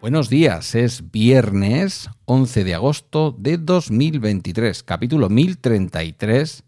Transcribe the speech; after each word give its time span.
Buenos 0.00 0.28
días, 0.28 0.74
es 0.74 1.10
viernes 1.12 2.10
11 2.24 2.64
de 2.64 2.74
agosto 2.74 3.30
de 3.38 3.58
2023, 3.58 4.82
capítulo 4.82 5.28
1033 5.28 6.64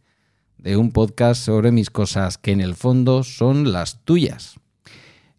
de 0.58 0.76
un 0.76 0.92
podcast 0.92 1.44
sobre 1.44 1.72
mis 1.72 1.90
cosas 1.90 2.38
que 2.38 2.52
en 2.52 2.60
el 2.60 2.76
fondo 2.76 3.24
son 3.24 3.72
las 3.72 4.04
tuyas. 4.04 4.60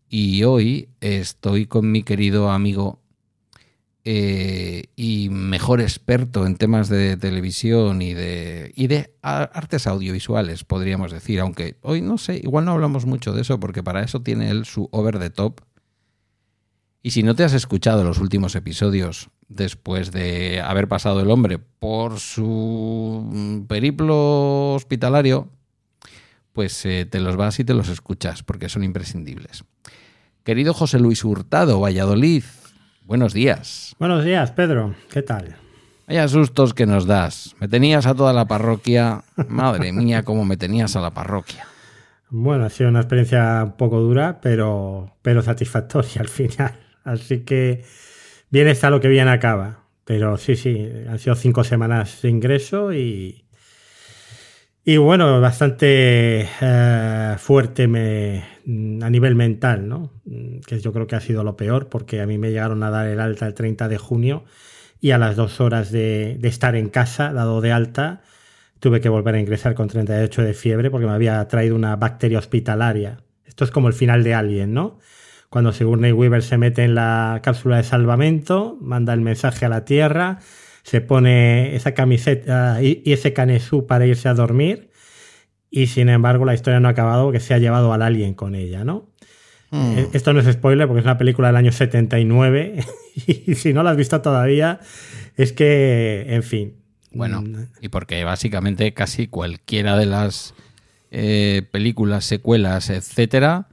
Y 0.10 0.44
hoy 0.44 0.90
estoy 1.02 1.66
con 1.66 1.92
mi 1.92 2.04
querido 2.04 2.50
amigo 2.50 3.02
eh, 4.10 4.86
y 4.96 5.28
mejor 5.30 5.82
experto 5.82 6.46
en 6.46 6.56
temas 6.56 6.88
de 6.88 7.18
televisión 7.18 8.02
y 8.02 8.14
de, 8.14 8.72
y 8.74 8.88
de 8.88 9.14
artes 9.22 9.86
audiovisuales, 9.86 10.64
podríamos 10.64 11.12
decir, 11.12 11.42
aunque 11.42 11.78
hoy 11.82 12.02
no 12.02 12.18
sé, 12.18 12.38
igual 12.38 12.64
no 12.64 12.72
hablamos 12.72 13.06
mucho 13.06 13.34
de 13.34 13.42
eso 13.42 13.60
porque 13.60 13.84
para 13.84 14.02
eso 14.04 14.22
tiene 14.22 14.50
él 14.50 14.64
su 14.64 14.88
over 14.94 15.20
the 15.20 15.30
top. 15.30 15.60
Y 17.04 17.12
si 17.12 17.22
no 17.22 17.36
te 17.36 17.44
has 17.44 17.52
escuchado 17.54 18.06
los 18.06 18.20
últimos 18.20 18.56
episodios 18.56 19.30
después 19.50 20.14
de 20.14 20.62
haber 20.62 20.88
pasado 20.88 21.20
el 21.20 21.30
hombre 21.30 21.60
por 21.60 22.20
su 22.20 23.66
periplo 23.68 24.74
hospitalario, 24.74 25.50
pues 26.58 26.84
eh, 26.88 27.06
te 27.06 27.20
los 27.20 27.36
vas 27.36 27.60
y 27.60 27.64
te 27.64 27.76
los 27.76 27.88
escuchas 27.88 28.42
porque 28.42 28.68
son 28.68 28.84
imprescindibles. 28.84 29.64
Querido 30.44 30.74
José 30.74 31.00
Luis 31.00 31.24
Hurtado, 31.24 31.80
Valladolid, 31.80 32.42
buenos 33.04 33.32
días. 33.32 33.96
Buenos 34.00 34.26
días, 34.26 34.54
Pedro. 34.54 34.96
¿Qué 35.12 35.22
tal? 35.22 35.56
Vaya 36.08 36.28
sustos 36.28 36.74
que 36.74 36.88
nos 36.88 37.06
das. 37.06 37.56
Me 37.60 37.68
tenías 37.68 38.08
a 38.08 38.16
toda 38.16 38.34
la 38.34 38.46
parroquia. 38.46 39.24
Madre 39.48 39.94
mía, 39.94 40.24
cómo 40.24 40.46
me 40.46 40.58
tenías 40.58 40.96
a 40.96 41.02
la 41.02 41.12
parroquia. 41.12 41.68
Bueno, 42.32 42.66
ha 42.66 42.72
sido 42.72 42.90
una 42.90 43.02
experiencia 43.02 43.62
un 43.64 43.74
poco 43.74 44.00
dura, 44.00 44.42
pero, 44.42 45.16
pero 45.22 45.44
satisfactoria 45.44 46.22
al 46.22 46.28
final. 46.28 46.74
Así 47.04 47.42
que 47.42 47.86
bien 48.50 48.68
está 48.68 48.90
lo 48.90 49.00
que 49.00 49.10
bien 49.10 49.28
acaba. 49.28 49.84
Pero 50.06 50.38
sí, 50.38 50.56
sí, 50.56 50.90
han 51.08 51.20
sido 51.20 51.36
cinco 51.36 51.64
semanas 51.64 52.20
de 52.24 52.30
ingreso 52.30 52.94
y, 52.94 53.44
y 54.90 54.96
bueno, 54.96 55.42
bastante 55.42 56.48
eh, 56.62 57.36
fuerte 57.40 57.90
me, 57.90 58.46
a 59.04 59.10
nivel 59.10 59.36
mental, 59.36 59.90
¿no? 59.90 60.14
Que 60.66 60.80
yo 60.80 60.94
creo 60.94 61.08
que 61.08 61.18
ha 61.18 61.20
sido 61.20 61.44
lo 61.44 61.58
peor 61.58 61.90
porque 61.90 62.22
a 62.22 62.26
mí 62.26 62.38
me 62.38 62.52
llegaron 62.52 62.82
a 62.84 62.90
dar 62.90 63.06
el 63.08 63.20
alta 63.20 63.48
el 63.48 63.54
30 63.54 63.90
de 63.90 63.98
junio 63.98 64.46
y 65.02 65.12
a 65.12 65.18
las 65.18 65.36
dos 65.36 65.60
horas 65.60 65.92
de, 65.92 66.38
de 66.40 66.48
estar 66.48 66.78
en 66.78 66.88
casa, 66.88 67.34
dado 67.34 67.60
de 67.60 67.74
alta, 67.74 68.22
tuve 68.80 69.02
que 69.02 69.10
volver 69.10 69.36
a 69.36 69.42
ingresar 69.42 69.76
con 69.76 69.90
38 69.90 70.42
de 70.42 70.54
fiebre 70.54 70.90
porque 70.90 71.06
me 71.06 71.12
había 71.12 71.46
traído 71.50 71.76
una 71.76 71.98
bacteria 71.98 72.40
hospitalaria. 72.40 73.18
Esto 73.44 73.66
es 73.66 73.72
como 73.72 73.90
el 73.90 73.94
final 73.94 74.24
de 74.24 74.36
Alien, 74.36 74.74
¿no? 74.74 75.00
cuando 75.50 75.72
Sigourney 75.72 76.12
Weaver 76.12 76.44
se 76.44 76.58
mete 76.58 76.84
en 76.84 76.96
la 76.96 77.40
cápsula 77.44 77.78
de 77.78 77.84
salvamento, 77.84 78.78
manda 78.82 79.14
el 79.14 79.22
mensaje 79.22 79.66
a 79.66 79.70
la 79.70 79.86
Tierra, 79.86 80.40
se 80.88 81.02
pone 81.02 81.76
esa 81.76 81.94
camiseta 81.94 82.82
y, 82.82 83.02
ese 83.06 83.34
canesú 83.34 83.88
para 83.88 84.06
irse 84.06 84.30
a 84.30 84.34
dormir 84.34 84.90
y 85.70 85.88
sin 85.88 86.08
embargo 86.08 86.46
la 86.46 86.54
historia 86.54 86.80
no 86.80 86.88
ha 86.88 86.92
acabado 86.92 87.26
porque 87.26 87.42
se 87.42 87.54
ha 87.54 87.58
llevado 87.58 87.92
al 87.92 88.02
alien 88.02 88.34
con 88.34 88.56
ella, 88.56 88.86
¿no? 88.86 89.10
Hmm. 89.70 89.98
Eh, 89.98 90.08
esto 90.14 90.32
no 90.32 90.40
es 90.40 90.50
spoiler 90.50 90.88
porque 90.88 91.00
es 91.02 91.06
una 91.06 91.18
película 91.18 91.50
del 91.50 91.58
año 91.58 91.74
79 91.74 92.86
y 93.28 93.56
si 93.56 93.74
no 93.74 93.84
la 93.84 93.92
has 93.92 93.98
visto 93.98 94.22
todavía 94.22 94.80
es 95.36 95.52
que, 95.52 96.26
en 96.30 96.44
fin. 96.44 96.76
Bueno, 97.12 97.42
mm. 97.42 97.68
y 97.82 97.90
porque 97.90 98.24
básicamente 98.24 98.94
casi 98.94 99.28
cualquiera 99.28 99.98
de 99.98 100.06
las 100.06 100.54
eh, 101.12 101.64
películas, 101.70 102.24
secuelas, 102.24 102.90
etcétera, 102.90 103.68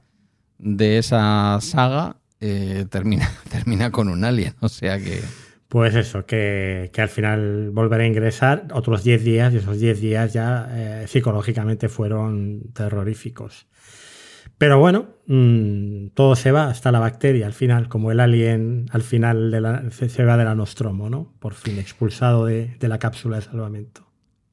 de 0.57 0.97
esa 0.97 1.59
saga 1.61 2.17
eh, 2.41 2.85
termina, 2.89 3.31
termina 3.49 3.89
con 3.91 4.09
un 4.09 4.25
alien. 4.25 4.53
O 4.59 4.67
sea 4.67 4.99
que. 4.99 5.21
Pues 5.67 5.95
eso, 5.95 6.25
que, 6.25 6.91
al 6.97 7.09
final 7.09 7.71
volveré 7.71 8.03
a 8.03 8.07
ingresar 8.07 8.67
otros 8.73 9.03
10 9.03 9.23
días 9.23 9.53
y 9.53 9.57
esos 9.57 9.79
10 9.79 9.99
días 9.99 10.33
ya 10.33 10.67
eh, 10.71 11.07
psicológicamente 11.07 11.89
fueron 11.89 12.71
terroríficos. 12.73 13.67
Pero 14.57 14.79
bueno, 14.79 15.07
mm, 15.27 16.09
todo 16.13 16.35
se 16.35 16.51
va 16.51 16.69
hasta 16.69 16.91
la 16.91 16.99
bacteria 16.99 17.45
al 17.45 17.53
final, 17.53 17.89
como 17.89 18.11
el 18.11 18.19
alien 18.19 18.85
al 18.91 19.01
final 19.01 19.51
de 19.51 19.91
se, 19.91 20.23
va 20.23 20.37
de 20.37 20.45
la 20.45 20.55
Nostromo, 20.55 21.09
¿no? 21.09 21.33
Por 21.39 21.55
fin 21.55 21.77
expulsado 21.79 22.45
de 22.45 22.77
la 22.79 22.99
cápsula 22.99 23.37
de 23.37 23.41
salvamento. 23.41 24.05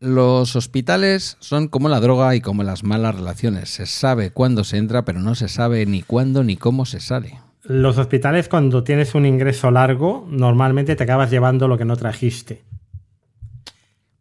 Los 0.03 0.57
hospitales 0.57 1.37
son 1.39 1.69
como 1.69 1.89
la 1.89 2.01
droga 2.01 2.35
y 2.35 2.41
como 2.41 2.65
las 2.65 2.83
malas 2.83 3.15
relaciones. 3.15 3.71
Se 3.71 3.87
sabe 3.87 4.33
cuándo 4.33 4.65
se 4.65 4.79
entra, 4.79 5.05
pero 5.05 5.21
no 5.21 5.37
se 5.37 5.47
sabe 5.47 5.87
ni 5.87 6.03
cuándo 6.03 6.43
ni 6.43 6.57
cómo 6.57 6.87
se 6.87 6.99
sale. 6.99 7.39
Los 7.65 7.99
hospitales, 7.99 8.49
cuando 8.49 8.83
tienes 8.83 9.15
un 9.15 9.25
ingreso 9.25 9.71
largo, 9.71 10.27
normalmente 10.29 10.97
te 10.97 11.05
acabas 11.05 11.31
llevando 11.31 11.69
lo 11.69 11.79
que 11.79 11.85
no 11.85 11.97
trajiste. 11.97 12.63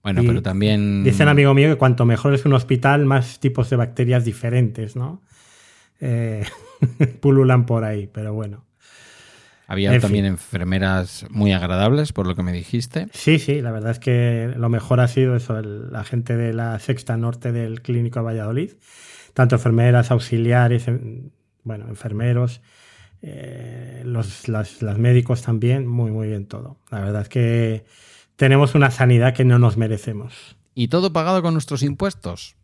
Bueno, 0.03 0.21
pero 0.25 0.41
también. 0.41 1.03
Dice 1.03 1.23
un 1.23 1.29
amigo 1.29 1.53
mío 1.53 1.69
que 1.69 1.77
cuanto 1.77 2.05
mejor 2.05 2.33
es 2.33 2.45
un 2.45 2.53
hospital, 2.53 3.05
más 3.05 3.39
tipos 3.39 3.69
de 3.69 3.75
bacterias 3.75 4.25
diferentes, 4.25 4.95
¿no? 4.95 5.21
Eh, 5.99 6.43
pululan 7.19 7.65
por 7.65 7.83
ahí, 7.83 8.07
pero 8.11 8.33
bueno. 8.33 8.65
Había 9.67 9.97
también 10.01 10.25
enfermeras 10.25 11.25
muy 11.29 11.53
agradables, 11.53 12.11
por 12.11 12.27
lo 12.27 12.35
que 12.35 12.43
me 12.43 12.51
dijiste. 12.51 13.07
Sí, 13.13 13.39
sí, 13.39 13.61
la 13.61 13.71
verdad 13.71 13.91
es 13.91 13.99
que 13.99 14.51
lo 14.57 14.67
mejor 14.67 14.99
ha 14.99 15.07
sido 15.07 15.33
eso, 15.37 15.61
la 15.61 16.03
gente 16.03 16.35
de 16.35 16.51
la 16.51 16.77
sexta 16.79 17.15
norte 17.15 17.53
del 17.53 17.81
Clínico 17.81 18.19
de 18.19 18.25
Valladolid, 18.25 18.71
tanto 19.33 19.55
enfermeras, 19.55 20.11
auxiliares, 20.11 20.87
bueno, 21.63 21.85
enfermeros, 21.87 22.61
eh, 23.21 24.01
los 24.05 24.47
médicos 24.97 25.41
también, 25.41 25.87
muy, 25.87 26.11
muy 26.11 26.27
bien 26.27 26.45
todo. 26.45 26.77
La 26.89 27.01
verdad 27.01 27.21
es 27.23 27.29
que 27.29 27.85
tenemos 28.35 28.75
una 28.75 28.91
sanidad 28.91 29.33
que 29.33 29.45
no 29.45 29.59
nos 29.59 29.77
merecemos. 29.77 30.55
¿Y 30.73 30.87
todo 30.87 31.13
pagado 31.13 31.41
con 31.41 31.53
nuestros 31.53 31.83
impuestos? 31.83 32.55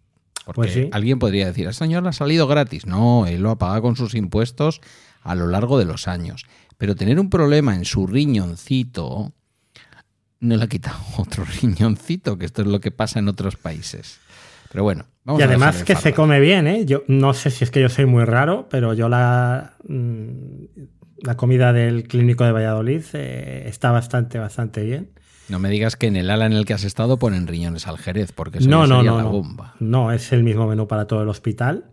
Porque 0.46 0.72
pues 0.72 0.94
alguien 0.94 1.20
podría 1.20 1.46
decir, 1.46 1.68
el 1.68 1.74
señor 1.74 2.08
ha 2.08 2.14
salido 2.14 2.48
gratis. 2.48 2.86
No, 2.86 3.28
él 3.28 3.42
lo 3.42 3.52
ha 3.52 3.58
pagado 3.58 3.82
con 3.82 3.96
sus 3.96 4.16
impuestos 4.16 4.82
a 5.22 5.36
lo 5.36 5.48
largo 5.48 5.78
de 5.78 5.86
los 5.86 6.08
años. 6.08 6.46
Pero 6.78 6.96
tener 6.96 7.20
un 7.20 7.30
problema 7.30 7.76
en 7.76 7.86
su 7.86 8.08
riñoncito 8.08 9.34
no 10.40 10.56
le 10.56 10.64
ha 10.64 10.68
quitado 10.68 11.00
otro 11.18 11.44
riñoncito, 11.62 12.38
que 12.38 12.46
esto 12.46 12.62
es 12.62 12.68
lo 12.68 12.80
que 12.80 12.92
pasa 12.92 13.20
en 13.20 13.28
otros 13.28 13.56
países. 13.58 14.20
Pero 14.78 14.84
bueno, 14.84 15.08
vamos 15.24 15.42
Y 15.42 15.44
además 15.44 15.84
que 15.84 15.96
se 15.96 16.14
come 16.14 16.40
bien, 16.40 16.68
¿eh? 16.68 16.86
Yo 16.86 17.02
no 17.08 17.34
sé 17.34 17.50
si 17.50 17.64
es 17.64 17.72
que 17.72 17.82
yo 17.82 17.90
soy 17.90 18.06
muy 18.06 18.26
raro, 18.26 18.68
pero 18.70 18.94
yo 18.94 19.10
la, 19.10 19.74
mm, 19.88 20.66
la 21.24 21.36
comida 21.36 21.74
del 21.74 22.08
clínico 22.08 22.44
de 22.44 22.52
Valladolid 22.52 23.02
eh, 23.14 23.64
está 23.66 23.90
bastante, 23.90 24.38
bastante 24.38 24.84
bien. 24.84 25.10
No 25.50 25.58
me 25.58 25.72
digas 25.72 25.96
que 25.96 26.06
en 26.06 26.16
el 26.16 26.30
ala 26.30 26.46
en 26.46 26.54
el 26.54 26.66
que 26.66 26.76
has 26.76 26.84
estado 26.84 27.18
ponen 27.18 27.48
riñones 27.48 27.88
al 27.88 27.98
jerez, 27.98 28.34
porque 28.34 28.60
eso 28.60 28.70
no, 28.70 28.86
no, 28.86 29.02
no, 29.02 29.18
la 29.18 29.24
bomba. 29.24 29.74
No, 29.80 30.12
es 30.12 30.32
el 30.32 30.44
mismo 30.44 30.68
menú 30.68 30.88
para 30.88 31.08
todo 31.08 31.24
el 31.24 31.30
hospital. 31.30 31.86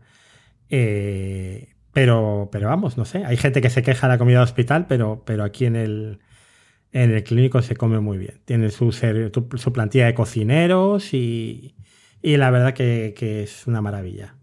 Eh, 0.68 1.70
pero, 1.94 2.50
pero 2.52 2.68
vamos, 2.68 2.98
no 2.98 3.06
sé. 3.06 3.24
Hay 3.24 3.38
gente 3.38 3.62
que 3.62 3.70
se 3.70 3.82
queja 3.82 4.08
de 4.08 4.12
la 4.12 4.18
comida 4.18 4.40
de 4.40 4.44
hospital, 4.44 4.84
pero, 4.86 5.22
pero 5.24 5.42
aquí 5.42 5.64
en 5.64 5.76
el, 5.76 6.18
en 6.92 7.12
el 7.12 7.24
clínico 7.24 7.62
se 7.62 7.76
come 7.76 7.98
muy 8.00 8.18
bien. 8.18 8.42
Tiene 8.44 8.68
su, 8.68 8.92
su 8.92 9.72
plantilla 9.72 10.04
de 10.04 10.12
cocineros 10.12 11.14
y, 11.14 11.76
y 12.24 12.38
la 12.38 12.50
verdad 12.50 12.72
que, 12.72 13.42
es 13.42 13.66
una 13.66 13.82
maravilla. 13.82 14.34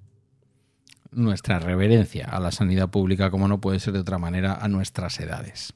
Nuestra 1.09 1.57
reverencia 1.57 2.27
a 2.27 2.39
la 2.39 2.51
sanidad 2.51 2.91
pública, 2.91 3.31
como 3.31 3.47
no 3.47 3.59
puede 3.59 3.79
ser 3.79 3.93
de 3.93 3.99
otra 3.99 4.19
manera, 4.19 4.53
a 4.53 4.67
nuestras 4.67 5.19
edades. 5.19 5.73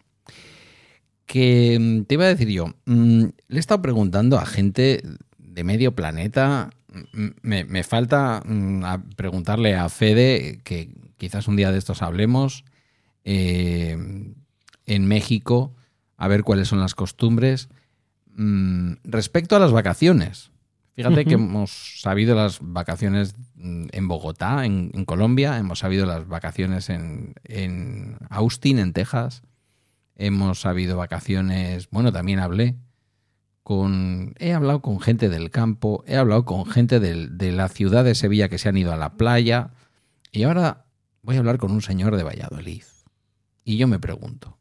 Que 1.25 1.79
mm, 1.79 2.03
te 2.03 2.13
iba 2.13 2.25
a 2.25 2.27
decir 2.27 2.49
yo, 2.49 2.67
mm, 2.85 3.23
le 3.47 3.57
he 3.57 3.59
estado 3.59 3.81
preguntando 3.81 4.37
a 4.37 4.45
gente 4.45 5.01
de 5.39 5.63
medio 5.63 5.95
planeta. 5.95 6.69
Mm, 7.11 7.29
me, 7.41 7.83
falta 7.83 8.43
preguntarle 9.15 9.73
a 9.73 9.89
Fede, 9.89 10.59
que 10.63 10.91
quizás 11.17 11.47
un 11.47 11.55
día 11.55 11.71
de 11.71 11.79
estos 11.79 12.03
hablemos, 12.03 12.65
eh, 13.23 13.97
en 14.85 15.07
México, 15.07 15.73
a 16.17 16.27
ver 16.27 16.43
cuáles 16.43 16.67
son 16.67 16.79
las 16.79 16.93
costumbres. 16.93 17.67
Respecto 19.03 19.55
a 19.55 19.59
las 19.59 19.71
vacaciones, 19.71 20.51
fíjate 20.95 21.25
que 21.25 21.35
hemos 21.35 21.99
sabido 22.01 22.35
las 22.35 22.59
vacaciones 22.61 23.35
mm, 23.55 23.87
en 23.91 24.07
Bogotá, 24.07 24.65
en, 24.65 24.89
Colombia, 25.05 25.57
hemos 25.57 25.79
sabido 25.79 26.05
las 26.05 26.27
vacaciones 26.27 26.89
en, 26.89 27.35
en, 27.43 28.17
Austin, 28.29 28.79
en 28.79 28.93
Texas, 28.93 29.43
hemos 30.15 30.61
sabido 30.61 30.97
vacaciones, 30.97 31.89
bueno, 31.89 32.11
también 32.11 32.39
hablé 32.39 32.75
con, 33.63 34.35
he 34.37 34.53
hablado 34.53 34.81
con 34.81 34.99
gente 34.99 35.27
del 35.27 35.49
campo, 35.49 36.03
he 36.07 36.17
hablado 36.17 36.45
con 36.45 36.65
gente 36.65 36.99
de 36.99 37.51
la 37.51 37.67
ciudad 37.67 38.03
de 38.03 38.13
Sevilla 38.13 38.47
que 38.47 38.59
se 38.59 38.69
han 38.69 38.77
ido 38.77 38.93
a 38.93 38.97
la 38.97 39.17
playa, 39.17 39.71
y 40.31 40.43
ahora 40.43 40.85
voy 41.23 41.35
a 41.35 41.39
hablar 41.39 41.57
con 41.57 41.71
un 41.71 41.81
señor 41.81 42.15
de 42.15 42.23
Valladolid. 42.23 42.83
Y 43.63 43.77
yo 43.77 43.87
me 43.87 43.97
pregunto, 43.97 44.59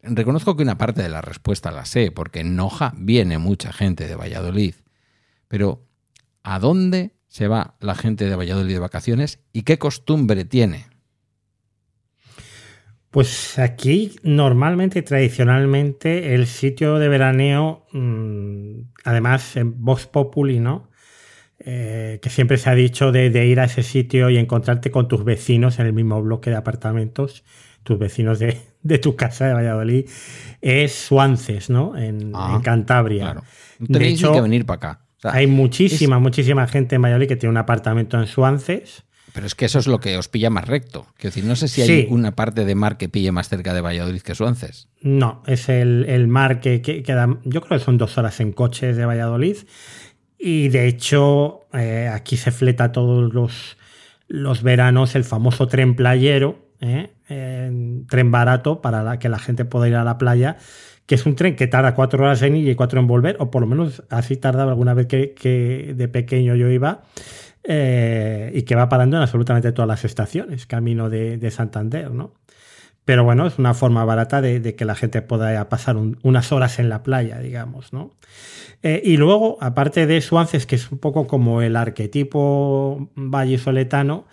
reconozco 0.00 0.56
que 0.56 0.62
una 0.62 0.78
parte 0.78 1.02
de 1.02 1.10
la 1.10 1.20
respuesta 1.20 1.70
la 1.70 1.84
sé, 1.84 2.10
porque 2.10 2.40
en 2.40 2.56
Noja 2.56 2.94
viene 2.96 3.36
mucha 3.36 3.72
gente 3.72 4.06
de 4.06 4.16
Valladolid, 4.16 4.74
pero 5.48 5.86
¿a 6.42 6.58
dónde 6.58 7.14
se 7.28 7.48
va 7.48 7.76
la 7.80 7.94
gente 7.94 8.24
de 8.24 8.36
Valladolid 8.36 8.72
de 8.72 8.78
vacaciones 8.78 9.40
y 9.52 9.62
qué 9.62 9.78
costumbre 9.78 10.44
tiene? 10.44 10.86
Pues 13.10 13.58
aquí 13.58 14.16
normalmente, 14.22 15.00
tradicionalmente, 15.02 16.34
el 16.34 16.46
sitio 16.46 16.98
de 16.98 17.08
veraneo, 17.08 17.86
mm, 17.92 18.80
además 19.04 19.56
en 19.56 19.82
Vox 19.82 20.06
Populi, 20.06 20.60
¿no? 20.60 20.90
Eh, 21.58 22.18
que 22.20 22.28
siempre 22.28 22.58
se 22.58 22.68
ha 22.68 22.74
dicho 22.74 23.12
de, 23.12 23.46
ir 23.46 23.60
a 23.60 23.64
ese 23.64 23.82
sitio 23.82 24.28
y 24.28 24.36
encontrarte 24.36 24.90
con 24.90 25.08
tus 25.08 25.24
vecinos 25.24 25.78
en 25.78 25.86
el 25.86 25.94
mismo 25.94 26.20
bloque 26.22 26.50
de 26.50 26.56
apartamentos, 26.56 27.44
tus 27.82 27.98
vecinos 27.98 28.38
de, 28.38 28.58
tu 29.02 29.16
casa 29.16 29.46
de 29.46 29.54
Valladolid, 29.54 30.10
es 30.60 30.92
Suances, 30.92 31.70
¿no? 31.70 31.96
En, 31.96 32.32
Ah, 32.34 32.60
Cantabria. 32.62 33.24
Claro. 33.24 33.42
No 33.78 33.86
De 33.86 33.92
tenéis 33.94 34.20
ni 34.20 34.28
hecho, 34.28 34.32
que 34.34 34.40
venir 34.42 34.66
para 34.66 34.76
acá. 34.76 35.05
O 35.18 35.20
sea, 35.22 35.32
Hay 35.32 35.46
muchísima, 35.46 36.18
muchísima 36.18 36.66
gente 36.66 36.96
en 36.96 37.02
Valladolid 37.02 37.28
que 37.28 37.36
tiene 37.36 37.50
un 37.50 37.56
apartamento 37.56 38.18
en 38.20 38.26
Suances. 38.26 39.04
Pero 39.32 39.46
es 39.46 39.54
que 39.54 39.66
eso 39.66 39.78
es 39.78 39.86
lo 39.86 39.98
que 40.00 40.16
os 40.16 40.28
pilla 40.28 40.48
más 40.50 40.66
recto. 40.66 41.06
Quiero 41.16 41.34
decir, 41.34 41.44
no 41.44 41.56
sé 41.56 41.68
si 41.68 41.82
hay 41.82 41.88
Sí. 41.88 42.06
una 42.10 42.34
parte 42.34 42.64
de 42.64 42.74
mar 42.74 42.96
que 42.96 43.08
pille 43.08 43.32
más 43.32 43.48
cerca 43.48 43.74
de 43.74 43.80
Valladolid 43.82 44.22
que 44.22 44.34
Suances. 44.34 44.88
No, 45.02 45.42
es 45.46 45.68
el, 45.68 46.06
el 46.08 46.26
mar 46.28 46.60
que, 46.60 46.80
que 46.80 47.02
queda, 47.02 47.28
yo 47.44 47.60
creo 47.60 47.78
que 47.78 47.84
son 47.84 47.98
dos 47.98 48.16
horas 48.18 48.40
en 48.40 48.52
coche 48.52 48.94
de 48.94 49.04
Valladolid. 49.04 49.56
Y 50.38 50.68
de 50.68 50.86
hecho, 50.86 51.66
eh, 51.72 52.08
aquí 52.12 52.36
se 52.36 52.50
fleta 52.50 52.92
todos 52.92 53.32
los, 53.34 53.76
los 54.28 54.62
veranos 54.62 55.14
el 55.14 55.24
famoso 55.24 55.66
tren 55.66 55.96
playero, 55.96 56.70
¿eh? 56.80 57.10
Eh, 57.28 58.02
tren 58.08 58.30
barato 58.30 58.80
para 58.80 59.02
la- 59.02 59.18
que 59.18 59.28
la 59.28 59.38
gente 59.38 59.64
pueda 59.64 59.88
ir 59.88 59.96
a 59.96 60.04
la 60.04 60.16
playa, 60.18 60.56
que 61.06 61.14
es 61.14 61.24
un 61.26 61.36
tren 61.36 61.56
que 61.56 61.66
tarda 61.68 61.94
cuatro 61.94 62.24
horas 62.24 62.42
en 62.42 62.56
ir 62.56 62.68
y 62.68 62.74
cuatro 62.74 63.00
en 63.00 63.06
volver, 63.06 63.36
o 63.40 63.50
por 63.50 63.62
lo 63.62 63.66
menos 63.68 64.02
así 64.10 64.36
tardaba 64.36 64.72
alguna 64.72 64.94
vez 64.94 65.06
que, 65.06 65.94
de 65.96 66.08
pequeño 66.08 66.54
yo 66.56 66.68
iba. 66.70 67.02
eh, 67.64 68.52
y 68.54 68.62
que 68.62 68.76
va 68.76 68.88
parando 68.88 69.16
en 69.16 69.22
absolutamente 69.24 69.72
todas 69.72 69.88
las 69.88 70.04
estaciones, 70.04 70.66
camino 70.66 71.10
de, 71.10 71.36
de 71.36 71.50
Santander, 71.50 72.10
¿no? 72.12 72.32
Pero 73.04 73.24
bueno, 73.24 73.46
es 73.46 73.58
una 73.58 73.74
forma 73.74 74.04
barata 74.04 74.40
de, 74.40 74.74
que 74.76 74.84
la 74.84 74.94
gente 74.96 75.22
pueda 75.22 75.68
pasar 75.68 75.96
un- 75.96 76.18
unas 76.22 76.50
horas 76.52 76.78
en 76.80 76.88
la 76.88 77.02
playa, 77.02 77.38
digamos, 77.40 77.92
¿no? 77.92 78.12
Eh, 78.82 79.00
y 79.04 79.16
luego, 79.16 79.58
aparte 79.60 80.06
de 80.06 80.20
Suances, 80.20 80.66
que 80.66 80.76
es 80.76 80.90
un 80.92 80.98
poco 80.98 81.26
como 81.26 81.62
el 81.62 81.76
arquetipo 81.76 83.10
vallisoletano, 83.16 84.26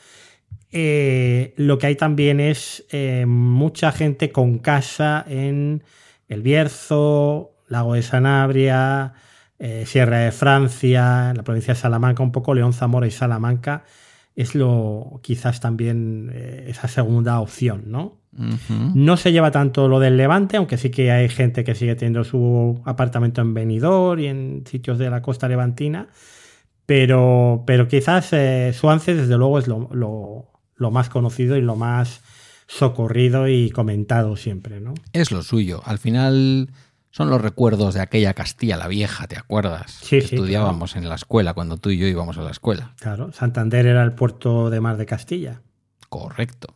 eh, 0.71 1.53
lo 1.57 1.77
que 1.77 1.87
hay 1.87 1.95
también 1.95 2.39
es 2.39 2.85
eh, 2.91 3.25
mucha 3.27 3.91
gente 3.91 4.31
con 4.31 4.57
casa 4.59 5.23
en 5.27 5.83
El 6.33 6.41
Bierzo, 6.41 7.51
Lago 7.67 7.93
de 7.93 8.01
Sanabria, 8.01 9.13
eh, 9.59 9.85
Sierra 9.85 10.19
de 10.19 10.31
Francia, 10.31 11.33
la 11.35 11.43
provincia 11.43 11.73
de 11.73 11.79
Salamanca, 11.79 12.23
un 12.23 12.31
poco 12.31 12.53
León, 12.53 12.73
Zamora 12.73 13.07
y 13.07 13.11
Salamanca. 13.11 13.83
Es 14.35 14.55
lo 14.55 15.19
quizás 15.23 15.59
también 15.59 16.31
eh, 16.33 16.65
esa 16.67 16.87
segunda 16.87 17.39
opción, 17.39 17.83
¿no? 17.87 18.17
No 18.95 19.15
se 19.15 19.31
lleva 19.31 19.51
tanto 19.51 19.87
lo 19.87 19.99
del 19.99 20.17
Levante, 20.17 20.57
aunque 20.57 20.77
sí 20.77 20.89
que 20.89 21.11
hay 21.11 21.29
gente 21.29 21.63
que 21.63 21.75
sigue 21.75 21.93
teniendo 21.95 22.23
su 22.23 22.81
apartamento 22.83 23.41
en 23.41 23.53
Benidorm 23.53 24.19
y 24.19 24.25
en 24.27 24.63
sitios 24.65 24.97
de 24.97 25.11
la 25.11 25.21
costa 25.21 25.47
levantina. 25.47 26.07
Pero, 26.85 27.63
pero 27.65 27.87
quizás 27.87 28.33
eh, 28.33 28.73
Suances, 28.73 29.17
desde 29.17 29.37
luego, 29.37 29.59
es 29.59 29.67
lo, 29.67 29.89
lo- 29.93 30.47
lo 30.75 30.91
más 30.91 31.09
conocido 31.09 31.55
y 31.55 31.61
lo 31.61 31.75
más 31.75 32.21
socorrido 32.77 33.47
y 33.47 33.69
comentado 33.69 34.35
siempre, 34.35 34.79
¿no? 34.79 34.93
Es 35.13 35.31
lo 35.31 35.43
suyo. 35.43 35.81
Al 35.85 35.99
final 35.99 36.69
son 37.11 37.29
los 37.29 37.39
recuerdos 37.39 37.93
de 37.93 38.01
aquella 38.01 38.33
Castilla 38.33 38.77
la 38.77 38.87
Vieja, 38.87 39.27
¿te 39.27 39.37
acuerdas? 39.37 39.99
Sí, 40.01 40.19
que 40.19 40.27
sí, 40.27 40.35
estudiábamos 40.35 40.95
en 40.95 41.07
la 41.07 41.15
escuela 41.15 41.53
cuando 41.53 41.77
tú 41.77 41.91
y 41.91 41.97
yo 41.97 42.07
íbamos 42.07 42.37
a 42.37 42.41
la 42.41 42.51
escuela. 42.51 42.95
Claro, 42.99 43.31
Santander 43.31 43.85
era 43.85 44.03
el 44.03 44.13
puerto 44.13 44.71
de 44.71 44.81
mar 44.81 44.97
de 44.97 45.05
Castilla. 45.05 45.61
Correcto. 46.09 46.75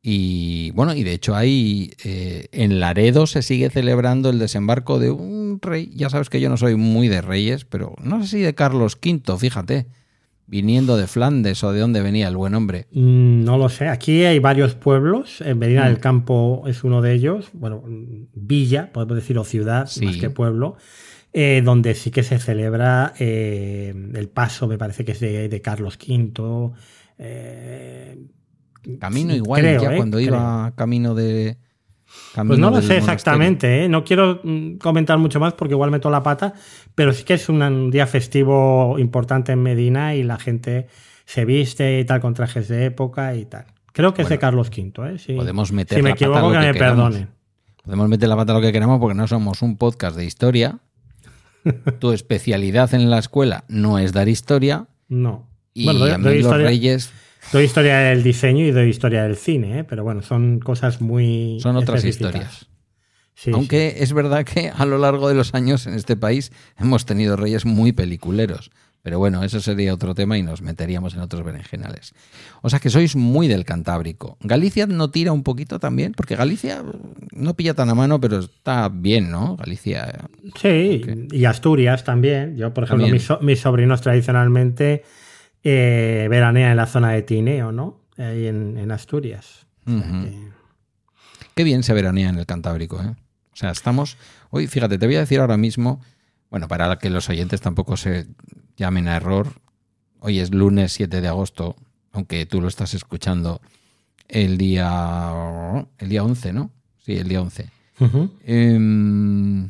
Y 0.00 0.70
bueno, 0.72 0.94
y 0.94 1.04
de 1.04 1.12
hecho 1.12 1.36
ahí 1.36 1.92
eh, 2.02 2.48
en 2.50 2.80
Laredo 2.80 3.26
se 3.26 3.42
sigue 3.42 3.70
celebrando 3.70 4.30
el 4.30 4.38
desembarco 4.38 4.98
de 4.98 5.10
un 5.10 5.60
rey. 5.60 5.92
Ya 5.94 6.08
sabes 6.08 6.30
que 6.30 6.40
yo 6.40 6.48
no 6.48 6.56
soy 6.56 6.74
muy 6.74 7.08
de 7.08 7.20
reyes, 7.20 7.66
pero 7.66 7.94
no 8.02 8.22
sé 8.22 8.28
si 8.28 8.40
de 8.40 8.54
Carlos 8.54 8.98
V, 9.00 9.38
fíjate, 9.38 9.86
viniendo 10.52 10.98
de 10.98 11.06
Flandes 11.06 11.64
o 11.64 11.72
de 11.72 11.80
dónde 11.80 12.02
venía 12.02 12.28
el 12.28 12.36
buen 12.36 12.54
hombre. 12.54 12.86
Mm, 12.92 13.42
No 13.42 13.56
lo 13.56 13.70
sé. 13.70 13.88
Aquí 13.88 14.22
hay 14.24 14.38
varios 14.38 14.74
pueblos. 14.74 15.40
En 15.40 15.58
Medina 15.58 15.84
Mm. 15.84 15.88
del 15.88 15.98
Campo 15.98 16.64
es 16.66 16.84
uno 16.84 17.00
de 17.00 17.14
ellos. 17.14 17.48
Bueno, 17.54 17.82
mm, 17.86 18.26
villa, 18.34 18.90
podemos 18.92 19.16
decir, 19.16 19.38
o 19.38 19.44
ciudad, 19.44 19.86
Sí. 19.86 20.04
más 20.04 20.16
que 20.18 20.28
pueblo. 20.30 20.76
eh, 21.34 21.62
donde 21.64 21.94
sí 21.94 22.10
que 22.10 22.22
se 22.22 22.38
celebra 22.38 23.14
eh, 23.18 23.94
el 24.14 24.28
paso, 24.28 24.68
me 24.68 24.76
parece 24.76 25.02
que 25.06 25.12
es 25.12 25.20
de, 25.20 25.48
de 25.48 25.60
Carlos 25.62 25.96
V. 25.96 26.72
eh, 27.16 28.18
Camino 29.00 29.34
igual, 29.34 29.62
creo, 29.62 29.80
ya 29.82 29.96
cuando 29.96 30.18
creo. 30.18 30.28
iba 30.28 30.72
camino 30.76 31.14
de... 31.14 31.56
Pues 32.34 32.58
no 32.58 32.70
lo 32.70 32.80
sé 32.80 32.96
exactamente, 32.96 33.84
¿eh? 33.84 33.88
no 33.88 34.04
quiero 34.04 34.40
mm, 34.42 34.76
comentar 34.76 35.18
mucho 35.18 35.38
más 35.38 35.52
porque 35.52 35.74
igual 35.74 35.90
meto 35.90 36.08
la 36.08 36.22
pata, 36.22 36.54
pero 36.94 37.12
sí 37.12 37.24
que 37.24 37.34
es 37.34 37.48
un- 37.48 37.90
día 37.90 38.06
festivo 38.06 38.98
importante 38.98 39.52
en 39.52 39.62
Medina 39.62 40.14
y 40.14 40.22
la 40.22 40.38
gente 40.38 40.86
se 41.26 41.44
viste 41.44 42.00
y 42.00 42.04
tal 42.04 42.20
con 42.20 42.32
trajes 42.34 42.68
de 42.68 42.86
época 42.86 43.34
y 43.36 43.44
tal. 43.44 43.66
Creo 43.92 44.14
que 44.14 44.22
es 44.22 44.28
de 44.30 44.38
Carlos 44.38 44.68
V, 44.70 45.14
¿eh? 45.14 45.18
Sí. 45.18 45.34
Podemos 45.34 45.72
meter 45.72 45.98
si 45.98 46.02
me 46.02 46.10
la 46.10 46.14
pata 46.14 46.24
equivoco, 46.24 46.48
lo 46.48 46.52
que, 46.60 46.66
que 46.66 46.72
me 46.72 46.78
perdonen. 46.78 47.28
Podemos 47.84 48.08
meter 48.08 48.28
la 48.28 48.36
pata 48.36 48.52
lo 48.54 48.60
que 48.62 48.72
queramos 48.72 48.98
porque 48.98 49.14
no 49.14 49.26
somos 49.28 49.60
un 49.60 49.76
podcast 49.76 50.16
de 50.16 50.24
historia. 50.24 50.78
tu 51.98 52.12
especialidad 52.12 52.92
en 52.94 53.10
la 53.10 53.18
escuela 53.18 53.64
no 53.68 53.98
es 53.98 54.12
dar 54.12 54.28
historia. 54.28 54.86
No. 55.08 55.46
Y 55.74 55.84
Bueno, 55.84 56.00
doy, 56.00 56.10
a 56.10 56.18
mí 56.18 56.24
doy 56.24 56.34
los 56.36 56.42
historia, 56.44 56.66
reyes 56.66 57.12
doy 57.50 57.64
historia 57.64 57.98
del 57.98 58.22
diseño 58.22 58.64
y 58.64 58.70
doy 58.70 58.88
historia 58.88 59.24
del 59.24 59.36
cine, 59.36 59.80
¿eh? 59.80 59.84
pero 59.84 60.04
bueno, 60.04 60.22
son 60.22 60.60
cosas 60.60 61.00
muy. 61.00 61.58
son 61.60 61.76
otras 61.76 62.04
historias. 62.04 62.66
Sí, 63.34 63.50
Aunque 63.52 63.96
es 63.98 64.12
verdad 64.12 64.44
que 64.44 64.70
a 64.74 64.84
lo 64.84 64.98
largo 64.98 65.28
de 65.28 65.34
los 65.34 65.54
años 65.54 65.86
en 65.86 65.94
este 65.94 66.16
país 66.16 66.52
hemos 66.78 67.06
tenido 67.06 67.36
reyes 67.36 67.64
muy 67.64 67.92
peliculeros. 67.92 68.70
Pero 69.02 69.18
bueno, 69.18 69.42
eso 69.42 69.58
sería 69.58 69.92
otro 69.92 70.14
tema 70.14 70.38
y 70.38 70.44
nos 70.44 70.62
meteríamos 70.62 71.14
en 71.14 71.20
otros 71.20 71.42
berenjenales. 71.44 72.14
O 72.62 72.70
sea 72.70 72.78
que 72.78 72.88
sois 72.88 73.16
muy 73.16 73.48
del 73.48 73.64
Cantábrico. 73.64 74.36
¿Galicia 74.40 74.86
no 74.86 75.10
tira 75.10 75.32
un 75.32 75.42
poquito 75.42 75.80
también? 75.80 76.12
Porque 76.12 76.36
Galicia 76.36 76.84
no 77.32 77.54
pilla 77.54 77.74
tan 77.74 77.88
a 77.88 77.96
mano, 77.96 78.20
pero 78.20 78.38
está 78.38 78.88
bien, 78.88 79.28
¿no? 79.28 79.56
Galicia. 79.56 80.28
Sí, 80.60 81.02
y 81.32 81.44
Asturias 81.46 82.04
también. 82.04 82.56
Yo, 82.56 82.72
por 82.72 82.84
ejemplo, 82.84 83.08
mis 83.40 83.60
sobrinos 83.60 84.02
tradicionalmente 84.02 85.02
eh, 85.64 86.26
veranean 86.30 86.70
en 86.72 86.76
la 86.76 86.86
zona 86.86 87.10
de 87.12 87.22
Tineo, 87.22 87.72
¿no? 87.72 88.00
Ahí 88.18 88.46
en, 88.46 88.76
en 88.78 88.90
Asturias. 88.92 89.66
O 89.86 89.90
sea 89.90 89.98
Ujú. 89.98 90.22
que- 90.24 90.52
Qué 91.54 91.64
bien 91.64 91.82
se 91.82 91.92
veranea 91.92 92.30
en 92.30 92.38
el 92.38 92.46
Cantábrico, 92.46 93.00
¿eh? 93.02 93.08
O 93.52 93.56
sea, 93.56 93.70
estamos. 93.70 94.16
Hoy, 94.50 94.66
fíjate, 94.66 94.96
te 94.98 95.04
voy 95.06 95.16
a 95.16 95.20
decir 95.20 95.38
ahora 95.40 95.58
mismo. 95.58 96.00
Bueno, 96.50 96.66
para 96.68 96.96
que 96.98 97.10
los 97.10 97.28
oyentes 97.28 97.60
tampoco 97.60 97.96
se 97.98 98.26
llamen 98.76 99.06
a 99.08 99.16
error. 99.16 99.48
Hoy 100.20 100.38
es 100.38 100.50
lunes 100.54 100.92
7 100.92 101.20
de 101.20 101.28
agosto, 101.28 101.76
aunque 102.12 102.46
tú 102.46 102.60
lo 102.62 102.68
estás 102.68 102.94
escuchando 102.94 103.60
el 104.28 104.56
día. 104.56 105.86
El 105.98 106.08
día 106.08 106.24
11, 106.24 106.52
¿no? 106.54 106.70
Sí, 107.04 107.16
el 107.18 107.28
día 107.28 107.42
11. 107.42 107.68
Ujú. 108.00 108.30
Em, 108.44 109.68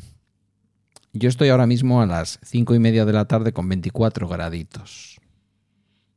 yo 1.11 1.27
estoy 1.29 1.49
ahora 1.49 1.67
mismo 1.67 2.01
a 2.01 2.05
las 2.05 2.39
5 2.43 2.75
y 2.75 2.79
media 2.79 3.03
de 3.03 3.11
la 3.13 3.25
tarde 3.25 3.51
con 3.51 3.67
24 3.67 4.27
graditos. 4.29 5.12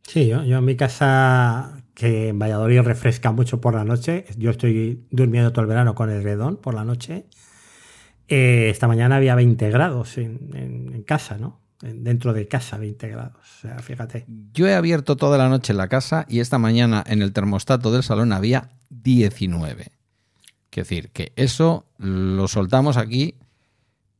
Sí, 0.06 0.26
yo, 0.28 0.42
yo 0.44 0.58
en 0.58 0.64
mi 0.64 0.76
casa, 0.76 1.82
que 1.94 2.28
en 2.28 2.38
Valladolid 2.38 2.80
refresca 2.82 3.32
mucho 3.32 3.60
por 3.60 3.74
la 3.74 3.84
noche, 3.84 4.24
yo 4.38 4.50
estoy 4.50 5.04
durmiendo 5.10 5.52
todo 5.52 5.62
el 5.62 5.68
verano 5.68 5.94
con 5.94 6.10
el 6.10 6.22
redón 6.22 6.56
por 6.56 6.74
la 6.74 6.84
noche. 6.84 7.26
Eh, 8.28 8.68
esta 8.70 8.88
mañana 8.88 9.16
había 9.16 9.34
20 9.34 9.70
grados 9.70 10.18
en, 10.18 10.50
en- 10.54 10.94
en 10.94 11.02
casa, 11.02 11.38
¿no? 11.38 11.60
En- 11.82 12.04
dentro 12.04 12.32
de 12.32 12.48
casa, 12.48 12.78
20 12.78 13.08
grados. 13.08 13.36
O 13.58 13.60
sea, 13.62 13.78
fíjate. 13.80 14.24
Yo 14.52 14.66
he 14.66 14.74
abierto 14.74 15.16
toda 15.16 15.38
la 15.38 15.48
noche 15.48 15.74
la 15.74 15.88
casa 15.88 16.24
y 16.28 16.40
esta 16.40 16.58
mañana 16.58 17.02
en 17.06 17.22
el 17.22 17.32
termostato 17.32 17.92
del 17.92 18.02
salón 18.02 18.32
había 18.32 18.70
19. 18.90 19.92
Quiero 20.70 20.84
decir 20.88 21.10
que 21.10 21.32
eso 21.36 21.86
lo 21.98 22.48
soltamos 22.48 22.96
aquí 22.96 23.34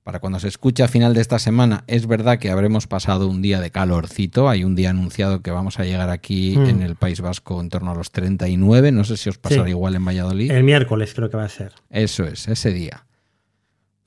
para 0.07 0.21
cuando 0.21 0.39
se 0.39 0.47
escuche 0.47 0.85
a 0.85 0.89
final 0.89 1.15
de 1.15 1.21
esta 1.21 1.41
semana. 1.41 1.83
Es 1.89 2.07
verdad 2.07 2.39
que 2.39 2.49
habremos 2.49 2.87
pasado 2.87 3.27
un 3.27 3.43
día 3.43 3.61
de 3.61 3.73
calorcito. 3.73 4.49
Hay 4.49 4.63
un 4.63 4.77
día 4.77 4.91
anunciado 4.91 5.43
que 5.43 5.51
vamos 5.51 5.81
a 5.81 5.85
llegar 5.85 6.11
aquí 6.11 6.57
Mm. 6.57 6.67
en 6.69 6.83
el 6.83 6.95
País 6.95 7.21
Vasco 7.21 7.61
en 7.61 7.71
torno 7.71 7.91
a 7.91 7.95
los 7.97 8.13
39. 8.13 8.93
No 8.93 9.03
sé 9.03 9.17
si 9.17 9.29
os 9.31 9.39
pasará 9.39 9.65
Sí. 9.65 9.71
igual 9.71 9.97
en 9.97 10.05
Valladolid. 10.05 10.53
El 10.53 10.63
miércoles 10.63 11.13
creo 11.13 11.29
que 11.29 11.37
va 11.37 11.43
a 11.43 11.49
ser. 11.49 11.73
Eso 11.91 12.23
es, 12.23 12.47
ese 12.47 12.71
día. 12.73 13.03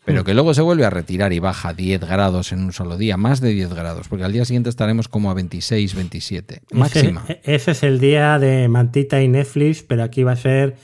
pero 0.05 0.23
que 0.23 0.33
luego 0.33 0.53
se 0.55 0.61
vuelve 0.61 0.85
a 0.85 0.89
retirar 0.89 1.33
y 1.33 1.39
baja 1.39 1.73
10 1.73 1.99
grados 1.99 2.51
en 2.53 2.63
un 2.63 2.71
solo 2.71 2.97
día, 2.97 3.15
más 3.17 3.41
de 3.41 3.49
10 3.49 3.73
grados, 3.73 4.07
porque 4.07 4.23
al 4.23 4.31
día 4.31 4.43
siguiente 4.45 4.69
estaremos 4.69 5.07
como 5.09 5.29
a 5.29 5.33
26, 5.35 5.93
27, 5.95 6.61
máxima. 6.71 7.25
Ese, 7.27 7.41
ese 7.43 7.71
es 7.71 7.83
el 7.83 7.99
día 7.99 8.39
de 8.39 8.69
mantita 8.69 9.21
y 9.21 9.27
Netflix, 9.27 9.83
pero 9.83 10.01
aquí 10.03 10.23
va 10.23 10.31
a 10.31 10.35
ser 10.37 10.77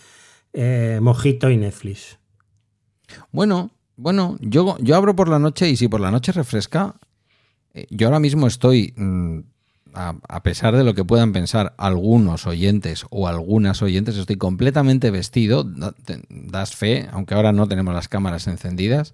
eh, 0.54 1.00
mojito 1.02 1.50
y 1.50 1.58
Netflix. 1.58 2.20
Bueno, 3.32 3.72
bueno, 3.98 4.38
yo, 4.42 4.78
yo 4.80 4.96
abro 4.96 5.16
por 5.16 5.30
la 5.30 5.40
noche 5.40 5.70
y 5.70 5.78
si 5.78 5.88
por 5.88 6.02
la 6.02 6.12
noche 6.12 6.32
refresca, 6.32 6.96
eh, 7.74 7.88
yo 7.90 8.08
ahora 8.08 8.20
mismo 8.20 8.48
estoy, 8.48 8.94
mm, 8.98 9.40
a, 9.94 10.44
pesar 10.44 10.76
de 10.76 10.84
lo 10.84 10.94
que 10.94 11.06
puedan 11.06 11.32
pensar 11.32 11.74
algunos 11.78 12.48
oyentes 12.48 13.06
o 13.10 13.28
algunas 13.28 13.82
oyentes, 13.82 14.18
estoy 14.18 14.36
completamente 14.36 15.12
vestido, 15.12 15.66
das 16.30 16.76
fe, 16.76 17.08
aunque 17.12 17.34
ahora 17.34 17.54
no 17.54 17.68
tenemos 17.68 17.94
las 17.94 18.10
cámaras 18.10 18.48
encendidas. 18.48 19.14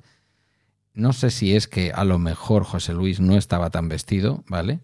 No 0.94 1.14
sé 1.14 1.30
si 1.30 1.56
es 1.56 1.68
que 1.68 1.92
a 1.92 2.04
lo 2.04 2.18
mejor 2.18 2.64
José 2.64 2.94
Luis 2.94 3.20
no 3.20 3.38
estaba 3.38 3.70
tan 3.70 3.90
vestido, 3.90 4.44
¿vale? 4.48 4.80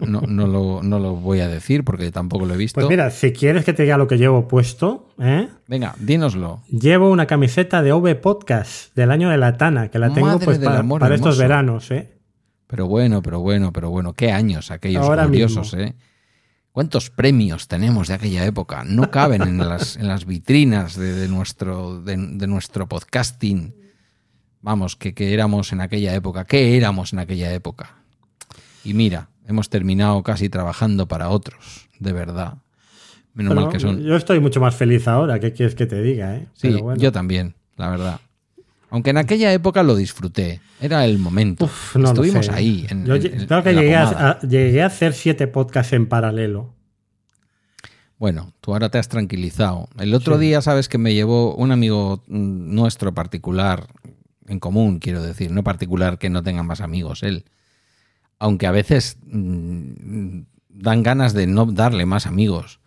No, 0.00 0.22
no, 0.22 0.46
lo, 0.46 0.82
no 0.82 0.98
lo 0.98 1.14
voy 1.14 1.40
a 1.40 1.48
decir 1.48 1.84
porque 1.84 2.10
tampoco 2.10 2.46
lo 2.46 2.54
he 2.54 2.56
visto. 2.56 2.80
Pues 2.80 2.88
mira, 2.88 3.10
si 3.10 3.32
quieres 3.32 3.64
que 3.64 3.72
te 3.72 3.82
diga 3.82 3.98
lo 3.98 4.06
que 4.06 4.16
llevo 4.16 4.48
puesto, 4.48 5.10
¿eh? 5.20 5.48
Venga, 5.68 5.94
dínoslo. 5.98 6.62
llevo 6.70 7.10
una 7.10 7.26
camiseta 7.26 7.82
de 7.82 7.92
OV 7.92 8.16
Podcast 8.16 8.94
del 8.96 9.10
año 9.10 9.28
de 9.28 9.36
la 9.36 9.56
Tana, 9.58 9.88
que 9.88 9.98
la 9.98 10.12
tengo 10.12 10.28
Madre 10.28 10.44
pues 10.46 10.58
para, 10.58 10.82
para 10.82 11.14
estos 11.14 11.38
veranos, 11.38 11.90
¿eh? 11.90 12.16
Pero 12.66 12.86
bueno, 12.86 13.20
pero 13.20 13.40
bueno, 13.40 13.72
pero 13.72 13.90
bueno, 13.90 14.14
qué 14.14 14.32
años 14.32 14.70
aquellos 14.70 15.04
Ahora 15.04 15.24
gloriosos, 15.24 15.74
mismo. 15.74 15.88
¿eh? 15.90 15.94
¿Cuántos 16.72 17.10
premios 17.10 17.66
tenemos 17.66 18.08
de 18.08 18.14
aquella 18.14 18.44
época? 18.46 18.84
No 18.84 19.10
caben 19.10 19.42
en 19.42 19.58
las, 19.58 19.96
en 19.96 20.06
las 20.06 20.24
vitrinas 20.24 20.96
de, 20.96 21.12
de 21.12 21.28
nuestro, 21.28 22.00
de, 22.00 22.16
de 22.16 22.46
nuestro 22.46 22.88
podcasting. 22.88 23.74
Vamos, 24.62 24.94
que, 24.94 25.12
que 25.12 25.34
éramos 25.34 25.72
en 25.72 25.80
aquella 25.80 26.14
época. 26.14 26.44
¿Qué 26.44 26.76
éramos 26.76 27.12
en 27.12 27.18
aquella 27.18 27.52
época? 27.52 27.96
Y 28.84 28.94
mira, 28.94 29.30
hemos 29.50 29.68
terminado 29.68 30.22
casi 30.22 30.48
trabajando 30.48 31.06
para 31.06 31.28
otros, 31.28 31.88
de 31.98 32.12
verdad. 32.12 32.54
Menos 33.34 33.54
mal 33.54 33.68
que 33.68 33.78
son. 33.78 34.02
Yo 34.02 34.16
estoy 34.16 34.40
mucho 34.40 34.60
más 34.60 34.74
feliz 34.74 35.06
ahora, 35.06 35.38
¿qué 35.38 35.52
quieres 35.52 35.74
que 35.74 35.86
te 35.86 36.00
diga? 36.02 36.36
Eh? 36.36 36.46
Sí, 36.54 36.68
Pero 36.68 36.82
bueno. 36.82 37.00
yo 37.00 37.12
también, 37.12 37.54
la 37.76 37.88
verdad. 37.90 38.20
Aunque 38.90 39.10
en 39.10 39.18
aquella 39.18 39.52
época 39.52 39.84
lo 39.84 39.94
disfruté. 39.94 40.60
Era 40.80 41.04
el 41.04 41.18
momento. 41.18 41.66
Uf, 41.66 41.94
no 41.94 42.02
lo 42.02 42.08
Estuvimos 42.08 42.46
sé. 42.46 42.52
ahí. 42.52 42.86
En, 42.90 43.06
Yo 43.06 43.14
creo 43.20 43.62
que 43.62 43.70
en 43.70 43.76
llegué 43.76 43.94
a, 43.94 44.08
a- 44.30 44.40
llegué 44.40 44.82
a 44.82 44.86
hacer 44.86 45.12
siete 45.12 45.46
podcasts 45.46 45.92
en 45.92 46.08
paralelo. 46.08 46.74
Bueno, 48.18 48.52
tú 48.60 48.72
ahora 48.72 48.88
te 48.90 48.98
has 48.98 49.08
tranquilizado. 49.08 49.88
El 49.98 50.12
otro 50.14 50.34
Sí. 50.34 50.42
día, 50.42 50.60
sabes 50.60 50.88
que 50.88 50.98
me 50.98 51.14
llevó 51.14 51.54
un 51.54 51.70
amigo 51.72 52.22
nuestro 52.26 53.14
particular, 53.14 53.86
en 54.48 54.58
común, 54.58 54.98
quiero 54.98 55.22
decir, 55.22 55.52
no 55.52 55.62
particular 55.62 56.18
que 56.18 56.28
no 56.28 56.42
tenga 56.42 56.62
más 56.62 56.80
amigos 56.80 57.22
él. 57.22 57.44
Aunque 58.40 58.66
a 58.66 58.72
veces 58.72 59.18
mm, 59.26 60.40
dan 60.68 61.02
ganas 61.04 61.32
de 61.34 61.46
no 61.46 61.66
darle 61.66 62.06
más 62.06 62.26
amigos, 62.26 62.80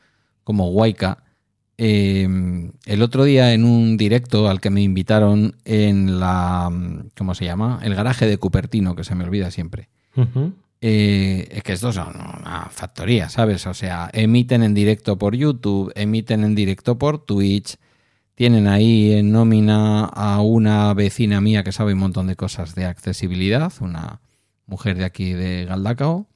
como 0.43 0.69
Waika. 0.69 1.23
Eh, 1.77 2.27
el 2.85 3.01
otro 3.01 3.23
día 3.23 3.53
en 3.53 3.63
un 3.63 3.97
directo 3.97 4.49
al 4.49 4.61
que 4.61 4.69
me 4.69 4.81
invitaron 4.81 5.55
en 5.65 6.19
la, 6.19 6.69
mm, 6.69 7.11
¿cómo 7.17 7.33
se 7.33 7.45
llama? 7.45 7.79
El 7.83 7.95
garaje 7.95 8.27
de 8.27 8.37
Cupertino, 8.37 8.95
que 8.95 9.03
se 9.03 9.15
me 9.15 9.23
olvida 9.23 9.49
siempre. 9.51 9.89
Eh, 10.81 11.47
es 11.49 11.63
que 11.63 11.71
estos 11.71 11.95
son 11.95 12.09
una 12.09 12.67
factoría, 12.69 13.29
¿sabes? 13.29 13.65
O 13.67 13.73
sea, 13.73 14.09
emiten 14.11 14.63
en 14.63 14.73
directo 14.73 15.17
por 15.17 15.33
YouTube, 15.33 15.93
emiten 15.95 16.43
en 16.43 16.55
directo 16.55 16.97
por 16.97 17.25
Twitch, 17.25 17.77
tienen 18.35 18.67
ahí 18.67 19.13
en 19.13 19.31
nómina 19.31 20.03
a 20.05 20.41
una 20.41 20.93
vecina 20.93 21.39
mía 21.39 21.63
que 21.63 21.71
sabe 21.71 21.93
un 21.93 21.99
montón 21.99 22.27
de 22.27 22.35
cosas 22.35 22.75
de 22.75 22.85
accesibilidad, 22.85 23.71
una 23.79 24.19
mujer 24.65 24.97
de 24.97 25.05
aquí 25.05 25.33
de 25.33 25.65
Galdacao. 25.65 26.27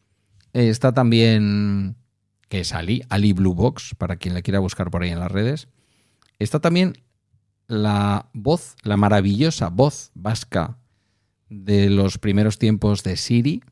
Eh, 0.54 0.70
está 0.70 0.94
también, 0.94 1.96
que 2.50 2.62
es 2.62 2.74
Ali, 2.74 3.04
Ali 3.10 3.34
Blue 3.34 3.54
Box, 3.54 3.96
para 3.98 4.18
quien 4.18 4.34
le 4.34 4.44
quiera 4.44 4.60
buscar 4.60 4.90
por 4.90 5.04
ahí 5.04 5.10
en 5.10 5.20
las 5.20 5.32
redes. 5.32 5.68
Está 6.40 6.60
también 6.60 6.98
la 7.68 8.30
voz, 8.34 8.76
la 8.84 8.98
maravillosa 8.98 9.70
voz 9.70 10.12
vasca 10.14 10.78
de 11.50 11.90
los 11.90 12.18
primeros 12.18 12.58
tiempos 12.60 13.04
de 13.04 13.18
Siri, 13.18 13.64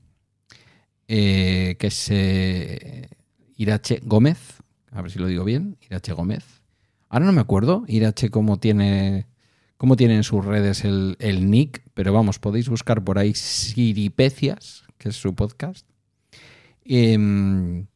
eh, 1.07 1.75
que 1.79 1.87
es 1.87 2.07
eh, 2.09 3.09
Irache 3.57 4.01
Gómez, 4.03 4.37
a 4.91 5.01
ver 5.01 5.11
si 5.11 5.19
lo 5.19 5.27
digo 5.27 5.43
bien, 5.43 5.77
Irache 5.81 6.13
Gómez. 6.13 6.43
Ahora 7.09 7.25
no 7.25 7.31
me 7.31 7.41
acuerdo, 7.41 7.83
Irache 7.87 8.29
cómo 8.29 8.57
tiene, 8.57 9.27
cómo 9.77 9.95
tiene 9.95 10.15
en 10.15 10.23
sus 10.23 10.43
redes 10.43 10.83
el, 10.85 11.15
el 11.19 11.49
nick, 11.49 11.83
pero 11.93 12.13
vamos, 12.13 12.39
podéis 12.39 12.69
buscar 12.69 13.03
por 13.03 13.19
ahí 13.19 13.33
Siripecias, 13.33 14.83
que 14.97 15.09
es 15.09 15.15
su 15.15 15.35
podcast. 15.35 15.85
Em, 16.83 17.87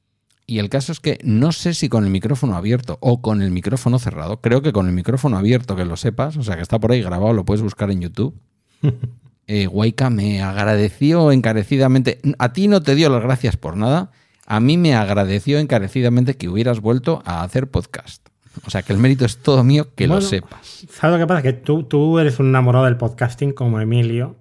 y 0.45 0.57
el 0.57 0.69
caso 0.69 0.91
es 0.91 0.99
que 0.99 1.19
no 1.23 1.51
sé 1.51 1.73
si 1.73 1.89
con 1.89 2.03
el 2.03 2.09
micrófono 2.09 2.55
abierto 2.55 2.97
o 3.01 3.21
con 3.21 3.41
el 3.41 3.51
micrófono 3.51 3.99
cerrado, 3.99 4.41
creo 4.41 4.61
que 4.61 4.73
con 4.73 4.87
el 4.87 4.93
micrófono 4.93 5.37
abierto, 5.37 5.75
que 5.75 5.85
lo 5.85 5.95
sepas, 5.95 6.37
o 6.37 6.43
sea 6.43 6.55
que 6.55 6.63
está 6.63 6.79
por 6.79 6.91
ahí 6.91 7.01
grabado, 7.01 7.33
lo 7.33 7.45
puedes 7.45 7.61
buscar 7.61 7.91
en 7.91 8.01
YouTube. 8.01 8.35
Eh, 9.51 9.65
Waika 9.65 10.11
me 10.11 10.43
agradeció 10.43 11.31
encarecidamente. 11.31 12.19
A 12.37 12.53
ti 12.53 12.67
no 12.67 12.83
te 12.83 12.93
dio 12.93 13.09
las 13.09 13.23
gracias 13.23 13.57
por 13.57 13.77
nada. 13.77 14.11
A 14.45 14.59
mí 14.59 14.77
me 14.77 14.93
agradeció 14.93 15.57
encarecidamente 15.57 16.37
que 16.37 16.49
hubieras 16.49 16.81
vuelto 16.81 17.23
a 17.25 17.41
hacer 17.41 17.67
podcast. 17.67 18.29
O 18.65 18.69
sea 18.69 18.81
que 18.83 18.93
el 18.93 18.99
mérito 18.99 19.25
es 19.25 19.37
todo 19.37 19.63
mío, 19.63 19.87
que 19.95 20.07
lo 20.07 20.15
Bueno, 20.15 20.27
sepas. 20.27 20.85
¿Sabes 20.91 21.17
lo 21.17 21.23
que 21.23 21.27
pasa? 21.27 21.41
Que 21.41 21.53
tú, 21.53 21.83
tú 21.83 22.19
eres 22.19 22.39
un 22.39 22.47
enamorado 22.47 22.85
del 22.85 22.97
podcasting 22.97 23.51
como 23.51 23.79
Emilio. 23.79 24.37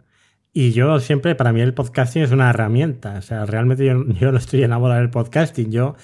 Y 0.53 0.73
yo 0.73 0.99
siempre, 1.01 1.35
para 1.35 1.53
mí 1.53 1.61
el 1.61 1.75
podcasting 1.75 2.23
es 2.23 2.31
una 2.33 2.51
herramienta. 2.51 3.15
O 3.19 3.23
sea, 3.23 3.47
realmente 3.47 3.85
yo, 3.85 4.05
yo 4.21 4.33
no 4.33 4.39
estoy 4.39 4.63
enamorado 4.63 5.01
del 5.01 5.11
podcasting. 5.11 5.71
Yo, 5.71 5.95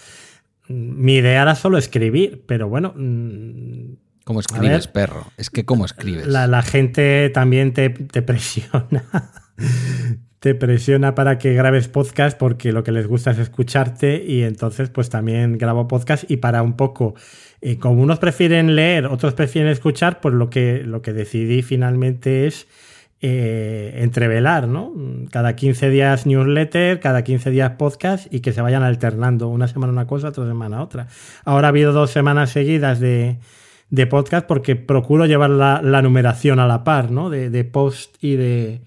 mi 0.68 1.16
idea 1.16 1.42
era 1.42 1.54
solo 1.54 1.76
escribir, 1.78 2.44
pero 2.47 2.68
bueno, 2.68 2.94
mm, 2.97 3.94
¿Cómo 4.25 4.40
escribes, 4.40 4.87
ver. 4.87 4.92
perro? 4.92 5.26
Es 5.37 5.50
que 5.50 5.66
¿cómo 5.66 5.85
escribes? 5.85 6.26
la, 6.26 6.47
la 6.47 6.62
gente 6.62 7.28
también 7.30 7.75
te, 7.75 7.90
te 7.90 8.23
presiona. 8.23 9.04
te 10.44 10.54
presiona 10.54 11.14
para 11.14 11.38
que 11.38 11.54
grabes 11.54 11.88
podcast 11.88 12.37
porque 12.38 12.70
lo 12.70 12.84
que 12.84 12.92
les 12.92 13.06
gusta 13.06 13.30
es 13.30 13.38
escucharte 13.38 14.23
y 14.26 14.42
entonces 14.42 14.90
pues 14.90 15.08
también 15.08 15.56
grabo 15.56 15.88
podcast 15.88 16.30
y 16.30 16.37
para 16.37 16.62
un 16.62 16.76
poco, 16.76 17.14
eh, 17.62 17.78
como 17.78 18.02
unos 18.02 18.18
prefieren 18.18 18.76
leer, 18.76 19.06
otros 19.06 19.32
prefieren 19.32 19.73
escuchar, 19.73 20.20
pues 20.20 20.34
lo 20.34 20.50
que, 20.50 20.82
lo 20.84 21.00
que 21.00 21.14
decidí 21.14 21.62
finalmente 21.62 22.46
es 22.46 22.66
eh, 23.23 23.94
entrevelar, 24.02 24.68
¿no? 24.68 24.92
Cada 25.30 25.56
15 25.56 25.88
días 25.88 26.26
newsletter, 26.26 27.00
cada 27.00 27.25
15 27.25 27.50
días 27.50 27.70
podcast 27.78 28.30
y 28.30 28.40
que 28.40 28.52
se 28.52 28.61
vayan 28.61 28.82
alternando 28.82 29.49
una 29.49 29.66
semana 29.66 29.94
una 29.94 30.06
cosa, 30.06 30.28
otra 30.28 30.46
semana 30.46 30.82
otra. 30.82 31.06
Ahora 31.46 31.68
ha 31.68 31.70
habido 31.70 31.94
dos 31.94 32.11
semanas 32.11 32.50
seguidas 32.50 33.00
de, 33.00 33.38
de 33.88 34.06
podcast 34.06 34.46
porque 34.46 34.76
procuro 34.76 35.25
llevar 35.25 35.49
la, 35.49 35.80
la 35.80 36.02
numeración 36.02 36.61
a 36.61 36.66
la 36.66 36.84
par, 36.84 37.11
¿no? 37.11 37.30
De, 37.30 37.49
de 37.49 37.64
post 37.64 38.16
y 38.20 38.37
de, 38.37 38.82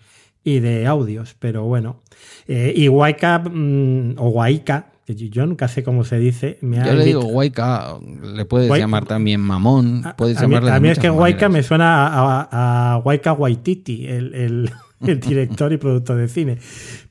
y 0.47 0.59
de 0.61 0.87
audios, 0.87 1.35
pero 1.37 1.63
bueno. 1.65 1.99
Eh, 2.47 2.73
y 2.75 2.87
Waika, 2.87 3.39
mm, 3.39 4.15
o 4.17 4.29
Waika, 4.29 4.91
que 5.05 5.13
yo- 5.15 5.45
nunca 5.45 5.67
sé 5.67 5.83
cómo 5.83 6.03
se 6.05 6.17
dice, 6.19 6.57
me 6.61 6.79
ha 6.79 6.85
Yo 6.85 6.93
le 6.93 7.03
digo 7.05 7.21
Waika, 7.25 7.97
le 8.35 8.45
puedes 8.45 8.69
llamar 8.77 9.05
también 9.05 9.41
mamón, 9.41 10.03
puedes 10.17 10.37
a, 10.37 10.45
a 10.45 10.47
mí, 10.47 10.55
a 10.55 10.79
mí 10.79 10.89
es 10.89 10.99
que 10.99 11.09
Waika 11.09 11.49
me 11.49 11.63
suena 11.63 12.07
a, 12.07 12.93
a, 12.93 12.97
Waika 12.99 13.33
Waititi, 13.33 14.07
el, 14.07 14.33
el- 14.33 14.71
el 15.05 15.19
director 15.19 15.71
y 15.73 15.77
productor 15.77 16.17
de 16.17 16.27
cine. 16.29 16.57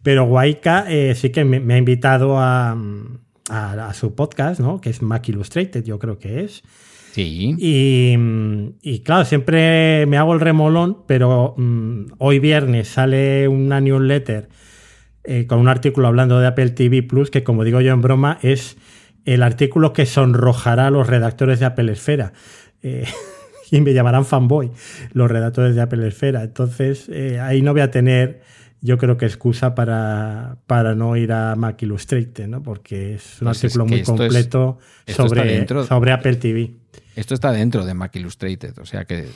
Pero 0.02 0.25
Waika 0.25 0.87
eh, 0.88 1.14
sí 1.14 1.31
que 1.31 1.45
me, 1.45 1.61
me 1.61 1.75
ha 1.75 1.78
invitado 1.78 2.38
a, 2.38 2.73
a- 3.50 3.88
a 3.88 3.95
su 3.95 4.14
podcast, 4.14 4.61
¿no? 4.61 4.81
Que 4.81 4.90
es 4.90 5.02
Mac 5.02 5.28
Illustrated, 5.28 5.85
yo 5.85 5.99
creo 5.99 6.19
que 6.19 6.45
es. 6.45 6.62
Sí, 7.16 7.54
Y, 7.58 8.14
y 8.82 8.99
claro, 9.00 9.25
siempre 9.25 10.04
me 10.04 10.18
hago 10.18 10.35
el 10.35 10.40
remolón, 10.40 10.99
pero 11.06 11.54
mm, 11.56 12.08
hoy 12.18 12.40
viernes 12.40 12.88
sale 12.88 13.49
una 13.49 13.80
newsletter 13.80 14.50
eh, 15.25 15.46
con 15.46 15.58
un 15.61 15.68
artículo 15.68 16.08
hablando 16.08 16.38
de 16.38 16.46
Apple 16.46 16.68
TV 16.73 17.02
Plus, 17.02 17.30
que 17.30 17.42
como 17.42 17.64
digo 17.64 17.80
yo 17.80 17.94
en 17.94 18.02
broma, 18.02 18.38
es 18.42 18.76
el 19.25 19.42
artículo 19.42 19.94
que 19.94 20.04
sonrojará 20.04 20.88
a 20.88 20.90
los 20.90 21.06
redactores 21.06 21.58
de 21.58 21.64
Apple 21.64 21.90
Esfera. 21.90 22.35
Eh, 22.82 23.06
y 23.70 23.80
me 23.80 23.94
llamarán 23.94 24.26
fanboy 24.26 24.70
los 25.14 25.30
redactores 25.30 25.75
de 25.75 25.80
Apple 25.80 26.06
Esfera. 26.06 26.42
Entonces, 26.42 27.08
eh, 27.08 27.40
ahí 27.40 27.62
no 27.62 27.73
voy 27.73 27.80
a 27.80 27.90
tener, 27.90 28.42
yo 28.87 28.97
creo 28.99 29.16
que 29.16 29.26
excusa 29.26 29.75
para, 29.75 30.59
para 30.66 30.95
no 30.95 31.16
ir 31.16 31.33
a 31.33 31.55
Mac 31.57 31.83
Illustrated, 31.83 32.47
¿no? 32.49 32.62
Porque 32.62 33.14
es 33.14 33.40
un 33.43 33.47
Pues 33.49 33.59
es 33.59 33.64
artículo 33.64 33.85
que 33.87 33.90
muy 33.90 34.00
es- 34.00 34.07
completo 34.07 34.78
sobre, 35.07 35.45
dentro- 35.45 35.85
sobre 35.85 36.12
Apple 36.12 36.37
TV. 36.37 36.75
Esto 37.16 37.35
está 37.35 37.52
dentro 37.52 37.85
de 37.85 37.95
Mac 37.95 38.14
Illustrated, 38.16 38.78
o 38.78 38.87
sea 38.87 39.05
que 39.05 39.28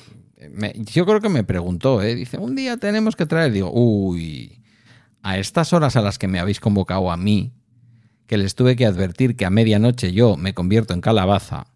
me- 0.50 0.73
yo 0.76 1.04
creo 1.04 1.21
que 1.21 1.28
me 1.28 1.45
preguntó, 1.45 2.00
¿eh? 2.02 2.14
dice, 2.14 2.38
un 2.38 2.54
día 2.57 2.76
tenemos 2.78 3.16
que 3.16 3.26
traer, 3.26 3.52
digo, 3.52 3.71
uy, 3.73 4.62
a 5.23 5.37
estas 5.38 5.73
horas 5.73 5.97
a 5.97 6.00
las 6.00 6.19
que 6.19 6.28
me 6.28 6.38
habéis 6.40 6.61
convocado 6.61 7.11
a 7.11 7.16
mí, 7.16 7.52
que 8.26 8.38
les 8.38 8.54
tuve 8.54 8.76
que 8.76 8.87
advertir 8.87 9.35
que 9.37 9.45
a 9.45 9.50
medianoche 9.50 10.12
yo 10.12 10.37
me 10.37 10.54
convierto 10.54 10.95
en 10.95 11.00
calabaza, 11.00 11.66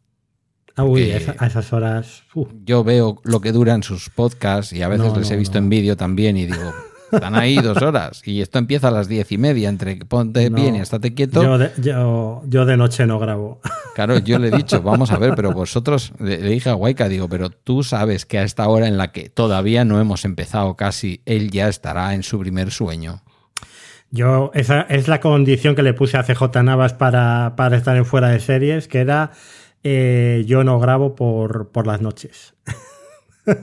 Ah, 0.76 0.84
uy, 0.84 1.10
a 1.12 1.16
esa- 1.18 1.36
a 1.38 1.46
esas 1.46 1.72
horas. 1.72 2.22
uh, 2.34 2.46
Yo 2.64 2.82
veo 2.84 3.20
lo 3.24 3.40
que 3.40 3.52
duran 3.52 3.82
sus 3.82 4.10
podcasts 4.10 4.72
y 4.72 4.82
a 4.82 4.88
veces 4.88 5.12
No, 5.12 5.18
les 5.18 5.30
he 5.30 5.36
visto 5.36 5.58
no. 5.60 5.64
en 5.64 5.70
vídeo 5.70 5.96
también 5.96 6.36
y 6.36 6.46
digo, 6.46 6.72
están 7.14 7.34
ahí 7.34 7.56
dos 7.56 7.80
horas 7.82 8.22
y 8.24 8.40
esto 8.40 8.58
empieza 8.58 8.88
a 8.88 8.90
las 8.90 9.08
diez 9.08 9.30
y 9.32 9.38
media, 9.38 9.68
entre 9.68 9.96
ponte 9.96 10.50
no. 10.50 10.56
bien 10.56 10.76
y 10.76 10.80
estate 10.80 11.14
quieto. 11.14 11.42
Yo 11.42 11.58
de, 11.58 11.70
yo, 11.78 12.42
yo 12.46 12.64
de 12.64 12.76
noche 12.76 13.06
no 13.06 13.18
grabo. 13.18 13.60
Claro, 13.94 14.18
yo 14.18 14.38
le 14.38 14.48
he 14.48 14.50
dicho, 14.50 14.82
vamos 14.82 15.10
a 15.10 15.18
ver, 15.18 15.34
pero 15.34 15.52
vosotros, 15.52 16.12
le, 16.18 16.38
le 16.38 16.50
dije 16.50 16.70
a 16.70 16.74
Waika, 16.74 17.08
digo, 17.08 17.28
pero 17.28 17.50
tú 17.50 17.82
sabes 17.82 18.26
que 18.26 18.38
a 18.38 18.42
esta 18.42 18.68
hora 18.68 18.88
en 18.88 18.96
la 18.96 19.12
que 19.12 19.28
todavía 19.28 19.84
no 19.84 20.00
hemos 20.00 20.24
empezado 20.24 20.74
casi, 20.76 21.22
él 21.26 21.50
ya 21.50 21.68
estará 21.68 22.14
en 22.14 22.22
su 22.22 22.38
primer 22.38 22.70
sueño. 22.70 23.22
Yo, 24.10 24.52
esa 24.54 24.82
es 24.82 25.08
la 25.08 25.18
condición 25.18 25.74
que 25.74 25.82
le 25.82 25.92
puse 25.92 26.16
a 26.16 26.22
CJ 26.22 26.62
Navas 26.62 26.92
para, 26.92 27.54
para 27.56 27.76
estar 27.76 27.96
en 27.96 28.04
fuera 28.04 28.28
de 28.28 28.38
series, 28.38 28.86
que 28.86 29.00
era 29.00 29.32
eh, 29.82 30.44
yo 30.46 30.64
no 30.64 30.78
grabo 30.78 31.14
por, 31.14 31.70
por 31.70 31.86
las 31.86 32.00
noches. 32.00 32.54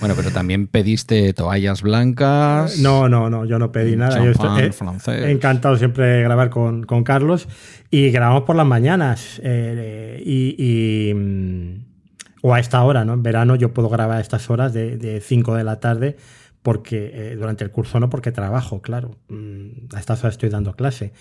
Bueno, 0.00 0.14
pero 0.16 0.32
también 0.32 0.66
pediste 0.66 1.32
toallas 1.32 1.82
blancas. 1.82 2.78
No, 2.80 3.08
no, 3.08 3.30
no, 3.30 3.44
yo 3.44 3.60
no 3.60 3.70
pedí 3.70 3.94
nada. 3.94 4.24
Yo 4.24 4.32
estoy 4.32 4.62
eh, 4.62 4.72
francés. 4.72 5.26
encantado 5.26 5.76
siempre 5.76 6.04
de 6.06 6.22
grabar 6.24 6.50
con, 6.50 6.82
con 6.84 7.04
Carlos 7.04 7.46
y 7.88 8.10
grabamos 8.10 8.42
por 8.42 8.56
las 8.56 8.66
mañanas 8.66 9.40
eh, 9.44 10.20
y, 10.24 10.56
y, 10.58 11.14
mm, 11.14 11.84
o 12.40 12.52
a 12.52 12.58
esta 12.58 12.82
hora, 12.82 13.04
¿no? 13.04 13.12
En 13.12 13.22
verano 13.22 13.54
yo 13.54 13.72
puedo 13.72 13.88
grabar 13.88 14.16
a 14.16 14.20
estas 14.20 14.50
horas 14.50 14.72
de 14.72 15.22
5 15.24 15.54
de 15.54 15.62
la 15.62 15.78
tarde 15.78 16.16
porque 16.62 17.10
eh, 17.12 17.36
durante 17.36 17.64
el 17.64 17.70
curso 17.70 18.00
no, 18.00 18.08
porque 18.08 18.32
trabajo, 18.32 18.80
claro. 18.82 19.16
Mm, 19.28 19.94
A 19.94 20.00
estas 20.00 20.20
horas 20.24 20.34
estoy 20.34 20.48
dando 20.48 20.74
clase. 20.74 21.12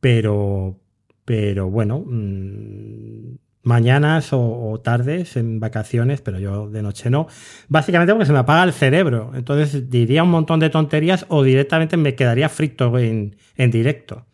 Pero, 0.00 0.78
pero 1.24 1.70
bueno, 1.70 2.04
mm, 2.06 3.36
mañanas 3.62 4.32
o, 4.32 4.40
o 4.40 4.80
tardes 4.80 5.36
en 5.36 5.60
vacaciones, 5.60 6.20
pero 6.20 6.38
yo 6.38 6.68
de 6.68 6.82
noche 6.82 7.10
no. 7.10 7.28
Básicamente 7.68 8.12
porque 8.12 8.26
se 8.26 8.32
me 8.32 8.40
apaga 8.40 8.64
el 8.64 8.72
cerebro. 8.72 9.32
Entonces 9.34 9.90
diría 9.90 10.22
un 10.22 10.30
montón 10.30 10.60
de 10.60 10.70
tonterías 10.70 11.26
o 11.28 11.42
directamente 11.42 11.96
me 11.96 12.14
quedaría 12.14 12.48
frito 12.48 12.98
en, 12.98 13.36
en 13.56 13.70
directo. 13.70 14.26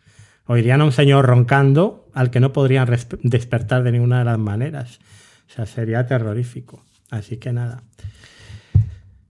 Oirían 0.45 0.81
a 0.81 0.85
un 0.85 0.91
señor 0.91 1.25
roncando 1.25 2.09
al 2.13 2.31
que 2.31 2.39
no 2.39 2.51
podrían 2.53 2.89
despertar 3.21 3.83
de 3.83 3.91
ninguna 3.91 4.19
de 4.19 4.25
las 4.25 4.39
maneras. 4.39 4.99
O 5.47 5.53
sea, 5.53 5.65
sería 5.65 6.07
terrorífico. 6.07 6.83
Así 7.11 7.37
que 7.37 7.53
nada. 7.53 7.83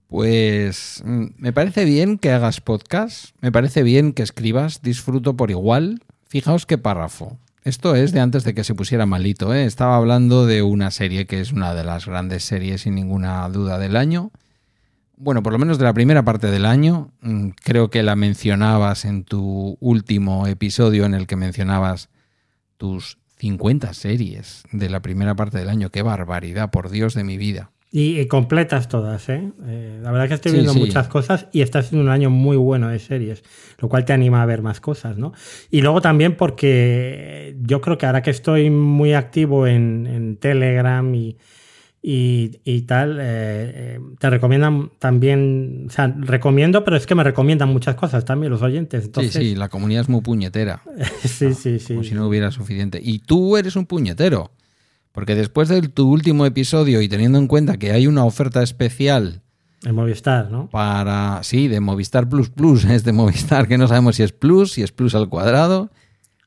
Pues 0.08 1.02
mm, 1.04 1.26
me 1.36 1.52
parece 1.52 1.84
bien 1.84 2.18
que 2.18 2.32
hagas 2.32 2.60
podcast, 2.60 3.36
me 3.40 3.52
parece 3.52 3.82
bien 3.82 4.12
que 4.12 4.22
escribas, 4.22 4.82
disfruto 4.82 5.36
por 5.36 5.50
igual. 5.50 6.02
Fijaos 6.26 6.66
qué 6.66 6.78
párrafo. 6.78 7.38
Esto 7.62 7.94
es 7.94 8.12
de 8.12 8.20
antes 8.20 8.44
de 8.44 8.54
que 8.54 8.64
se 8.64 8.74
pusiera 8.74 9.04
malito. 9.04 9.52
¿eh? 9.52 9.64
Estaba 9.64 9.96
hablando 9.96 10.46
de 10.46 10.62
una 10.62 10.90
serie 10.90 11.26
que 11.26 11.40
es 11.40 11.52
una 11.52 11.74
de 11.74 11.84
las 11.84 12.06
grandes 12.06 12.44
series 12.44 12.82
sin 12.82 12.94
ninguna 12.94 13.46
duda 13.50 13.78
del 13.78 13.96
año. 13.96 14.30
Bueno, 15.16 15.42
por 15.42 15.52
lo 15.52 15.58
menos 15.58 15.76
de 15.76 15.84
la 15.84 15.92
primera 15.92 16.24
parte 16.24 16.50
del 16.50 16.64
año. 16.64 17.10
Mm, 17.20 17.50
Creo 17.62 17.90
que 17.90 18.02
la 18.02 18.16
mencionabas 18.16 19.04
en 19.04 19.24
tu 19.24 19.76
último 19.80 20.46
episodio 20.46 21.04
en 21.04 21.12
el 21.12 21.26
que 21.26 21.36
mencionabas 21.36 22.08
tus 22.78 23.18
50 23.36 23.92
series 23.92 24.62
de 24.72 24.88
la 24.88 25.00
primera 25.00 25.34
parte 25.34 25.58
del 25.58 25.68
año. 25.68 25.90
Qué 25.90 26.00
barbaridad, 26.00 26.70
por 26.70 26.88
Dios 26.88 27.12
de 27.12 27.24
mi 27.24 27.36
vida. 27.36 27.70
Y, 27.92 28.20
y 28.20 28.26
completas 28.26 28.88
todas, 28.88 29.28
¿eh? 29.28 29.50
Eh, 29.66 29.98
La 30.00 30.12
verdad 30.12 30.28
que 30.28 30.34
estoy 30.34 30.52
viendo 30.52 30.72
sí. 30.72 30.78
muchas 30.78 31.08
cosas 31.08 31.48
y 31.52 31.62
está 31.62 31.82
siendo 31.82 32.04
un 32.04 32.10
año 32.10 32.30
muy 32.30 32.56
bueno 32.56 32.88
de 32.88 33.00
series, 33.00 33.42
lo 33.78 33.88
cual 33.88 34.04
te 34.04 34.12
anima 34.12 34.42
a 34.42 34.46
ver 34.46 34.62
más 34.62 34.80
cosas, 34.80 35.18
¿no? 35.18 35.32
Y 35.72 35.80
luego 35.80 36.00
también 36.00 36.36
porque 36.36 37.56
yo 37.62 37.80
creo 37.80 37.98
que 37.98 38.06
ahora 38.06 38.22
que 38.22 38.30
estoy 38.30 38.70
muy 38.70 39.14
activo 39.14 39.66
en, 39.66 40.06
en 40.06 40.36
Telegram 40.36 41.12
y, 41.12 41.36
y, 42.02 42.60
y 42.64 42.82
tal, 42.82 43.18
eh, 43.18 43.24
eh, 43.24 44.00
te 44.18 44.30
recomiendan 44.30 44.90
también, 44.98 45.86
o 45.88 45.90
sea, 45.90 46.14
recomiendo, 46.16 46.82
pero 46.84 46.96
es 46.96 47.06
que 47.06 47.14
me 47.14 47.24
recomiendan 47.24 47.68
muchas 47.68 47.94
cosas 47.96 48.24
también 48.24 48.50
los 48.52 48.62
oyentes. 48.62 49.04
Entonces, 49.04 49.32
sí, 49.32 49.50
sí, 49.50 49.54
la 49.54 49.68
comunidad 49.68 50.02
es 50.02 50.08
muy 50.08 50.20
puñetera. 50.22 50.82
sí, 51.24 51.52
sí, 51.54 51.78
sí. 51.78 51.94
Como 51.94 52.04
si 52.04 52.14
no 52.14 52.26
hubiera 52.26 52.50
suficiente. 52.52 53.00
Y 53.02 53.18
tú 53.18 53.56
eres 53.56 53.76
un 53.76 53.84
puñetero. 53.84 54.50
Porque 55.12 55.34
después 55.34 55.68
de 55.68 55.82
tu 55.82 56.08
último 56.10 56.46
episodio 56.46 57.02
y 57.02 57.08
teniendo 57.08 57.38
en 57.38 57.46
cuenta 57.46 57.78
que 57.78 57.92
hay 57.92 58.06
una 58.06 58.24
oferta 58.24 58.62
especial 58.62 59.42
En 59.84 59.94
Movistar, 59.94 60.50
¿no? 60.50 60.68
para, 60.70 61.40
sí, 61.42 61.68
de 61.68 61.80
Movistar 61.80 62.28
Plus 62.28 62.50
Plus, 62.50 62.84
es 62.86 63.04
de 63.04 63.12
Movistar, 63.12 63.68
que 63.68 63.78
no 63.78 63.88
sabemos 63.88 64.16
si 64.16 64.22
es 64.22 64.32
Plus, 64.32 64.72
si 64.72 64.82
es 64.82 64.92
Plus 64.92 65.14
al 65.14 65.28
cuadrado, 65.28 65.90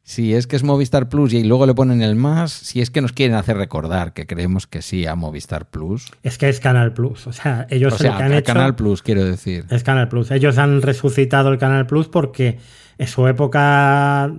si 0.04 0.34
es 0.34 0.48
que 0.48 0.56
es 0.58 0.64
Movistar 0.64 1.08
Plus 1.08 1.34
y 1.34 1.44
luego 1.44 1.66
le 1.66 1.74
ponen 1.74 2.02
el 2.02 2.16
más, 2.16 2.52
si 2.52 2.82
es 2.82 2.90
que 2.92 3.02
nos 3.02 3.14
quieren 3.14 3.36
hacer 3.38 3.56
recordar 3.58 4.14
que 4.14 4.28
creemos 4.28 4.68
que 4.68 4.82
sí 4.82 5.06
a 5.06 5.16
Movistar 5.16 5.70
Plus. 5.70 6.12
Es 6.24 6.38
que 6.38 6.50
es 6.50 6.60
Canal 6.60 6.94
Plus, 6.94 7.26
o 7.28 7.32
sea, 7.34 7.68
ellos 7.70 7.94
O 7.94 7.98
sea, 7.98 8.12
lo 8.12 8.18
que 8.18 8.24
han 8.24 8.34
hecho... 8.34 8.54
Canal 8.54 8.76
Plus, 8.76 9.02
quiero 9.02 9.24
decir. 9.24 9.66
Es 9.70 9.84
Canal 9.84 10.10
Plus. 10.10 10.32
Ellos 10.32 10.58
han 10.58 10.82
resucitado 10.82 11.50
el 11.52 11.58
Canal 11.58 11.88
Plus 11.88 12.10
porque 12.10 12.60
en 12.98 13.08
su 13.08 13.28
época 13.28 14.32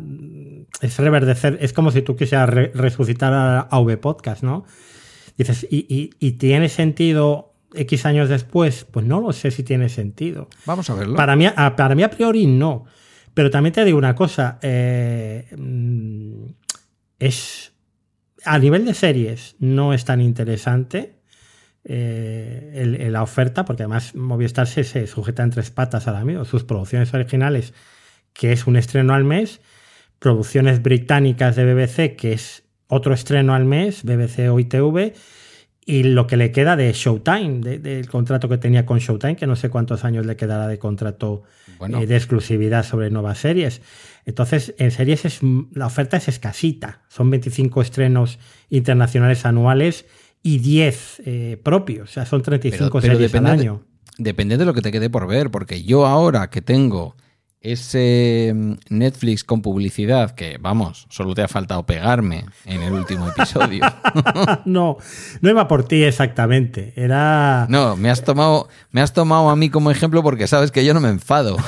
es 0.80 0.98
reverdecer. 0.98 1.58
Es 1.60 1.72
como 1.72 1.90
si 1.90 2.02
tú 2.02 2.14
quisieras 2.14 2.48
re- 2.50 2.70
resucitar 2.74 3.32
a, 3.32 3.60
a 3.60 3.80
V 3.80 3.96
Podcast, 3.96 4.42
¿no? 4.42 4.64
Dices, 5.38 5.66
¿y, 5.70 5.86
y, 5.88 6.10
y 6.20 6.32
tiene 6.32 6.68
sentido 6.68 7.54
X 7.74 8.06
años 8.06 8.28
después? 8.28 8.84
Pues 8.84 9.06
no 9.06 9.20
lo 9.20 9.32
sé 9.32 9.50
si 9.50 9.62
tiene 9.64 9.88
sentido. 9.88 10.48
Vamos 10.66 10.90
a 10.90 10.94
verlo. 10.94 11.16
Para 11.16 11.34
mí, 11.36 11.46
a, 11.46 11.74
para 11.74 11.94
mí 11.94 12.02
a 12.02 12.10
priori 12.10 12.46
no. 12.46 12.84
Pero 13.34 13.50
también 13.50 13.72
te 13.72 13.84
digo 13.84 13.98
una 13.98 14.14
cosa. 14.14 14.58
eh, 14.62 15.46
mm, 15.56 16.46
es. 17.18 17.72
A 18.46 18.58
nivel 18.58 18.84
de 18.84 18.92
series, 18.92 19.56
no 19.58 19.94
es 19.94 20.04
tan 20.04 20.20
interesante 20.20 21.14
eh, 21.84 23.08
la 23.10 23.22
oferta, 23.22 23.64
porque 23.64 23.84
además 23.84 24.14
Movistar 24.14 24.66
se, 24.66 24.84
se 24.84 25.06
sujeta 25.06 25.42
en 25.42 25.50
tres 25.50 25.70
patas 25.70 26.06
ahora 26.08 26.24
mismo. 26.24 26.44
Sus 26.44 26.64
producciones 26.64 27.12
originales, 27.14 27.72
que 28.34 28.52
es 28.52 28.66
un 28.66 28.76
estreno 28.76 29.14
al 29.14 29.24
mes, 29.24 29.60
producciones 30.18 30.82
británicas 30.82 31.56
de 31.56 31.72
BBC, 31.72 32.16
que 32.16 32.32
es 32.34 32.64
otro 32.86 33.14
estreno 33.14 33.54
al 33.54 33.64
mes, 33.64 34.02
BBC 34.04 34.50
o 34.50 34.60
ITV, 34.60 35.14
y 35.86 36.02
lo 36.04 36.26
que 36.26 36.36
le 36.36 36.50
queda 36.50 36.76
de 36.76 36.92
Showtime, 36.92 37.60
de- 37.60 37.78
del 37.78 38.08
contrato 38.08 38.48
que 38.48 38.56
tenía 38.58 38.86
con 38.86 38.98
Showtime, 38.98 39.36
que 39.36 39.46
no 39.46 39.54
sé 39.56 39.68
cuántos 39.68 40.04
años 40.04 40.24
le 40.26 40.36
quedará 40.36 40.66
de 40.66 40.78
contrato 40.78 41.42
Bueno. 41.78 42.00
eh, 42.00 42.06
de 42.06 42.16
exclusividad 42.16 42.84
sobre 42.84 43.10
nuevas 43.10 43.38
series. 43.38 43.82
Entonces, 44.24 44.74
en 44.78 44.90
series 44.90 45.24
es, 45.26 45.40
la 45.74 45.86
oferta 45.86 46.16
es 46.16 46.28
escasita. 46.28 47.02
Son 47.08 47.28
25 47.30 47.82
estrenos 47.82 48.38
internacionales 48.70 49.44
anuales 49.44 50.06
y 50.42 50.58
10 50.58 51.22
eh, 51.26 51.60
propios. 51.62 52.10
O 52.10 52.12
sea, 52.12 52.26
son 52.26 52.42
35 52.42 53.00
series 53.00 53.16
al 53.18 53.22
depende 53.22 53.50
de- 53.50 53.60
año. 53.60 53.82
Depende 54.16 54.56
de 54.56 54.64
lo 54.64 54.74
que 54.74 54.80
te 54.80 54.92
quede 54.92 55.10
por 55.10 55.26
ver, 55.26 55.50
porque 55.50 55.82
yo 55.82 56.06
ahora 56.06 56.48
que 56.48 56.62
tengo 56.62 57.16
ese 57.64 58.52
mm, 58.54 58.72
Netflix 58.90 59.42
con 59.42 59.62
publicidad, 59.62 60.32
que 60.36 60.58
vamos, 60.60 61.06
solo 61.10 61.34
te 61.34 61.42
ha 61.42 61.48
faltado 61.48 61.84
pegarme 61.84 62.44
en 62.66 62.82
el 62.82 62.92
último 62.92 63.28
episodio. 63.28 63.84
no, 64.64 64.98
no 65.40 65.50
iba 65.50 65.66
por 65.66 65.84
ti 65.88 66.04
exactamente. 66.04 66.92
Era. 66.94 67.66
No, 67.68 67.96
me 67.96 68.10
has 68.10 68.22
tomado, 68.22 68.68
me 68.92 69.00
has 69.00 69.12
tomado 69.12 69.50
a 69.50 69.56
mí 69.56 69.70
como 69.70 69.90
ejemplo 69.90 70.22
porque 70.22 70.46
sabes 70.46 70.70
que 70.70 70.84
yo 70.84 70.94
no 70.94 71.00
me 71.00 71.08
enfado. 71.08 71.56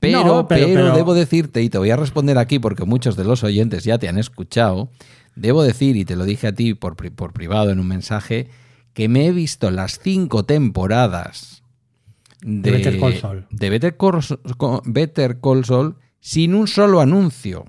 Pero, 0.00 0.24
No, 0.24 0.46
pero- 0.48 0.66
pero, 0.66 0.74
pero- 0.74 0.96
debo 0.96 1.14
decirte, 1.14 1.60
y 1.62 1.70
te 1.70 1.78
voy 1.78 1.90
a 1.90 1.96
responder 1.96 2.38
aquí 2.38 2.58
porque 2.60 2.84
muchos 2.84 3.16
de 3.16 3.24
los 3.24 3.42
oyentes 3.42 3.82
ya 3.84 3.98
te 3.98 4.08
han 4.08 4.16
escuchado, 4.16 4.90
debo 5.34 5.62
decir, 5.64 5.96
y 5.96 6.04
te 6.04 6.14
lo 6.14 6.24
dije 6.24 6.46
a 6.46 6.54
ti 6.54 6.74
por, 6.74 6.94
por 6.96 7.32
privado 7.32 7.70
en 7.70 7.80
un 7.80 7.88
mensaje, 7.88 8.48
que 8.94 9.08
me 9.08 9.26
he 9.26 9.32
visto 9.32 9.70
las 9.72 9.98
cinco 9.98 10.44
temporadas 10.44 11.57
de, 12.42 12.70
Better 12.70 12.98
Call 12.98 13.14
Saul. 13.14 13.46
de 13.50 13.70
Better 13.70 13.96
Call, 13.96 14.20
Better 14.84 15.40
Call 15.40 15.64
Saul 15.64 15.96
sin 16.20 16.54
un 16.54 16.66
solo 16.66 17.00
anuncio. 17.00 17.66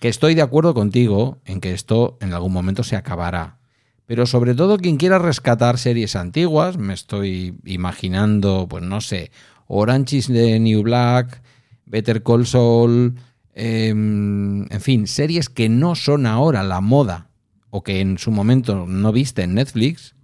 Que 0.00 0.08
estoy 0.08 0.34
de 0.34 0.42
acuerdo 0.42 0.74
contigo 0.74 1.38
en 1.44 1.60
que 1.60 1.72
esto 1.72 2.18
en 2.20 2.34
algún 2.34 2.52
momento 2.52 2.84
se 2.84 2.96
acabará. 2.96 3.58
Pero 4.06 4.26
sobre 4.26 4.54
todo 4.54 4.78
quien 4.78 4.98
quiera 4.98 5.18
rescatar 5.18 5.78
series 5.78 6.14
antiguas, 6.16 6.76
me 6.78 6.94
estoy 6.94 7.58
imaginando, 7.64 8.66
pues 8.68 8.84
no 8.84 9.00
sé, 9.00 9.30
Orange 9.66 10.16
is 10.16 10.26
the 10.28 10.60
New 10.60 10.82
Black, 10.82 11.42
Better 11.86 12.22
Call 12.22 12.46
Saul, 12.46 13.14
em, 13.54 14.70
en 14.70 14.80
fin, 14.80 15.06
series 15.06 15.48
que 15.48 15.68
no 15.68 15.94
son 15.96 16.26
ahora 16.26 16.62
la 16.62 16.80
moda 16.80 17.30
o 17.70 17.82
que 17.82 18.00
en 18.00 18.18
su 18.18 18.30
momento 18.30 18.86
no 18.86 19.12
viste 19.12 19.42
en 19.42 19.54
Netflix, 19.54 20.14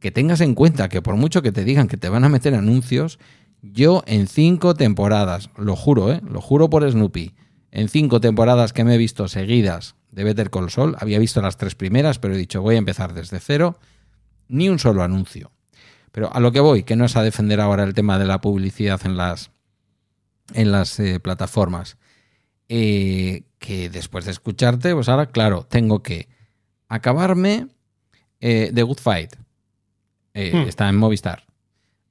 que 0.00 0.10
tengas 0.10 0.40
en 0.40 0.54
cuenta 0.54 0.88
que 0.88 1.02
por 1.02 1.16
mucho 1.16 1.42
que 1.42 1.52
te 1.52 1.64
digan 1.64 1.88
que 1.88 1.96
te 1.96 2.08
van 2.08 2.24
a 2.24 2.28
meter 2.28 2.54
anuncios, 2.54 3.18
yo 3.62 4.02
en 4.06 4.26
cinco 4.26 4.74
temporadas, 4.74 5.50
lo 5.56 5.76
juro, 5.76 6.12
¿eh? 6.12 6.20
lo 6.28 6.40
juro 6.40 6.70
por 6.70 6.88
Snoopy, 6.90 7.34
en 7.70 7.88
cinco 7.88 8.20
temporadas 8.20 8.72
que 8.72 8.84
me 8.84 8.94
he 8.94 8.98
visto 8.98 9.28
seguidas 9.28 9.94
de 10.10 10.24
Better 10.24 10.50
Call 10.50 10.70
Saul, 10.70 10.96
había 10.98 11.18
visto 11.18 11.40
las 11.40 11.56
tres 11.56 11.74
primeras, 11.74 12.18
pero 12.18 12.34
he 12.34 12.38
dicho 12.38 12.62
voy 12.62 12.74
a 12.74 12.78
empezar 12.78 13.14
desde 13.14 13.38
cero, 13.38 13.78
ni 14.48 14.68
un 14.68 14.78
solo 14.78 15.02
anuncio. 15.02 15.52
Pero 16.12 16.34
a 16.34 16.40
lo 16.40 16.50
que 16.50 16.60
voy, 16.60 16.82
que 16.82 16.96
no 16.96 17.04
es 17.04 17.16
a 17.16 17.22
defender 17.22 17.60
ahora 17.60 17.84
el 17.84 17.94
tema 17.94 18.18
de 18.18 18.26
la 18.26 18.40
publicidad 18.40 19.00
en 19.04 19.16
las, 19.16 19.52
en 20.54 20.72
las 20.72 20.98
eh, 20.98 21.20
plataformas, 21.20 21.96
eh, 22.68 23.44
que 23.58 23.90
después 23.90 24.24
de 24.24 24.32
escucharte, 24.32 24.94
pues 24.94 25.08
ahora, 25.08 25.26
claro, 25.26 25.64
tengo 25.64 26.02
que 26.02 26.28
acabarme 26.88 27.68
eh, 28.40 28.72
The 28.74 28.82
Good 28.82 28.98
Fight. 28.98 29.36
Hmm. 30.32 30.68
Está 30.68 30.88
en 30.88 30.96
Movistar. 30.96 31.44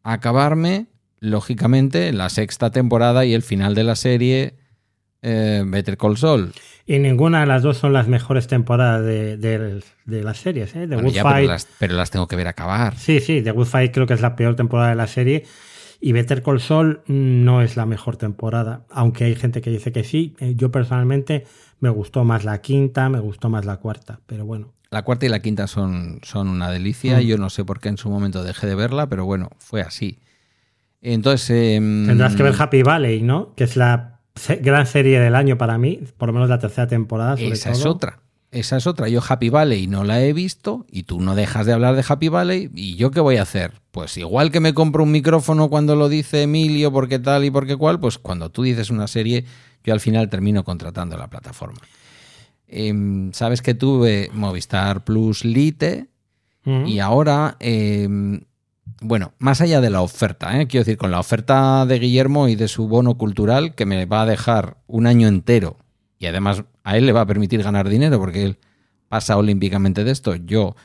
Acabarme, 0.04 0.88
lógicamente, 1.20 2.12
la 2.14 2.30
sexta 2.30 2.72
temporada 2.72 3.26
y 3.26 3.34
el 3.34 3.42
final 3.42 3.76
de 3.76 3.84
la 3.84 3.96
serie 3.96 4.56
eh, 5.22 5.64
Better 5.66 5.98
Call 5.98 6.18
Saul. 6.18 6.52
Y 6.86 6.98
ninguna 7.00 7.42
de 7.42 7.46
las 7.46 7.62
dos 7.62 7.78
son 7.78 7.94
las 7.94 8.08
mejores 8.08 8.48
temporadas 8.48 9.04
de, 9.06 9.38
de- 9.38 9.84
de 10.06 10.24
las 10.24 10.38
series. 10.38 10.76
¿eh? 10.76 10.88
The 10.88 10.96
Bueno, 10.96 11.04
Good 11.10 11.14
ya, 11.16 11.24
pero, 11.24 11.36
Fight. 11.36 11.48
las, 11.50 11.68
pero 11.78 11.94
las 11.96 12.10
tengo 12.10 12.28
que 12.28 12.36
ver 12.36 12.48
acabar. 12.48 12.96
Sí, 12.98 13.20
sí, 13.20 13.42
The 13.42 13.52
Good 13.52 13.66
Fight 13.68 13.94
creo 13.94 14.08
que 14.08 14.14
es 14.16 14.22
la 14.22 14.36
peor 14.36 14.56
temporada 14.56 14.90
de 14.90 14.96
la 14.96 15.08
serie. 15.08 15.44
Y 16.02 16.14
Better 16.14 16.42
Call 16.42 16.62
Saul 16.62 17.02
no 17.08 17.62
es 17.62 17.76
la 17.76 17.86
mejor 17.86 18.16
temporada, 18.16 18.86
aunque 18.90 19.26
hay 19.26 19.36
gente 19.36 19.60
que 19.62 19.70
dice 19.70 19.92
que 19.92 20.04
sí. 20.06 20.34
Eh, 20.40 20.54
Yo 20.56 20.72
personalmente 20.72 21.46
me 21.82 21.90
gustó 21.90 22.24
más 22.24 22.46
la 22.46 22.62
quinta, 22.62 23.10
me 23.10 23.20
gustó 23.20 23.50
más 23.50 23.66
la 23.66 23.78
cuarta, 23.78 24.22
pero 24.26 24.46
bueno. 24.46 24.74
La 24.92 25.04
cuarta 25.04 25.26
y 25.26 25.30
la 25.30 25.42
quinta 25.42 25.68
son, 25.68 26.20
son 26.24 26.48
una 26.48 26.72
delicia. 26.72 27.18
Mm. 27.18 27.22
Yo 27.22 27.38
no 27.38 27.50
sé 27.50 27.66
por 27.66 27.82
qué 27.82 27.90
en 27.90 27.98
su 27.98 28.10
momento 28.10 28.44
dejé 28.44 28.66
de 28.66 28.76
verla, 28.76 29.08
pero 29.10 29.26
bueno, 29.26 29.50
fue 29.60 29.82
así. 29.82 30.20
Entonces. 31.02 31.78
em, 31.78 32.06
Tendrás 32.08 32.36
que 32.36 32.44
ver 32.44 32.54
Happy 32.58 32.84
Valley, 32.84 33.22
¿no? 33.22 33.54
Que 33.56 33.64
es 33.64 33.76
la 33.76 34.20
gran 34.62 34.86
serie 34.88 35.20
del 35.20 35.36
año 35.36 35.58
para 35.58 35.78
mí, 35.78 36.00
por 36.18 36.28
lo 36.30 36.34
menos 36.34 36.50
la 36.50 36.60
tercera 36.60 36.88
temporada. 36.88 37.38
Sobre 37.38 37.54
Esa 37.54 37.72
es 37.72 37.86
otra. 37.86 38.20
Esa 38.52 38.78
es 38.78 38.88
otra. 38.88 39.08
Yo 39.10 39.22
Happy 39.28 39.50
Valley 39.50 39.86
no 39.86 40.04
la 40.04 40.24
he 40.24 40.34
visto 40.34 40.88
y 40.90 41.04
tú 41.04 41.22
no 41.22 41.36
dejas 41.36 41.68
de 41.68 41.74
hablar 41.74 41.96
de 41.96 42.04
Happy 42.08 42.30
Valley. 42.30 42.72
¿Y 42.74 42.96
yo 42.96 43.12
qué 43.12 43.20
voy 43.20 43.38
a 43.38 43.44
hacer? 43.44 43.74
Pues 43.92 44.18
igual 44.18 44.52
que 44.52 44.60
me 44.60 44.74
compro 44.74 45.04
un 45.04 45.12
micrófono 45.12 45.70
cuando 45.70 45.96
lo 45.96 46.10
dice 46.10 46.42
Emilio, 46.44 46.92
porque 46.92 47.20
tal 47.20 47.46
y 47.46 47.52
porque 47.52 47.76
cual, 47.76 48.00
pues 48.00 48.18
cuando 48.18 48.50
tú 48.50 48.64
dices 48.64 48.90
una 48.90 49.08
serie, 49.08 49.46
yo 49.84 49.94
al 49.94 50.00
final 50.00 50.30
termino 50.30 50.64
contratando 50.64 51.16
la 51.16 51.30
plataforma. 51.30 51.78
Em, 52.68 53.32
Sabes 53.34 53.62
que 53.62 53.74
tuve 53.76 54.30
Movistar 54.34 55.04
Plus 55.04 55.46
Lite 55.46 56.08
Mm. 56.66 56.88
y 56.88 57.00
ahora, 57.00 57.56
em, 57.60 58.42
bueno, 59.02 59.34
más 59.40 59.62
allá 59.62 59.82
de 59.82 59.90
la 59.90 60.02
oferta, 60.02 60.60
¿eh? 60.60 60.68
quiero 60.68 60.84
decir, 60.84 60.98
con 60.98 61.12
la 61.12 61.20
oferta 61.20 61.86
de 61.86 62.00
Guillermo 62.00 62.48
y 62.48 62.56
de 62.56 62.68
su 62.68 62.88
bono 62.88 63.18
cultural, 63.18 63.76
que 63.76 63.86
me 63.86 64.06
va 64.06 64.24
a 64.24 64.26
dejar 64.26 64.78
un 64.88 65.08
año 65.08 65.28
entero 65.28 65.78
y 66.18 66.26
además 66.26 66.64
a 66.84 66.98
él 66.98 67.06
le 67.06 67.14
va 67.14 67.22
a 67.22 67.26
permitir 67.26 67.64
ganar 67.64 67.88
dinero 67.88 68.20
porque 68.20 68.44
él 68.44 68.58
pasa 69.08 69.38
olímpicamente 69.38 70.04
de 70.04 70.12
esto, 70.12 70.36
yo 70.36 70.76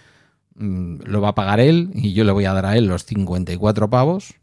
mm, 0.55 1.01
lo 1.07 1.21
va 1.21 1.31
a 1.31 1.35
pagar 1.35 1.61
él 1.61 1.91
y 1.95 2.13
yo 2.13 2.25
le 2.25 2.33
voy 2.33 2.45
a 2.45 2.53
dar 2.53 2.67
a 2.67 2.77
él 2.77 2.87
los 2.87 3.05
54 3.05 3.91
pavos, 3.91 4.35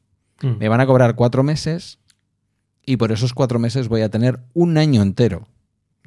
Mm. 0.41 0.57
me 0.59 0.69
van 0.69 0.81
a 0.81 0.85
cobrar 0.85 1.15
cuatro 1.15 1.43
meses 1.43 1.99
y 2.85 2.97
por 2.97 3.11
esos 3.11 3.33
cuatro 3.33 3.59
meses 3.59 3.87
voy 3.87 4.01
a 4.01 4.09
tener 4.09 4.39
un 4.53 4.77
año 4.77 5.01
entero. 5.01 5.47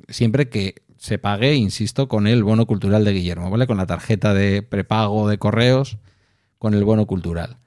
Siempre 0.09 0.49
que 0.49 0.83
se 0.99 1.19
pague, 1.19 1.55
insisto, 1.55 2.09
con 2.09 2.27
el 2.27 2.43
bono 2.43 2.67
cultural 2.67 3.05
de 3.05 3.13
Guillermo, 3.13 3.51
¿vale? 3.51 3.67
Con 3.67 3.77
la 3.77 3.87
tarjeta 3.87 4.35
de 4.35 4.63
prepago 4.63 5.29
de 5.29 5.39
correos, 5.39 5.99
con 6.65 6.73
el 6.73 6.83
bono 6.83 7.05
cultural. 7.05 7.59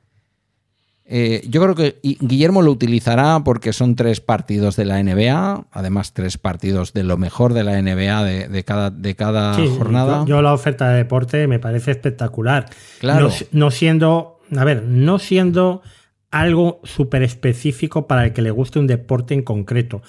Eh, 1.05 1.43
yo 1.47 1.61
creo 1.61 1.75
que 1.75 1.99
Guillermo 2.01 2.63
lo 2.63 2.71
utilizará 2.71 3.39
porque 3.45 3.71
son 3.71 3.95
tres 3.95 4.21
partidos 4.21 4.75
de 4.75 4.85
la 4.85 5.03
NBA, 5.03 5.67
además 5.71 6.13
tres 6.13 6.39
partidos 6.39 6.93
de 6.93 7.03
lo 7.03 7.15
mejor 7.15 7.53
de 7.53 7.63
la 7.63 7.79
NBA 7.79 8.23
de, 8.23 8.47
de 8.47 8.63
cada, 8.63 8.89
de 8.89 9.13
cada 9.15 9.53
Sí, 9.53 9.71
jornada. 9.77 10.21
Yo, 10.21 10.37
yo 10.37 10.41
la 10.41 10.51
oferta 10.51 10.89
de 10.89 10.97
deporte 10.97 11.45
me 11.45 11.59
parece 11.59 11.91
espectacular. 11.91 12.71
Claro. 12.97 13.29
No, 13.29 13.35
no 13.51 13.69
siendo, 13.69 14.39
a 14.57 14.63
ver, 14.63 14.81
no 14.81 15.19
siendo 15.19 15.83
algo 16.31 16.81
súper 16.83 17.21
específico 17.21 18.07
para 18.07 18.25
el 18.25 18.33
que 18.33 18.41
le 18.41 18.49
guste 18.49 18.79
un 18.79 18.87
deporte 18.87 19.35
en 19.35 19.43
concreto. 19.43 20.01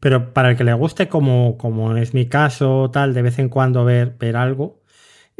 Pero 0.00 0.32
para 0.32 0.52
el 0.52 0.56
que 0.56 0.64
le 0.64 0.72
guste, 0.72 1.08
como, 1.08 1.58
como 1.58 1.94
es 1.94 2.14
mi 2.14 2.24
caso, 2.24 2.90
tal, 2.90 3.12
de 3.12 3.20
vez 3.20 3.38
en 3.38 3.50
cuando 3.50 3.84
ver, 3.84 4.16
ver 4.18 4.34
algo, 4.34 4.79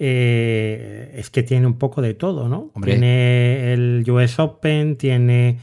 eh, 0.02 1.12
es 1.16 1.28
que 1.28 1.42
tiene 1.42 1.66
un 1.66 1.74
poco 1.78 2.00
de 2.00 2.14
todo, 2.14 2.48
¿no? 2.48 2.70
Hombre. 2.74 2.92
Tiene 2.92 3.72
el 3.74 4.04
US 4.10 4.38
Open, 4.40 4.96
tiene 4.96 5.58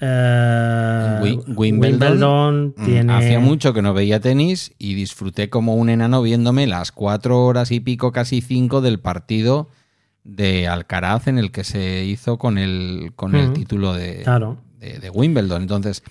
eh, 0.00 1.18
Wi- 1.22 1.40
Wimbledon. 1.56 2.00
Wimbledon, 2.02 2.74
Mm, 2.76 2.84
tiene... 2.84 3.12
Hacía 3.14 3.40
mucho 3.40 3.72
que 3.72 3.82
no 3.82 3.94
veía 3.94 4.20
tenis 4.20 4.72
y 4.78 4.94
disfruté 4.94 5.48
como 5.50 5.74
un 5.74 5.88
enano 5.90 6.22
viéndome 6.22 6.66
las 6.66 6.92
cuatro 6.92 7.44
horas 7.44 7.70
y 7.72 7.80
pico, 7.80 8.12
casi 8.12 8.40
cinco 8.40 8.80
del 8.80 9.00
partido 9.00 9.68
de 10.24 10.68
Alcaraz 10.68 11.26
en 11.26 11.38
el 11.38 11.50
que 11.50 11.64
se 11.64 12.04
hizo 12.04 12.38
con 12.38 12.58
el, 12.58 13.12
con 13.16 13.34
el 13.34 13.46
Ujú. 13.46 13.54
título 13.54 13.94
de, 13.94 14.22
Claro. 14.22 14.58
de, 14.78 14.98
de 14.98 15.10
Wimbledon. 15.10 15.62
Entonces, 15.62 16.02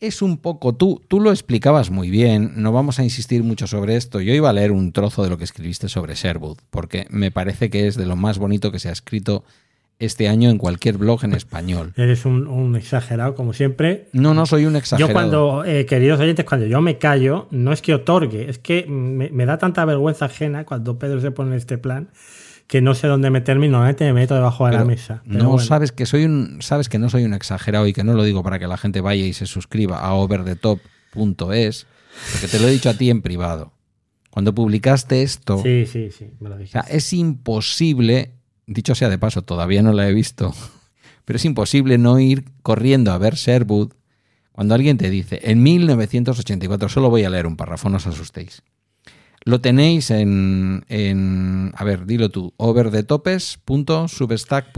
es 0.00 0.22
un 0.22 0.38
poco, 0.38 0.74
tú, 0.74 1.00
tú 1.08 1.20
lo 1.20 1.30
explicabas 1.30 1.90
muy 1.90 2.10
bien, 2.10 2.52
no 2.56 2.72
vamos 2.72 2.98
a 2.98 3.04
insistir 3.04 3.42
mucho 3.42 3.66
sobre 3.66 3.96
esto. 3.96 4.20
Yo 4.20 4.34
iba 4.34 4.50
a 4.50 4.52
leer 4.52 4.72
un 4.72 4.92
trozo 4.92 5.22
de 5.22 5.30
lo 5.30 5.38
que 5.38 5.44
escribiste 5.44 5.88
sobre 5.88 6.14
Sherwood, 6.14 6.58
porque 6.70 7.06
me 7.10 7.30
parece 7.30 7.70
que 7.70 7.86
es 7.86 7.96
de 7.96 8.06
lo 8.06 8.16
más 8.16 8.38
bonito 8.38 8.70
que 8.70 8.78
se 8.78 8.88
ha 8.88 8.92
escrito 8.92 9.44
este 10.00 10.28
año 10.28 10.50
en 10.50 10.58
cualquier 10.58 10.98
blog 10.98 11.24
en 11.24 11.34
español. 11.34 11.92
Eres 11.96 12.24
un, 12.26 12.48
un 12.48 12.76
exagerado, 12.76 13.34
como 13.34 13.52
siempre. 13.52 14.08
No, 14.12 14.34
no 14.34 14.44
soy 14.44 14.66
un 14.66 14.76
exagerado. 14.76 15.08
Yo 15.08 15.12
cuando, 15.12 15.64
eh, 15.64 15.86
queridos 15.86 16.20
oyentes, 16.20 16.44
cuando 16.44 16.66
yo 16.66 16.80
me 16.80 16.98
callo, 16.98 17.46
no 17.50 17.72
es 17.72 17.80
que 17.80 17.94
otorgue, 17.94 18.50
es 18.50 18.58
que 18.58 18.86
me, 18.86 19.30
me 19.30 19.46
da 19.46 19.58
tanta 19.58 19.84
vergüenza 19.84 20.26
ajena 20.26 20.64
cuando 20.64 20.98
Pedro 20.98 21.20
se 21.20 21.30
pone 21.30 21.52
en 21.52 21.56
este 21.56 21.78
plan 21.78 22.08
que 22.66 22.80
no 22.80 22.94
sé 22.94 23.06
dónde 23.06 23.30
meterme 23.30 23.66
y 23.66 23.68
normalmente 23.68 24.04
me 24.04 24.12
meto 24.12 24.34
debajo 24.34 24.66
de 24.66 24.72
la 24.72 24.84
mesa. 24.84 25.22
Pero 25.26 25.38
no 25.38 25.50
bueno. 25.50 25.64
sabes 25.64 25.92
que 25.92 26.06
soy 26.06 26.24
un 26.24 26.58
sabes 26.60 26.88
que 26.88 26.98
no 26.98 27.10
soy 27.10 27.24
un 27.24 27.34
exagerado 27.34 27.86
y 27.86 27.92
que 27.92 28.04
no 28.04 28.14
lo 28.14 28.24
digo 28.24 28.42
para 28.42 28.58
que 28.58 28.66
la 28.66 28.76
gente 28.76 29.00
vaya 29.00 29.24
y 29.24 29.32
se 29.32 29.46
suscriba 29.46 29.98
a 29.98 30.14
overthetop.es, 30.14 31.86
porque 32.32 32.48
te 32.48 32.58
lo 32.58 32.68
he 32.68 32.72
dicho 32.72 32.90
a 32.90 32.94
ti 32.94 33.10
en 33.10 33.22
privado. 33.22 33.72
Cuando 34.30 34.54
publicaste 34.54 35.22
esto, 35.22 35.62
Sí, 35.62 35.86
sí, 35.86 36.10
sí, 36.10 36.30
me 36.40 36.48
lo 36.48 36.56
o 36.56 36.66
sea, 36.66 36.80
es 36.82 37.12
imposible, 37.12 38.32
dicho 38.66 38.94
sea 38.96 39.08
de 39.08 39.18
paso, 39.18 39.42
todavía 39.42 39.82
no 39.82 39.92
la 39.92 40.08
he 40.08 40.12
visto, 40.12 40.52
pero 41.24 41.36
es 41.36 41.44
imposible 41.44 41.98
no 41.98 42.18
ir 42.18 42.44
corriendo 42.62 43.12
a 43.12 43.18
ver 43.18 43.34
Sherwood 43.34 43.92
cuando 44.54 44.76
alguien 44.76 44.98
te 44.98 45.10
dice, 45.10 45.40
en 45.42 45.64
1984, 45.64 46.88
solo 46.88 47.10
voy 47.10 47.24
a 47.24 47.30
leer 47.30 47.48
un 47.48 47.56
párrafo, 47.56 47.90
no 47.90 47.96
os 47.96 48.06
asustéis. 48.06 48.62
Lo 49.46 49.60
tenéis 49.60 50.10
en, 50.10 50.86
en 50.88 51.72
a 51.76 51.84
ver, 51.84 52.06
dilo 52.06 52.30
tú, 52.30 52.54
overthetopes.substack. 52.56 54.72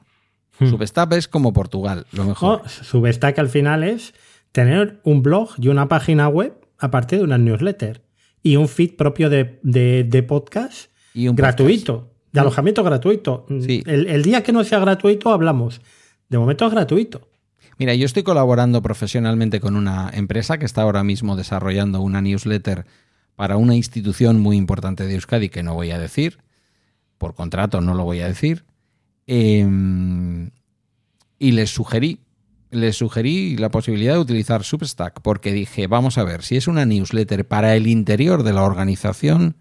Hmm. 0.65 0.69
Substack 0.69 1.13
es 1.13 1.27
como 1.27 1.53
Portugal, 1.53 2.05
lo 2.11 2.23
mejor. 2.25 2.61
O 2.65 2.69
Substack 2.69 3.39
al 3.39 3.49
final 3.49 3.83
es 3.83 4.13
tener 4.51 4.99
un 5.03 5.21
blog 5.23 5.49
y 5.57 5.67
una 5.69 5.87
página 5.87 6.27
web 6.27 6.53
aparte 6.77 7.17
de 7.17 7.23
una 7.23 7.37
newsletter 7.37 8.01
y 8.43 8.55
un 8.55 8.67
feed 8.67 8.95
propio 8.95 9.29
de, 9.29 9.59
de- 9.63 10.03
de 10.03 10.23
podcast 10.23 10.89
y 11.13 11.27
un 11.27 11.35
gratuito, 11.35 12.13
de 12.31 12.39
alojamiento 12.39 12.83
gratuito. 12.83 13.45
Sí. 13.61 13.83
El, 13.85 14.07
el 14.07 14.23
día 14.23 14.43
que 14.43 14.51
no 14.51 14.63
sea 14.63 14.79
gratuito 14.79 15.31
hablamos. 15.31 15.81
De 16.29 16.37
momento 16.37 16.65
es 16.65 16.71
gratuito. 16.71 17.27
Mira, 17.77 17.93
yo 17.95 18.05
estoy 18.05 18.23
colaborando 18.23 18.81
profesionalmente 18.81 19.59
con 19.59 19.75
una 19.75 20.09
empresa 20.13 20.57
que 20.57 20.65
está 20.65 20.83
ahora 20.83 21.03
mismo 21.03 21.35
desarrollando 21.35 22.01
una 22.01 22.21
newsletter 22.21 22.85
para 23.35 23.57
una 23.57 23.75
institución 23.75 24.39
muy 24.39 24.55
importante 24.57 25.05
de 25.07 25.15
Euskadi 25.15 25.49
que 25.49 25.63
no 25.63 25.73
voy 25.73 25.91
a 25.91 25.97
decir, 25.99 26.37
por 27.17 27.33
contrato 27.33 27.81
no 27.81 27.93
lo 27.95 28.03
voy 28.03 28.19
a 28.21 28.27
decir, 28.27 28.63
eh, 29.33 30.49
y 31.39 31.51
les 31.53 31.69
sugerí, 31.69 32.19
les 32.69 32.97
sugerí 32.97 33.55
la 33.55 33.71
posibilidad 33.71 34.15
de 34.15 34.19
utilizar 34.19 34.65
Substack, 34.65 35.21
porque 35.21 35.53
dije, 35.53 35.87
vamos 35.87 36.17
a 36.17 36.25
ver, 36.25 36.43
si 36.43 36.57
es 36.57 36.67
una 36.67 36.85
newsletter 36.85 37.47
para 37.47 37.77
el 37.77 37.87
interior 37.87 38.43
de 38.43 38.51
la 38.51 38.63
organización, 38.63 39.55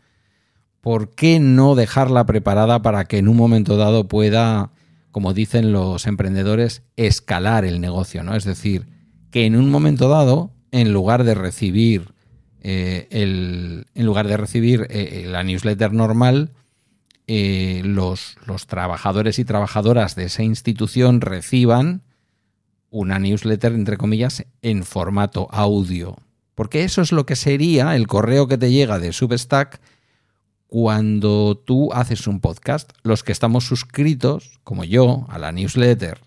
¿por 0.80 1.14
qué 1.14 1.38
no 1.38 1.76
dejarla 1.76 2.26
preparada 2.26 2.82
para 2.82 3.04
que 3.04 3.18
en 3.18 3.28
un 3.28 3.36
momento 3.36 3.76
dado 3.76 4.08
pueda, 4.08 4.72
como 5.12 5.34
dicen 5.34 5.70
los 5.70 6.04
emprendedores, 6.08 6.82
escalar 6.96 7.64
el 7.64 7.80
negocio? 7.80 8.24
¿no? 8.24 8.34
Es 8.34 8.44
decir, 8.44 8.88
que 9.30 9.46
en 9.46 9.54
un 9.54 9.70
momento 9.70 10.08
dado, 10.08 10.50
en 10.72 10.92
lugar 10.92 11.22
de 11.22 11.36
recibir 11.36 12.12
eh, 12.60 13.06
el, 13.12 13.86
en 13.94 14.04
lugar 14.04 14.26
de 14.26 14.36
recibir 14.36 14.88
eh, 14.90 15.26
la 15.28 15.44
newsletter 15.44 15.92
normal, 15.92 16.50
eh, 17.32 17.82
los, 17.84 18.36
los 18.44 18.66
trabajadores 18.66 19.38
y 19.38 19.44
trabajadoras 19.44 20.16
de 20.16 20.24
esa 20.24 20.42
institución 20.42 21.20
reciban 21.20 22.02
una 22.90 23.20
newsletter, 23.20 23.72
entre 23.72 23.96
comillas, 23.96 24.44
en 24.62 24.82
formato 24.82 25.46
audio. 25.52 26.16
Porque 26.56 26.82
eso 26.82 27.02
es 27.02 27.12
lo 27.12 27.26
que 27.26 27.36
sería 27.36 27.94
el 27.94 28.08
correo 28.08 28.48
que 28.48 28.58
te 28.58 28.72
llega 28.72 28.98
de 28.98 29.12
Substack 29.12 29.80
cuando 30.66 31.56
tú 31.56 31.92
haces 31.92 32.26
un 32.26 32.40
podcast. 32.40 32.90
Los 33.04 33.22
que 33.22 33.30
estamos 33.30 33.64
suscritos, 33.64 34.58
como 34.64 34.82
yo, 34.82 35.26
a 35.28 35.38
la 35.38 35.52
newsletter 35.52 36.18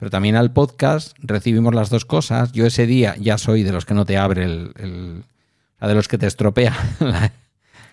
pero 0.00 0.10
también 0.10 0.34
al 0.34 0.50
podcast 0.50 1.14
recibimos 1.18 1.74
las 1.74 1.90
dos 1.90 2.06
cosas. 2.06 2.52
Yo 2.52 2.64
ese 2.64 2.86
día 2.86 3.16
ya 3.20 3.36
soy 3.36 3.62
de 3.62 3.70
los 3.70 3.84
que 3.84 3.92
no 3.92 4.06
te 4.06 4.16
abre 4.16 4.44
el, 4.44 5.24
de 5.78 5.94
los 5.94 6.08
que 6.08 6.16
te 6.16 6.26
estropea 6.26 6.74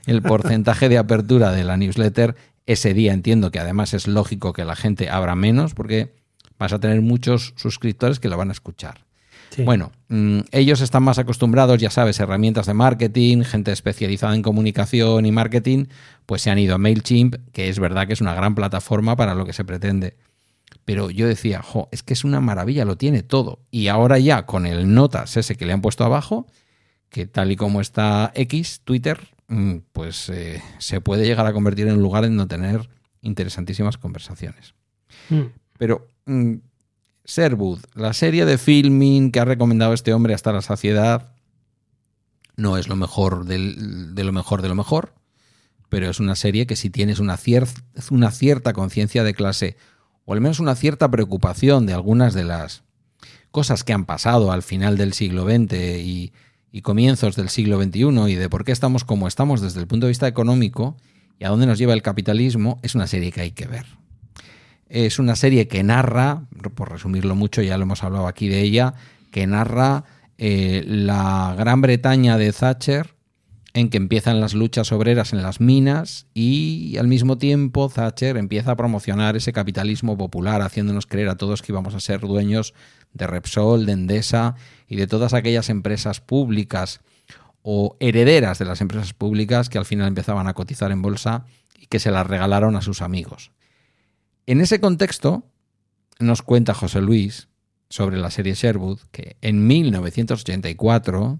el 0.07 0.21
porcentaje 0.21 0.89
de 0.89 0.97
apertura 0.97 1.51
de 1.51 1.63
la 1.63 1.77
newsletter. 1.77 2.35
Ese 2.65 2.93
día 2.93 3.13
entiendo 3.13 3.51
que 3.51 3.59
además 3.59 3.93
es 3.93 4.07
lógico 4.07 4.53
que 4.53 4.65
la 4.65 4.75
gente 4.75 5.09
abra 5.09 5.35
menos 5.35 5.73
porque 5.73 6.15
vas 6.57 6.73
a 6.73 6.79
tener 6.79 7.01
muchos 7.01 7.53
suscriptores 7.55 8.19
que 8.19 8.29
lo 8.29 8.37
van 8.37 8.49
a 8.49 8.53
escuchar. 8.53 9.05
Bueno, 9.63 9.91
mm, 10.09 10.39
ellos 10.51 10.81
están 10.81 11.03
más 11.03 11.17
acostumbrados, 11.17 11.79
ya 11.79 11.89
sabes, 11.89 12.19
herramientas 12.19 12.67
de 12.67 12.73
marketing, 12.73 13.43
gente 13.43 13.71
especializada 13.71 14.35
en 14.35 14.43
comunicación 14.43 15.25
y 15.25 15.31
marketing, 15.31 15.85
pues 16.25 16.43
se 16.43 16.51
han 16.51 16.59
ido 16.59 16.75
a 16.75 16.77
MailChimp, 16.77 17.35
que 17.53 17.69
es 17.69 17.79
verdad 17.79 18.05
que 18.05 18.13
es 18.13 18.21
una 18.21 18.35
gran 18.35 18.53
plataforma 18.53 19.15
para 19.15 19.33
lo 19.33 19.45
que 19.45 19.53
se 19.53 19.65
pretende. 19.65 20.15
Pero 20.85 21.09
yo 21.09 21.27
decía, 21.27 21.61
jo, 21.61 21.89
es 21.91 22.03
que 22.03 22.13
es 22.13 22.23
una 22.23 22.39
maravilla, 22.39 22.85
lo 22.85 22.97
tiene 22.97 23.23
todo. 23.23 23.59
Y 23.71 23.87
ahora 23.87 24.19
ya 24.19 24.45
con 24.45 24.65
el 24.65 24.93
notas 24.93 25.37
ese 25.37 25.55
que 25.55 25.65
le 25.65 25.73
han 25.73 25.81
puesto 25.81 26.03
abajo, 26.03 26.45
que 27.09 27.25
tal 27.25 27.51
y 27.51 27.55
como 27.55 27.81
está 27.81 28.31
X, 28.35 28.81
Twitter, 28.83 29.19
pues 29.93 30.29
eh, 30.29 30.61
se 30.77 31.01
puede 31.01 31.25
llegar 31.25 31.45
a 31.45 31.53
convertir 31.53 31.87
en 31.87 31.95
un 31.95 32.01
lugar 32.01 32.25
en 32.25 32.35
donde 32.37 32.55
tener 32.55 32.89
interesantísimas 33.21 33.97
conversaciones. 33.97 34.73
Mm. 35.29 35.43
Pero 35.77 36.07
mm, 36.25 36.55
Sherwood, 37.25 37.79
la 37.93 38.13
serie 38.13 38.45
de 38.45 38.57
filming 38.57 39.31
que 39.31 39.39
ha 39.39 39.45
recomendado 39.45 39.93
este 39.93 40.13
hombre 40.13 40.33
hasta 40.33 40.51
la 40.51 40.61
saciedad, 40.61 41.31
no 42.55 42.77
es 42.77 42.87
lo 42.87 42.95
mejor 42.95 43.45
de 43.45 44.23
lo 44.23 44.31
mejor 44.31 44.61
de 44.61 44.69
lo 44.69 44.75
mejor, 44.75 45.13
pero 45.89 46.09
es 46.09 46.19
una 46.19 46.35
serie 46.35 46.67
que 46.67 46.75
si 46.75 46.89
tienes 46.89 47.19
una, 47.19 47.37
una 48.09 48.31
cierta 48.31 48.73
conciencia 48.73 49.23
de 49.23 49.33
clase, 49.33 49.77
o 50.25 50.33
al 50.33 50.41
menos 50.41 50.59
una 50.59 50.75
cierta 50.75 51.09
preocupación 51.09 51.85
de 51.85 51.93
algunas 51.93 52.33
de 52.33 52.43
las 52.43 52.83
cosas 53.51 53.83
que 53.83 53.93
han 53.93 54.05
pasado 54.05 54.51
al 54.51 54.63
final 54.63 54.97
del 54.97 55.13
siglo 55.13 55.45
XX 55.45 55.73
y, 55.99 56.33
y 56.71 56.81
comienzos 56.81 57.35
del 57.35 57.49
siglo 57.49 57.81
XXI 57.81 58.31
y 58.31 58.35
de 58.35 58.49
por 58.49 58.63
qué 58.63 58.71
estamos 58.71 59.03
como 59.03 59.27
estamos 59.27 59.61
desde 59.61 59.79
el 59.79 59.87
punto 59.87 60.05
de 60.05 60.11
vista 60.11 60.27
económico 60.27 60.97
y 61.39 61.45
a 61.45 61.49
dónde 61.49 61.65
nos 61.65 61.77
lleva 61.77 61.93
el 61.93 62.01
capitalismo, 62.01 62.79
es 62.81 62.95
una 62.95 63.07
serie 63.07 63.31
que 63.31 63.41
hay 63.41 63.51
que 63.51 63.67
ver. 63.67 63.85
Es 64.89 65.19
una 65.19 65.35
serie 65.35 65.67
que 65.67 65.83
narra, 65.83 66.43
por 66.75 66.91
resumirlo 66.91 67.35
mucho, 67.35 67.61
ya 67.61 67.77
lo 67.77 67.83
hemos 67.83 68.03
hablado 68.03 68.27
aquí 68.27 68.47
de 68.47 68.61
ella, 68.61 68.93
que 69.31 69.45
narra 69.45 70.05
eh, 70.37 70.83
la 70.85 71.55
Gran 71.57 71.81
Bretaña 71.81 72.37
de 72.37 72.53
Thatcher, 72.53 73.17
en 73.73 73.89
que 73.89 73.97
empiezan 73.97 74.39
las 74.39 74.55
luchas 74.55 74.91
obreras 74.91 75.33
en 75.33 75.43
las 75.43 75.61
minas 75.61 76.25
y 76.33 76.97
al 76.97 77.07
mismo 77.07 77.37
tiempo 77.37 77.89
Thatcher 77.89 78.35
empieza 78.37 78.71
a 78.71 78.75
promocionar 78.75 79.35
ese 79.35 79.53
capitalismo 79.53 80.17
popular, 80.17 80.63
haciéndonos 80.63 81.05
creer 81.05 81.29
a 81.29 81.35
todos 81.35 81.61
que 81.61 81.71
íbamos 81.71 81.93
a 81.93 81.99
ser 81.99 82.21
dueños 82.21 82.73
de 83.13 83.27
Repsol, 83.27 83.85
de 83.85 83.93
Endesa 83.93 84.55
y 84.87 84.95
de 84.95 85.07
todas 85.07 85.33
aquellas 85.33 85.69
empresas 85.69 86.21
públicas 86.21 87.01
o 87.61 87.97
herederas 87.99 88.59
de 88.59 88.65
las 88.65 88.81
empresas 88.81 89.13
públicas 89.13 89.69
que 89.69 89.77
al 89.77 89.85
final 89.85 90.07
empezaban 90.07 90.47
a 90.47 90.53
cotizar 90.53 90.91
en 90.91 91.01
bolsa 91.01 91.45
y 91.77 91.87
que 91.87 91.99
se 91.99 92.11
las 92.11 92.25
regalaron 92.25 92.75
a 92.75 92.81
sus 92.81 93.01
amigos. 93.01 93.51
En 94.45 94.61
ese 94.61 94.79
contexto, 94.79 95.43
nos 96.19 96.41
cuenta 96.41 96.73
José 96.73 97.01
Luis 97.01 97.49
sobre 97.89 98.17
la 98.17 98.31
serie 98.31 98.53
Sherwood 98.53 98.99
que 99.11 99.37
en 99.41 99.67
1984 99.67 101.39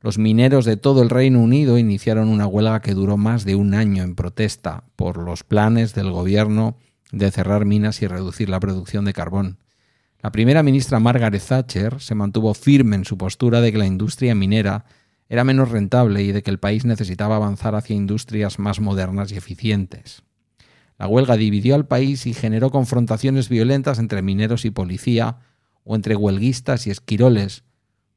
los 0.00 0.18
mineros 0.18 0.64
de 0.64 0.76
todo 0.76 1.02
el 1.02 1.10
Reino 1.10 1.40
Unido 1.40 1.78
iniciaron 1.78 2.28
una 2.28 2.46
huelga 2.46 2.80
que 2.80 2.94
duró 2.94 3.16
más 3.16 3.44
de 3.44 3.56
un 3.56 3.74
año 3.74 4.04
en 4.04 4.14
protesta 4.14 4.84
por 4.96 5.18
los 5.18 5.42
planes 5.42 5.94
del 5.94 6.12
gobierno 6.12 6.76
de 7.10 7.30
cerrar 7.30 7.64
minas 7.64 8.00
y 8.02 8.06
reducir 8.06 8.48
la 8.48 8.60
producción 8.60 9.04
de 9.04 9.12
carbón. 9.12 9.58
La 10.20 10.32
primera 10.32 10.64
ministra 10.64 10.98
Margaret 10.98 11.42
Thatcher 11.42 12.00
se 12.00 12.16
mantuvo 12.16 12.52
firme 12.52 12.96
en 12.96 13.04
su 13.04 13.16
postura 13.16 13.60
de 13.60 13.70
que 13.70 13.78
la 13.78 13.86
industria 13.86 14.34
minera 14.34 14.84
era 15.28 15.44
menos 15.44 15.70
rentable 15.70 16.22
y 16.22 16.32
de 16.32 16.42
que 16.42 16.50
el 16.50 16.58
país 16.58 16.84
necesitaba 16.84 17.36
avanzar 17.36 17.76
hacia 17.76 17.94
industrias 17.94 18.58
más 18.58 18.80
modernas 18.80 19.30
y 19.30 19.36
eficientes. 19.36 20.22
La 20.98 21.06
huelga 21.06 21.36
dividió 21.36 21.76
al 21.76 21.86
país 21.86 22.26
y 22.26 22.34
generó 22.34 22.70
confrontaciones 22.70 23.48
violentas 23.48 24.00
entre 24.00 24.22
mineros 24.22 24.64
y 24.64 24.70
policía, 24.70 25.38
o 25.84 25.94
entre 25.94 26.16
huelguistas 26.16 26.86
y 26.86 26.90
esquiroles, 26.90 27.62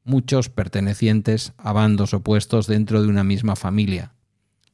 muchos 0.04 0.48
pertenecientes 0.48 1.52
a 1.56 1.72
bandos 1.72 2.12
opuestos 2.12 2.66
dentro 2.66 3.00
de 3.00 3.08
una 3.08 3.22
misma 3.22 3.54
familia, 3.54 4.12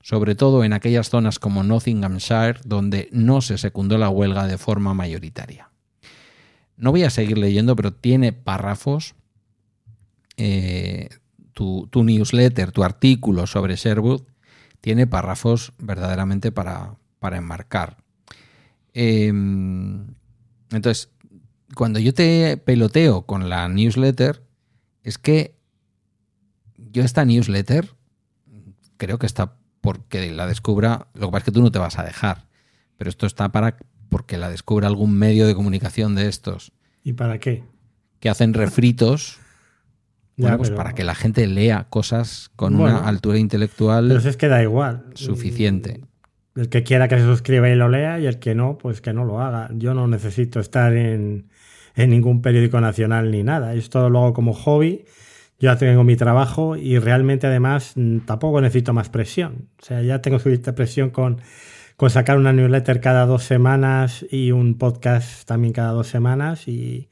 sobre 0.00 0.34
todo 0.34 0.64
en 0.64 0.72
aquellas 0.72 1.10
zonas 1.10 1.38
como 1.38 1.62
Nottinghamshire, 1.62 2.60
donde 2.64 3.10
no 3.12 3.42
se 3.42 3.58
secundó 3.58 3.98
la 3.98 4.08
huelga 4.08 4.46
de 4.46 4.56
forma 4.56 4.94
mayoritaria. 4.94 5.67
No 6.78 6.90
voy 6.92 7.02
a 7.02 7.10
seguir 7.10 7.36
leyendo, 7.36 7.76
pero 7.76 7.92
tiene 7.92 8.32
párrafos. 8.32 9.14
Eh, 10.36 11.08
tu, 11.52 11.88
newsletter, 12.04 12.70
tu 12.70 12.84
artículo 12.84 13.48
sobre 13.48 13.74
Sherwood, 13.74 14.22
tiene 14.80 15.08
párrafos 15.08 15.72
verdaderamente 15.78 16.52
para, 16.52 16.94
para 17.18 17.36
enmarcar. 17.36 17.96
Em, 18.94 20.06
entonces, 20.70 21.10
cuando 21.74 21.98
yo 21.98 22.14
te 22.14 22.56
peloteo 22.58 23.22
con 23.22 23.48
la 23.48 23.68
newsletter, 23.68 24.42
es 25.02 25.18
que 25.18 25.56
yo 26.76 27.02
esta 27.02 27.24
newsletter 27.24 27.94
creo 28.96 29.18
que 29.18 29.26
está 29.26 29.56
porque 29.80 30.30
la 30.30 30.46
descubra, 30.46 31.08
lo 31.14 31.26
que 31.26 31.32
pasa 31.32 31.38
es 31.38 31.44
que 31.44 31.52
tú 31.52 31.62
no 31.62 31.72
te 31.72 31.78
vas 31.78 31.98
a 31.98 32.04
dejar, 32.04 32.46
pero 32.96 33.10
esto 33.10 33.26
está 33.26 33.50
para 33.50 33.76
porque 34.08 34.38
la 34.38 34.50
descubra 34.50 34.88
algún 34.88 35.18
medio 35.18 35.46
de 35.46 35.54
comunicación 35.54 36.14
de 36.14 36.28
estos. 36.28 36.72
¿Y 37.04 37.14
para 37.14 37.38
qué? 37.38 37.64
Que 38.20 38.28
hacen 38.28 38.54
refritos. 38.54 39.38
pues 40.56 40.70
para 40.70 40.94
que 40.94 41.04
la 41.04 41.14
gente 41.14 41.46
lea 41.46 41.86
cosas 41.90 42.50
con 42.54 42.76
una 42.76 42.98
altura 43.08 43.38
intelectual. 43.38 44.08
Pero 44.08 44.28
es 44.28 44.36
que 44.36 44.48
da 44.48 44.62
igual. 44.62 45.06
Suficiente. 45.14 46.00
El 46.54 46.68
que 46.68 46.82
quiera 46.82 47.08
que 47.08 47.18
se 47.18 47.24
suscriba 47.24 47.68
y 47.68 47.74
lo 47.74 47.88
lea 47.88 48.18
y 48.18 48.26
el 48.26 48.38
que 48.38 48.54
no, 48.54 48.78
pues 48.78 49.00
que 49.00 49.12
no 49.12 49.24
lo 49.24 49.40
haga. 49.40 49.70
Yo 49.74 49.94
no 49.94 50.06
necesito 50.06 50.60
estar 50.60 50.94
en, 50.96 51.48
ningún 51.96 52.42
periódico 52.42 52.80
nacional 52.80 53.30
ni 53.30 53.42
nada. 53.42 53.74
Esto 53.74 54.10
lo 54.10 54.20
hago 54.20 54.32
como 54.32 54.52
hobby. 54.54 55.04
Yo 55.60 55.72
ya 55.72 55.76
tengo 55.76 56.04
mi 56.04 56.16
trabajo 56.16 56.76
y 56.76 56.98
realmente 56.98 57.48
además 57.48 57.94
tampoco 58.26 58.60
necesito 58.60 58.92
más 58.92 59.08
presión. 59.08 59.68
O 59.80 59.84
sea, 59.84 60.02
ya 60.02 60.22
tengo 60.22 60.38
suficiente 60.38 60.72
presión 60.72 61.10
con, 61.10 61.40
con 61.98 62.10
sacar 62.10 62.38
una 62.38 62.52
newsletter 62.52 63.00
cada 63.00 63.26
dos 63.26 63.42
semanas 63.42 64.24
y 64.30 64.52
un 64.52 64.78
podcast 64.78 65.44
también 65.48 65.72
cada 65.72 65.90
dos 65.90 66.06
semanas 66.06 66.68
y, 66.68 67.08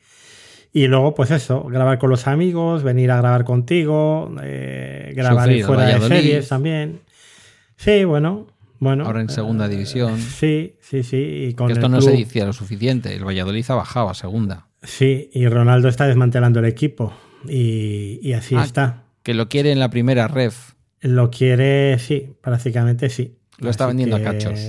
y 0.73 0.87
luego, 0.87 1.13
pues 1.13 1.33
eso, 1.33 1.65
grabar 1.65 1.99
con 1.99 2.09
los 2.09 2.29
amigos, 2.29 2.85
venir 2.85 3.11
a 3.11 3.17
grabar 3.17 3.43
contigo, 3.43 4.33
eh, 4.45 5.13
grabar 5.17 5.51
fuera 5.63 5.87
de 5.87 6.01
series 6.07 6.49
también. 6.49 7.01
Sí, 7.77 8.05
bueno, 8.05 8.47
bueno, 8.79 9.07
Ahora 9.07 9.23
en 9.23 9.29
segunda 9.29 9.67
eh, 9.67 9.71
división. 9.71 10.21
Sí, 10.21 10.77
sí, 10.81 11.03
sí. 11.03 11.49
Y 11.49 11.55
con 11.55 11.69
esto 11.73 11.89
no 11.89 12.01
se 12.01 12.13
decía 12.13 12.47
lo 12.47 12.53
suficiente. 12.53 13.13
El 13.13 13.25
Valladolid 13.27 13.65
ha 13.69 13.75
bajado 13.75 14.09
a 14.09 14.15
segunda. 14.15 14.69
Sí, 14.85 15.31
y 15.33 15.49
Ronaldo 15.49 15.89
está 15.89 16.07
desmantelando 16.07 16.61
el 16.61 16.67
equipo. 16.67 17.13
Y, 17.49 18.33
así 18.35 18.55
ah, 18.55 18.63
está. 18.63 19.03
Que 19.25 19.35
lo 19.35 19.49
quiere 19.49 19.73
en 19.73 19.81
la 19.81 19.91
primera 19.91 20.29
ref. 20.29 20.75
Lo 21.01 21.33
quiere, 21.33 21.99
sí, 21.99 22.37
prácticamente 22.41 23.11
sí. 23.11 23.36
Lo 23.59 23.71
está 23.71 23.87
vendiendo 23.87 24.17
a 24.17 24.23
cachos. 24.23 24.61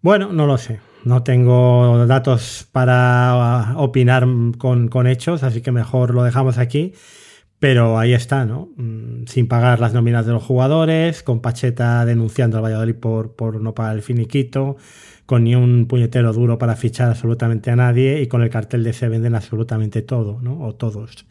Bueno, 0.00 0.32
no 0.32 0.46
lo 0.46 0.58
sé. 0.58 0.80
No 1.04 1.22
tengo 1.22 2.06
datos 2.06 2.68
para 2.70 3.74
opinar 3.76 4.26
con, 4.58 4.88
con 4.88 5.06
hechos, 5.06 5.42
así 5.42 5.60
que 5.60 5.72
mejor 5.72 6.14
lo 6.14 6.22
dejamos 6.22 6.58
aquí. 6.58 6.92
Pero 7.58 7.98
ahí 7.98 8.12
está, 8.12 8.44
¿no? 8.44 8.68
Mm, 8.76 9.24
sin 9.26 9.48
pagar 9.48 9.80
las 9.80 9.92
nóminas 9.92 10.24
de 10.26 10.32
los 10.32 10.44
jugadores, 10.44 11.24
con 11.24 11.40
Pacheta 11.40 12.04
denunciando 12.04 12.58
al 12.58 12.62
Valladolid 12.62 12.94
por, 12.94 13.34
por 13.34 13.60
no 13.60 13.74
pagar 13.74 13.96
el 13.96 14.02
finiquito, 14.02 14.76
con 15.26 15.42
ni 15.42 15.56
un 15.56 15.86
puñetero 15.86 16.32
duro 16.32 16.56
para 16.58 16.76
fichar 16.76 17.08
absolutamente 17.08 17.72
a 17.72 17.76
nadie 17.76 18.22
y 18.22 18.28
con 18.28 18.42
el 18.42 18.50
cartel 18.50 18.84
de 18.84 18.92
se 18.92 19.08
venden 19.08 19.34
absolutamente 19.34 20.02
todo, 20.02 20.40
¿no? 20.40 20.60
O 20.60 20.76
todos. 20.76 21.26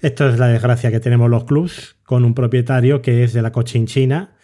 Esto 0.00 0.28
es 0.28 0.38
la 0.38 0.46
desgracia 0.46 0.92
que 0.92 1.00
tenemos 1.00 1.28
los 1.28 1.44
clubs 1.44 1.96
con 2.04 2.24
un 2.24 2.34
propietario 2.34 3.02
que 3.02 3.24
es 3.24 3.32
de 3.32 3.42
la 3.42 3.50
cochinchina 3.50 4.37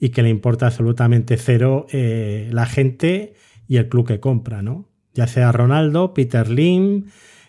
y 0.00 0.08
que 0.08 0.22
le 0.22 0.30
importa 0.30 0.66
absolutamente 0.66 1.36
cero 1.36 1.86
eh, 1.92 2.48
la 2.52 2.66
gente 2.66 3.34
y 3.68 3.76
el 3.76 3.88
club 3.88 4.08
que 4.08 4.18
compra, 4.18 4.62
¿no? 4.62 4.88
Ya 5.14 5.26
sea 5.26 5.52
Ronaldo, 5.52 6.14
Peter 6.14 6.48
Lim, 6.48 7.04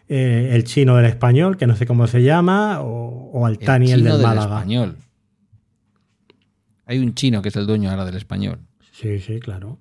eh, 0.10 0.50
el 0.52 0.66
chino 0.66 0.98
del 0.98 1.06
español, 1.06 1.56
que 1.56 1.66
no 1.66 1.76
sé 1.78 1.86
cómo 1.86 2.06
se 2.08 2.22
llama, 2.22 2.82
o, 2.82 3.46
Altani, 3.46 3.92
el, 3.92 4.04
del 4.04 4.22
Málaga. 4.22 4.58
español. 4.58 4.98
Hay 6.86 7.00
un 7.00 7.16
chino 7.16 7.42
que 7.42 7.50
es 7.50 7.56
el 7.56 7.66
dueño 7.66 7.90
ahora 7.90 8.04
del 8.04 8.18
español. 8.18 8.60
Sí, 8.92 9.20
sí, 9.20 9.40
claro. 9.40 9.80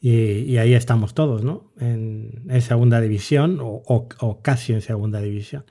Y, 0.00 0.56
ahí 0.56 0.72
estamos 0.72 1.12
todos, 1.12 1.44
¿no? 1.44 1.72
En, 1.78 2.42
segunda 2.62 3.02
división 3.02 3.58
o, 3.60 4.40
casi 4.42 4.72
en 4.72 4.80
segunda 4.80 5.20
división. 5.20 5.64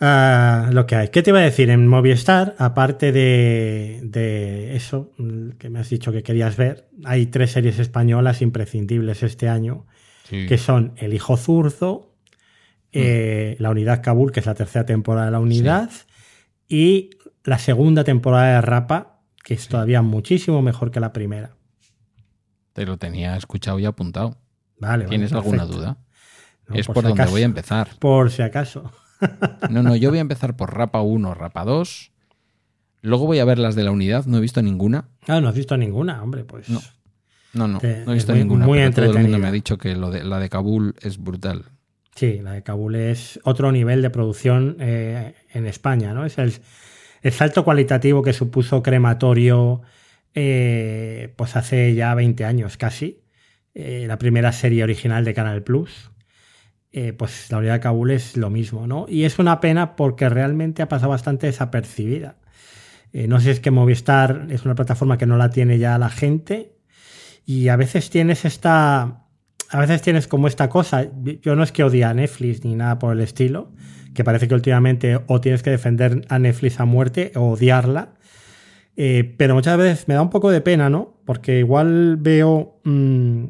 Ah, 0.00 0.70
lo 0.72 0.86
que 0.86 0.94
hay. 0.94 1.08
¿Qué 1.08 1.22
te 1.22 1.30
iba 1.30 1.40
a 1.40 1.42
decir? 1.42 1.70
En 1.70 1.86
Movistar, 1.86 2.54
aparte 2.58 3.10
de, 3.10 4.00
de, 4.04 4.76
eso 4.76 5.12
que 5.58 5.70
me 5.70 5.80
has 5.80 5.90
dicho 5.90 6.12
que 6.12 6.22
querías 6.22 6.56
ver, 6.56 6.88
hay 7.04 7.26
tres 7.26 7.52
series 7.52 7.78
españolas 7.78 8.40
imprescindibles 8.40 9.22
este 9.22 9.48
año 9.48 9.86
que 10.28 10.58
son 10.58 10.92
El 10.96 11.14
Hijo 11.14 11.36
Zurdo, 11.36 12.14
eh, 12.92 13.56
la 13.58 13.70
Unidad 13.70 14.02
Kabul, 14.02 14.32
que 14.32 14.40
es 14.40 14.46
la 14.46 14.54
tercera 14.54 14.84
temporada 14.84 15.26
de 15.26 15.32
la 15.32 15.40
unidad, 15.40 15.90
y 16.68 17.10
la 17.44 17.58
segunda 17.58 18.04
temporada 18.04 18.56
de 18.56 18.60
Rapa, 18.60 19.22
que 19.42 19.54
es 19.54 19.68
todavía 19.68 20.02
muchísimo 20.02 20.60
mejor 20.60 20.90
que 20.90 21.00
la 21.00 21.12
primera. 21.12 21.56
Te 22.74 22.84
lo 22.84 22.98
tenía 22.98 23.36
escuchado 23.36 23.78
y 23.78 23.86
apuntado. 23.86 24.38
Vale, 24.78 25.06
¿Tienes 25.06 25.32
vale, 25.32 25.44
alguna 25.44 25.64
duda? 25.64 25.98
No, 26.68 26.76
es 26.76 26.86
por 26.86 26.94
por, 26.94 27.04
si 27.04 27.08
donde 27.08 27.22
acaso. 27.22 27.32
voy 27.32 27.42
a 27.42 27.46
empezar. 27.46 27.88
Por 27.98 28.30
si 28.30 28.42
acaso. 28.42 28.92
No, 29.70 29.82
no, 29.82 29.96
yo 29.96 30.10
voy 30.10 30.18
a 30.18 30.22
empezar 30.22 30.56
por 30.56 30.74
Rapa 30.76 31.00
1, 31.02 31.34
Rapa 31.34 31.64
2. 31.64 32.12
Luego 33.02 33.26
voy 33.26 33.38
a 33.38 33.44
ver 33.44 33.58
las 33.58 33.74
de 33.74 33.84
la 33.84 33.90
unidad, 33.90 34.26
no 34.26 34.38
he 34.38 34.40
visto 34.40 34.60
ninguna. 34.62 35.08
Ah, 35.26 35.40
no 35.40 35.48
has 35.48 35.54
visto 35.54 35.76
ninguna, 35.76 36.22
hombre, 36.22 36.44
pues. 36.44 36.68
No. 36.68 36.80
No, 37.54 37.66
no, 37.68 37.78
Te- 37.78 38.04
no 38.04 38.12
he 38.12 38.14
visto 38.14 38.32
muy- 38.32 38.40
ninguna. 38.40 38.66
muy 38.66 38.78
pero 38.78 38.90
todo 38.92 39.00
el 39.04 39.06
mundo 39.08 39.18
entretenida. 39.20 39.38
me 39.38 39.48
ha 39.48 39.52
dicho 39.52 39.78
que 39.78 39.94
lo 39.94 40.10
de, 40.10 40.22
la 40.24 40.38
de 40.38 40.48
Kabul 40.48 40.94
es 41.00 41.18
brutal. 41.18 41.64
Sí, 42.14 42.40
la 42.42 42.52
de 42.52 42.62
Kabul 42.62 42.96
es 42.96 43.38
otro 43.44 43.70
nivel 43.72 44.02
de 44.02 44.10
producción 44.10 44.76
eh, 44.80 45.34
en 45.52 45.66
España, 45.66 46.12
¿no? 46.14 46.24
Es 46.26 46.36
el, 46.38 46.52
el 47.22 47.32
salto 47.32 47.64
cualitativo 47.64 48.22
que 48.22 48.32
supuso 48.32 48.82
Crematorio 48.82 49.82
eh, 50.34 51.32
pues 51.36 51.56
hace 51.56 51.94
ya 51.94 52.14
20 52.14 52.44
años 52.44 52.76
casi. 52.76 53.20
Eh, 53.74 54.04
la 54.08 54.18
primera 54.18 54.52
serie 54.52 54.82
original 54.82 55.24
de 55.24 55.34
Canal 55.34 55.62
Plus. 55.62 56.10
Eh, 56.90 57.12
pues 57.12 57.50
la 57.50 57.58
unidad 57.58 57.74
de 57.74 57.80
Kabul 57.80 58.10
es 58.10 58.36
lo 58.36 58.48
mismo, 58.48 58.86
¿no? 58.86 59.04
Y 59.08 59.24
es 59.24 59.38
una 59.38 59.60
pena 59.60 59.94
porque 59.94 60.28
realmente 60.28 60.82
ha 60.82 60.88
pasado 60.88 61.10
bastante 61.10 61.46
desapercibida. 61.46 62.36
Eh, 63.12 63.26
no 63.28 63.38
sé 63.38 63.44
si 63.44 63.50
es 63.50 63.60
que 63.60 63.70
Movistar 63.70 64.46
es 64.50 64.64
una 64.64 64.74
plataforma 64.74 65.18
que 65.18 65.26
no 65.26 65.36
la 65.36 65.50
tiene 65.50 65.78
ya 65.78 65.98
la 65.98 66.08
gente 66.08 66.76
y 67.44 67.68
a 67.68 67.76
veces 67.76 68.10
tienes 68.10 68.44
esta... 68.44 69.24
A 69.70 69.80
veces 69.80 70.00
tienes 70.00 70.28
como 70.28 70.48
esta 70.48 70.70
cosa, 70.70 71.08
yo 71.42 71.54
no 71.54 71.62
es 71.62 71.72
que 71.72 71.84
odie 71.84 72.02
a 72.02 72.14
Netflix 72.14 72.64
ni 72.64 72.74
nada 72.74 72.98
por 72.98 73.12
el 73.12 73.20
estilo, 73.20 73.70
que 74.14 74.24
parece 74.24 74.48
que 74.48 74.54
últimamente 74.54 75.20
o 75.26 75.42
tienes 75.42 75.62
que 75.62 75.68
defender 75.68 76.24
a 76.30 76.38
Netflix 76.38 76.80
a 76.80 76.86
muerte 76.86 77.32
o 77.34 77.50
odiarla, 77.50 78.14
eh, 78.96 79.34
pero 79.36 79.54
muchas 79.54 79.76
veces 79.76 80.08
me 80.08 80.14
da 80.14 80.22
un 80.22 80.30
poco 80.30 80.50
de 80.50 80.62
pena, 80.62 80.88
¿no? 80.88 81.20
Porque 81.26 81.58
igual 81.58 82.16
veo 82.16 82.80
mm, 82.84 83.44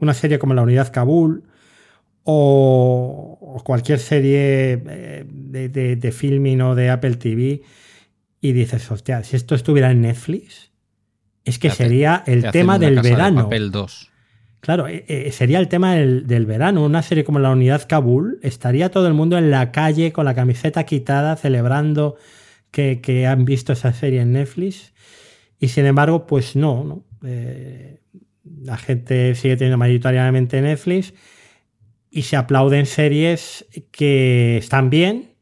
una 0.00 0.14
serie 0.14 0.40
como 0.40 0.52
La 0.54 0.62
Unidad 0.62 0.92
Kabul 0.92 1.44
o, 2.24 3.38
o 3.40 3.64
cualquier 3.64 3.98
serie 3.98 4.82
eh, 4.86 5.24
de, 5.26 5.68
de, 5.68 5.96
de 5.96 6.12
filming 6.12 6.60
o 6.60 6.74
de 6.74 6.90
Apple 6.90 7.16
TV 7.16 7.62
y 8.40 8.52
dices, 8.52 8.90
hostia, 8.90 9.22
si 9.24 9.36
esto 9.36 9.54
estuviera 9.54 9.90
en 9.90 10.02
Netflix, 10.02 10.72
es 11.44 11.58
que 11.58 11.70
Te 11.70 11.76
sería 11.76 12.22
Te 12.24 12.32
el 12.32 12.50
tema 12.50 12.78
del 12.78 12.96
de 12.96 13.02
verano. 13.02 13.44
Papel 13.44 13.70
2. 13.70 14.10
Claro, 14.60 14.86
eh, 14.86 15.04
eh, 15.08 15.32
sería 15.32 15.58
el 15.58 15.68
tema 15.68 15.94
del, 15.94 16.26
del 16.26 16.46
verano. 16.46 16.84
Una 16.84 17.02
serie 17.02 17.24
como 17.24 17.38
La 17.40 17.50
Unidad 17.50 17.86
Kabul, 17.88 18.38
estaría 18.42 18.90
todo 18.90 19.08
el 19.08 19.14
mundo 19.14 19.36
en 19.38 19.50
la 19.50 19.72
calle 19.72 20.12
con 20.12 20.24
la 20.24 20.34
camiseta 20.34 20.84
quitada, 20.84 21.36
celebrando 21.36 22.16
que, 22.70 23.00
que 23.00 23.26
han 23.26 23.44
visto 23.44 23.72
esa 23.72 23.92
serie 23.92 24.20
en 24.20 24.32
Netflix. 24.32 24.92
Y 25.58 25.68
sin 25.68 25.86
embargo, 25.86 26.26
pues 26.26 26.56
no, 26.56 26.84
¿no? 26.84 27.04
Eh, 27.24 28.00
la 28.62 28.76
gente 28.76 29.34
sigue 29.34 29.56
teniendo 29.56 29.78
mayoritariamente 29.78 30.60
Netflix 30.60 31.14
y 32.12 32.22
se 32.22 32.36
aplauden 32.36 32.84
series 32.86 33.66
que 33.90 34.58
están 34.58 34.90
bien, 34.90 35.32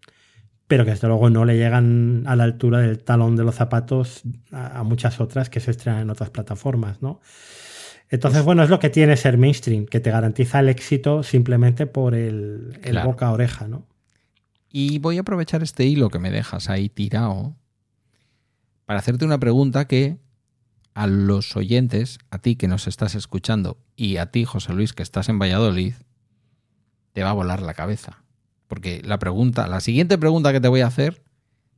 pero 0.68 0.84
que 0.84 0.92
desde 0.92 1.08
luego 1.08 1.28
no 1.28 1.44
le 1.44 1.56
llegan 1.56 2.22
a 2.26 2.36
la 2.36 2.44
altura 2.44 2.78
del 2.78 3.02
talón 3.02 3.34
de 3.34 3.42
los 3.42 3.56
zapatos 3.56 4.22
a, 4.52 4.78
a 4.78 4.82
muchas 4.84 5.20
otras 5.20 5.50
que 5.50 5.58
se 5.58 5.72
estrenan 5.72 6.02
en 6.02 6.10
otras 6.10 6.30
plataformas, 6.30 7.02
¿no? 7.02 7.20
Entonces, 8.08 8.44
bueno, 8.44 8.62
es 8.62 8.70
lo 8.70 8.78
que 8.78 8.90
tiene 8.90 9.16
ser 9.16 9.36
mainstream, 9.36 9.86
que 9.86 10.00
te 10.00 10.10
garantiza 10.10 10.60
el 10.60 10.68
éxito 10.68 11.22
simplemente 11.22 11.86
por 11.86 12.14
el, 12.14 12.78
el 12.82 12.90
Claro. 12.92 13.08
boca 13.10 13.26
a 13.26 13.32
oreja, 13.32 13.68
¿no? 13.68 13.86
Y 14.72 14.98
voy 15.00 15.18
a 15.18 15.22
aprovechar 15.22 15.62
este 15.64 15.84
hilo 15.84 16.08
que 16.10 16.20
me 16.20 16.30
dejas 16.30 16.70
ahí 16.70 16.88
tirado 16.88 17.56
para 18.86 19.00
hacerte 19.00 19.24
una 19.24 19.38
pregunta 19.38 19.86
que 19.86 20.18
a 20.94 21.06
los 21.08 21.56
oyentes, 21.56 22.18
a 22.30 22.38
ti 22.38 22.54
que 22.56 22.68
nos 22.68 22.86
estás 22.86 23.14
escuchando 23.16 23.78
y 23.96 24.16
a 24.18 24.26
ti, 24.30 24.44
José 24.44 24.72
Luis, 24.72 24.92
que 24.92 25.02
estás 25.04 25.28
en 25.28 25.38
Valladolid, 25.38 25.94
te 27.12 27.22
va 27.22 27.30
a 27.30 27.34
volar 27.34 27.62
la 27.62 27.74
cabeza. 27.74 28.22
Porque 28.66 29.02
la 29.04 29.18
pregunta, 29.18 29.66
la 29.66 29.80
siguiente 29.80 30.16
pregunta 30.18 30.52
que 30.52 30.60
te 30.60 30.68
voy 30.68 30.80
a 30.80 30.86
hacer 30.86 31.22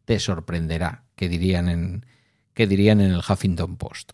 te 0.04 0.18
sorprenderá, 0.18 1.04
que 1.16 1.28
dirían 1.28 1.68
en, 1.68 2.06
que 2.54 2.66
dirían 2.66 3.00
en 3.00 3.12
el 3.12 3.20
Huffington 3.20 3.76
Post. 3.76 4.12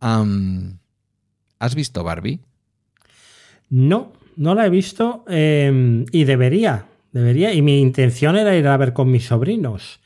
¿Has 0.00 1.74
visto 1.74 2.04
Barbie? 2.04 2.40
No, 3.68 4.12
no 4.36 4.54
la 4.54 4.66
he 4.66 4.70
visto 4.70 5.24
eh, 5.28 6.04
y 6.12 6.24
debería, 6.24 6.86
debería. 7.12 7.52
Y 7.52 7.62
mi 7.62 7.80
intención 7.80 8.36
era 8.36 8.56
ir 8.56 8.68
a 8.68 8.76
ver 8.76 8.92
con 8.92 9.10
mis 9.10 9.26
sobrinos. 9.26 10.00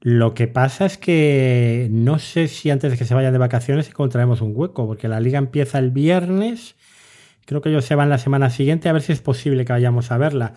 Lo 0.00 0.34
que 0.34 0.48
pasa 0.48 0.84
es 0.84 0.98
que 0.98 1.88
no 1.90 2.18
sé 2.18 2.48
si 2.48 2.70
antes 2.70 2.90
de 2.90 2.98
que 2.98 3.04
se 3.04 3.14
vayan 3.14 3.32
de 3.32 3.38
vacaciones 3.38 3.88
encontraremos 3.88 4.40
un 4.40 4.52
hueco, 4.54 4.86
porque 4.86 5.08
la 5.08 5.20
liga 5.20 5.38
empieza 5.38 5.78
el 5.78 5.92
viernes. 5.92 6.74
Creo 7.52 7.62
que 7.62 7.68
ellos 7.70 7.84
se 7.84 7.94
van 7.94 8.08
la 8.10 8.18
semana 8.18 8.50
siguiente, 8.50 8.88
a 8.88 8.92
ver 8.92 9.02
si 9.02 9.12
es 9.12 9.20
posible 9.20 9.64
que 9.64 9.72
vayamos 9.72 10.10
a 10.10 10.18
verla. 10.18 10.54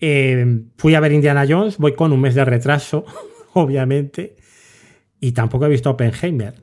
Eh, 0.00 0.62
fui 0.78 0.94
a 0.94 1.00
ver 1.00 1.12
Indiana 1.12 1.44
Jones, 1.48 1.78
voy 1.78 1.94
con 1.94 2.12
un 2.12 2.20
mes 2.20 2.34
de 2.34 2.44
retraso, 2.44 3.04
obviamente, 3.52 4.36
y 5.20 5.32
tampoco 5.32 5.66
he 5.66 5.68
visto 5.68 5.90
Oppenheimer. 5.90 6.54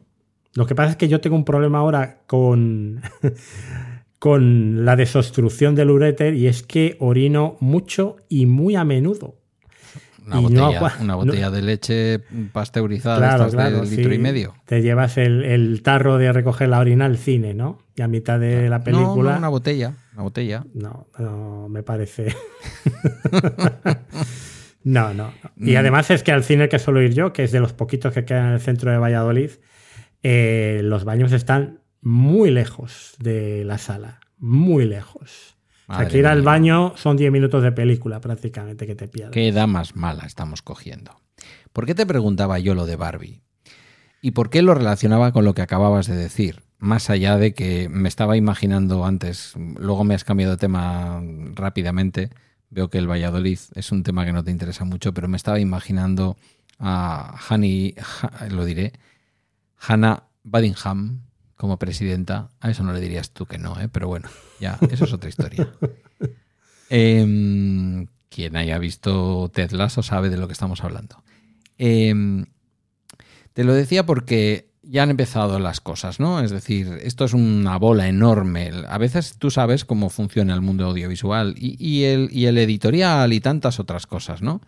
Lo 0.56 0.66
que 0.66 0.76
pasa 0.76 0.92
es 0.92 0.96
que 0.98 1.08
yo 1.08 1.22
tengo 1.22 1.36
un 1.36 1.46
problema 1.46 1.78
ahora 1.78 2.20
con, 2.28 3.02
con 4.20 4.84
la 4.86 4.96
desobstrucción 4.96 5.76
del 5.76 5.92
uréter 5.92 6.34
y 6.34 6.48
es 6.48 6.64
que 6.64 6.98
orino 7.00 7.56
mucho 7.60 8.18
y 8.28 8.46
muy 8.46 8.76
a 8.76 8.84
menudo. 8.84 9.36
Una 10.26 10.40
Y 10.40 10.44
botella, 10.44 10.94
una 11.02 11.16
no- 11.16 11.52
de 11.52 11.62
leche 11.62 12.20
pasteurizada 12.52 13.18
Claro, 13.18 13.50
claro. 13.50 13.82
de 13.82 13.90
litro 13.96 14.10
sí. 14.12 14.16
y 14.16 14.20
medio. 14.20 14.54
Te 14.66 14.82
llevas 14.82 15.18
el, 15.18 15.44
el 15.44 15.82
tarro 15.82 16.18
de 16.18 16.32
recoger 16.32 16.70
la 16.70 16.80
orina 16.80 17.06
al 17.06 17.18
cine, 17.18 17.54
¿no? 17.56 17.80
Y 18.00 18.02
a 18.02 18.08
mitad 18.08 18.40
de 18.40 18.70
la 18.70 18.78
No, 18.78 18.84
película. 18.86 19.34
no, 19.34 19.38
una 19.40 19.50
botella, 19.50 19.94
una 20.14 20.24
botella. 20.24 20.64
No, 20.74 21.08
no, 21.18 21.68
me 21.68 21.84
parece. 21.84 22.34
no, 24.86 25.14
no. 25.14 25.34
Y 25.58 25.74
Mm. 25.74 25.78
además 25.78 26.10
es 26.12 26.24
que 26.24 26.32
al 26.32 26.46
cine 26.46 26.70
que 26.70 26.80
suelo 26.80 27.02
ir 27.02 27.14
yo, 27.14 27.34
que 27.34 27.44
es 27.44 27.52
de 27.52 27.60
los 27.60 27.74
poquitos 27.74 28.14
que 28.14 28.24
quedan 28.24 28.48
en 28.48 28.54
el 28.54 28.62
centro 28.62 28.90
de 28.90 28.98
Valladolid, 28.98 29.52
eh, 30.24 30.80
los 30.84 31.04
baños 31.04 31.32
están 31.34 31.82
muy 32.02 32.52
lejos 32.52 33.16
de 33.20 33.64
la 33.66 33.78
sala. 33.78 34.22
Muy 34.38 34.86
lejos. 34.86 35.58
o 35.88 35.92
sea, 35.94 35.98
Madre 35.98 36.08
que 36.12 36.18
ir 36.20 36.28
al 36.28 36.42
baño 36.42 36.94
son 36.96 37.18
10 37.18 37.32
minutos 37.34 37.62
de 37.64 37.74
película 37.74 38.22
prácticamente 38.22 38.88
que 38.88 38.96
te 38.96 39.10
pierdes. 39.10 39.34
Qué 39.34 39.52
damas 39.52 39.96
mala 39.98 40.24
estamos 40.26 40.62
cogiendo. 40.62 41.20
¿Por 41.74 41.86
qué 41.86 41.96
te 41.96 42.06
preguntaba 42.06 42.60
yo 42.60 42.76
lo 42.76 42.86
de 42.86 42.96
Barbie? 42.96 43.42
¿Y 44.22 44.32
por 44.32 44.50
qué 44.50 44.62
lo 44.62 44.74
relacionaba 44.74 45.32
con 45.32 45.46
lo 45.46 45.54
que 45.54 45.62
acababas 45.62 46.08
de 46.08 46.16
decir? 46.16 46.62
Más 46.78 47.10
allá 47.10 47.38
de 47.38 47.54
que 47.54 47.90
me 47.90 48.10
estaba 48.10 48.38
imaginando 48.38 49.06
antes, 49.06 49.54
luego 49.56 50.04
me 50.04 50.16
has 50.16 50.24
cambiado 50.24 50.54
de 50.54 50.58
tema 50.58 51.22
rápidamente, 51.54 52.30
veo 52.70 52.90
que 52.90 52.98
el 52.98 53.10
Valladolid 53.10 53.60
es 53.76 53.92
un 53.92 54.04
tema 54.04 54.26
que 54.26 54.34
no 54.34 54.44
te 54.44 54.52
interesa 54.52 54.86
mucho, 54.86 55.14
pero 55.14 55.28
me 55.28 55.38
estaba 55.38 55.60
imaginando 55.60 56.38
a 56.80 57.38
Hani, 57.50 57.96
lo 58.50 58.66
diré, 58.66 58.94
Hannah 59.80 60.24
Buddingham 60.44 61.22
como 61.56 61.78
presidenta. 61.78 62.50
A 62.62 62.72
eso 62.72 62.84
no 62.84 62.94
le 62.94 63.02
dirías 63.02 63.32
tú 63.32 63.46
que 63.46 63.58
no, 63.58 63.80
¿eh? 63.80 63.90
pero 63.90 64.08
bueno, 64.08 64.30
ya, 64.60 64.80
eso 64.90 65.06
es 65.06 65.14
otra 65.14 65.30
historia. 65.30 65.70
Em, 66.92 68.08
quien 68.30 68.56
haya 68.56 68.80
visto 68.80 69.52
Ted 69.54 69.70
Lasso 69.74 70.02
sabe 70.02 70.32
de 70.32 70.38
lo 70.38 70.48
que 70.48 70.54
estamos 70.54 70.84
hablando. 70.84 71.24
Em, 71.78 72.48
te 73.60 73.66
lo 73.66 73.74
decía 73.74 74.06
porque 74.06 74.72
ya 74.84 75.04
han 75.04 75.10
empezado 75.10 75.60
las 75.60 75.82
cosas, 75.82 76.22
¿no? 76.22 76.40
Es 76.40 76.50
decir, 76.50 76.98
esto 77.04 77.26
es 77.26 77.34
una 77.34 77.76
bola 77.76 78.08
enorme. 78.08 78.72
A 78.88 78.98
veces 78.98 79.36
tú 79.38 79.52
sabes 79.52 79.84
cómo 79.84 80.10
funciona 80.10 80.54
el 80.54 80.62
mundo 80.62 80.86
audiovisual 80.86 81.56
y, 81.58 82.06
el, 82.06 82.30
editorial 82.58 83.34
y 83.34 83.42
tantas 83.42 83.82
otras 83.82 84.08
cosas, 84.08 84.42
¿no? 84.42 84.62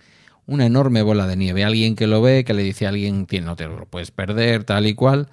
Una 0.46 0.66
enorme 0.66 1.04
bola 1.04 1.26
de 1.26 1.38
nieve. 1.38 1.64
Alguien 1.64 1.96
que 1.96 2.06
lo 2.06 2.22
ve, 2.22 2.44
que 2.44 2.54
le 2.54 2.64
dice 2.64 2.86
a 2.86 2.90
alguien, 2.90 3.28
"Tío, 3.28 3.42
no 3.44 3.56
te 3.56 3.66
lo 3.66 3.86
puedes 3.86 4.12
perder, 4.12 4.66
tal 4.66 4.86
y 4.88 4.94
cual. 4.94 5.30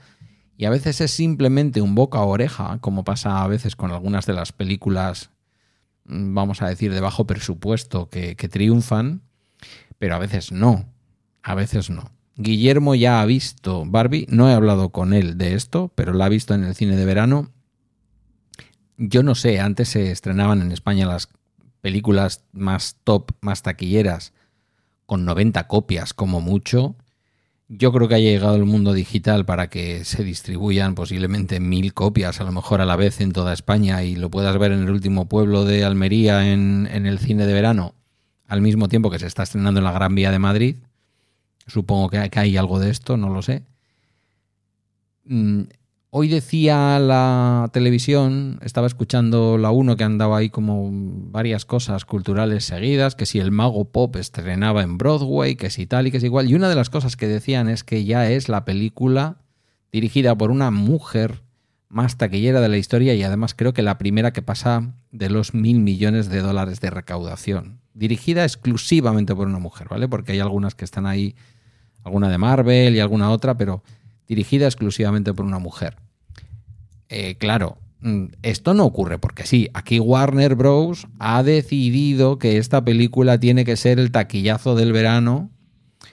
Y 0.57 0.65
a 0.65 0.71
veces 0.71 1.01
es 1.01 1.11
simplemente 1.11 1.81
un 1.81 1.97
boca 1.97 2.19
a 2.19 2.25
oreja, 2.27 2.79
como 2.81 3.03
pasa 3.03 3.43
a 3.43 3.49
veces 3.49 3.75
con 3.75 3.91
algunas 3.91 4.25
de 4.25 4.35
las 4.35 4.53
películas 4.53 5.31
mm, 6.05 6.33
vamos 6.33 6.63
a 6.63 6.69
decir, 6.69 6.95
de 6.95 7.01
bajo 7.01 7.27
presupuesto 7.27 8.09
que 8.09 8.37
triunfan, 8.37 9.23
pero 9.99 10.15
a 10.15 10.21
veces 10.21 10.53
no, 10.53 10.87
a 11.43 11.57
veces 11.57 11.91
no. 11.91 12.18
Guillermo 12.41 12.95
ya 12.95 13.21
ha 13.21 13.27
visto 13.27 13.85
Barbie, 13.85 14.27
no 14.31 14.49
he 14.49 14.55
hablado 14.55 14.91
con 14.91 15.13
él 15.13 15.37
de 15.39 15.55
esto, 15.55 15.91
pero 15.97 16.13
la 16.13 16.27
ha 16.27 16.29
visto 16.29 16.55
en 16.55 16.63
el 16.63 16.77
cine 16.77 16.95
de 16.95 17.05
verano. 17.05 17.51
Yo 18.97 19.25
no 19.25 19.35
sé, 19.35 19.59
antes 19.59 19.89
se 19.89 20.13
estrenaban 20.13 20.63
en 20.63 20.71
España 20.71 21.05
las 21.05 21.29
películas 21.81 22.45
más 22.53 22.97
top, 23.03 23.33
más 23.41 23.63
taquilleras, 23.63 24.35
con 25.05 25.25
90 25.25 25.67
copias 25.67 26.15
como 26.15 26.41
mucho, 26.41 26.97
Yo 27.71 27.93
creo 27.93 28.09
que 28.09 28.15
ha 28.15 28.19
llegado 28.19 28.55
el 28.55 28.65
mundo 28.65 28.95
digital 28.95 29.45
para 29.45 29.69
que 29.69 30.05
se 30.05 30.25
distribuyan 30.25 30.95
posiblemente 30.95 31.61
mil 31.61 31.93
copias, 31.93 32.41
a 32.41 32.45
lo 32.45 32.53
mejor 32.53 32.81
a 32.81 32.87
la 32.87 32.97
vez 32.97 33.21
en 33.21 33.33
toda 33.33 33.53
España, 33.53 34.05
y 34.05 34.15
lo 34.17 34.31
puedas 34.31 34.57
ver 34.59 34.73
en 34.73 34.85
el 34.85 34.91
último 34.91 35.29
pueblo 35.29 35.65
de 35.65 35.85
Almería 35.85 36.51
en, 36.51 36.89
en 36.91 37.05
el 37.05 37.19
cine 37.19 37.47
de 37.47 37.53
verano, 37.53 37.95
al 38.47 38.63
mismo 38.63 38.89
tiempo 38.89 39.11
que 39.11 39.19
se 39.19 39.27
está 39.27 39.43
estrenando 39.43 39.81
en 39.81 39.85
la 39.85 39.93
Gran 39.93 40.15
Vía 40.15 40.31
de 40.31 40.39
Madrid. 40.39 40.77
Supongo 41.69 42.11
que 42.11 42.29
hay 42.33 42.57
algo 42.57 42.81
de 42.81 42.91
esto, 42.91 43.17
no 43.17 43.29
lo 43.29 43.43
sé. 43.43 43.63
Mm, 45.25 45.65
hoy 46.11 46.29
decía 46.29 46.99
la 46.99 47.71
televisión, 47.73 48.59
estaba 48.63 48.87
escuchando 48.87 49.59
la 49.59 49.71
1 49.71 49.97
que 49.97 50.05
andaba 50.05 50.39
ahí 50.39 50.51
como 50.51 50.89
varias 50.91 51.65
cosas 51.65 52.05
culturales 52.05 52.65
seguidas, 52.65 53.15
que 53.15 53.27
si 53.27 53.39
el 53.39 53.53
mago 53.53 53.85
pop 53.85 54.17
estrenaba 54.17 54.83
en 54.83 54.99
Broadway, 54.99 55.55
que 55.55 55.71
si 55.71 55.87
tal 55.87 56.07
y 56.07 56.11
que 56.11 56.19
si 56.19 56.27
igual. 56.27 56.51
Y 56.51 56.55
una 56.55 56.69
de 56.69 56.75
las 56.75 56.91
cosas 56.91 57.17
que 57.17 57.29
decían 57.29 57.69
es 57.69 57.85
que 57.85 58.05
ya 58.05 58.31
es 58.31 58.49
la 58.49 58.65
película 58.65 59.37
dirigida 59.93 60.37
por 60.37 60.51
una 60.51 60.71
mujer 60.71 61.43
más 61.89 62.17
taquillera 62.17 62.61
de 62.61 62.69
la 62.69 62.77
historia 62.77 63.15
y 63.15 63.23
además 63.23 63.55
creo 63.55 63.73
que 63.73 63.83
la 63.83 63.99
primera 63.99 64.33
que 64.33 64.43
pasa 64.43 64.95
de 65.11 65.31
los 65.31 65.55
mil 65.55 65.81
millones 65.81 66.29
de 66.29 66.41
dólares 66.41 66.81
de 66.81 66.91
recaudación. 66.91 67.81
Dirigida 67.95 68.45
exclusivamente 68.45 69.35
por 69.35 69.49
una 69.49 69.59
mujer, 69.59 69.89
¿vale? 69.89 70.09
Porque 70.09 70.33
hay 70.33 70.41
algunas 70.41 70.75
que 70.75 70.85
están 70.85 71.07
ahí, 71.07 71.35
alguna 72.09 72.29
de 72.29 72.39
Marvel 72.39 72.97
y 72.97 73.01
alguna 73.01 73.31
otra, 73.31 73.57
pero 73.57 73.83
dirigida 74.27 74.67
exclusivamente 74.67 75.33
por 75.33 75.45
una 75.45 75.59
mujer. 75.59 75.97
Eh, 77.09 77.37
claro, 77.39 77.79
mm, 78.01 78.27
esto 78.43 78.75
no 78.75 78.85
ocurre 78.85 79.19
porque 79.19 79.47
sí, 79.47 79.71
aquí 79.75 80.01
Warner 80.01 80.55
Bros. 80.55 81.07
ha 81.19 81.43
decidido 81.43 82.39
que 82.39 82.59
esta 82.59 82.85
película 82.85 83.39
tiene 83.39 83.65
que 83.65 83.77
ser 83.77 83.99
el 83.99 84.11
taquillazo 84.11 84.75
del 84.75 84.93
verano, 84.93 85.51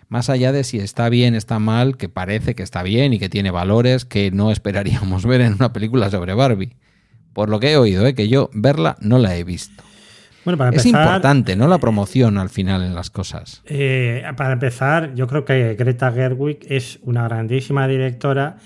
más 0.08 0.30
allá 0.30 0.52
de 0.52 0.64
si 0.64 0.78
está 0.80 1.10
bien, 1.10 1.36
está 1.36 1.60
mal, 1.60 1.98
que 1.98 2.10
parece 2.10 2.56
que 2.56 2.64
está 2.64 2.84
bien 2.84 3.14
y 3.14 3.20
que 3.20 3.30
tiene 3.30 3.52
valores 3.52 4.06
que 4.06 4.32
no 4.32 4.52
esperaríamos 4.52 5.26
ver 5.26 5.42
en 5.42 5.54
una 5.54 5.74
película 5.74 6.10
sobre 6.10 6.34
Barbie. 6.34 6.76
Por 7.34 7.50
lo 7.50 7.60
que 7.60 7.72
he 7.72 7.78
oído, 7.78 8.06
¿eh? 8.08 8.16
que 8.16 8.30
yo 8.30 8.50
verla 8.54 8.96
no 9.02 9.18
la 9.18 9.36
he 9.36 9.44
visto. 9.44 9.84
Bueno, 10.46 10.58
para 10.58 10.76
es 10.78 10.86
importante, 10.86 11.56
¿no? 11.56 11.68
La 11.68 11.80
promoción 11.80 12.38
al 12.38 12.50
final 12.50 12.84
en 12.84 12.96
las 12.96 13.10
cosas. 13.10 13.62
eh, 13.66 14.24
para 14.38 14.54
empezar, 14.54 15.14
yo 15.16 15.28
creo 15.28 15.44
que 15.44 15.74
Greta 15.76 16.12
Gerwig 16.12 16.60
es 16.70 17.00
una 17.02 17.24
grandísima 17.28 17.88
directora 17.88 18.58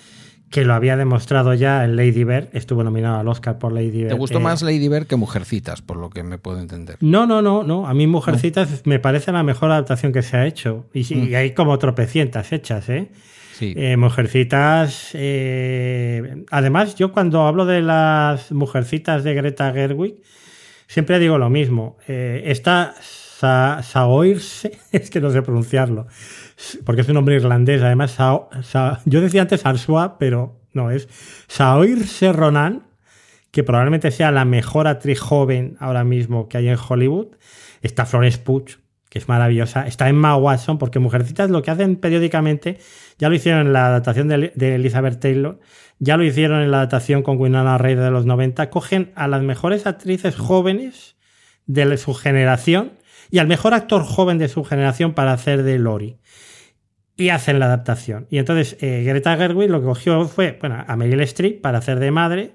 que 0.52 0.66
lo 0.66 0.74
había 0.74 0.98
demostrado 0.98 1.54
ya 1.54 1.86
en 1.86 1.96
Lady 1.96 2.24
Bird. 2.24 2.48
Estuvo 2.54 2.84
nominado 2.84 3.20
al 3.20 3.28
Oscar 3.28 3.60
por 3.60 3.72
Lady 3.72 3.92
Bird. 3.92 4.08
¿Te 4.10 4.16
gustó 4.16 4.40
Eh, 4.40 4.42
más 4.42 4.62
Lady 4.64 4.90
Bird 4.90 5.06
que 5.06 5.16
Mujercitas, 5.16 5.82
por 5.84 5.98
lo 5.98 6.10
que 6.10 6.24
me 6.24 6.38
puedo 6.40 6.60
entender? 6.60 6.98
No, 7.02 7.28
no, 7.28 7.42
no, 7.44 7.64
no. 7.64 7.88
A 7.88 7.94
mí 7.94 8.08
Mujercitas 8.08 8.82
me 8.86 8.98
parece 9.00 9.32
la 9.32 9.44
mejor 9.44 9.70
adaptación 9.72 10.12
que 10.12 10.24
se 10.24 10.38
ha 10.38 10.48
hecho. 10.48 10.88
Y, 10.94 11.04
sí, 11.04 11.30
y 11.30 11.36
hay 11.36 11.52
como 11.54 11.78
tropecientas 11.78 12.52
hechas, 12.52 12.90
¿eh? 12.90 13.10
Sí. 13.54 13.74
Eh, 13.78 13.96
mujercitas. 13.96 15.12
eh, 15.14 16.44
además, 16.50 16.96
yo 16.96 17.12
cuando 17.12 17.44
hablo 17.46 17.66
de 17.66 17.82
las 17.82 18.52
mujercitas 18.52 19.24
de 19.24 19.34
Greta 19.36 19.72
Gerwig, 19.72 20.16
siempre 20.90 21.20
digo 21.20 21.38
lo 21.38 21.50
mismo. 21.50 21.98
Eh, 22.08 22.44
esta 22.48 22.94
Sa 23.00 23.82
Saoirse, 23.84 24.78
es 24.92 25.10
que 25.10 25.22
no 25.22 25.30
sé 25.32 25.42
pronunciarlo, 25.42 26.08
porque 26.86 27.02
es 27.02 27.08
un 27.08 27.14
nombre 27.14 27.36
irlandés. 27.36 27.82
Además, 27.82 28.12
Sao- 28.12 28.50
Sa- 28.64 29.00
yo 29.06 29.22
decía 29.22 29.44
antes 29.44 29.66
Arsua, 29.66 30.18
pero 30.20 30.60
no 30.74 30.92
es 30.92 31.08
Saoirse 31.48 32.34
Ronan, 32.34 32.84
que 33.52 33.64
probablemente 33.64 34.12
sea 34.12 34.32
la 34.32 34.46
mejor 34.46 34.88
actriz 34.88 35.20
joven 35.20 35.78
ahora 35.80 36.04
mismo 36.04 36.50
que 36.50 36.58
hay 36.58 36.68
en 36.68 36.78
Hollywood. 36.78 37.28
Está 37.82 38.06
Florence 38.06 38.38
Pugh, 38.40 38.66
que 39.10 39.20
es 39.20 39.28
maravillosa. 39.30 39.88
Está 39.88 40.10
Emma 40.10 40.36
Watson, 40.36 40.78
porque 40.78 41.00
Mujercitas 41.00 41.50
lo 41.50 41.62
que 41.62 41.72
hacen 41.72 41.96
periódicamente, 41.96 42.78
ya 43.18 43.30
lo 43.30 43.36
hicieron 43.36 43.68
en 43.68 43.74
la 43.74 43.88
adaptación 43.88 44.28
de 44.28 44.76
Elizabeth 44.76 45.20
Taylor, 45.20 45.60
ya 46.00 46.18
lo 46.18 46.24
hicieron 46.24 46.62
en 46.62 46.72
la 46.72 46.78
adaptación 46.78 47.24
con 47.24 47.38
Winona 47.38 47.78
Ryder 47.78 48.06
de 48.06 48.12
los 48.12 48.26
90, 48.26 48.70
cogen 48.70 49.12
a 49.16 49.28
las 49.28 49.43
mejores 49.43 49.86
actrices 49.86 50.36
jóvenes 50.36 51.18
de 51.66 51.97
su 51.97 52.14
generación 52.14 52.93
y 53.30 53.39
al 53.39 53.47
mejor 53.47 53.74
actor 53.74 54.04
joven 54.04 54.38
de 54.38 54.47
su 54.47 54.64
generación 54.64 55.14
para 55.14 55.34
hacer 55.34 55.64
de 55.64 55.78
Lori. 55.78 56.18
Y 57.16 57.30
hacen 57.30 57.60
la 57.60 57.66
adaptación. 57.66 58.28
Y 58.30 58.38
entonces 58.38 58.78
eh, 58.80 59.04
Greta 59.06 59.36
Gerwig 59.36 59.70
lo 59.70 59.82
que 59.82 59.88
cogió 59.88 60.26
fue 60.26 60.58
bueno, 60.60 60.84
a 60.88 60.95
Meryl 60.95 61.20
Streep 61.22 61.62
para 61.62 61.80
hacer 61.80 62.00
de 62.00 62.12
madre, 62.12 62.54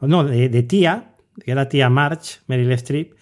no, 0.00 0.24
de, 0.24 0.48
de 0.48 0.62
tía, 0.64 1.12
que 1.42 1.52
era 1.52 1.68
tía 1.68 1.88
March, 1.88 2.42
Meryl 2.48 2.72
Streep. 2.72 3.14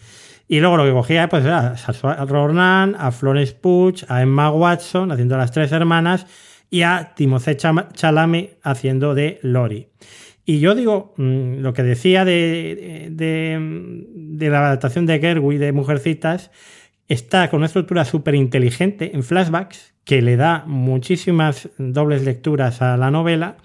Y 0.49 0.61
luego 0.61 0.79
lo 0.79 0.85
que 0.85 0.93
cogía 0.93 1.29
pues 1.29 1.45
era 1.45 1.73
a 1.73 1.77
Saoirse 1.77 2.25
Ronan, 2.25 2.97
a 2.99 3.13
Florence 3.13 3.55
Pugh, 3.55 4.05
a 4.09 4.23
Emma 4.23 4.51
Watson 4.51 5.13
haciendo 5.13 5.37
las 5.37 5.53
tres 5.53 5.73
hermanas 5.73 6.27
y 6.73 6.83
a 6.83 7.13
Timothée 7.15 7.59
Chalamet 7.59 8.59
haciendo 8.63 9.15
de 9.15 9.39
Lori. 9.43 9.89
Y 10.47 10.59
yo 10.59 10.75
digo, 10.75 11.13
mm, 11.19 11.59
lo 11.59 11.75
que 11.75 11.83
decía 11.83 12.25
de, 12.25 13.09
de, 13.11 14.49
la 14.49 14.67
adaptación 14.67 15.05
de 15.05 15.21
Gerwig 15.21 15.59
de 15.59 15.73
Mujercitas, 15.73 16.51
está 17.09 17.51
con 17.51 17.59
una 17.59 17.67
estructura 17.67 18.07
súper 18.07 18.35
inteligente 18.35 19.11
en 19.15 19.23
flashbacks 19.23 19.93
que 20.05 20.23
le 20.23 20.37
da 20.37 20.65
muchísimas 20.67 21.69
dobles 21.77 22.25
lecturas 22.25 22.81
a 22.81 22.97
la 22.97 23.11
novela. 23.11 23.59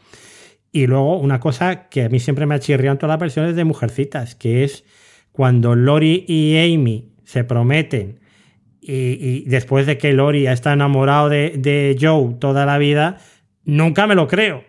Y 0.74 0.88
luego 0.88 1.18
una 1.18 1.40
cosa 1.40 1.88
que 1.88 2.04
a 2.04 2.10
mí 2.10 2.20
siempre 2.20 2.46
me 2.46 2.56
ha 2.56 2.60
chirriado 2.60 2.92
en 2.96 3.00
todas 3.00 3.14
las 3.14 3.22
versiones 3.22 3.56
de 3.56 3.64
Mujercitas, 3.64 4.36
que 4.36 4.66
es 4.66 4.84
cuando 5.32 5.76
Lori 5.76 6.26
y 6.28 6.58
Amy 6.58 7.14
se 7.24 7.46
prometen 7.46 8.20
y, 8.88 9.44
después 9.50 9.86
de 9.86 9.98
que 9.98 10.14
Lori 10.14 10.48
está 10.48 10.74
enamorado 10.74 11.30
de, 11.30 11.98
Joe 12.00 12.36
toda 12.40 12.66
la 12.66 12.78
vida, 12.78 13.18
nunca 13.66 14.08
me 14.08 14.16
lo 14.16 14.28
creo. 14.28 14.64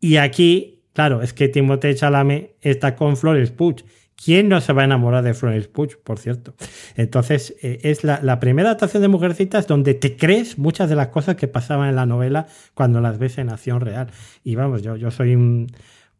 Y 0.00 0.16
aquí, 0.16 0.82
claro, 0.92 1.22
es 1.22 1.32
que 1.32 1.48
Timothée 1.48 1.94
Chalamet 1.94 2.56
está 2.60 2.94
con 2.96 3.16
Florence 3.16 3.52
Pugh. 3.52 3.82
¿Quién 4.22 4.48
no 4.48 4.60
se 4.62 4.72
va 4.72 4.82
a 4.82 4.84
enamorar 4.86 5.22
de 5.22 5.34
Florence 5.34 5.68
Pugh, 5.68 6.02
por 6.02 6.18
cierto? 6.18 6.54
Entonces, 6.96 7.54
eh, 7.62 7.80
es 7.82 8.02
la, 8.02 8.40
primera 8.40 8.70
adaptación 8.70 9.02
de 9.02 9.08
Mujercitas 9.08 9.66
donde 9.66 9.94
te 9.94 10.16
crees 10.16 10.58
muchas 10.58 10.88
de 10.88 10.96
las 10.96 11.08
cosas 11.08 11.36
que 11.36 11.48
pasaban 11.48 11.90
en 11.90 11.96
la 11.96 12.06
novela 12.06 12.46
cuando 12.74 13.00
las 13.00 13.18
ves 13.18 13.38
en 13.38 13.50
acción 13.50 13.80
real. 13.80 14.08
Y 14.42 14.54
vamos, 14.54 14.82
yo, 14.82 15.10
soy 15.10 15.34
un, 15.34 15.66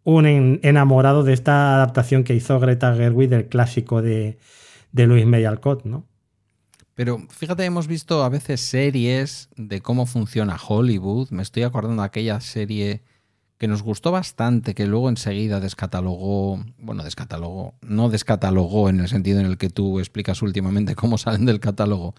un 0.04 0.26
en- 0.26 0.60
enamorado 0.62 1.22
de 1.22 1.32
esta 1.32 1.76
adaptación 1.76 2.22
que 2.22 2.34
hizo 2.34 2.60
Greta 2.60 2.94
Gerwig 2.94 3.30
del 3.30 3.46
clásico 3.46 4.02
de, 4.02 4.38
de 4.92 5.06
Louis 5.06 5.24
May 5.24 5.44
Alcott, 5.44 5.84
¿no? 5.84 6.06
Pero 6.96 7.26
fíjate, 7.28 7.62
hemos 7.66 7.88
visto 7.88 8.24
a 8.24 8.30
veces 8.30 8.62
series 8.62 9.50
de 9.54 9.82
cómo 9.82 10.06
funciona 10.06 10.56
Hollywood. 10.56 11.28
Me 11.28 11.42
estoy 11.42 11.62
acordando 11.62 12.00
de 12.00 12.06
aquella 12.06 12.40
serie 12.40 13.02
que 13.58 13.68
nos 13.68 13.82
gustó 13.82 14.12
bastante, 14.12 14.74
que 14.74 14.86
luego 14.86 15.10
enseguida 15.10 15.60
descatalogó, 15.60 16.64
bueno, 16.78 17.04
descatalogó, 17.04 17.74
no 17.82 18.08
descatalogó 18.08 18.88
en 18.88 19.00
el 19.00 19.08
sentido 19.08 19.40
en 19.40 19.46
el 19.46 19.58
que 19.58 19.68
tú 19.68 19.98
explicas 19.98 20.40
últimamente 20.40 20.94
cómo 20.96 21.18
salen 21.18 21.44
del 21.44 21.60
catálogo 21.60 22.14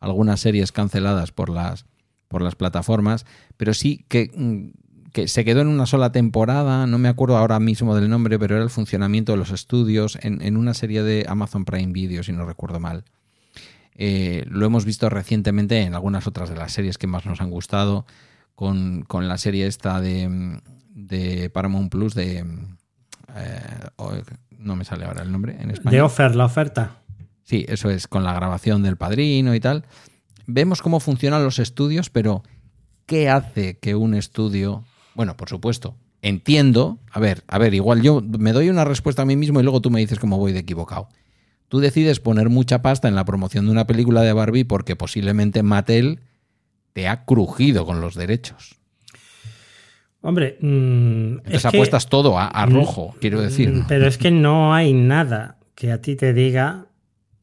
algunas 0.00 0.40
series 0.40 0.72
canceladas 0.72 1.30
por 1.30 1.50
las, 1.50 1.84
por 2.28 2.40
las 2.40 2.54
plataformas, 2.54 3.26
pero 3.58 3.74
sí 3.74 4.06
que, 4.08 4.30
mm, 4.34 5.10
que 5.12 5.28
se 5.28 5.44
quedó 5.44 5.60
en 5.60 5.68
una 5.68 5.84
sola 5.84 6.10
temporada, 6.10 6.86
no 6.86 6.96
me 6.96 7.10
acuerdo 7.10 7.36
ahora 7.36 7.60
mismo 7.60 7.94
del 7.94 8.08
nombre, 8.08 8.38
pero 8.38 8.54
era 8.56 8.64
el 8.64 8.70
funcionamiento 8.70 9.32
de 9.32 9.38
los 9.38 9.50
estudios 9.50 10.18
en, 10.22 10.40
en 10.40 10.56
una 10.56 10.72
serie 10.72 11.02
de 11.02 11.26
Amazon 11.28 11.66
Prime 11.66 11.92
Video, 11.92 12.22
si 12.22 12.32
no 12.32 12.46
recuerdo 12.46 12.80
mal. 12.80 13.04
Eh, 13.94 14.44
lo 14.48 14.64
hemos 14.66 14.84
visto 14.84 15.08
recientemente 15.10 15.80
en 15.82 15.94
algunas 15.94 16.26
otras 16.26 16.48
de 16.48 16.56
las 16.56 16.72
series 16.72 16.98
que 16.98 17.06
más 17.06 17.26
nos 17.26 17.40
han 17.40 17.50
gustado, 17.50 18.06
con, 18.54 19.04
con 19.06 19.28
la 19.28 19.38
serie 19.38 19.66
esta 19.66 20.00
de, 20.00 20.60
de 20.94 21.50
Paramount 21.50 21.90
Plus 21.90 22.14
de... 22.14 22.38
eh, 23.36 23.60
oh, 23.96 24.12
no 24.50 24.76
me 24.76 24.84
sale 24.84 25.04
ahora 25.04 25.22
el 25.22 25.32
nombre 25.32 25.56
en 25.60 25.70
español. 25.70 25.92
De 25.92 26.00
Offer, 26.02 26.36
la 26.36 26.44
oferta. 26.44 27.02
Sí, 27.42 27.66
eso 27.68 27.90
es, 27.90 28.06
con 28.06 28.24
la 28.24 28.32
grabación 28.32 28.82
del 28.82 28.96
padrino 28.96 29.54
y 29.54 29.60
tal. 29.60 29.84
Vemos 30.46 30.80
cómo 30.80 31.00
funcionan 31.00 31.44
los 31.44 31.58
estudios, 31.58 32.10
pero 32.10 32.42
¿qué 33.06 33.28
hace 33.28 33.78
que 33.78 33.94
un 33.94 34.14
estudio... 34.14 34.84
Bueno, 35.14 35.36
por 35.36 35.48
supuesto, 35.48 35.96
entiendo... 36.22 36.98
A 37.10 37.20
ver, 37.20 37.44
a 37.48 37.58
ver, 37.58 37.74
igual 37.74 38.00
yo 38.00 38.22
me 38.22 38.52
doy 38.52 38.70
una 38.70 38.84
respuesta 38.84 39.22
a 39.22 39.24
mí 39.26 39.36
mismo 39.36 39.60
y 39.60 39.62
luego 39.64 39.80
tú 39.80 39.90
me 39.90 40.00
dices 40.00 40.18
cómo 40.18 40.38
voy 40.38 40.52
de 40.52 40.60
equivocado. 40.60 41.08
Tú 41.72 41.80
decides 41.80 42.20
poner 42.20 42.50
mucha 42.50 42.82
pasta 42.82 43.08
en 43.08 43.14
la 43.14 43.24
promoción 43.24 43.64
de 43.64 43.72
una 43.72 43.86
película 43.86 44.20
de 44.20 44.34
Barbie 44.34 44.64
porque 44.64 44.94
posiblemente 44.94 45.62
Mattel 45.62 46.20
te 46.92 47.08
ha 47.08 47.24
crujido 47.24 47.86
con 47.86 48.02
los 48.02 48.14
derechos. 48.14 48.76
Hombre, 50.20 50.58
mm, 50.60 50.66
Entonces 51.38 51.54
es 51.54 51.62
que- 51.62 51.68
apuestas 51.78 52.10
todo 52.10 52.38
a, 52.38 52.46
a 52.48 52.66
rojo, 52.66 53.14
quiero 53.22 53.40
decir. 53.40 53.70
Mm, 53.70 53.86
Pero 53.88 54.06
es 54.06 54.18
que 54.18 54.30
no 54.30 54.74
hay 54.74 54.92
nada 54.92 55.56
que 55.74 55.92
a 55.92 56.02
ti 56.02 56.14
te 56.14 56.34
diga 56.34 56.88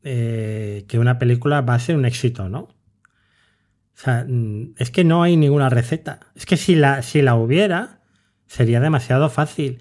eh, 0.04 0.86
que 0.88 1.00
una 1.00 1.18
película 1.18 1.62
va 1.62 1.74
a 1.74 1.80
ser 1.80 1.96
un 1.96 2.06
éxito, 2.06 2.50
¿no? 2.50 2.60
O 2.60 3.96
sea, 3.96 4.28
mm, 4.30 4.76
es 4.78 4.92
que 4.92 5.04
no 5.04 5.24
hay 5.24 5.38
ninguna 5.38 5.70
receta. 5.70 6.20
Es 6.36 6.46
que 6.46 6.56
si 6.56 6.76
la, 6.76 7.02
si 7.02 7.24
la 7.24 7.34
hubiera, 7.34 8.02
sería 8.46 8.80
demasiado 8.80 9.28
fácil. 9.32 9.80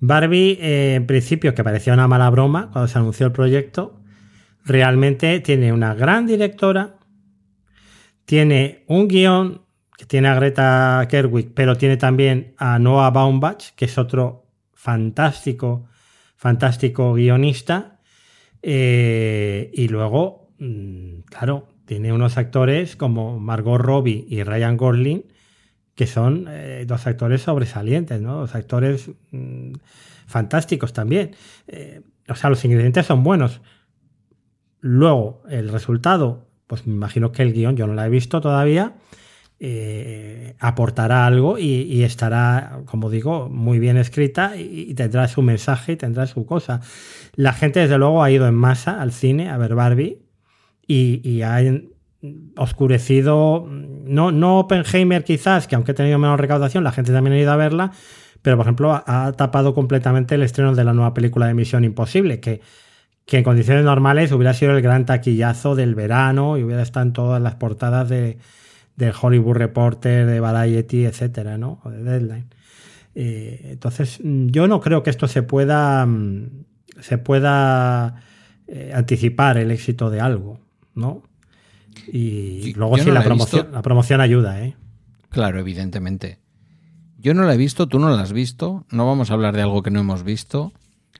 Barbie, 0.00 0.58
eh, 0.60 0.94
en 0.94 1.06
principio, 1.06 1.54
que 1.54 1.64
parecía 1.64 1.94
una 1.94 2.08
mala 2.08 2.30
broma 2.30 2.70
cuando 2.72 2.88
se 2.88 2.98
anunció 2.98 3.26
el 3.26 3.32
proyecto, 3.32 4.00
realmente 4.64 5.40
tiene 5.40 5.72
una 5.72 5.94
gran 5.94 6.26
directora, 6.26 6.96
tiene 8.24 8.84
un 8.88 9.08
guion 9.08 9.62
que 9.96 10.04
tiene 10.04 10.28
a 10.28 10.34
Greta 10.34 11.06
Gerwig, 11.10 11.54
pero 11.54 11.76
tiene 11.76 11.96
también 11.96 12.54
a 12.58 12.78
Noah 12.78 13.10
Baumbach, 13.10 13.74
que 13.74 13.86
es 13.86 13.96
otro 13.96 14.46
fantástico, 14.74 15.88
fantástico 16.36 17.14
guionista. 17.14 18.00
Eh, 18.62 19.70
y 19.72 19.88
luego, 19.88 20.50
mm, 20.58 21.20
claro, 21.30 21.68
tiene 21.86 22.12
unos 22.12 22.36
actores 22.36 22.96
como 22.96 23.38
Margot 23.38 23.80
Robbie 23.80 24.26
y 24.28 24.42
Ryan 24.42 24.76
Gosling, 24.76 25.24
que 25.96 26.06
son 26.06 26.46
eh, 26.48 26.84
dos 26.86 27.06
actores 27.06 27.42
sobresalientes, 27.42 28.20
¿no? 28.20 28.36
Dos 28.36 28.54
actores 28.54 29.10
mm, 29.32 29.72
fantásticos 30.26 30.92
también. 30.92 31.34
Eh, 31.66 32.02
o 32.28 32.34
sea, 32.34 32.50
los 32.50 32.64
ingredientes 32.64 33.06
son 33.06 33.24
buenos. 33.24 33.62
Luego, 34.80 35.42
el 35.48 35.70
resultado, 35.70 36.46
pues 36.66 36.86
me 36.86 36.94
imagino 36.94 37.32
que 37.32 37.42
el 37.42 37.52
guion, 37.54 37.76
yo 37.76 37.86
no 37.86 37.94
lo 37.94 38.02
he 38.04 38.10
visto 38.10 38.42
todavía, 38.42 38.96
eh, 39.58 40.54
aportará 40.58 41.24
algo 41.24 41.58
y, 41.58 42.02
estará, 42.02 42.82
como 42.84 43.08
digo, 43.08 43.48
muy 43.48 43.78
bien 43.78 43.96
escrita 43.96 44.54
y, 44.56 44.92
tendrá 44.94 45.28
su 45.28 45.40
mensaje 45.40 45.92
y 45.92 45.96
tendrá 45.96 46.26
su 46.26 46.44
cosa. 46.44 46.82
La 47.36 47.54
gente, 47.54 47.80
desde 47.80 47.96
luego, 47.96 48.22
ha 48.22 48.30
ido 48.30 48.46
en 48.46 48.54
masa 48.54 49.00
al 49.00 49.12
cine 49.12 49.48
a 49.48 49.56
ver 49.56 49.74
Barbie 49.74 50.18
y, 50.86 51.40
ha 51.40 51.58
oscurecido, 52.56 53.66
no, 53.68 54.32
no 54.32 54.60
Oppenheimer 54.60 55.24
quizás, 55.24 55.66
que 55.66 55.74
aunque 55.74 55.92
ha 55.92 55.94
tenido 55.94 56.18
menos 56.18 56.38
recaudación, 56.38 56.84
la 56.84 56.92
gente 56.92 57.12
también 57.12 57.34
ha 57.34 57.40
ido 57.40 57.52
a 57.52 57.56
verla, 57.56 57.92
pero 58.42 58.56
por 58.56 58.64
ejemplo 58.64 59.02
ha 59.06 59.32
tapado 59.32 59.74
completamente 59.74 60.34
el 60.36 60.42
estreno 60.42 60.74
de 60.74 60.84
la 60.84 60.92
nueva 60.92 61.14
película 61.14 61.46
de 61.46 61.54
Misión 61.54 61.84
Imposible, 61.84 62.40
que, 62.40 62.60
que 63.24 63.38
en 63.38 63.44
condiciones 63.44 63.84
normales 63.84 64.32
hubiera 64.32 64.54
sido 64.54 64.72
el 64.76 64.82
gran 64.82 65.04
taquillazo 65.06 65.74
del 65.74 65.94
verano 65.94 66.56
y 66.56 66.64
hubiera 66.64 66.82
estado 66.82 67.06
en 67.06 67.12
todas 67.12 67.42
las 67.42 67.56
portadas 67.56 68.08
de, 68.08 68.38
del 68.96 69.12
Hollywood 69.20 69.56
Reporter, 69.56 70.26
de 70.26 70.40
Variety, 70.40 71.04
etcétera, 71.04 71.58
¿no? 71.58 71.80
O 71.84 71.90
de 71.90 72.02
Deadline. 72.02 72.46
Eh, 73.14 73.70
entonces, 73.72 74.20
yo 74.22 74.68
no 74.68 74.80
creo 74.80 75.02
que 75.02 75.10
esto 75.10 75.28
se 75.28 75.42
pueda, 75.42 76.06
se 77.00 77.18
pueda 77.18 78.22
eh, 78.66 78.92
anticipar 78.94 79.58
el 79.58 79.70
éxito 79.70 80.10
de 80.10 80.20
algo, 80.20 80.60
¿no? 80.94 81.22
Y 82.12 82.74
luego 82.74 82.98
sí, 82.98 83.10
la, 83.10 83.22
promoción, 83.22 83.68
la 83.72 83.82
promoción 83.82 84.20
ayuda, 84.20 84.62
¿eh? 84.62 84.76
Claro, 85.30 85.58
evidentemente. 85.58 86.38
Yo 87.18 87.34
no 87.34 87.44
la 87.44 87.54
he 87.54 87.56
visto, 87.56 87.88
tú 87.88 87.98
no 87.98 88.10
la 88.10 88.22
has 88.22 88.32
visto, 88.32 88.86
no 88.90 89.06
vamos 89.06 89.30
a 89.30 89.34
hablar 89.34 89.56
de 89.56 89.62
algo 89.62 89.82
que 89.82 89.90
no 89.90 90.00
hemos 90.00 90.22
visto, 90.22 90.72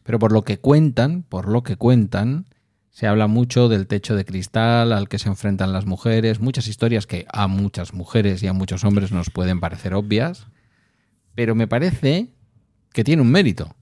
pero 0.02 0.18
por 0.18 0.32
lo 0.32 0.42
que 0.42 0.58
cuentan, 0.58 1.22
por 1.22 1.48
lo 1.48 1.62
que 1.62 1.76
cuentan, 1.76 2.46
se 2.90 3.06
habla 3.06 3.26
mucho 3.26 3.68
del 3.68 3.86
techo 3.86 4.14
de 4.16 4.24
cristal 4.24 4.92
al 4.92 5.08
que 5.08 5.18
se 5.18 5.28
enfrentan 5.28 5.72
las 5.72 5.84
mujeres, 5.84 6.40
muchas 6.40 6.68
historias 6.68 7.06
que 7.06 7.26
a 7.30 7.46
muchas 7.46 7.92
mujeres 7.92 8.42
y 8.42 8.46
a 8.46 8.52
muchos 8.52 8.84
hombres 8.84 9.12
nos 9.12 9.30
pueden 9.30 9.60
parecer 9.60 9.94
obvias, 9.94 10.46
pero 11.34 11.54
me 11.54 11.68
parece 11.68 12.28
que 12.92 13.04
tiene 13.04 13.20
un 13.20 13.30
mérito. 13.30 13.74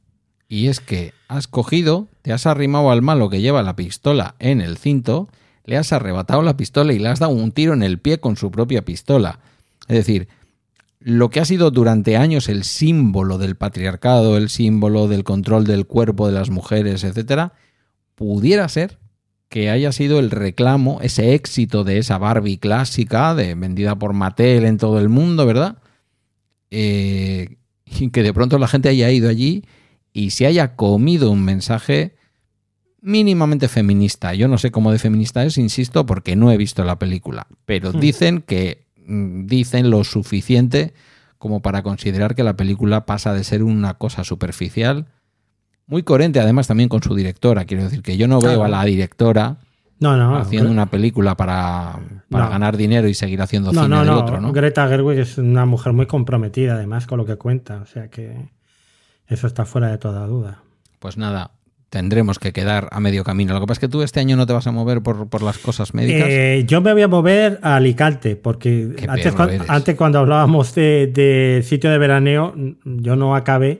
Y 0.49 0.67
es 0.67 0.81
que 0.81 1.15
has 1.29 1.47
cogido, 1.47 2.09
te 2.23 2.33
has 2.33 2.47
arrimado 2.47 2.91
al 2.91 3.03
malo 3.03 3.31
que 3.31 3.41
lleva 3.41 3.63
la 3.63 3.77
pistola 3.77 4.35
en 4.39 4.61
el 4.61 4.79
cinto, 4.79 5.29
le 5.65 5.77
has 5.77 5.93
arrebatado 5.93 6.43
la 6.43 6.57
pistola 6.57 6.93
y 6.93 6.99
le 6.99 7.09
has 7.09 7.19
dado 7.19 7.33
un 7.33 7.53
tiro 7.53 7.73
en 7.73 7.83
el 7.83 7.99
pie 7.99 8.21
con 8.21 8.37
su 8.37 8.51
propia 8.51 8.85
pistola. 8.85 9.41
Es 9.89 9.97
decir, 9.97 10.29
lo 11.01 11.31
que 11.31 11.41
ha 11.41 11.45
sido 11.45 11.71
durante 11.71 12.17
años 12.17 12.49
el 12.49 12.65
símbolo 12.65 13.39
del 13.39 13.57
patriarcado, 13.57 14.37
el 14.37 14.49
símbolo 14.49 15.09
del 15.09 15.25
control 15.25 15.65
del 15.65 15.87
cuerpo 15.87 16.27
de 16.27 16.33
las 16.33 16.51
mujeres, 16.51 17.05
etcétera, 17.05 17.53
pudiera 18.15 18.69
ser 18.69 18.99
que 19.49 19.71
haya 19.71 19.93
sido 19.93 20.19
el 20.19 20.31
reclamo, 20.31 20.99
ese 21.03 21.35
éxito 21.35 21.85
de 21.85 21.99
esa 21.99 22.19
Barbie 22.19 22.59
clásica, 22.59 23.35
de, 23.35 23.55
vendida 23.55 23.97
por 23.97 24.13
Mattel 24.13 24.65
en 24.65 24.79
todo 24.79 24.99
el 24.99 25.09
mundo, 25.09 25.47
¿verdad? 25.47 25.79
Eh, 26.71 27.57
y 27.85 28.11
que 28.11 28.23
de 28.23 28.33
pronto 28.33 28.59
la 28.59 28.67
gente 28.67 28.89
haya 28.89 29.11
ido 29.11 29.29
allí 29.29 29.65
y 30.13 30.31
se 30.31 30.47
haya 30.47 30.75
comido 30.75 31.31
un 31.31 31.45
mensaje 31.45 32.17
mínimamente 33.05 33.69
feminista. 33.69 34.35
Yo 34.35 34.49
no 34.49 34.57
sé 34.57 34.71
cómo 34.71 34.91
de 34.91 34.99
feminista 34.99 35.45
es, 35.45 35.59
insisto, 35.59 36.07
porque 36.07 36.37
no 36.37 36.51
he 36.51 36.57
visto 36.57 36.83
la 36.85 36.99
película, 36.99 37.47
pero 37.67 37.93
hmm. 37.93 38.01
dicen 38.01 38.43
que 38.43 38.87
mm, 39.07 39.47
dicen 39.47 39.91
lo 39.91 40.03
suficiente 40.05 40.95
como 41.37 41.61
para 41.61 41.83
considerar 41.83 42.35
que 42.35 42.43
la 42.43 42.57
película 42.57 43.05
pasa 43.05 43.35
de 43.35 43.45
ser 43.45 43.63
una 43.63 43.95
cosa 43.95 44.25
superficial 44.25 45.07
muy 45.87 46.03
coherente 46.03 46.41
además 46.41 46.67
también 46.67 46.89
con 46.89 47.03
su 47.03 47.15
directora. 47.15 47.67
Quiero 47.67 47.85
decir 47.85 48.01
que 48.01 48.17
yo 48.17 48.27
no 48.27 48.41
veo 48.41 48.65
a 48.65 48.69
la 48.69 48.83
directora 48.85 49.59
haciendo 50.01 50.71
una 50.71 50.87
película 50.87 51.37
para, 51.37 51.99
ganar 52.31 52.79
dinero 52.79 53.07
y 53.07 53.13
seguir 53.13 53.43
haciendo 53.43 53.71
cine 53.71 53.89
no, 53.89 54.19
otro, 54.19 54.41
¿no? 54.41 54.53
Greta 54.53 54.89
Gerwig 54.89 55.19
es 55.19 55.37
una 55.37 55.67
mujer 55.67 55.93
muy 55.93 56.07
comprometida 56.07 56.75
además 56.75 57.07
con 57.07 57.19
lo 57.19 57.27
que 57.27 57.37
cuenta. 57.37 57.83
O 57.83 57.87
sea 57.87 58.09
que 58.09 58.49
eso 59.27 59.47
está 59.47 59.67
fuera 59.67 59.89
de 59.89 59.99
toda 59.99 60.27
duda. 60.27 60.63
Pues 60.99 61.19
nada, 61.19 61.51
tendremos 61.95 62.41
que 62.41 62.53
quedar 62.53 62.89
a 62.91 62.99
medio 62.99 63.23
camino. 63.23 63.55
Lo 63.55 63.61
que 63.61 63.67
pasa 63.67 63.75
es 63.75 63.81
que 63.83 63.89
tú 63.89 64.03
este 64.03 64.19
año 64.19 64.35
no 64.35 64.47
te 64.47 64.53
vas 64.53 64.67
a 64.67 64.73
mover 64.73 65.01
por, 65.01 65.43
las 65.43 65.59
cosas 65.59 65.95
médicas. 65.95 66.27
Eh, 66.29 66.65
yo 66.67 66.81
me 66.81 66.93
voy 66.93 67.03
a 67.03 67.09
mover 67.09 67.61
a 67.63 67.77
Alicante, 67.77 68.35
porque 68.35 68.97
antes, 69.07 69.33
antes, 69.69 69.95
cuando 69.95 70.19
hablábamos 70.19 70.75
de, 70.75 71.07
de, 71.07 71.63
sitio 71.63 71.91
de 71.91 71.99
veraneo, 71.99 72.53
yo 72.85 73.15
no 73.15 73.37
acabé 73.37 73.79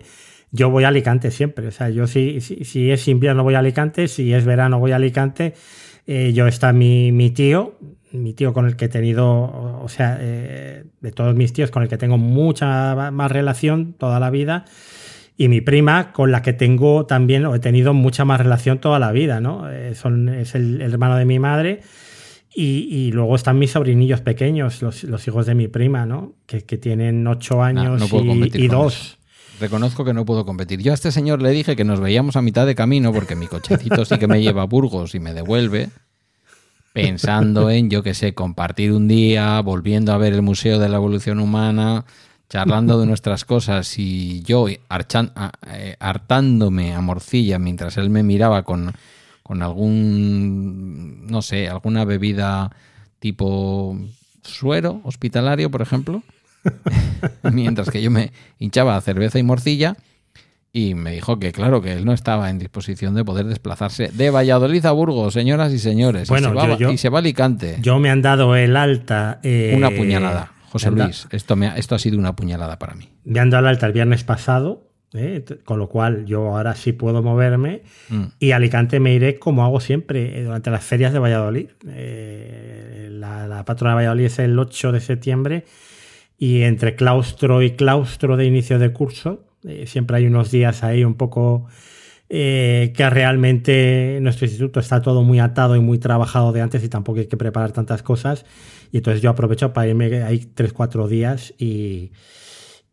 yo 0.53 0.71
voy 0.71 0.85
a 0.85 0.89
Alicante 0.89 1.33
siempre. 1.33 1.67
O 1.67 1.73
sea, 1.73 1.91
yo 1.91 2.07
si, 2.07 2.41
si, 2.41 2.93
es 2.93 3.09
invierno 3.09 3.43
voy 3.43 3.55
a 3.55 3.59
Alicante, 3.59 4.07
si 4.07 4.33
es 4.33 4.45
verano 4.45 4.79
voy 4.79 4.93
a 4.93 4.97
Alicante. 4.97 5.55
Eh, 6.07 6.33
yo 6.33 6.47
está 6.47 6.73
mi, 6.73 7.11
mi, 7.11 7.31
tío, 7.31 7.75
mi 8.13 8.33
tío 8.33 8.53
con 8.53 8.67
el 8.67 8.77
que 8.77 8.85
he 8.85 8.89
tenido, 8.89 9.27
o 9.27 9.89
sea, 9.89 10.19
eh, 10.21 10.85
de 11.01 11.11
todos 11.11 11.35
mis 11.35 11.53
tíos 11.53 11.73
con 11.73 11.83
el 11.83 11.89
que 11.89 11.99
tengo 11.99 12.19
mucha 12.19 13.11
más 13.11 13.33
relación 13.33 13.95
toda 13.95 14.21
la 14.21 14.31
vida. 14.31 14.67
Y 15.37 15.49
mi 15.49 15.61
prima, 15.61 16.13
con 16.13 16.31
la 16.31 16.43
que 16.43 16.53
tengo 16.53 17.07
también, 17.07 17.45
o 17.47 17.55
he 17.55 17.59
tenido 17.59 17.93
mucha 17.93 18.25
más 18.25 18.39
relación 18.39 18.79
toda 18.79 18.99
la 19.01 19.11
vida, 19.11 19.41
¿no? 19.41 19.69
Eh, 19.71 19.95
son, 19.95 20.29
es 20.29 20.55
el, 20.55 20.81
hermano 20.81 21.17
de 21.17 21.25
mi 21.25 21.39
madre. 21.39 21.81
Y, 22.57 23.11
luego 23.11 23.35
están 23.35 23.59
mis 23.59 23.73
sobrinillos 23.73 24.21
pequeños, 24.21 24.81
los, 24.81 25.27
hijos 25.27 25.45
de 25.45 25.57
mi 25.57 25.67
prima, 25.67 26.07
¿no? 26.07 26.35
Que, 26.47 26.61
tienen 26.61 27.27
ocho 27.27 27.65
años 27.65 28.01
y, 28.55 28.69
dos. 28.69 29.19
Reconozco 29.59 30.05
que 30.05 30.15
no 30.15 30.25
puedo 30.25 30.47
competir. 30.47 30.81
Yo 30.81 30.93
a 30.93 30.95
este 30.95 31.11
señor 31.11 31.43
le 31.43 31.51
dije 31.51 31.75
que 31.75 31.83
nos 31.83 31.99
veíamos 31.99 32.37
a 32.37 32.43
mitad 32.43 32.65
de 32.65 32.77
camino 32.77 33.13
porque 33.13 33.35
mi 33.35 33.49
cochecito 33.49 34.05
sí 34.05 34.19
que 34.19 34.29
me 34.29 34.41
lleva 34.41 34.63
a 34.63 34.67
Burgos 34.67 35.17
y 35.17 35.21
me 35.21 35.35
devuelve, 35.35 35.89
pensando 36.93 37.71
en, 37.71 37.91
yo 37.91 38.05
qué 38.05 38.15
sé, 38.15 38.35
compartir 38.35 38.93
un 38.93 39.09
día, 39.09 39.61
volviendo 39.61 40.13
a 40.13 40.19
ver 40.19 40.33
el 40.33 40.43
Museo 40.43 40.79
de 40.79 40.89
la 40.89 40.99
Evolución 40.99 41.41
Humana, 41.41 42.05
charlando 42.49 43.01
de 43.01 43.07
nuestras 43.07 43.45
cosas 43.45 43.99
y 43.99 44.43
yo 44.43 44.69
eh, 44.69 44.79
hartándome 45.99 46.95
a 46.95 47.01
morcilla 47.01 47.59
mientras 47.59 47.97
él 47.97 48.11
me 48.11 48.23
miraba 48.23 48.63
con, 48.63 48.93
con 49.43 49.63
algún, 49.63 51.27
no 51.27 51.43
sé, 51.43 51.69
alguna 51.69 52.05
bebida 52.05 52.71
tipo 53.19 53.97
suero 54.43 55.01
hospitalario, 55.05 55.71
por 55.71 55.83
ejemplo. 55.83 56.23
mientras 57.53 57.91
que 57.91 58.03
yo 58.03 58.11
me 58.11 58.33
hinchaba 58.59 59.01
cerveza 59.01 59.39
y 59.39 59.43
morcilla. 59.43 59.97
Y 60.77 60.95
me 60.95 61.13
dijo 61.13 61.39
que, 61.39 61.53
claro, 61.53 61.81
que 61.81 61.93
él 61.93 62.05
no 62.05 62.13
estaba 62.13 62.51
en 62.51 62.59
disposición 62.59 63.15
de 63.15 63.25
poder 63.25 63.47
desplazarse 63.47 64.11
de 64.13 64.31
Valladolid 64.31 64.85
a 64.87 64.91
Burgos, 64.91 65.33
señoras 65.33 65.73
y 65.73 65.79
señores. 65.79 66.29
Bueno, 66.29 66.49
y, 66.49 66.99
se 66.99 67.11
va, 67.11 67.19
a 67.19 67.21
Alicante. 67.21 67.77
Yo 67.81 68.01
me 68.01 68.11
han 68.11 68.23
dado 68.23 68.57
el 68.57 68.77
alta. 68.77 69.39
Eh, 69.45 69.75
una 69.77 69.91
puñalada. 69.91 70.54
José 70.75 70.91
Luis, 70.91 71.29
esto, 71.31 71.57
me 71.57 71.69
ha, 71.69 71.77
esto 71.77 71.95
ha 71.95 71.99
sido 71.99 72.19
una 72.19 72.37
puñalada 72.37 72.79
para 72.79 72.95
mí. 72.95 73.09
Me 73.25 73.41
han 73.41 73.51
dado 73.51 73.63
el 73.63 73.69
alta 73.69 73.87
el 73.87 73.93
viernes 73.93 74.25
pasado, 74.25 74.91
eh, 75.13 75.45
con 75.65 75.79
lo 75.79 75.89
cual 75.89 76.27
yo 76.27 76.49
ahora 76.57 76.75
sí 76.75 76.93
puedo 76.93 77.23
moverme. 77.23 77.83
Mm. 78.09 78.25
Y 78.41 78.51
a 78.51 78.57
Alicante 78.57 79.01
me 79.01 79.15
iré 79.15 79.39
como 79.39 79.65
hago 79.65 79.81
siempre, 79.81 80.39
eh, 80.39 80.45
durante 80.45 80.71
las 80.71 80.85
ferias 80.85 81.13
de 81.13 81.19
Valladolid. 81.21 81.69
la, 81.85 83.47
la 83.47 83.65
patrona 83.65 83.93
de 83.93 83.97
Valladolid 83.97 84.25
es 84.25 84.39
el 84.41 84.59
8 84.59 84.93
de 84.93 85.01
septiembre 85.01 85.65
y 86.39 86.63
entre 86.63 86.97
claustro 86.97 87.63
y 87.63 87.71
claustro 87.73 88.37
de 88.37 88.45
inicio 88.47 88.79
de 88.79 88.93
curso, 88.93 89.45
eh, 89.65 89.87
siempre 89.87 90.19
hay 90.19 90.27
unos 90.27 90.51
días 90.51 90.85
ahí 90.85 91.05
un 91.05 91.15
poco 91.15 91.67
eh, 92.29 92.93
que 92.97 93.09
realmente 93.09 94.19
nuestro 94.21 94.47
instituto 94.47 94.81
está 94.81 95.01
todo 95.01 95.23
muy 95.23 95.39
atado 95.39 95.77
y 95.77 95.81
muy 95.81 95.99
trabajado 95.99 96.53
de 96.53 96.61
antes 96.61 96.83
y 96.85 96.89
tampoco 96.89 97.21
hay 97.21 97.27
que 97.27 97.37
preparar 97.37 97.73
tantas 97.73 98.03
cosas. 98.03 98.45
Y 98.95 98.99
entonces 98.99 99.23
yo 99.23 99.31
aprovecho 99.31 99.73
para 99.73 99.89
irme 99.89 100.23
ahí 100.23 100.47
tres, 100.55 100.73
cuatro 100.73 101.09
días 101.09 101.53
y, 101.59 102.13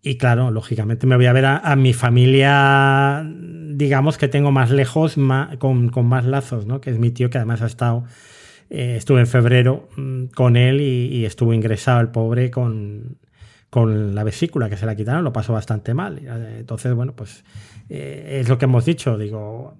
y 0.01 0.17
claro, 0.17 0.49
lógicamente 0.49 1.05
me 1.05 1.15
voy 1.15 1.27
a 1.27 1.31
ver 1.31 1.45
a, 1.45 1.75
mi 1.75 1.93
familia, 1.93 3.23
digamos 3.23 4.17
que 4.17 4.27
tengo 4.27 4.51
más 4.51 4.71
lejos, 4.71 5.15
con, 5.59 5.89
con, 5.89 6.05
más 6.07 6.25
lazos, 6.25 6.65
¿no? 6.65 6.81
Que 6.81 6.89
es 6.89 6.97
mi 6.97 7.11
tío 7.11 7.29
que 7.29 7.37
además 7.37 7.61
ha 7.61 7.67
estado, 7.67 8.05
eh, 8.71 8.95
estuve 8.97 9.19
en 9.19 9.27
febrero 9.27 9.89
mm, 9.95 10.25
con 10.33 10.55
él 10.55 10.81
y, 10.81 11.23
estuvo 11.23 11.53
ingresado 11.53 12.01
el 12.01 12.07
pobre 12.07 12.49
con, 12.49 13.19
con 13.69 14.15
la 14.15 14.23
vesícula 14.23 14.71
que 14.71 14.77
se 14.77 14.87
la 14.87 14.95
quitaron, 14.95 15.23
lo 15.23 15.31
pasó 15.31 15.53
bastante 15.53 15.93
mal. 15.93 16.17
Entonces, 16.57 16.95
bueno, 16.95 17.13
pues 17.15 17.43
eh, 17.89 18.39
es 18.41 18.49
lo 18.49 18.57
que 18.57 18.65
hemos 18.65 18.85
dicho, 18.85 19.19
digo, 19.19 19.77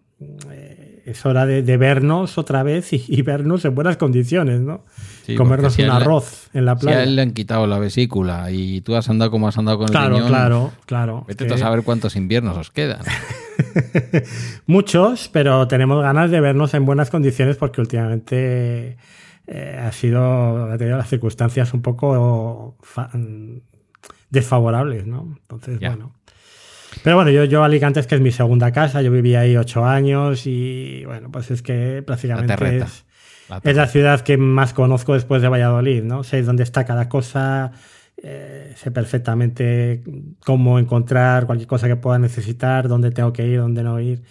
eh, 0.52 1.02
es 1.06 1.26
hora 1.26 1.46
de, 1.46 1.64
de 1.64 1.78
vernos 1.78 2.38
otra 2.38 2.64
vez 2.64 2.94
y, 2.94 3.04
y 3.08 3.22
vernos 3.24 3.66
en 3.66 3.74
buenas 3.76 3.98
condiciones, 3.98 4.62
¿no? 4.62 4.84
Sí, 5.26 5.36
Comernos 5.36 5.74
si 5.74 5.84
un 5.84 5.90
arroz 5.92 6.50
en 6.54 6.66
la 6.66 6.74
Si 6.76 6.78
a 6.78 6.80
playa. 6.82 7.04
él 7.04 7.16
le 7.16 7.22
han 7.22 7.32
quitado 7.32 7.68
la 7.68 7.80
vesícula 7.80 8.52
y 8.52 8.82
tú 8.82 8.96
has 8.96 9.10
andado 9.10 9.30
como 9.32 9.48
has 9.48 9.58
andado 9.58 9.78
con 9.78 9.86
el 9.88 9.92
claro, 9.92 10.16
riñón, 10.16 10.28
claro, 10.30 10.72
claro. 10.86 11.26
vete 11.28 11.46
Que- 11.48 11.54
a 11.54 11.58
saber 11.58 11.84
cuántos 11.84 12.16
inviernos 12.16 12.58
os 12.58 12.72
quedan. 12.72 13.02
Muchos, 14.66 15.30
pero 15.30 15.68
tenemos 15.68 16.02
ganas 16.02 16.32
de 16.32 16.40
vernos 16.40 16.74
en 16.74 16.86
buenas 16.86 17.10
condiciones 17.10 17.58
porque 17.58 17.82
últimamente 17.82 18.98
eh, 19.48 19.80
ha 19.82 19.92
sido, 19.92 20.72
ha 20.72 20.78
tenido 20.78 20.98
las 20.98 21.10
circunstancias 21.10 21.74
un 21.74 21.82
poco 21.82 22.76
mm, 23.14 23.58
desfavorables, 24.30 25.06
¿no? 25.08 25.36
Entonces, 25.42 25.80
Ya. 25.80 25.90
bueno. 25.90 26.14
Pero 27.04 27.16
bueno, 27.16 27.32
yo, 27.32 27.46
yo 27.46 27.64
Alicante 27.64 28.00
es 28.00 28.08
que 28.08 28.16
es 28.16 28.22
mi 28.22 28.32
segunda 28.32 28.72
casa, 28.72 29.02
yo 29.02 29.12
viví 29.12 29.36
ahí 29.36 29.56
ocho 29.58 29.86
años 29.86 30.46
y 30.46 31.04
bueno, 31.06 31.32
pues 31.32 31.52
es 31.52 31.62
que 31.62 32.04
prácticamente 32.06 32.56
terreta. 32.56 32.86
es, 32.86 33.06
La 33.50 33.62
es 33.64 33.76
la 33.76 33.88
ciudad 33.88 34.22
que 34.22 34.38
más 34.38 34.74
conozco 34.74 35.14
después 35.14 35.42
de 35.42 35.48
Valladolid, 35.48 36.04
¿no? 36.04 36.24
Sé 36.24 36.44
dónde 36.44 36.64
está 36.64 36.86
cada 36.86 37.10
cosa, 37.10 37.72
eh, 38.22 38.74
sé 38.76 38.92
perfectamente 38.92 40.04
cómo 40.46 40.78
encontrar 40.80 41.46
cualquier 41.48 41.68
cosa 41.68 41.88
que 41.88 41.96
pueda 41.96 42.20
necesitar, 42.20 42.88
dónde 42.88 43.12
tengo 43.12 43.34
que 43.34 43.48
ir, 43.48 43.60
dónde 43.60 43.84
no 43.84 44.00
ir. 44.00 44.22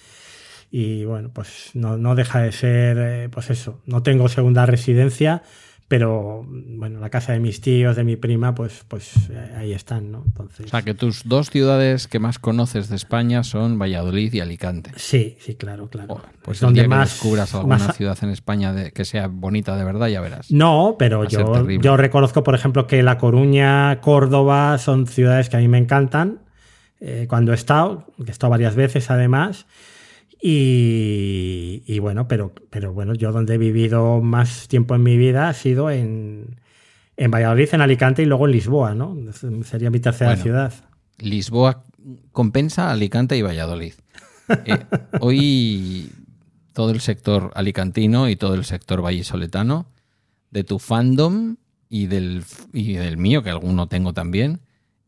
Y 0.70 1.04
bueno, 1.04 1.30
pues 1.32 1.70
no, 1.74 1.96
no 1.96 2.14
deja 2.14 2.42
de 2.42 2.52
ser, 2.52 2.98
eh, 3.00 3.28
pues 3.28 3.50
eso, 3.50 3.80
no 3.86 4.04
tengo 4.04 4.28
segunda 4.28 4.66
residencia, 4.66 5.42
pero 5.90 6.46
bueno, 6.48 7.00
la 7.00 7.10
casa 7.10 7.32
de 7.32 7.40
mis 7.40 7.60
tíos, 7.60 7.96
de 7.96 8.04
mi 8.04 8.14
prima, 8.14 8.54
pues, 8.54 8.84
pues 8.86 9.28
eh, 9.28 9.54
ahí 9.56 9.72
están, 9.72 10.12
¿no? 10.12 10.22
Entonces, 10.24 10.66
O 10.66 10.68
sea, 10.68 10.82
que 10.82 10.94
tus 10.94 11.26
dos 11.28 11.50
ciudades 11.50 12.06
que 12.06 12.20
más 12.20 12.38
conoces 12.38 12.88
de 12.88 12.94
España 12.94 13.42
son 13.42 13.76
Valladolid 13.76 14.32
y 14.32 14.38
Alicante. 14.38 14.92
sí, 14.94 15.36
sí, 15.40 15.56
claro, 15.56 15.90
claro. 15.90 16.14
Joder, 16.14 16.30
pues 16.42 16.58
Es 16.58 16.62
el 16.62 16.74
día 16.74 16.82
donde 16.82 16.82
que 16.82 16.88
más- 16.88 17.10
descubras 17.10 17.52
alguna 17.56 17.78
más- 17.78 17.96
ciudad 17.96 18.16
en 18.22 18.30
España 18.30 18.72
de- 18.72 18.92
que 18.92 19.04
sea 19.04 19.26
bonita 19.26 19.76
de 19.76 19.82
verdad, 19.82 20.06
ya 20.06 20.20
verás. 20.20 20.52
No, 20.52 20.94
pero 20.96 21.24
yo, 21.24 21.68
yo 21.68 21.96
reconozco, 21.96 22.44
por 22.44 22.54
ejemplo, 22.54 22.86
que 22.86 23.02
La 23.02 23.18
Coruña, 23.18 24.00
Córdoba 24.00 24.78
son 24.78 25.08
ciudades 25.08 25.48
que 25.48 25.56
a 25.56 25.60
mí 25.60 25.66
me 25.66 25.78
encantan. 25.78 26.38
eh, 27.02 27.26
cuando 27.28 27.50
he 27.52 27.54
estado, 27.54 28.06
que 28.18 28.28
he 28.28 28.30
estado 28.30 28.50
varias 28.50 28.76
veces 28.76 29.10
además. 29.10 29.66
Y, 30.42 31.82
y 31.86 31.98
bueno, 31.98 32.26
pero, 32.28 32.52
pero 32.70 32.92
bueno, 32.92 33.14
yo 33.14 33.32
donde 33.32 33.54
he 33.54 33.58
vivido 33.58 34.20
más 34.20 34.68
tiempo 34.68 34.94
en 34.94 35.02
mi 35.02 35.16
vida 35.16 35.48
ha 35.48 35.54
sido 35.54 35.90
en, 35.90 36.60
en 37.16 37.30
Valladolid, 37.30 37.68
en 37.72 37.80
Alicante 37.82 38.22
y 38.22 38.26
luego 38.26 38.46
en 38.46 38.52
Lisboa, 38.52 38.94
¿no? 38.94 39.16
Sería 39.64 39.90
mi 39.90 40.00
tercera 40.00 40.30
Bueno. 40.30 40.42
ciudad. 40.42 40.72
Lisboa 41.18 41.84
compensa 42.32 42.90
Alicante 42.90 43.36
y 43.36 43.42
Valladolid. 43.42 43.92
Eh, 44.64 44.78
hoy 45.20 46.10
todo 46.72 46.90
el 46.90 47.00
sector 47.00 47.50
alicantino 47.54 48.28
y 48.28 48.36
todo 48.36 48.54
el 48.54 48.64
sector 48.64 49.02
vallisoletano, 49.02 49.86
de 50.50 50.64
tu 50.64 50.78
fandom 50.78 51.56
y 51.88 52.06
del, 52.06 52.44
y 52.72 52.94
del 52.94 53.16
mío, 53.18 53.42
que 53.42 53.50
alguno 53.50 53.88
tengo 53.88 54.14
también, 54.14 54.60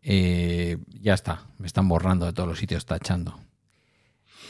eh, 0.03 0.77
ya 1.01 1.15
está, 1.15 1.43
me 1.59 1.67
están 1.67 1.89
borrando 1.89 2.27
de 2.27 2.33
todos 2.33 2.49
los 2.49 2.59
sitios, 2.59 2.85
tachando. 2.85 3.39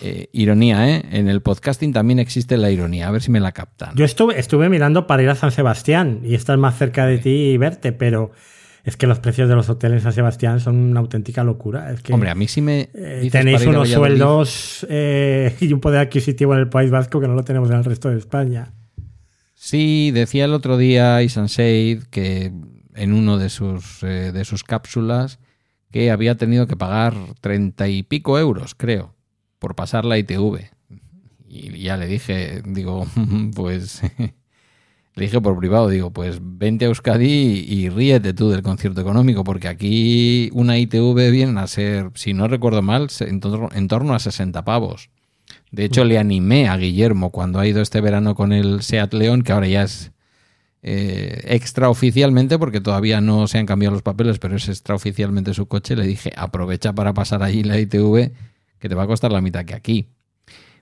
Eh, 0.04 0.28
ironía, 0.32 0.88
¿eh? 0.88 1.04
En 1.12 1.28
el 1.28 1.42
podcasting 1.42 1.92
también 1.92 2.18
existe 2.18 2.56
la 2.56 2.72
ironía, 2.72 3.06
a 3.06 3.12
ver 3.12 3.22
si 3.22 3.30
me 3.30 3.38
la 3.38 3.52
captan. 3.52 3.94
Yo 3.94 4.04
estuve, 4.04 4.36
estuve 4.36 4.68
mirando 4.68 5.06
para 5.06 5.22
ir 5.22 5.28
a 5.28 5.36
San 5.36 5.52
Sebastián 5.52 6.22
y 6.24 6.34
estar 6.34 6.58
más 6.58 6.76
cerca 6.76 7.06
de 7.06 7.18
ti 7.18 7.30
y 7.30 7.56
verte, 7.56 7.92
pero 7.92 8.32
es 8.84 8.96
que 8.96 9.06
los 9.06 9.20
precios 9.20 9.48
de 9.48 9.54
los 9.54 9.68
hoteles 9.68 9.98
en 9.98 10.02
San 10.02 10.12
Sebastián 10.12 10.58
son 10.58 10.76
una 10.76 10.98
auténtica 10.98 11.44
locura. 11.44 11.92
Es 11.92 12.02
que 12.02 12.12
Hombre, 12.12 12.30
a 12.30 12.34
mí 12.34 12.48
sí 12.48 12.60
me... 12.60 12.90
eh, 12.94 13.28
tenéis 13.30 13.64
unos 13.64 13.88
sueldos 13.90 14.84
eh, 14.90 15.54
y 15.60 15.72
un 15.72 15.78
poder 15.78 16.00
adquisitivo 16.00 16.52
en 16.54 16.60
el 16.60 16.68
País 16.68 16.90
Vasco 16.90 17.20
que 17.20 17.28
no 17.28 17.34
lo 17.34 17.44
tenemos 17.44 17.70
en 17.70 17.76
el 17.76 17.84
resto 17.84 18.10
de 18.10 18.18
España. 18.18 18.72
Sí, 19.54 20.10
decía 20.10 20.46
el 20.46 20.52
otro 20.52 20.78
día 20.78 21.22
Isan 21.22 21.48
Seid 21.48 22.02
que 22.10 22.52
en 22.96 23.12
uno 23.12 23.38
de 23.38 23.50
sus, 23.50 24.02
eh, 24.02 24.32
de 24.32 24.44
sus 24.44 24.64
cápsulas 24.64 25.38
que 25.92 26.10
había 26.10 26.36
tenido 26.36 26.66
que 26.66 26.76
pagar 26.76 27.14
treinta 27.40 27.86
y 27.86 28.02
pico 28.02 28.36
euros, 28.38 28.74
creo, 28.74 29.14
por 29.62 29.76
pasar 29.76 30.04
la 30.04 30.18
ITV. 30.18 30.58
Y 31.48 31.78
ya 31.82 31.96
le 31.96 32.06
dije, 32.08 32.62
digo, 32.66 33.06
pues 33.54 34.02
le 35.14 35.24
dije 35.24 35.40
por 35.40 35.56
privado, 35.58 35.88
digo, 35.88 36.10
pues 36.10 36.38
vente 36.42 36.84
a 36.84 36.88
Euskadi 36.88 37.64
y 37.68 37.88
ríete 37.88 38.34
tú 38.34 38.50
del 38.50 38.62
concierto 38.62 39.00
económico, 39.00 39.44
porque 39.44 39.68
aquí 39.68 40.50
una 40.52 40.78
ITV 40.78 41.30
viene 41.30 41.60
a 41.60 41.66
ser, 41.68 42.10
si 42.14 42.34
no 42.34 42.48
recuerdo 42.48 42.82
mal, 42.82 43.08
se- 43.10 43.28
en 43.28 43.38
torno, 43.40 43.68
en 43.72 43.86
torno 43.88 44.14
a 44.14 44.18
60 44.18 44.64
pavos. 44.64 45.10
De 45.70 45.84
hecho, 45.84 46.04
le 46.04 46.18
animé 46.18 46.68
a 46.68 46.76
Guillermo 46.76 47.30
cuando 47.30 47.58
ha 47.60 47.66
ido 47.66 47.80
este 47.80 48.00
verano 48.00 48.34
con 48.34 48.52
el 48.52 48.82
Seat 48.82 49.14
León, 49.14 49.42
que 49.42 49.52
ahora 49.52 49.68
ya 49.68 49.82
es 49.84 50.10
eh, 50.82 51.42
extraoficialmente, 51.46 52.58
porque 52.58 52.80
todavía 52.80 53.20
no 53.20 53.46
se 53.46 53.58
han 53.58 53.66
cambiado 53.66 53.92
los 53.94 54.02
papeles, 54.02 54.38
pero 54.38 54.56
es 54.56 54.68
extraoficialmente 54.68 55.54
su 55.54 55.66
coche. 55.66 55.94
Le 55.96 56.06
dije, 56.06 56.32
aprovecha 56.36 56.92
para 56.92 57.14
pasar 57.14 57.42
allí 57.42 57.62
la 57.62 57.78
ITV, 57.78 58.32
que 58.82 58.88
te 58.88 58.96
va 58.96 59.04
a 59.04 59.06
costar 59.06 59.30
la 59.30 59.40
mitad 59.40 59.64
que 59.64 59.74
aquí. 59.74 60.08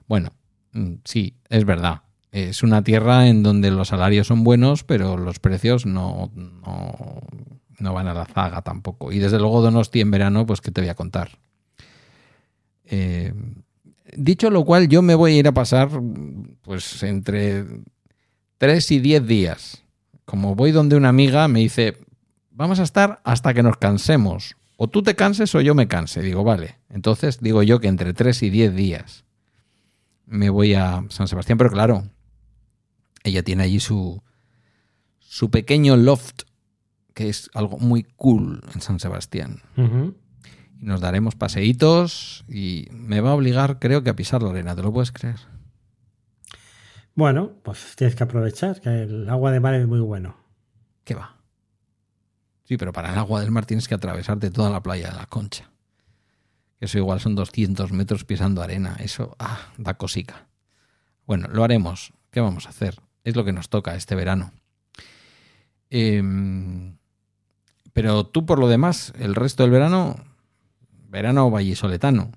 Bueno, 0.07 0.33
mm, 0.73 0.93
sí, 1.05 1.35
es 1.49 1.65
verdad. 1.65 2.01
Es 2.31 2.63
una 2.63 2.83
tierra 2.83 3.27
en 3.27 3.43
donde 3.43 3.69
los 3.69 3.89
salarios 3.89 4.25
son 4.25 4.43
buenos, 4.43 4.83
pero 4.83 5.17
los 5.17 5.37
precios 5.37 5.85
no, 5.85 6.31
no, 6.33 7.21
no 7.77 7.93
van 7.93 8.07
a 8.07 8.15
la 8.15 8.25
zaga 8.25 8.63
tampoco. 8.63 9.11
Y 9.11 9.19
desde 9.19 9.37
luego 9.37 9.61
Donosti 9.61 10.01
en 10.01 10.09
verano, 10.09 10.47
pues 10.47 10.61
¿qué 10.61 10.71
te 10.71 10.81
voy 10.81 10.89
a 10.89 10.95
contar? 10.95 11.29
Eh, 12.85 13.35
dicho 14.17 14.49
lo 14.49 14.65
cual, 14.65 14.87
yo 14.87 15.03
me 15.03 15.13
voy 15.13 15.33
a 15.33 15.37
ir 15.37 15.47
a 15.47 15.53
pasar 15.53 15.89
pues 16.63 17.03
entre 17.03 17.67
3 18.57 18.91
y 18.93 18.99
10 18.99 19.27
días. 19.27 19.83
Como 20.25 20.55
voy 20.55 20.71
donde 20.71 20.95
una 20.95 21.09
amiga, 21.09 21.47
me 21.47 21.59
dice, 21.59 21.97
vamos 22.49 22.79
a 22.79 22.83
estar 22.83 23.21
hasta 23.23 23.53
que 23.53 23.61
nos 23.61 23.77
cansemos. 23.77 24.55
O 24.83 24.87
tú 24.87 25.03
te 25.03 25.15
canses 25.15 25.53
o 25.53 25.61
yo 25.61 25.75
me 25.75 25.87
canse. 25.87 26.23
Digo, 26.23 26.43
vale. 26.43 26.79
Entonces 26.89 27.39
digo 27.39 27.61
yo 27.61 27.79
que 27.79 27.87
entre 27.87 28.15
3 28.15 28.41
y 28.41 28.49
10 28.49 28.73
días 28.73 29.25
me 30.25 30.49
voy 30.49 30.73
a 30.73 31.03
San 31.09 31.27
Sebastián, 31.27 31.59
pero 31.59 31.69
claro, 31.69 32.09
ella 33.23 33.43
tiene 33.43 33.61
allí 33.61 33.79
su, 33.79 34.23
su 35.19 35.51
pequeño 35.51 35.97
loft, 35.97 36.45
que 37.13 37.29
es 37.29 37.51
algo 37.53 37.77
muy 37.77 38.07
cool 38.15 38.63
en 38.73 38.81
San 38.81 38.99
Sebastián. 38.99 39.61
Y 39.77 40.83
nos 40.83 40.99
daremos 40.99 41.35
paseitos 41.35 42.43
y 42.49 42.87
me 42.91 43.21
va 43.21 43.29
a 43.29 43.35
obligar, 43.35 43.77
creo 43.77 44.01
que, 44.01 44.09
a 44.09 44.15
pisar 44.15 44.41
la 44.41 44.49
arena. 44.49 44.75
¿Te 44.75 44.81
lo 44.81 44.91
puedes 44.91 45.11
creer? 45.11 45.37
Bueno, 47.13 47.51
pues 47.61 47.95
tienes 47.95 48.15
que 48.15 48.23
aprovechar, 48.23 48.81
que 48.81 49.03
el 49.03 49.29
agua 49.29 49.51
de 49.51 49.59
mar 49.59 49.75
es 49.75 49.87
muy 49.87 49.99
bueno. 49.99 50.37
¿Qué 51.03 51.13
va? 51.13 51.40
Sí, 52.63 52.77
pero 52.77 52.93
para 52.93 53.11
el 53.11 53.17
agua 53.17 53.41
del 53.41 53.51
mar 53.51 53.65
tienes 53.65 53.87
que 53.87 53.95
atravesarte 53.95 54.49
toda 54.51 54.69
la 54.69 54.81
playa 54.83 55.09
de 55.11 55.17
la 55.17 55.25
Concha. 55.25 55.69
Eso 56.79 56.97
igual 56.97 57.19
son 57.19 57.35
200 57.35 57.91
metros 57.91 58.23
pisando 58.25 58.61
arena. 58.61 58.95
Eso, 58.99 59.35
ah, 59.39 59.71
da 59.77 59.95
cosica. 59.95 60.47
Bueno, 61.27 61.47
lo 61.51 61.63
haremos. 61.63 62.13
¿Qué 62.31 62.39
vamos 62.39 62.65
a 62.65 62.69
hacer? 62.69 62.95
Es 63.23 63.35
lo 63.35 63.43
que 63.45 63.53
nos 63.53 63.69
toca 63.69 63.95
este 63.95 64.15
verano. 64.15 64.51
Em, 65.89 66.95
pero 67.93 68.25
tú, 68.25 68.45
por 68.45 68.57
lo 68.59 68.67
demás, 68.67 69.13
el 69.19 69.35
resto 69.35 69.63
del 69.63 69.71
verano, 69.71 70.15
verano 71.09 71.51
vallisoletano. 71.51 72.31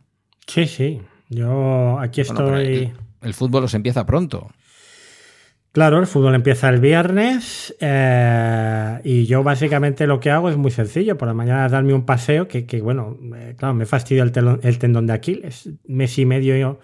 Sí, 0.46 0.66
sí. 0.66 1.00
Yo 1.30 1.98
aquí 2.00 2.22
Bueno, 2.24 2.58
estoy. 2.58 2.74
el, 2.76 2.96
el 3.22 3.34
fútbol 3.34 3.64
os 3.64 3.74
empieza 3.74 4.04
pronto. 4.04 4.50
Claro, 5.74 5.98
el 5.98 6.06
fútbol 6.06 6.36
empieza 6.36 6.68
el 6.68 6.78
viernes 6.78 7.74
eh, 7.80 9.00
y 9.02 9.26
yo 9.26 9.42
básicamente 9.42 10.06
lo 10.06 10.20
que 10.20 10.30
hago 10.30 10.48
es 10.48 10.56
muy 10.56 10.70
sencillo. 10.70 11.18
Por 11.18 11.26
la 11.26 11.34
mañana 11.34 11.68
darme 11.68 11.92
un 11.94 12.06
paseo 12.06 12.46
que, 12.46 12.64
que, 12.64 12.80
bueno, 12.80 13.18
eh, 13.36 13.54
claro, 13.58 13.74
me 13.74 13.84
fastidio 13.84 14.22
el, 14.22 14.30
telón- 14.30 14.60
el 14.62 14.78
tendón 14.78 15.08
de 15.08 15.14
Aquiles. 15.14 15.68
Mes 15.88 16.16
y 16.18 16.26
medio 16.26 16.56
yo 16.56 16.78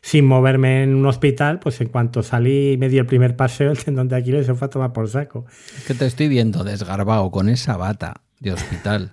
sin 0.00 0.24
moverme 0.26 0.84
en 0.84 0.94
un 0.94 1.04
hospital, 1.06 1.58
pues 1.58 1.80
en 1.80 1.88
cuanto 1.88 2.22
salí 2.22 2.74
y 2.74 2.76
me 2.76 2.88
di 2.88 2.98
el 2.98 3.06
primer 3.06 3.34
paseo, 3.34 3.72
el 3.72 3.82
tendón 3.82 4.06
de 4.06 4.14
Aquiles 4.14 4.46
se 4.46 4.54
fue 4.54 4.66
a 4.66 4.70
tomar 4.70 4.92
por 4.92 5.08
saco. 5.08 5.44
Es 5.76 5.82
que 5.84 5.94
te 5.94 6.06
estoy 6.06 6.28
viendo 6.28 6.62
desgarbado 6.62 7.32
con 7.32 7.48
esa 7.48 7.76
bata 7.76 8.20
de 8.38 8.52
hospital. 8.52 9.10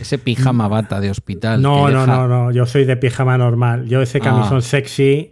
Ese 0.00 0.18
pijama 0.18 0.68
bata 0.68 1.00
de 1.00 1.08
hospital. 1.10 1.62
No, 1.62 1.88
no, 1.88 2.00
deja- 2.00 2.06
no, 2.14 2.28
no, 2.28 2.50
yo 2.50 2.66
soy 2.66 2.84
de 2.84 2.98
pijama 2.98 3.38
normal. 3.38 3.86
Yo 3.86 4.02
ese 4.02 4.20
camisón 4.20 4.58
Ah. 4.58 4.60
sexy 4.60 5.30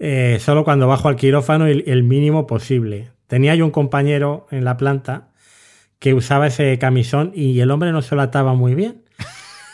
eh, 0.00 0.38
solo 0.40 0.64
cuando 0.64 0.88
bajo 0.88 1.08
al 1.08 1.14
quirófano 1.16 1.66
el, 1.66 1.84
el 1.86 2.02
mínimo 2.02 2.46
posible. 2.48 3.10
Tenía 3.28 3.54
yo 3.54 3.64
un 3.64 3.70
compañero 3.70 4.46
en 4.50 4.64
la 4.64 4.76
planta 4.76 5.28
que 6.00 6.14
usaba 6.14 6.46
ese 6.48 6.76
camisón 6.78 7.30
y 7.34 7.60
el 7.60 7.70
hombre 7.70 7.92
no 7.92 8.02
se 8.02 8.16
lo 8.16 8.22
ataba 8.22 8.54
muy 8.54 8.74
bien. 8.74 9.02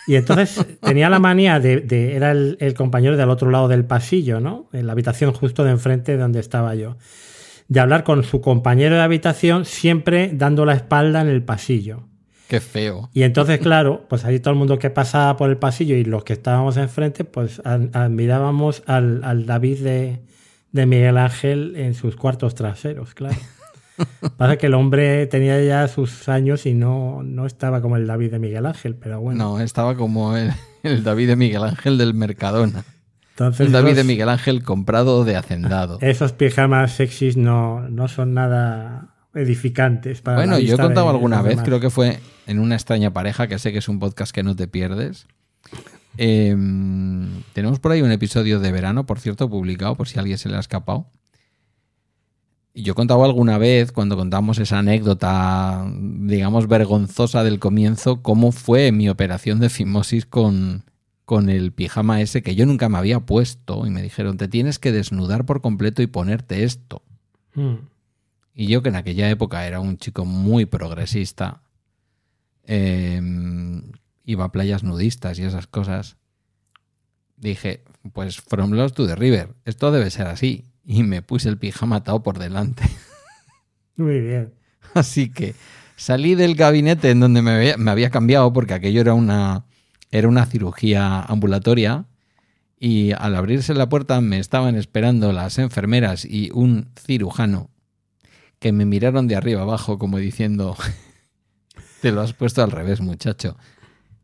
Y 0.08 0.16
entonces 0.16 0.66
tenía 0.82 1.08
la 1.08 1.18
manía 1.20 1.58
de, 1.60 1.80
de- 1.80 2.16
era 2.16 2.32
el, 2.32 2.56
el 2.60 2.74
compañero 2.74 3.16
del 3.16 3.30
otro 3.30 3.50
lado 3.50 3.68
del 3.68 3.84
pasillo, 3.84 4.40
¿no? 4.40 4.68
En 4.72 4.86
la 4.86 4.92
habitación 4.92 5.32
justo 5.32 5.64
de 5.64 5.70
enfrente 5.70 6.12
de 6.12 6.18
donde 6.18 6.40
estaba 6.40 6.74
yo. 6.74 6.96
De 7.68 7.80
hablar 7.80 8.04
con 8.04 8.22
su 8.22 8.40
compañero 8.40 8.94
de 8.96 9.02
habitación 9.02 9.64
siempre 9.64 10.30
dando 10.32 10.64
la 10.66 10.74
espalda 10.74 11.20
en 11.22 11.28
el 11.28 11.42
pasillo. 11.42 12.08
Qué 12.48 12.60
feo. 12.60 13.10
Y 13.12 13.24
entonces, 13.24 13.58
claro, 13.58 14.06
pues 14.08 14.24
ahí 14.24 14.38
todo 14.38 14.52
el 14.52 14.58
mundo 14.58 14.78
que 14.78 14.90
pasaba 14.90 15.36
por 15.36 15.50
el 15.50 15.56
pasillo 15.56 15.96
y 15.96 16.04
los 16.04 16.22
que 16.24 16.34
estábamos 16.34 16.76
enfrente, 16.76 17.24
pues 17.24 17.60
admirábamos 17.64 18.82
al, 18.86 19.24
al 19.24 19.46
David 19.46 19.80
de, 19.80 20.20
de 20.70 20.86
Miguel 20.86 21.18
Ángel 21.18 21.74
en 21.76 21.94
sus 21.94 22.14
cuartos 22.14 22.54
traseros, 22.54 23.14
claro. 23.14 23.36
Pasa 24.36 24.58
que 24.58 24.66
el 24.66 24.74
hombre 24.74 25.26
tenía 25.26 25.60
ya 25.62 25.88
sus 25.88 26.28
años 26.28 26.66
y 26.66 26.74
no, 26.74 27.22
no 27.24 27.46
estaba 27.46 27.80
como 27.80 27.96
el 27.96 28.06
David 28.06 28.30
de 28.30 28.38
Miguel 28.38 28.66
Ángel, 28.66 28.94
pero 28.94 29.20
bueno. 29.20 29.42
No, 29.42 29.60
estaba 29.60 29.96
como 29.96 30.36
el, 30.36 30.52
David 31.02 31.28
de 31.28 31.36
Miguel 31.36 31.64
Ángel 31.64 31.98
del 31.98 32.14
Mercadona. 32.14 32.84
Entonces, 33.30 33.66
el 33.66 33.72
David 33.72 33.96
de 33.96 34.04
Miguel 34.04 34.28
Ángel 34.28 34.62
comprado 34.62 35.24
de 35.24 35.36
hacendado. 35.36 35.98
Esos 36.00 36.32
pijamas 36.32 36.92
sexys 36.92 37.36
no, 37.36 37.88
no 37.88 38.08
son 38.08 38.34
nada 38.34 39.15
edificantes 39.36 40.22
para 40.22 40.38
Bueno, 40.38 40.58
yo 40.58 40.74
he 40.74 40.78
contado 40.78 41.08
alguna 41.10 41.42
vez, 41.42 41.60
creo 41.62 41.78
que 41.78 41.90
fue 41.90 42.18
en 42.46 42.58
una 42.58 42.74
extraña 42.74 43.12
pareja, 43.12 43.46
que 43.46 43.58
sé 43.58 43.70
que 43.70 43.78
es 43.78 43.88
un 43.88 43.98
podcast 43.98 44.34
que 44.34 44.42
no 44.42 44.56
te 44.56 44.66
pierdes. 44.66 45.26
Em, 46.16 47.42
tenemos 47.52 47.78
por 47.78 47.92
ahí 47.92 48.00
un 48.00 48.10
episodio 48.10 48.58
de 48.58 48.72
verano, 48.72 49.04
por 49.04 49.20
cierto, 49.20 49.50
publicado, 49.50 49.94
por 49.94 50.08
si 50.08 50.18
a 50.18 50.22
alguien 50.22 50.38
se 50.38 50.48
le 50.48 50.56
ha 50.56 50.60
escapado. 50.60 51.06
Y 52.72 52.82
yo 52.82 52.92
he 52.92 52.94
contado 52.94 53.24
alguna 53.24 53.58
vez, 53.58 53.92
cuando 53.92 54.16
contamos 54.16 54.58
esa 54.58 54.78
anécdota, 54.78 55.86
digamos, 55.94 56.68
vergonzosa 56.68 57.44
del 57.44 57.58
comienzo, 57.58 58.22
cómo 58.22 58.52
fue 58.52 58.92
mi 58.92 59.08
operación 59.08 59.60
de 59.60 59.70
fimosis 59.70 60.26
con, 60.26 60.84
con 61.24 61.48
el 61.50 61.72
pijama 61.72 62.20
ese 62.20 62.42
que 62.42 62.54
yo 62.54 62.64
nunca 62.66 62.88
me 62.88 62.98
había 62.98 63.20
puesto. 63.20 63.86
Y 63.86 63.90
me 63.90 64.02
dijeron, 64.02 64.36
te 64.36 64.48
tienes 64.48 64.78
que 64.78 64.92
desnudar 64.92 65.44
por 65.44 65.60
completo 65.60 66.02
y 66.02 66.06
ponerte 66.06 66.64
esto. 66.64 67.02
Hmm. 67.54 67.76
Y 68.58 68.68
yo, 68.68 68.82
que 68.82 68.88
en 68.88 68.96
aquella 68.96 69.28
época 69.28 69.66
era 69.66 69.80
un 69.80 69.98
chico 69.98 70.24
muy 70.24 70.64
progresista, 70.64 71.60
em, 72.64 73.82
iba 74.24 74.46
a 74.46 74.50
playas 74.50 74.82
nudistas 74.82 75.38
y 75.38 75.42
esas 75.42 75.66
cosas, 75.66 76.16
dije, 77.36 77.84
pues 78.14 78.40
from 78.40 78.72
Lost 78.72 78.96
to 78.96 79.06
the 79.06 79.14
River, 79.14 79.54
esto 79.66 79.92
debe 79.92 80.10
ser 80.10 80.26
así 80.26 80.64
y 80.86 81.02
me 81.02 81.20
puse 81.20 81.50
el 81.50 81.58
pijama 81.58 81.96
atado 81.96 82.22
por 82.22 82.38
delante. 82.38 82.82
Muy 83.96 84.20
bien. 84.20 84.54
Así 84.94 85.28
que 85.28 85.54
salí 85.96 86.34
del 86.34 86.54
gabinete 86.54 87.10
en 87.10 87.20
donde 87.20 87.42
me 87.42 87.90
había, 87.90 88.10
cambiado 88.10 88.54
porque 88.54 88.72
aquello 88.72 89.02
era 89.02 89.12
una, 89.12 89.66
era 90.10 90.28
una 90.28 90.46
cirugía 90.46 91.20
ambulatoria 91.20 92.06
y 92.80 93.12
al 93.12 93.36
abrirse 93.36 93.74
la 93.74 93.90
puerta 93.90 94.22
me 94.22 94.38
estaban 94.38 94.76
esperando 94.76 95.30
las 95.32 95.58
enfermeras 95.58 96.24
y 96.24 96.50
un 96.54 96.88
cirujano 96.98 97.68
que 98.66 98.72
me 98.72 98.84
miraron 98.84 99.28
de 99.28 99.36
arriba 99.36 99.62
abajo 99.62 99.96
como 99.96 100.18
diciendo, 100.18 100.76
te 102.02 102.10
lo 102.10 102.20
has 102.20 102.32
puesto 102.32 102.64
al 102.64 102.72
revés 102.72 103.00
muchacho. 103.00 103.56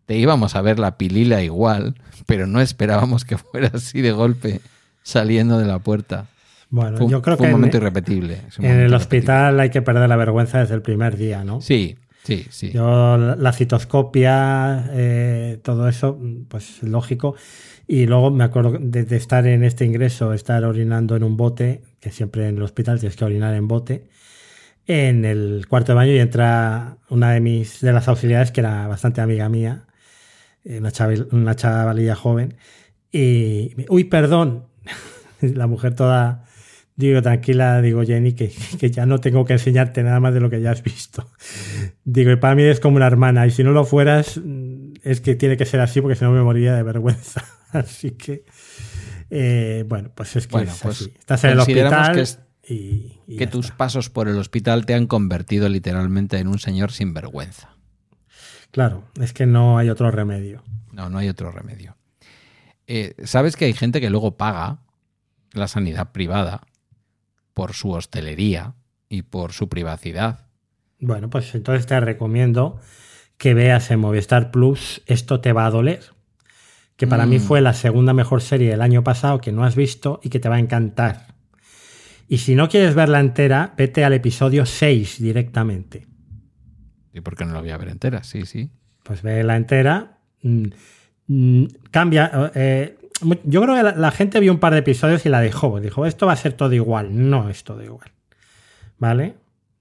Te 0.05 0.16
íbamos 0.16 0.57
a 0.57 0.62
ver 0.62 0.80
la 0.80 0.99
pilila 0.99 1.45
igual, 1.45 1.95
pero 2.26 2.49
no 2.49 2.61
esperábamos 2.61 3.24
que 3.24 3.38
fuera 3.38 3.70
así 3.72 4.01
de 4.01 4.11
golpe 4.11 4.61
saliendo 5.05 5.61
de 5.61 5.66
la 5.66 5.78
puerta. 5.78 6.26
Bueno, 6.70 7.09
yo 7.09 7.22
creo 7.22 7.36
que. 7.36 7.45
un 7.45 7.53
momento 7.53 7.76
irrepetible. 7.76 8.40
en 8.59 8.80
el 8.80 8.93
hospital 8.95 9.61
hay 9.61 9.70
que 9.70 9.80
perder 9.80 10.09
la 10.09 10.16
vergüenza 10.16 10.59
desde 10.59 10.74
el 10.74 10.82
primer 10.82 11.16
día, 11.16 11.45
¿no? 11.45 11.61
Sí, 11.61 11.99
sí, 12.24 12.45
sí. 12.51 12.72
Yo, 12.72 13.16
la 13.16 13.53
citoscopia, 13.53 14.90
eh, 14.90 15.61
todo 15.62 15.86
eso, 15.86 16.18
pues 16.49 16.82
lógico. 16.82 17.36
Y 17.86 18.07
luego 18.07 18.32
me 18.32 18.43
acuerdo 18.43 18.76
de, 18.80 19.07
estar 19.16 19.47
en 19.47 19.62
este 19.62 19.84
ingreso, 19.84 20.32
estar 20.32 20.64
orinando 20.64 21.14
en 21.14 21.22
un 21.22 21.36
bote, 21.36 21.82
que 22.01 22.11
siempre 22.11 22.49
en 22.49 22.57
el 22.57 22.62
hospital 22.64 22.99
tienes 22.99 23.14
que 23.14 23.24
orinar 23.24 23.55
en 23.55 23.68
bote, 23.68 24.09
en 24.87 25.24
el 25.24 25.66
cuarto 25.68 25.93
de 25.93 25.97
baño 25.97 26.12
y 26.12 26.18
entra 26.18 26.99
una 27.09 27.33
de 27.33 27.41
mis 27.41 27.80
de 27.80 27.93
las 27.93 28.09
auxiliares, 28.09 28.51
que 28.51 28.61
era 28.61 28.87
bastante 28.87 29.20
amiga 29.20 29.49
mía, 29.49 29.85
eh, 30.64 30.78
una, 30.78 30.93
una 31.33 31.57
chavalilla 31.57 32.14
joven, 32.14 32.57
y, 33.11 33.74
uy, 33.89 34.05
perdón, 34.05 34.66
la 35.41 35.66
mujer 35.66 35.95
toda 35.95 36.45
Digo, 36.95 37.22
tranquila, 37.22 37.80
digo 37.80 38.05
Jenny, 38.05 38.35
que, 38.35 38.53
ya 38.91 39.07
no 39.07 39.18
tengo 39.18 39.45
que 39.45 39.55
enseñarte 39.55 40.03
nada 40.03 40.20
más 40.20 40.35
de 40.35 40.41
lo 40.41 40.51
que 40.51 40.61
ya 40.61 40.72
has 40.72 40.83
visto. 40.83 41.26
Digo, 42.05 42.30
y 42.30 42.37
para 42.37 42.55
mí 42.55 42.62
es 42.64 42.80
como 42.80 42.97
una 42.97 43.07
hermana, 43.07 43.47
y 43.47 43.51
si 43.51 43.64
no 43.64 43.72
lo 43.72 43.85
fueras, 43.85 44.39
mm, 44.43 44.93
es 45.03 45.20
que 45.20 45.35
tiene 45.35 45.57
que 45.57 45.64
ser 45.64 45.80
así 45.80 46.01
porque 46.01 46.16
si 46.16 46.24
no 46.24 46.33
me 46.33 46.43
moriría 46.43 46.74
de 46.74 46.83
vergüenza. 46.83 47.45
Así 47.72 48.11
que, 48.11 48.45
eh, 49.30 49.85
bueno, 49.89 50.11
pues 50.14 50.37
es 50.37 50.47
que 50.47 50.53
bueno, 50.53 50.72
pues 50.83 51.11
Estás 51.18 51.43
en 51.45 51.53
el 51.53 51.61
hospital 51.61 52.14
que 52.14 52.26
y, 52.66 53.18
que 53.36 53.46
tus 53.46 53.70
pasos 53.70 54.10
por 54.10 54.28
el 54.28 54.38
hospital 54.38 54.86
te 54.86 54.94
han 54.94 55.06
convertido 55.06 55.68
literalmente 55.68 56.38
en 56.38 56.48
un 56.48 56.58
señor 56.58 56.92
sin 56.92 57.12
vergüenza. 57.14 57.76
Claro, 58.70 59.04
es 59.20 59.32
que 59.32 59.46
no 59.46 59.78
hay 59.78 59.90
otro 59.90 60.10
remedio. 60.10 60.62
No, 60.92 61.10
no 61.10 61.18
hay 61.18 61.28
otro 61.28 61.50
remedio. 61.50 61.96
Eh, 62.86 63.14
¿Sabes 63.24 63.56
que 63.56 63.66
hay 63.66 63.72
gente 63.72 64.00
que 64.00 64.10
luego 64.10 64.36
paga 64.36 64.78
la 65.52 65.68
sanidad 65.68 66.12
privada 66.12 66.62
por 67.54 67.74
su 67.74 67.90
hostelería 67.90 68.74
y 69.08 69.22
por 69.22 69.52
su 69.52 69.68
privacidad. 69.68 70.46
Bueno, 70.98 71.28
pues 71.28 71.54
entonces 71.54 71.86
te 71.86 71.98
recomiendo 72.00 72.80
que 73.36 73.54
veas 73.54 73.90
en 73.90 74.00
Movistar 74.00 74.50
Plus 74.50 75.02
Esto 75.06 75.40
te 75.40 75.52
va 75.52 75.66
a 75.66 75.70
doler, 75.70 76.00
que 76.96 77.06
para 77.06 77.26
mí 77.26 77.38
mm. 77.38 77.42
fue 77.42 77.60
la 77.60 77.74
segunda 77.74 78.12
mejor 78.14 78.40
serie 78.40 78.70
del 78.70 78.80
año 78.80 79.02
pasado 79.02 79.40
que 79.40 79.52
no 79.52 79.64
has 79.64 79.76
visto 79.76 80.20
y 80.22 80.30
que 80.30 80.40
te 80.40 80.48
va 80.48 80.56
a 80.56 80.60
encantar. 80.60 81.32
Y 82.33 82.39
si 82.39 82.55
no 82.55 82.66
quieres 82.66 82.95
verla 82.95 83.20
entera, 83.20 83.74
vete 83.76 84.07
al 84.07 84.14
episodio 84.14 84.64
6 84.64 85.20
directamente. 85.20 86.07
¿Y 87.12 87.20
por 87.20 87.37
qué 87.37 87.45
no 87.45 87.53
la 87.53 87.61
voy 87.61 87.68
a 87.68 87.76
ver 87.76 87.91
entera? 87.91 88.22
Sí, 88.22 88.47
sí. 88.47 88.70
Pues 89.03 89.20
ve 89.20 89.45
la 89.45 89.55
entera. 89.55 90.16
Mm, 90.41 90.64
mm, 91.26 91.64
cambia. 91.91 92.51
Eh, 92.55 92.97
yo 93.45 93.61
creo 93.61 93.74
que 93.74 94.01
la, 94.01 94.11
gente 94.12 94.41
vio 94.41 94.51
un 94.51 94.61
par 94.61 94.72
de 94.72 94.78
episodios 94.78 95.26
y 95.26 95.28
la 95.28 95.43
dejó. 95.43 95.78
Dijo, 95.78 96.07
esto 96.07 96.24
va 96.24 96.33
a 96.33 96.37
ser 96.37 96.55
todo 96.55 96.72
igual. 96.72 97.11
No 97.28 97.51
es 97.51 97.64
todo 97.64 97.83
igual. 97.83 98.11
¿Vale? 98.97 99.35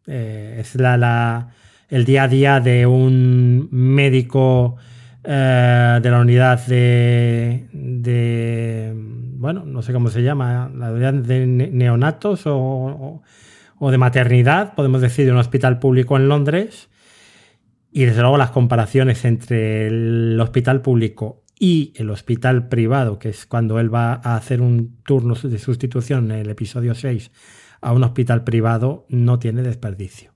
Eh, 0.05 0.57
es 0.59 0.75
la, 0.75 1.51
el 1.87 2.03
día 2.03 2.23
a 2.23 2.27
día 2.27 2.59
de 2.59 2.85
un 2.85 3.69
médico 3.71 4.75
eh, 5.23 5.99
de 6.03 6.11
la 6.11 6.19
unidad 6.19 6.65
de, 6.65 7.69
de, 7.71 8.93
Bueno, 9.41 9.65
no 9.65 9.81
sé 9.81 9.91
cómo 9.91 10.11
se 10.11 10.21
llama. 10.21 10.69
La 10.75 10.91
de 10.91 11.47
neonatos 11.47 12.43
o, 12.45 13.23
o 13.79 13.91
de 13.91 13.97
maternidad, 13.97 14.75
podemos 14.75 15.01
decir, 15.01 15.25
de 15.25 15.31
un 15.31 15.39
hospital 15.39 15.79
público 15.79 16.15
en 16.15 16.29
Londres. 16.29 16.89
Y 17.91 18.05
desde 18.05 18.21
luego 18.21 18.37
las 18.37 18.51
comparaciones 18.51 19.25
entre 19.25 19.87
el 19.87 20.39
hospital 20.39 20.83
público 20.83 21.41
y 21.57 21.91
el 21.95 22.11
hospital 22.11 22.67
privado, 22.67 23.17
que 23.17 23.29
es 23.29 23.47
cuando 23.47 23.79
él 23.79 23.91
va 23.91 24.21
a 24.23 24.35
hacer 24.35 24.61
un 24.61 25.01
turno 25.01 25.33
de 25.33 25.57
sustitución 25.57 26.29
en 26.29 26.41
el 26.41 26.49
episodio 26.51 26.93
6 26.93 27.31
a 27.81 27.93
un 27.93 28.03
hospital 28.03 28.43
privado, 28.43 29.07
no 29.09 29.39
tiene 29.39 29.63
desperdicio. 29.63 30.35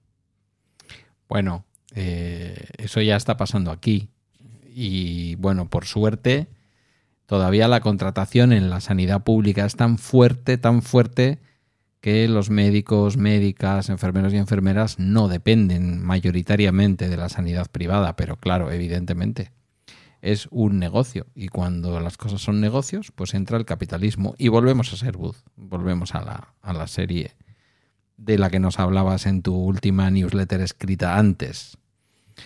Bueno, 1.29 1.63
eh, 1.93 2.69
eso 2.79 3.01
ya 3.01 3.17
está 3.17 3.37
pasando 3.37 3.69
aquí. 3.69 4.09
Y 4.73 5.35
bueno, 5.35 5.69
por 5.69 5.85
suerte, 5.85 6.47
todavía 7.25 7.67
la 7.67 7.81
contratación 7.81 8.53
en 8.53 8.69
la 8.69 8.81
sanidad 8.81 9.23
pública 9.23 9.65
es 9.65 9.75
tan 9.75 9.97
fuerte, 9.97 10.57
tan 10.57 10.81
fuerte, 10.81 11.39
que 12.01 12.27
los 12.27 12.51
médicos, 12.51 13.17
médicas, 13.17 13.89
enfermeros 13.89 14.31
y 14.31 14.37
enfermeras 14.37 14.99
no 14.99 15.27
dependen 15.27 16.03
mayoritariamente 16.03 17.09
de 17.09 17.17
la 17.17 17.29
sanidad 17.29 17.71
privada, 17.71 18.15
pero 18.15 18.37
claro, 18.37 18.71
evidentemente 18.71 19.51
es 20.21 20.47
un 20.51 20.79
negocio. 20.79 21.27
Y 21.35 21.47
cuando 21.47 21.99
las 21.99 22.17
cosas 22.17 22.41
son 22.41 22.59
negocios, 22.59 23.11
pues 23.11 23.33
entra 23.33 23.57
el 23.57 23.65
capitalismo. 23.65 24.35
Y 24.37 24.49
volvemos 24.49 24.91
a 24.91 24.97
ser 24.97 25.17
Booth, 25.17 25.37
volvemos 25.55 26.15
a 26.15 26.21
la, 26.21 26.53
a 26.61 26.73
la 26.73 26.87
serie 26.87 27.35
de 28.17 28.37
la 28.37 28.49
que 28.49 28.59
nos 28.59 28.79
hablabas 28.79 29.25
en 29.25 29.41
tu 29.41 29.55
última 29.55 30.09
newsletter 30.09 30.61
escrita 30.61 31.17
antes. 31.17 31.77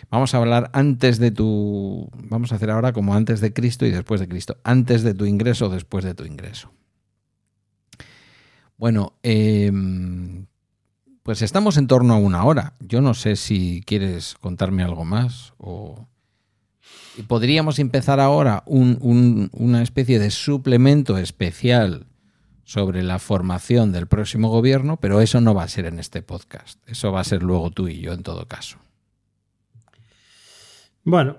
Vamos 0.09 0.33
a 0.33 0.37
hablar 0.37 0.69
antes 0.73 1.19
de 1.19 1.31
tu... 1.31 2.09
Vamos 2.15 2.51
a 2.51 2.55
hacer 2.55 2.69
ahora 2.69 2.93
como 2.93 3.15
antes 3.15 3.41
de 3.41 3.53
Cristo 3.53 3.85
y 3.85 3.91
después 3.91 4.19
de 4.19 4.27
Cristo. 4.27 4.57
Antes 4.63 5.03
de 5.03 5.13
tu 5.13 5.25
ingreso 5.25 5.67
o 5.67 5.69
después 5.69 6.05
de 6.05 6.13
tu 6.13 6.25
ingreso. 6.25 6.71
Bueno, 8.77 9.13
em, 9.23 10.45
pues 11.23 11.41
estamos 11.41 11.77
en 11.77 11.87
torno 11.87 12.13
a 12.13 12.17
una 12.17 12.43
hora. 12.45 12.73
Yo 12.79 13.01
no 13.01 13.13
sé 13.13 13.35
si 13.35 13.83
quieres 13.85 14.35
contarme 14.39 14.83
algo 14.83 15.05
más 15.05 15.53
o 15.57 16.07
podríamos 17.27 17.79
empezar 17.79 18.19
ahora 18.19 18.63
una 18.65 19.81
especie 19.81 20.19
de 20.19 20.31
suplemento 20.31 21.17
especial 21.17 22.05
sobre 22.63 23.03
la 23.03 23.19
formación 23.19 23.91
del 23.91 24.07
próximo 24.07 24.49
gobierno, 24.49 24.97
pero 24.97 25.21
eso 25.21 25.41
no 25.41 25.53
va 25.53 25.63
a 25.63 25.67
ser 25.67 25.85
en 25.85 25.99
este 25.99 26.21
podcast. 26.21 26.79
Eso 26.87 27.11
va 27.11 27.21
a 27.21 27.23
ser 27.23 27.41
luego 27.41 27.71
tú 27.71 27.87
y 27.87 27.99
yo 27.99 28.13
en 28.13 28.23
todo 28.23 28.47
caso. 28.47 28.77
Bueno, 31.09 31.37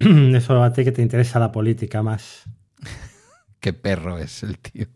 eso 0.00 0.62
a 0.62 0.72
ti 0.72 0.82
que 0.82 0.90
te 0.90 1.02
interesa 1.02 1.38
la 1.38 1.52
política 1.52 2.02
más. 2.02 2.44
Qué 3.60 3.74
perro 3.74 4.18
es 4.18 4.42
el 4.42 4.58
tío. 4.58 4.86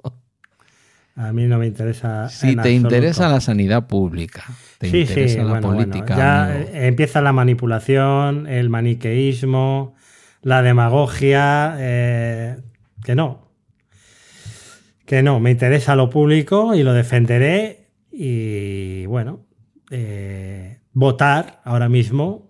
A 1.16 1.32
mí 1.34 1.44
no 1.46 1.58
me 1.58 1.66
interesa. 1.66 2.30
Si 2.30 2.56
te 2.56 2.70
interesa 2.72 3.28
la 3.28 3.40
sanidad 3.40 3.86
pública, 3.86 4.42
te 4.78 4.88
sí, 4.88 5.00
interesa 5.02 5.34
sí, 5.34 5.36
la 5.44 5.44
bueno, 5.60 5.68
política. 5.68 6.14
bueno, 6.14 6.16
ya 6.18 6.44
amigo. 6.46 6.70
eh, 6.72 6.86
empieza 6.86 7.20
la 7.20 7.34
manipulación, 7.34 8.46
el 8.46 8.70
maniqueísmo, 8.70 9.94
la 10.40 10.62
demagogia. 10.62 11.76
eh, 11.78 12.56
que 13.04 13.14
no. 13.14 13.50
Que 15.04 15.22
no, 15.22 15.40
me 15.40 15.50
interesa 15.50 15.94
lo 15.94 16.08
público 16.08 16.74
y 16.74 16.82
lo 16.84 16.94
defenderé. 16.94 17.88
Y 18.10 19.04
bueno, 19.06 19.44
eh, 19.90 20.78
votar 20.94 21.60
ahora 21.64 21.90
mismo 21.90 22.49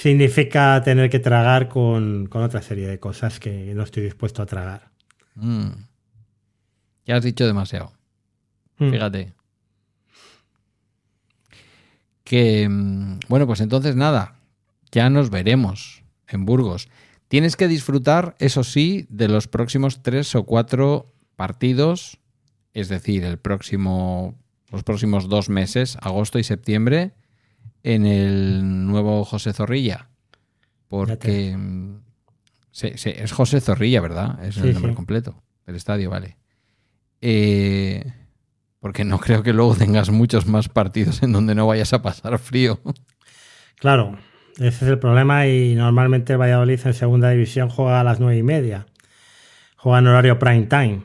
significa 0.00 0.80
tener 0.84 1.10
que 1.10 1.18
tragar 1.18 1.68
con, 1.68 2.26
con 2.26 2.42
otra 2.42 2.62
serie 2.62 2.86
de 2.86 3.00
cosas 3.00 3.40
que 3.40 3.74
no 3.74 3.82
estoy 3.82 4.04
dispuesto 4.04 4.42
a 4.42 4.46
tragar. 4.46 4.90
Mm. 5.34 5.70
Ya 7.04 7.16
has 7.16 7.24
dicho 7.24 7.44
demasiado. 7.44 7.92
Mm. 8.78 8.90
Fíjate. 8.90 9.32
Que, 12.22 12.68
mm, 12.68 13.18
bueno, 13.28 13.48
pues 13.48 13.60
entonces 13.60 13.96
nada, 13.96 14.36
ya 14.92 15.10
nos 15.10 15.30
veremos 15.30 16.04
en 16.28 16.46
Burgos. 16.46 16.88
Tienes 17.26 17.56
que 17.56 17.66
disfrutar, 17.66 18.36
eso 18.38 18.62
sí, 18.62 19.06
de 19.10 19.26
los 19.26 19.48
próximos 19.48 20.00
tres 20.04 20.36
o 20.36 20.44
cuatro 20.44 21.12
partidos, 21.34 22.18
es 22.72 22.88
decir, 22.88 23.24
el 23.24 23.38
próximo, 23.38 24.36
los 24.70 24.84
próximos 24.84 25.28
dos 25.28 25.48
meses, 25.48 25.98
agosto 26.02 26.38
y 26.38 26.44
septiembre, 26.44 27.14
en 27.82 28.06
el 28.06 28.86
nuevo 28.86 29.24
José 29.24 29.52
Zorrilla. 29.52 30.08
Porque 30.88 31.56
sí, 32.70 32.92
sí, 32.96 33.12
es 33.14 33.32
José 33.32 33.60
Zorrilla, 33.60 34.00
¿verdad? 34.00 34.44
Es 34.44 34.56
el 34.58 34.74
nombre 34.74 34.94
completo 34.94 35.42
del 35.66 35.76
estadio, 35.76 36.10
vale. 36.10 36.38
Eh, 37.20 38.12
porque 38.80 39.04
no 39.04 39.18
creo 39.20 39.42
que 39.42 39.52
luego 39.52 39.74
tengas 39.74 40.10
muchos 40.10 40.46
más 40.46 40.68
partidos 40.68 41.22
en 41.22 41.32
donde 41.32 41.54
no 41.54 41.66
vayas 41.66 41.92
a 41.92 42.02
pasar 42.02 42.38
frío. 42.38 42.80
Claro, 43.76 44.18
ese 44.56 44.84
es 44.84 44.90
el 44.90 44.98
problema 44.98 45.46
y 45.46 45.74
normalmente 45.74 46.36
Valladolid 46.36 46.80
en 46.84 46.94
segunda 46.94 47.30
división 47.30 47.68
juega 47.68 48.00
a 48.00 48.04
las 48.04 48.18
nueve 48.18 48.38
y 48.38 48.42
media. 48.42 48.86
Juega 49.76 50.00
en 50.00 50.06
horario 50.08 50.38
prime 50.38 50.66
time. 50.66 51.02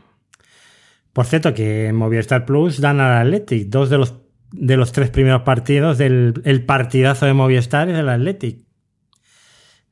Por 1.13 1.26
cierto, 1.26 1.53
que 1.53 1.88
en 1.88 1.95
Movistar 1.95 2.45
Plus 2.45 2.82
dan 2.82 2.99
al 2.99 3.28
Athletic. 3.28 3.69
Dos 3.69 3.91
de 3.91 3.99
los, 3.99 4.15
de 4.53 4.77
los 4.77 4.91
tres 4.91 5.09
primeros 5.09 5.41
partidos 5.41 5.97
del 5.97 6.41
el 6.45 6.63
partidazo 6.63 7.25
de 7.25 7.33
Movistar 7.33 7.89
es 7.89 7.97
el 7.97 8.07
Athletic. 8.07 8.63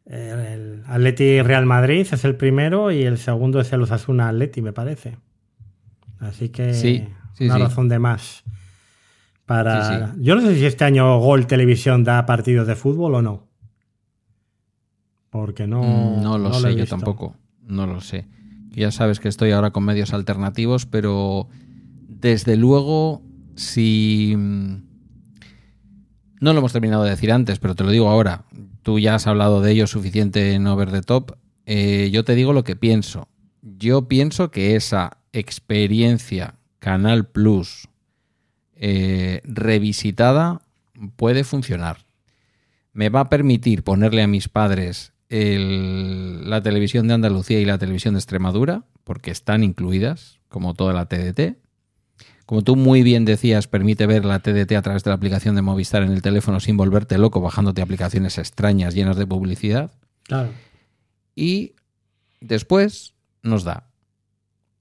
El, 0.05 0.84
Athletic 0.86 1.43
Real 1.43 1.66
Madrid 1.66 2.07
es 2.12 2.24
el 2.26 2.36
primero 2.36 2.91
y 2.91 3.03
el 3.03 3.18
segundo 3.18 3.59
es 3.59 3.74
el 3.74 3.82
Osasuna 3.82 4.30
Athletic, 4.30 4.64
me 4.64 4.72
parece. 4.72 5.18
Así 6.20 6.49
que 6.49 6.76
Sí, 6.76 7.07
sí, 7.34 7.45
una 7.45 7.55
sí. 7.55 7.62
razón 7.62 7.89
de 7.89 7.97
más. 7.97 8.43
Para... 9.47 10.14
Yo 10.20 10.36
no 10.36 10.41
sé 10.41 10.55
si 10.55 10.66
este 10.66 10.86
año 10.86 11.20
Gol 11.20 11.47
Televisión 11.47 12.03
da 12.03 12.26
partidos 12.28 12.68
de 12.68 12.76
fútbol 12.76 13.16
o 13.16 13.22
no. 13.22 13.47
Porque 15.32 15.66
no. 15.66 15.82
Mm, 15.82 16.22
no 16.22 16.38
lo 16.38 16.53
sé, 16.53 16.70
yo 16.72 16.82
visto. 16.82 16.95
tampoco. 16.95 17.36
No 17.64 17.88
lo 17.88 17.99
sé. 18.01 18.28
Ya 18.70 18.91
sabes 18.91 19.20
que 19.20 19.28
estoy 19.28 19.51
ahora 19.51 19.72
con 19.72 19.84
medios 19.86 20.14
alternativos, 20.14 20.86
pero 20.86 21.47
desde 22.07 22.57
luego, 22.57 23.24
si... 23.56 24.34
mm, 24.38 24.76
No 26.39 26.54
lo 26.54 26.60
hemos 26.60 26.74
terminado 26.74 27.04
de 27.04 27.12
decir 27.12 27.32
antes, 27.32 27.60
pero 27.60 27.76
te 27.76 27.84
lo 27.84 27.91
digo 27.91 28.10
ahora. 28.10 28.45
Tú 28.84 28.97
ya 28.99 29.16
has 29.16 29.28
hablado 29.28 29.62
de 29.62 29.72
ello 29.72 29.88
suficiente 29.88 30.54
en 30.54 30.66
Over 30.68 30.91
the 30.91 31.02
Top. 31.02 31.38
Eh, 31.66 32.10
yo 32.12 32.24
te 32.26 32.36
digo 32.36 32.54
lo 32.54 32.64
que 32.64 32.76
pienso. 32.76 33.28
Yo 33.62 34.08
pienso 34.08 34.49
que 34.49 34.76
esa 34.76 35.18
experiencia 35.34 36.56
Canal 36.80 37.28
Plus 37.28 37.88
eh, 38.76 39.41
revisitada 39.43 40.62
puede 41.16 41.43
funcionar. 41.43 41.97
Me 42.93 43.10
va 43.10 43.22
a 43.22 43.30
permitir 43.30 43.84
ponerle 43.84 44.24
a 44.24 44.28
mis 44.28 44.49
padres 44.49 45.14
la 45.30 46.62
televisión 46.62 47.08
de 47.08 47.14
Andalucía 47.14 47.62
y 47.62 47.66
la 47.66 47.78
televisión 47.78 48.16
de 48.16 48.20
Extremadura, 48.20 48.84
porque 49.06 49.32
están 49.32 49.64
incluidas, 49.64 50.39
como 50.49 50.74
toda 50.74 50.91
la 50.91 51.06
TDT. 51.06 51.56
Como 52.52 52.64
tú 52.64 52.76
muy 52.76 53.02
bien 53.02 53.24
decías, 53.24 53.70
permite 53.70 54.06
ver 54.08 54.26
la 54.26 54.39
TDT 54.39 54.74
a 54.74 54.82
través 54.82 55.06
de 55.06 55.10
la 55.10 55.16
aplicación 55.16 55.56
de 55.56 55.62
Movistar 55.62 56.04
en 56.04 56.12
el 56.12 56.22
teléfono 56.22 56.60
sin 56.60 56.76
volverte 56.76 57.18
loco 57.18 57.39
bajándote 57.39 57.82
aplicaciones 57.82 58.38
extrañas 58.38 58.93
llenas 58.93 59.16
de 59.16 59.26
publicidad. 59.26 59.91
Claro. 60.24 60.49
Y 61.34 61.76
después 62.41 63.14
nos 63.41 63.64
da 63.64 63.86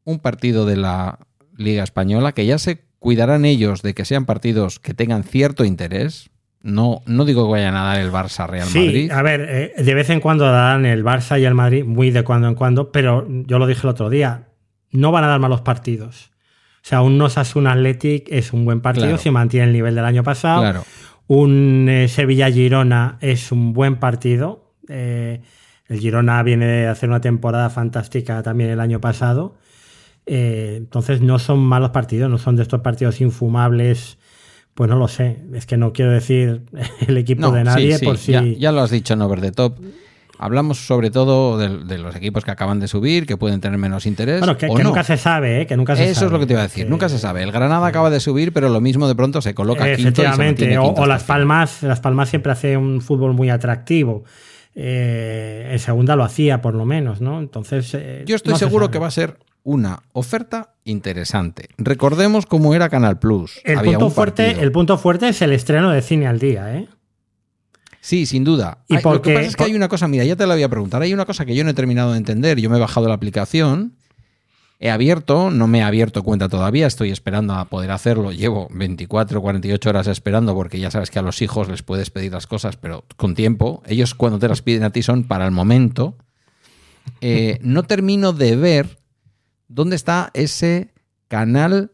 un 0.03 0.19
partido 0.19 0.67
de 0.67 0.79
la 0.79 1.21
Liga 1.57 1.85
Española 1.85 2.33
que 2.33 2.45
ya 2.45 2.59
se 2.59 2.81
cuidarán 2.99 3.45
ellos 3.45 3.83
de 3.83 3.95
que 3.95 4.05
sean 4.05 4.27
partidos 4.27 4.81
que 4.81 4.93
tengan 4.93 5.23
cierto 5.23 5.65
interés. 5.65 6.31
No, 6.63 7.03
no 7.07 7.25
digo 7.25 7.45
que 7.45 7.53
vayan 7.53 7.77
a 7.77 7.85
dar 7.85 8.01
el 8.01 8.11
Barça 8.11 8.49
Real 8.49 8.67
Sí, 8.67 8.85
Madrid. 8.85 9.11
a 9.13 9.23
ver, 9.23 9.47
eh, 9.49 9.81
de 9.81 9.95
vez 9.95 10.11
en 10.11 10.19
cuando 10.19 10.51
dan 10.51 10.87
el 10.87 11.05
Barça 11.05 11.41
y 11.41 11.45
el 11.45 11.55
Madrid, 11.55 11.85
muy 11.85 12.11
de 12.11 12.25
cuando 12.25 12.49
en 12.49 12.57
cuando, 12.57 12.91
pero 12.91 13.29
yo 13.29 13.61
lo 13.61 13.69
dije 13.69 13.83
el 13.85 13.91
otro 13.91 14.11
día, 14.11 14.49
no 14.91 15.13
van 15.13 15.23
a 15.23 15.29
dar 15.29 15.39
malos 15.39 15.61
partidos. 15.61 16.31
O 16.83 16.87
sea, 16.91 17.03
un 17.03 17.21
Osasuna 17.21 17.73
Athletic 17.73 18.27
es 18.31 18.53
un 18.53 18.65
buen 18.65 18.81
partido 18.81 19.07
Claro. 19.07 19.19
si 19.23 19.31
mantiene 19.31 19.67
el 19.67 19.73
nivel 19.73 19.95
del 19.95 20.05
año 20.05 20.23
pasado. 20.23 20.63
Claro. 20.63 20.85
Un 21.27 21.87
eh, 21.89 22.09
Sevilla-Girona 22.09 23.19
es 23.21 23.53
un 23.53 23.73
buen 23.73 23.97
partido. 23.97 24.73
Eh, 24.89 25.41
el 25.89 25.99
Girona 26.01 26.43
viene 26.43 26.67
de 26.67 26.87
hacer 26.89 27.09
una 27.09 27.21
temporada 27.21 27.71
fantástica 27.71 28.43
también 28.43 28.71
el 28.71 28.81
año 28.81 29.01
pasado. 29.01 29.57
Eh, 30.27 30.75
entonces 30.79 31.21
no 31.21 31.39
son 31.39 31.61
malos 31.61 31.91
partidos, 31.91 32.31
no 32.31 32.39
son 32.39 32.57
de 32.57 32.63
estos 32.63 32.81
partidos 32.81 33.21
infumables. 33.21 34.19
Pues 34.75 34.89
no 34.89 34.97
lo 34.97 35.09
sé. 35.09 35.39
Es 35.55 35.67
que 35.67 35.77
no 35.77 35.93
quiero 35.93 36.13
decir 36.13 36.63
el 37.07 37.17
equipo 37.19 37.43
No, 37.43 37.53
de 37.53 37.61
sí, 37.61 37.65
nadie 37.67 37.99
sí, 37.99 38.05
por 38.05 38.17
si. 38.19 38.33
ya, 38.33 38.43
ya 38.43 38.73
lo 38.73 38.81
has 38.81 38.91
dicho 38.91 39.15
en 39.15 39.23
Over 39.23 39.41
the 39.41 39.53
Top. 39.53 39.79
Hablamos 40.43 40.87
sobre 40.87 41.11
todo 41.11 41.59
de, 41.59 41.85
de 41.85 41.99
los 41.99 42.17
equipos 42.17 42.45
que 42.45 42.51
acaban 42.51 42.81
de 42.81 42.89
subir, 42.89 43.27
que 43.27 43.37
pueden 43.37 43.61
tener 43.61 43.79
menos 43.79 44.07
interés. 44.07 44.41
Bueno, 44.41 44.57
que, 44.57 44.67
o 44.69 44.75
que 44.75 44.83
no. 44.83 44.89
nunca 44.89 45.05
se 45.05 45.17
sabe, 45.19 45.61
¿eh? 45.61 45.67
Que 45.67 45.77
nunca 45.77 45.95
se 45.95 46.05
Eso 46.05 46.15
sabe. 46.15 46.27
es 46.27 46.33
lo 46.33 46.39
que 46.41 46.47
te 46.47 46.53
iba 46.55 46.61
a 46.63 46.65
decir. 46.67 46.85
Que- 46.85 46.91
Nunca 46.91 47.09
se 47.11 47.19
sabe. 47.19 47.43
El 47.43 47.53
Granada 47.53 47.87
acaba 47.87 48.09
de 48.09 48.21
subir, 48.21 48.53
pero 48.53 48.69
lo 48.71 48.81
mismo 48.81 49.07
de 49.07 49.15
pronto 49.15 49.43
se 49.43 49.55
coloca 49.55 49.85
quinto 49.85 50.01
y 50.01 50.03
se 50.03 50.09
Efectivamente. 50.23 50.79
O, 50.79 50.95
o 50.95 51.07
Las. 51.07 51.25
Palmas, 51.25 51.83
Las 51.83 52.01
Palmas 52.01 52.31
siempre 52.31 52.53
hace 52.53 52.77
un 52.77 53.01
fútbol 53.03 53.35
muy 53.35 53.51
atractivo. 53.51 54.25
Eh, 54.75 55.69
en 55.73 55.79
segunda 55.79 56.17
lo 56.17 56.25
hacía, 56.25 56.63
por 56.63 56.75
lo 56.75 56.85
menos, 56.87 57.21
¿no? 57.21 57.39
Entonces. 57.41 57.91
eh, 57.95 58.25
Yo 58.27 58.37
estoy 58.37 58.53
no 58.53 58.59
seguro 58.59 58.91
que 58.91 58.99
va 58.99 59.09
a 59.09 59.11
ser 59.11 59.37
una 59.63 60.01
oferta 60.13 60.71
interesante. 60.85 61.69
Recordemos 61.77 62.47
cómo 62.47 62.75
era 62.75 62.89
Canal 62.89 63.19
Plus. 63.19 63.61
El 63.65 63.79
Había 63.79 63.93
punto, 63.93 64.07
un 64.07 64.13
fuerte, 64.13 64.51
el 64.63 64.73
punto 64.73 64.97
fuerte 64.97 65.29
es 65.29 65.43
el 65.43 65.53
estreno 65.53 65.91
de 65.91 66.01
cine 66.03 66.27
al 66.27 66.39
día, 66.39 66.75
¿eh? 66.75 66.89
Sí, 68.01 68.27
sin 68.27 68.45
duda. 68.45 68.79
¿Y 68.89 68.97
Ay, 68.97 69.03
por 69.03 69.15
lo 69.15 69.23
que 69.23 69.35
pasa 69.35 69.47
es 69.47 69.57
que 69.57 69.65
hay 69.65 69.75
una 69.75 69.89
cosa, 69.89 70.09
mira, 70.09 70.25
ya 70.25 70.37
te 70.37 70.47
la 70.47 70.55
voy 70.55 70.63
a 70.63 70.69
preguntar. 70.69 71.03
Hay 71.03 71.13
una 71.13 71.27
cosa 71.27 71.45
que 71.45 71.55
yo 71.55 71.65
no 71.65 71.71
he 71.71 71.75
terminado 71.75 72.13
de 72.13 72.19
entender. 72.19 72.59
Yo 72.59 72.71
me 72.71 72.77
he 72.77 72.81
bajado 72.81 73.09
la 73.09 73.15
aplicación, 73.15 73.95
he 74.79 74.91
abierto, 74.91 75.51
no 75.51 75.67
me 75.67 75.81
he 75.81 75.83
abierto 75.83 76.23
cuenta 76.23 76.49
todavía, 76.49 76.87
estoy 76.87 77.11
esperando 77.11 77.55
a 77.55 77.67
poder 77.67 77.91
hacerlo. 77.91 78.33
Llevo 78.33 78.69
24, 78.71 79.43
48 79.43 79.91
horas 79.91 80.07
esperando 80.07 80.55
porque 80.55 80.81
ya 80.81 80.91
sabes 80.91 81.11
que 81.11 81.19
a 81.19 81.23
los 81.23 81.43
hijos 81.43 81.69
les 81.69 81.83
puedes 81.83 82.11
pedir 82.11 82.33
las 82.33 82.47
cosas, 82.47 82.79
pero 82.79 83.05
con 83.17 83.35
tiempo. 83.35 83.83
Ellos 83.87 84.15
cuando 84.15 84.39
te 84.39 84.49
las 84.49 84.63
piden 84.63 84.85
a 84.85 84.91
ti 84.91 85.03
son 85.03 85.25
para 85.25 85.45
el 85.45 85.51
momento. 85.51 86.17
Eh, 87.21 87.59
no 87.61 87.83
termino 87.83 88.33
de 88.33 88.57
ver 88.57 88.99
dónde 89.69 89.97
está 89.97 90.31
ese 90.33 90.95
canal 91.29 91.93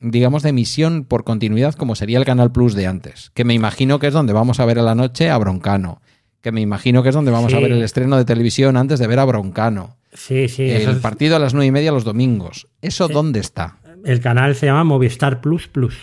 digamos, 0.00 0.42
de 0.42 0.50
emisión 0.50 1.04
por 1.04 1.24
continuidad, 1.24 1.74
como 1.74 1.94
sería 1.94 2.18
el 2.18 2.24
Canal 2.24 2.52
Plus 2.52 2.74
de 2.74 2.86
antes. 2.86 3.30
Que 3.34 3.44
me 3.44 3.54
imagino 3.54 3.98
que 3.98 4.06
es 4.08 4.12
donde 4.14 4.32
vamos 4.32 4.60
a 4.60 4.64
ver 4.64 4.78
a 4.78 4.82
la 4.82 4.94
noche 4.94 5.30
a 5.30 5.38
Broncano. 5.38 6.00
Que 6.40 6.52
me 6.52 6.60
imagino 6.60 7.02
que 7.02 7.08
es 7.08 7.14
donde 7.14 7.32
vamos 7.32 7.52
a 7.52 7.58
ver 7.58 7.72
el 7.72 7.82
estreno 7.82 8.16
de 8.16 8.24
televisión 8.24 8.76
antes 8.76 8.98
de 9.00 9.06
ver 9.08 9.18
a 9.18 9.24
Broncano. 9.24 9.96
Sí, 10.12 10.48
sí. 10.48 10.62
el 10.70 10.88
es- 10.88 10.96
partido 10.98 11.36
a 11.36 11.38
las 11.38 11.52
nueve 11.52 11.66
y 11.66 11.70
media 11.72 11.92
los 11.92 12.04
domingos. 12.04 12.68
¿Eso 12.80 13.08
dónde 13.08 13.40
está? 13.40 13.76
el 14.04 14.20
canal 14.20 14.54
se 14.54 14.66
llama 14.66 14.84
Movistar 14.84 15.40
Plus 15.40 15.66
Plus. 15.66 15.96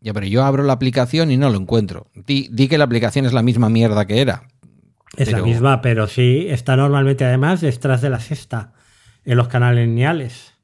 Ya, 0.00 0.14
pero 0.14 0.26
yo 0.26 0.44
abro 0.44 0.62
la 0.62 0.72
aplicación 0.74 1.30
y 1.32 1.36
no 1.36 1.50
lo 1.50 1.58
encuentro. 1.58 2.06
Di, 2.14 2.48
di 2.52 2.68
que 2.68 2.78
la 2.78 2.84
aplicación 2.84 3.26
es 3.26 3.32
la 3.32 3.42
misma 3.42 3.68
mierda 3.68 4.06
que 4.06 4.20
era. 4.20 4.44
Es 5.16 5.26
Pero- 5.28 5.38
la 5.38 5.44
misma, 5.44 5.80
pero 5.82 6.06
sí 6.06 6.46
está 6.48 6.76
normalmente 6.76 7.24
además 7.24 7.60
detrás 7.60 8.00
de 8.00 8.10
la 8.10 8.20
sexta, 8.20 8.72
en 9.24 9.36
los 9.36 9.48
canales 9.48 9.88
lineales. 9.88 10.54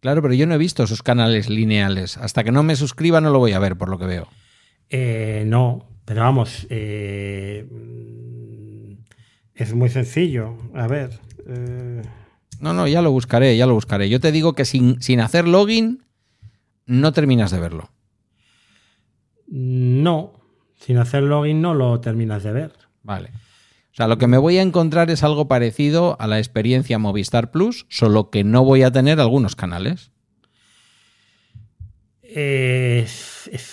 Claro, 0.00 0.22
pero 0.22 0.34
yo 0.34 0.46
no 0.46 0.54
he 0.54 0.58
visto 0.58 0.82
esos 0.84 1.02
canales 1.02 1.48
lineales. 1.50 2.16
Hasta 2.18 2.44
que 2.44 2.52
no 2.52 2.62
me 2.62 2.76
suscriba 2.76 3.20
no 3.20 3.30
lo 3.30 3.38
voy 3.40 3.52
a 3.52 3.58
ver, 3.58 3.76
por 3.76 3.88
lo 3.88 3.98
que 3.98 4.06
veo. 4.06 4.28
Eh, 4.90 5.44
no, 5.46 5.88
pero 6.04 6.20
vamos, 6.22 6.66
eh, 6.70 7.66
es 9.54 9.74
muy 9.74 9.88
sencillo. 9.88 10.56
A 10.74 10.86
ver, 10.86 11.18
eh, 11.46 12.02
No, 12.60 12.72
no, 12.72 12.86
ya 12.86 13.02
lo 13.02 13.10
buscaré, 13.10 13.56
ya 13.56 13.66
lo 13.66 13.74
buscaré. 13.74 14.08
Yo 14.08 14.20
te 14.20 14.32
digo 14.32 14.52
que 14.54 14.64
sin, 14.64 15.02
sin 15.02 15.20
hacer 15.20 15.46
login 15.48 16.04
no 16.86 17.12
terminas 17.12 17.50
de 17.50 17.60
verlo. 17.60 17.90
no, 19.48 20.32
sin 20.76 20.98
hacer 20.98 21.22
login 21.24 21.60
no 21.60 21.74
lo 21.74 22.00
terminas 22.00 22.42
de 22.44 22.52
ver. 22.52 22.72
Vale. 23.02 23.30
O 23.98 24.00
sea, 24.00 24.06
lo 24.06 24.16
que 24.16 24.28
me 24.28 24.38
voy 24.38 24.58
a 24.58 24.62
encontrar 24.62 25.10
es 25.10 25.24
algo 25.24 25.48
parecido 25.48 26.16
a 26.20 26.28
la 26.28 26.38
experiencia 26.38 27.00
Movistar 27.00 27.50
Plus, 27.50 27.84
solo 27.88 28.30
que 28.30 28.44
no 28.44 28.64
voy 28.64 28.84
a 28.84 28.92
tener 28.92 29.18
algunos 29.18 29.56
canales. 29.56 30.12
Eh, 32.22 33.08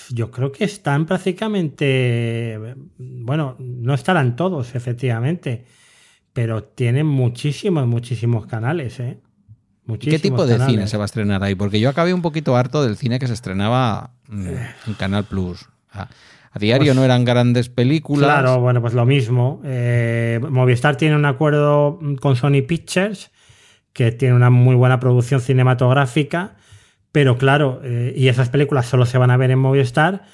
yo 0.09 0.31
creo 0.31 0.51
que 0.51 0.63
están 0.63 1.05
prácticamente, 1.05 2.59
bueno, 2.97 3.55
no 3.59 3.93
estarán 3.93 4.35
todos, 4.35 4.73
efectivamente, 4.73 5.65
pero 6.33 6.63
tienen 6.63 7.05
muchísimos, 7.05 7.85
muchísimos 7.85 8.47
canales, 8.47 8.99
¿eh? 8.99 9.19
¿Qué 9.99 10.17
tipo 10.17 10.47
de 10.47 10.57
cine 10.65 10.87
se 10.87 10.97
va 10.97 11.03
a 11.03 11.05
estrenar 11.05 11.43
ahí? 11.43 11.53
Porque 11.53 11.79
yo 11.79 11.87
acabé 11.87 12.15
un 12.15 12.23
poquito 12.23 12.55
harto 12.55 12.83
del 12.83 12.97
cine 12.97 13.19
que 13.19 13.27
se 13.27 13.33
estrenaba 13.33 14.15
mm, 14.27 14.47
en 14.87 14.93
Canal 14.95 15.25
Plus. 15.25 15.69
A, 16.55 16.59
diario 16.59 16.87
pues 16.87 16.95
no 16.95 17.03
eran 17.03 17.25
grandes 17.25 17.69
películas. 17.69 18.25
Claro, 18.25 18.59
bueno, 18.59 18.81
pues 18.81 18.93
lo 18.93 19.05
mismo. 19.05 19.61
Eh, 19.63 20.39
Movistar 20.49 20.95
tiene 20.95 21.15
un 21.15 21.25
acuerdo 21.25 21.99
con 22.19 22.35
Sony 22.35 22.63
Pictures, 22.67 23.31
que 23.93 24.11
tiene 24.11 24.33
una 24.35 24.49
muy 24.49 24.75
buena 24.75 24.99
producción 24.99 25.41
cinematográfica 25.41 26.55
pero 27.15 27.37
claro, 27.37 27.79
eh, 27.81 28.13
y 28.13 28.27
esas 28.27 28.49
películas 28.49 28.87
solo 28.87 29.05
se 29.05 29.17
van 29.17 29.31
a 29.31 29.37
ver 29.37 29.49
en 29.49 29.57
Movistar, 29.57 30.25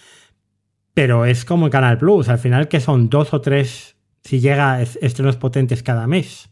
pero 0.96 1.26
es 1.26 1.46
como 1.46 1.68
en 1.68 1.72
Canal 1.72 2.00
Plus, 2.00 2.28
al 2.28 2.40
final 2.40 2.70
que 2.70 2.80
son 2.80 3.08
dos 3.08 3.36
o 3.36 3.42
tres, 3.42 3.96
si 4.24 4.40
llega 4.40 4.82
estrenos 4.82 5.38
potentes 5.38 5.84
cada 5.84 6.08
mes. 6.08 6.50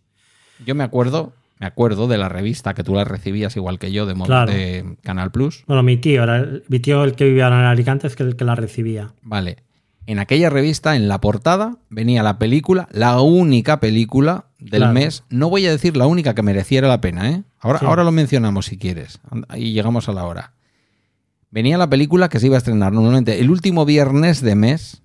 Yo 0.64 0.76
me 0.76 0.84
acuerdo, 0.84 1.34
me 1.60 1.68
acuerdo 1.68 2.08
de 2.08 2.18
la 2.18 2.30
revista 2.30 2.74
que 2.74 2.84
tú 2.84 2.96
la 2.96 3.04
recibías 3.04 3.56
igual 3.58 3.80
que 3.80 3.92
yo 3.92 4.06
de, 4.06 4.14
de 4.14 4.96
Canal 5.04 5.32
Plus. 5.32 5.66
Bueno, 5.68 5.84
mi 5.84 5.98
tío, 5.98 6.24
mi 6.70 6.80
tío 6.80 7.04
el 7.04 7.16
que 7.16 7.26
vivía 7.26 7.48
en 7.48 7.54
Alicante 7.54 8.08
es 8.08 8.20
el 8.20 8.38
que 8.38 8.46
la 8.46 8.56
recibía. 8.56 9.14
Vale. 9.22 9.58
En 10.08 10.18
aquella 10.18 10.50
revista, 10.50 10.96
en 10.96 11.08
la 11.08 11.22
portada, 11.22 11.78
venía 11.90 12.24
la 12.24 12.40
película, 12.40 12.88
la 12.92 13.22
única 13.22 13.80
película 13.80 14.46
del 14.58 14.90
mes. 14.90 15.24
No 15.30 15.50
voy 15.50 15.68
a 15.68 15.72
decir 15.72 15.96
la 15.96 16.08
única 16.08 16.34
que 16.34 16.42
mereciera 16.42 16.88
la 16.88 17.02
pena, 17.02 17.30
¿eh? 17.30 17.44
Ahora, 17.60 17.80
ahora 17.84 18.04
lo 18.04 18.12
mencionamos 18.12 18.66
si 18.66 18.78
quieres. 18.78 19.20
Y 19.56 19.74
llegamos 19.74 20.10
a 20.10 20.14
la 20.14 20.26
hora. 20.26 20.54
Venía 21.52 21.78
la 21.78 21.90
película 21.90 22.30
que 22.30 22.40
se 22.40 22.48
iba 22.48 22.56
a 22.56 22.58
estrenar 22.58 22.92
normalmente 22.94 23.40
el 23.40 23.52
último 23.52 23.86
viernes 23.86 24.42
de 24.42 24.56
mes, 24.56 25.04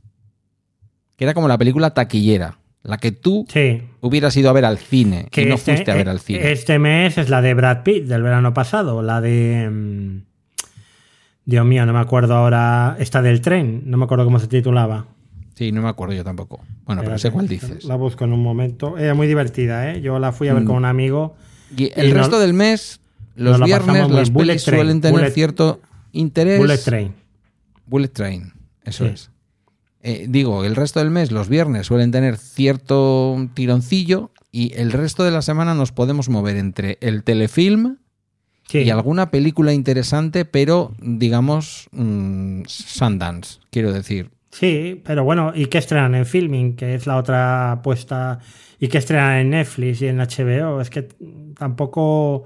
que 1.16 1.24
era 1.24 1.34
como 1.34 1.48
la 1.48 1.58
película 1.58 1.90
taquillera, 1.90 2.58
la 2.84 2.98
que 2.98 3.10
tú 3.12 3.46
hubieras 4.00 4.36
ido 4.36 4.50
a 4.50 4.52
ver 4.52 4.64
al 4.64 4.78
cine 4.78 5.26
que 5.30 5.42
y 5.42 5.46
no 5.46 5.56
este, 5.56 5.72
fuiste 5.72 5.90
a 5.90 5.94
ver 5.94 6.08
al 6.08 6.20
cine. 6.20 6.52
Este 6.52 6.78
mes 6.78 7.18
es 7.18 7.28
la 7.28 7.42
de 7.42 7.54
Brad 7.54 7.82
Pitt 7.82 8.04
del 8.04 8.22
verano 8.22 8.54
pasado, 8.54 9.02
la 9.02 9.20
de... 9.20 9.68
Mm, 9.70 10.22
Dios 11.46 11.66
mío, 11.66 11.84
no 11.84 11.92
me 11.92 11.98
acuerdo 11.98 12.34
ahora. 12.34 12.96
Esta 12.98 13.20
del 13.20 13.42
tren, 13.42 13.82
no 13.84 13.98
me 13.98 14.04
acuerdo 14.04 14.24
cómo 14.24 14.38
se 14.38 14.46
titulaba. 14.46 15.06
Sí, 15.54 15.72
no 15.72 15.82
me 15.82 15.88
acuerdo 15.88 16.14
yo 16.14 16.24
tampoco. 16.24 16.60
Bueno, 16.86 17.02
pero 17.04 17.18
sé 17.18 17.30
cuál 17.30 17.48
dices. 17.48 17.84
La 17.84 17.96
busco 17.96 18.24
en 18.24 18.32
un 18.32 18.42
momento. 18.42 18.96
Era 18.96 19.12
muy 19.12 19.26
divertida, 19.26 19.90
¿eh? 19.90 20.00
Yo 20.00 20.18
la 20.18 20.32
fui 20.32 20.48
a 20.48 20.54
ver 20.54 20.62
mm. 20.62 20.66
con 20.66 20.76
un 20.76 20.84
amigo 20.86 21.36
y 21.76 21.90
el 21.94 22.12
resto 22.12 22.38
del 22.38 22.54
mes, 22.54 23.00
los 23.36 23.60
viernes, 23.60 24.10
las 24.10 24.30
pelis 24.30 24.62
suelen 24.62 25.00
tener 25.00 25.30
cierto 25.30 25.80
interés. 26.12 26.58
Bullet 26.58 26.78
Train. 26.78 27.14
Bullet 27.86 28.08
Train, 28.08 28.52
eso 28.84 29.06
es. 29.06 29.30
Eh, 30.06 30.26
digo, 30.28 30.66
el 30.66 30.76
resto 30.76 31.00
del 31.00 31.10
mes, 31.10 31.32
los 31.32 31.48
viernes, 31.48 31.86
suelen 31.86 32.10
tener 32.10 32.36
cierto 32.36 33.48
tironcillo 33.54 34.32
y 34.52 34.74
el 34.74 34.92
resto 34.92 35.24
de 35.24 35.30
la 35.30 35.40
semana 35.40 35.74
nos 35.74 35.92
podemos 35.92 36.28
mover 36.28 36.58
entre 36.58 36.98
el 37.00 37.24
telefilm 37.24 37.96
y 38.70 38.90
alguna 38.90 39.30
película 39.30 39.72
interesante, 39.72 40.44
pero 40.44 40.92
digamos 41.00 41.88
mm, 41.92 42.64
Sundance, 42.66 43.60
quiero 43.70 43.92
decir. 43.92 44.30
Sí, 44.50 45.00
pero 45.06 45.24
bueno, 45.24 45.52
¿y 45.54 45.66
qué 45.66 45.78
estrenan 45.78 46.14
en 46.14 46.26
filming? 46.26 46.76
Que 46.76 46.94
es 46.94 47.06
la 47.06 47.16
otra 47.16 47.72
apuesta. 47.72 48.40
¿Y 48.78 48.88
qué 48.88 48.98
estrenan 48.98 49.38
en 49.38 49.50
Netflix 49.50 50.02
y 50.02 50.08
en 50.08 50.18
HBO? 50.18 50.82
Es 50.82 50.90
que 50.90 51.08
tampoco. 51.58 52.44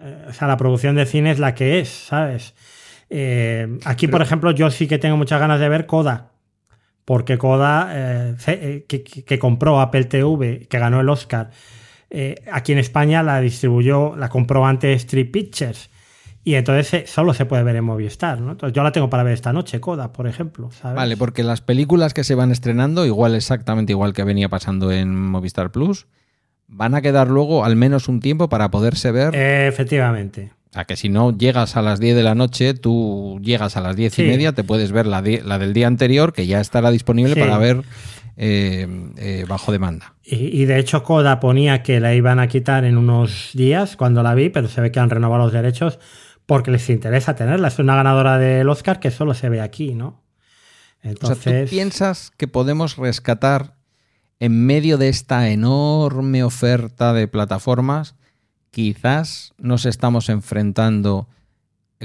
Eh, 0.00 0.26
o 0.28 0.32
sea, 0.32 0.48
la 0.48 0.56
producción 0.56 0.96
de 0.96 1.06
cine 1.06 1.30
es 1.30 1.38
la 1.38 1.54
que 1.54 1.78
es, 1.78 1.88
¿sabes? 1.88 2.54
Eh, 3.08 3.78
aquí, 3.84 4.08
por 4.08 4.22
ejemplo, 4.22 4.50
yo 4.50 4.70
sí 4.70 4.88
que 4.88 4.98
tengo 4.98 5.16
muchas 5.16 5.38
ganas 5.38 5.60
de 5.60 5.68
ver 5.68 5.86
Coda. 5.86 6.30
Porque 7.10 7.38
Coda, 7.38 7.88
eh, 7.90 8.84
que, 8.86 9.38
compró 9.40 9.80
Apple 9.80 10.04
TV, 10.04 10.68
que 10.70 10.78
ganó 10.78 11.00
el 11.00 11.08
Oscar, 11.08 11.50
aquí 12.52 12.70
en 12.70 12.78
España 12.78 13.24
la 13.24 13.40
distribuyó, 13.40 14.14
la 14.14 14.28
compró 14.28 14.64
antes 14.64 14.98
Street 14.98 15.32
Pictures. 15.32 15.90
Y 16.44 16.54
entonces 16.54 17.10
solo 17.10 17.34
se 17.34 17.46
puede 17.46 17.64
ver 17.64 17.74
en 17.74 17.82
Movistar, 17.82 18.40
¿no? 18.40 18.52
Entonces 18.52 18.76
yo 18.76 18.84
la 18.84 18.92
tengo 18.92 19.10
para 19.10 19.24
ver 19.24 19.34
esta 19.34 19.52
noche, 19.52 19.80
Coda, 19.80 20.12
por 20.12 20.28
ejemplo. 20.28 20.70
Vale, 20.84 21.16
porque 21.16 21.42
las 21.42 21.60
películas 21.60 22.14
que 22.14 22.22
se 22.22 22.36
van 22.36 22.52
estrenando, 22.52 23.04
igual 23.04 23.34
exactamente 23.34 23.92
igual 23.92 24.12
que 24.12 24.22
venía 24.22 24.48
pasando 24.48 24.92
en 24.92 25.12
Movistar 25.12 25.72
Plus, 25.72 26.06
van 26.68 26.94
a 26.94 27.02
quedar 27.02 27.26
luego 27.26 27.64
al 27.64 27.74
menos 27.74 28.06
un 28.06 28.20
tiempo 28.20 28.48
para 28.48 28.70
poderse 28.70 29.10
ver. 29.10 29.34
efectivamente. 29.34 30.52
O 30.70 30.72
sea, 30.72 30.84
que 30.84 30.94
si 30.96 31.08
no 31.08 31.36
llegas 31.36 31.76
a 31.76 31.82
las 31.82 31.98
10 31.98 32.14
de 32.14 32.22
la 32.22 32.36
noche, 32.36 32.74
tú 32.74 33.40
llegas 33.42 33.76
a 33.76 33.80
las 33.80 33.96
10 33.96 34.20
y 34.20 34.22
media, 34.22 34.52
te 34.52 34.62
puedes 34.62 34.92
ver 34.92 35.04
la, 35.04 35.20
del 35.20 35.72
día 35.72 35.88
anterior, 35.88 36.32
que 36.32 36.46
ya 36.46 36.60
estará 36.60 36.92
disponible 36.92 37.34
para 37.34 37.58
ver 37.58 37.82
eh, 38.36 38.86
eh, 39.16 39.44
bajo 39.48 39.72
demanda. 39.72 40.14
Y, 40.22 40.64
de 40.66 40.78
hecho, 40.78 41.02
Coda 41.02 41.40
ponía 41.40 41.82
que 41.82 41.98
la 41.98 42.14
iban 42.14 42.38
a 42.38 42.46
quitar 42.46 42.84
en 42.84 42.98
unos 42.98 43.50
días 43.52 43.96
cuando 43.96 44.22
la 44.22 44.34
vi, 44.36 44.48
pero 44.48 44.68
se 44.68 44.80
ve 44.80 44.92
que 44.92 45.00
han 45.00 45.10
renovado 45.10 45.42
los 45.42 45.52
derechos 45.52 45.98
porque 46.46 46.70
les 46.70 46.88
interesa 46.88 47.34
tenerla. 47.34 47.66
Es 47.66 47.80
una 47.80 47.96
ganadora 47.96 48.38
del 48.38 48.68
Oscar 48.68 49.00
que 49.00 49.10
solo 49.10 49.34
se 49.34 49.48
ve 49.48 49.60
aquí, 49.60 49.94
¿no? 49.94 50.22
Entonces... 51.02 51.64
¿tú 51.68 51.70
piensas 51.70 52.30
que 52.36 52.46
podemos 52.46 52.96
rescatar 52.96 53.74
en 54.38 54.66
medio 54.66 54.98
de 54.98 55.08
esta 55.08 55.48
enorme 55.50 56.44
oferta 56.44 57.12
de 57.12 57.26
plataformas? 57.26 58.14
Quizás 58.70 59.52
nos 59.58 59.86
estamos 59.86 60.28
enfrentando, 60.28 61.28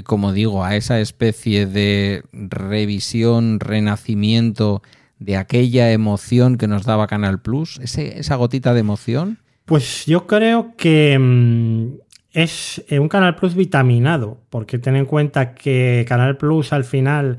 como 0.04 0.32
digo, 0.32 0.64
a 0.64 0.76
esa 0.76 1.00
especie 1.00 1.66
de 1.66 2.24
revisión, 2.32 3.60
renacimiento 3.60 4.82
de 5.18 5.36
aquella 5.36 5.92
emoción 5.92 6.58
que 6.58 6.66
nos 6.66 6.84
daba 6.84 7.06
Canal 7.06 7.40
Plus, 7.40 7.78
esa 7.78 8.36
gotita 8.36 8.74
de 8.74 8.80
emoción. 8.80 9.38
Pues 9.64 10.06
yo 10.06 10.26
creo 10.26 10.74
que 10.76 11.18
mm, 11.18 11.98
es 12.32 12.84
eh, 12.88 12.98
un 12.98 13.08
Canal 13.08 13.34
Plus 13.36 13.54
vitaminado, 13.54 14.42
porque 14.50 14.78
ten 14.78 14.96
en 14.96 15.06
cuenta 15.06 15.54
que 15.54 16.04
Canal 16.06 16.36
Plus 16.36 16.72
al 16.72 16.84
final 16.84 17.38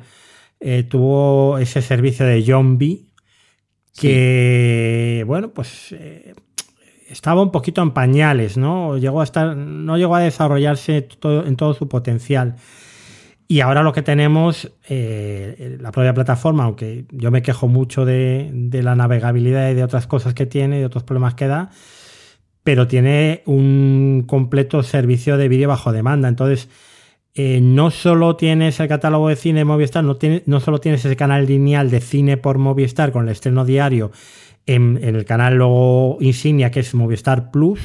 eh, 0.59 0.83
tuvo 0.83 1.57
ese 1.59 1.81
servicio 1.81 2.25
de 2.25 2.43
John 2.45 2.77
B, 2.77 3.01
que, 3.99 5.23
bueno, 5.27 5.51
pues 5.51 5.91
eh, 5.91 6.33
estaba 7.09 7.41
un 7.41 7.51
poquito 7.51 7.81
en 7.81 7.91
pañales, 7.91 8.57
¿no? 8.57 8.97
Llegó 8.97 9.21
a 9.21 9.23
estar, 9.23 9.55
no 9.55 9.97
llegó 9.97 10.15
a 10.15 10.19
desarrollarse 10.19 11.07
en 11.23 11.55
todo 11.55 11.73
su 11.73 11.87
potencial. 11.87 12.55
Y 13.47 13.61
ahora 13.61 13.81
lo 13.81 13.93
que 13.93 14.01
tenemos, 14.01 14.73
la 14.89 15.91
propia 15.91 16.13
plataforma, 16.13 16.65
aunque 16.65 17.05
yo 17.11 17.31
me 17.31 17.41
quejo 17.41 17.69
mucho 17.69 18.03
de, 18.03 18.49
de 18.51 18.83
la 18.83 18.95
navegabilidad 18.95 19.71
y 19.71 19.73
de 19.73 19.83
otras 19.83 20.05
cosas 20.05 20.33
que 20.33 20.45
tiene, 20.45 20.79
de 20.79 20.85
otros 20.85 21.03
problemas 21.03 21.35
que 21.35 21.47
da, 21.47 21.69
pero 22.63 22.87
tiene 22.87 23.43
un 23.45 24.25
completo 24.27 24.83
servicio 24.83 25.37
de 25.37 25.47
vídeo 25.47 25.69
bajo 25.69 25.93
demanda. 25.93 26.27
Entonces, 26.27 26.67
eh, 27.39 27.61
no 27.61 27.91
solo 27.91 28.35
tienes 28.35 28.79
el 28.79 28.87
catálogo 28.87 29.29
de 29.29 29.35
cine 29.35 29.59
de 29.59 29.65
Movistar, 29.65 30.03
no, 30.03 30.15
tiene, 30.15 30.43
no 30.47 30.59
solo 30.59 30.79
tienes 30.79 31.05
ese 31.05 31.15
canal 31.15 31.45
lineal 31.45 31.89
de 31.91 32.01
cine 32.01 32.35
por 32.35 32.57
Movistar 32.57 33.11
con 33.11 33.25
el 33.25 33.29
estreno 33.29 33.63
diario 33.63 34.11
en, 34.67 34.99
el 35.01 35.25
canal 35.25 35.55
luego 35.55 36.17
insignia 36.21 36.69
que 36.69 36.81
es 36.81 36.93
Movistar 36.93 37.49
Plus, 37.51 37.79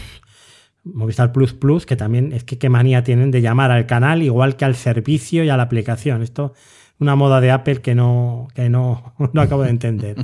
Movistar 0.84 1.32
Plus 1.32 1.54
Plus, 1.54 1.86
que 1.86 1.96
también 1.96 2.32
es 2.32 2.44
que 2.44 2.58
qué 2.58 2.68
manía 2.68 3.04
tienen 3.04 3.30
de 3.30 3.40
llamar 3.40 3.70
al 3.70 3.86
canal 3.86 4.22
igual 4.22 4.56
que 4.56 4.64
al 4.64 4.74
servicio 4.74 5.44
y 5.44 5.48
a 5.48 5.56
la 5.56 5.62
aplicación. 5.62 6.22
Esto 6.22 6.52
es 6.54 7.00
una 7.00 7.14
moda 7.14 7.40
de 7.40 7.50
Apple 7.50 7.80
que 7.80 7.94
no, 7.94 8.48
que 8.54 8.68
no, 8.68 9.14
no 9.32 9.40
acabo 9.40 9.62
de 9.62 9.70
entender. 9.70 10.16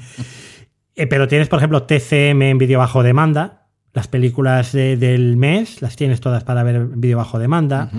Eh, 0.94 1.06
pero 1.06 1.28
tienes, 1.28 1.48
por 1.48 1.60
ejemplo, 1.60 1.84
TCM 1.84 2.42
en 2.42 2.58
vídeo 2.58 2.80
bajo 2.80 3.02
demanda, 3.02 3.68
las 3.94 4.08
películas 4.08 4.72
del 4.72 5.36
mes 5.36 5.80
las 5.82 5.96
tienes 5.96 6.20
todas 6.20 6.44
para 6.44 6.62
ver 6.62 6.86
vídeo 6.86 7.16
bajo 7.16 7.38
demanda. 7.38 7.90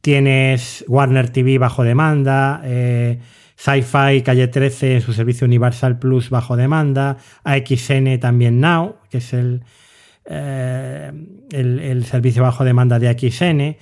Tienes 0.00 0.84
Warner 0.86 1.30
TV 1.30 1.58
bajo 1.58 1.82
demanda, 1.82 2.62
eh, 2.64 3.20
Sci-Fi 3.56 4.22
Calle 4.22 4.48
13 4.48 4.96
en 4.96 5.00
su 5.00 5.12
servicio 5.12 5.46
Universal 5.46 5.98
Plus 5.98 6.30
bajo 6.30 6.56
demanda, 6.56 7.16
AXN 7.44 8.18
también 8.20 8.60
Now, 8.60 8.96
que 9.10 9.18
es 9.18 9.32
el, 9.32 9.64
eh, 10.26 11.10
el, 11.50 12.04
servicio 12.04 12.42
bajo 12.42 12.64
demanda 12.64 12.98
de 12.98 13.08
AXN. 13.08 13.76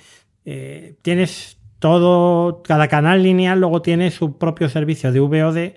Eh, 0.45 0.95
tienes 1.01 1.59
todo, 1.79 2.63
cada 2.63 2.87
canal 2.87 3.21
lineal 3.21 3.59
luego 3.59 3.81
tiene 3.81 4.11
su 4.11 4.37
propio 4.37 4.69
servicio 4.69 5.11
de 5.11 5.19
VOD 5.19 5.73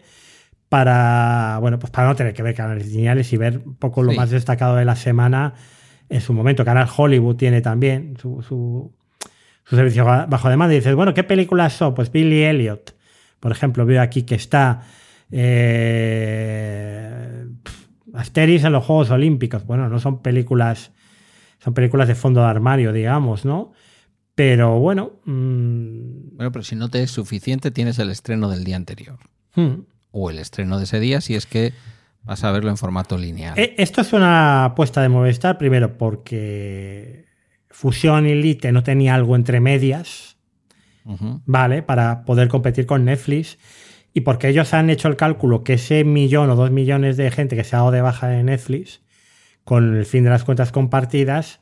para, 0.69 1.59
bueno, 1.61 1.79
pues 1.79 1.91
para 1.91 2.09
no 2.09 2.15
tener 2.15 2.35
que 2.35 2.43
ver 2.43 2.55
canales 2.55 2.89
lineales 2.93 3.33
y 3.33 3.37
ver 3.37 3.63
un 3.65 3.77
poco 3.77 4.03
lo 4.03 4.13
más 4.13 4.31
destacado 4.31 4.77
de 4.77 4.85
la 4.85 4.97
semana 4.97 5.55
en 6.09 6.21
su 6.21 6.33
momento. 6.33 6.65
Canal 6.65 6.89
Hollywood 6.95 7.37
tiene 7.37 7.61
también 7.61 8.17
su, 8.21 8.43
su, 8.43 8.93
servicio 9.65 10.05
bajo 10.05 10.49
demanda. 10.49 10.75
Y 10.75 10.79
dices, 10.79 10.95
bueno, 10.95 11.15
¿qué 11.15 11.25
películas 11.25 11.73
son? 11.73 11.95
Pues 11.95 12.13
Billy 12.13 12.43
Elliot, 12.43 12.95
por 13.41 13.53
ejemplo, 13.53 13.87
veo 13.87 14.03
aquí 14.03 14.23
que 14.23 14.35
está... 14.35 14.83
Eh, 15.31 17.47
Asteris 18.15 18.65
en 18.65 18.73
los 18.73 18.85
Juegos 18.85 19.11
Olímpicos. 19.11 19.65
Bueno, 19.67 19.89
no 19.89 20.01
son 20.01 20.23
películas, 20.23 20.93
son 21.59 21.75
películas 21.75 22.09
de 22.09 22.15
fondo 22.15 22.41
de 22.41 22.47
armario, 22.47 22.93
digamos, 22.93 23.45
¿no? 23.45 23.73
Pero 24.35 24.79
bueno. 24.79 25.21
mmm, 25.25 26.37
Bueno, 26.37 26.53
pero 26.53 26.63
si 26.65 26.77
no 26.77 26.89
te 26.89 27.03
es 27.03 27.11
suficiente, 27.11 27.71
tienes 27.71 27.99
el 27.99 28.11
estreno 28.11 28.49
del 28.49 28.65
día 28.65 28.77
anterior. 28.77 29.19
hmm. 29.55 29.83
O 30.11 30.31
el 30.31 30.39
estreno 30.39 30.79
de 30.79 30.85
ese 30.85 31.01
día, 31.01 31.21
si 31.21 31.35
es 31.35 31.45
que 31.45 31.75
vas 32.25 32.43
a 32.43 32.51
verlo 32.51 32.71
en 32.71 32.79
formato 32.79 33.19
lineal. 33.19 33.59
Eh, 33.59 33.75
Esto 33.77 34.01
es 34.01 34.15
una 34.15 34.65
apuesta 34.65 35.03
de 35.03 35.11
Movistar, 35.11 35.59
primero 35.59 35.99
porque 35.99 37.27
Fusión 37.69 38.27
y 38.27 38.31
Elite 38.31 38.73
no 38.73 38.83
tenía 38.83 39.15
algo 39.15 39.37
entre 39.37 39.61
medias, 39.61 40.38
¿vale? 41.47 41.83
Para 41.83 42.25
poder 42.25 42.49
competir 42.49 42.87
con 42.87 43.05
Netflix. 43.05 43.59
Y 44.15 44.23
porque 44.23 44.49
ellos 44.49 44.75
han 44.75 44.91
hecho 44.91 45.07
el 45.09 45.17
cálculo 45.17 45.63
que 45.63 45.75
ese 45.75 46.03
millón 46.05 46.51
o 46.51 46.57
dos 46.57 46.71
millones 46.71 47.17
de 47.17 47.31
gente 47.31 47.57
que 47.57 47.65
se 47.65 47.77
ha 47.77 47.81
dado 47.81 47.91
de 47.93 48.01
baja 48.01 48.27
de 48.29 48.43
Netflix, 48.43 49.01
con 49.65 49.97
el 49.97 50.07
fin 50.07 50.25
de 50.25 50.31
las 50.31 50.45
cuentas 50.45 50.73
compartidas, 50.73 51.61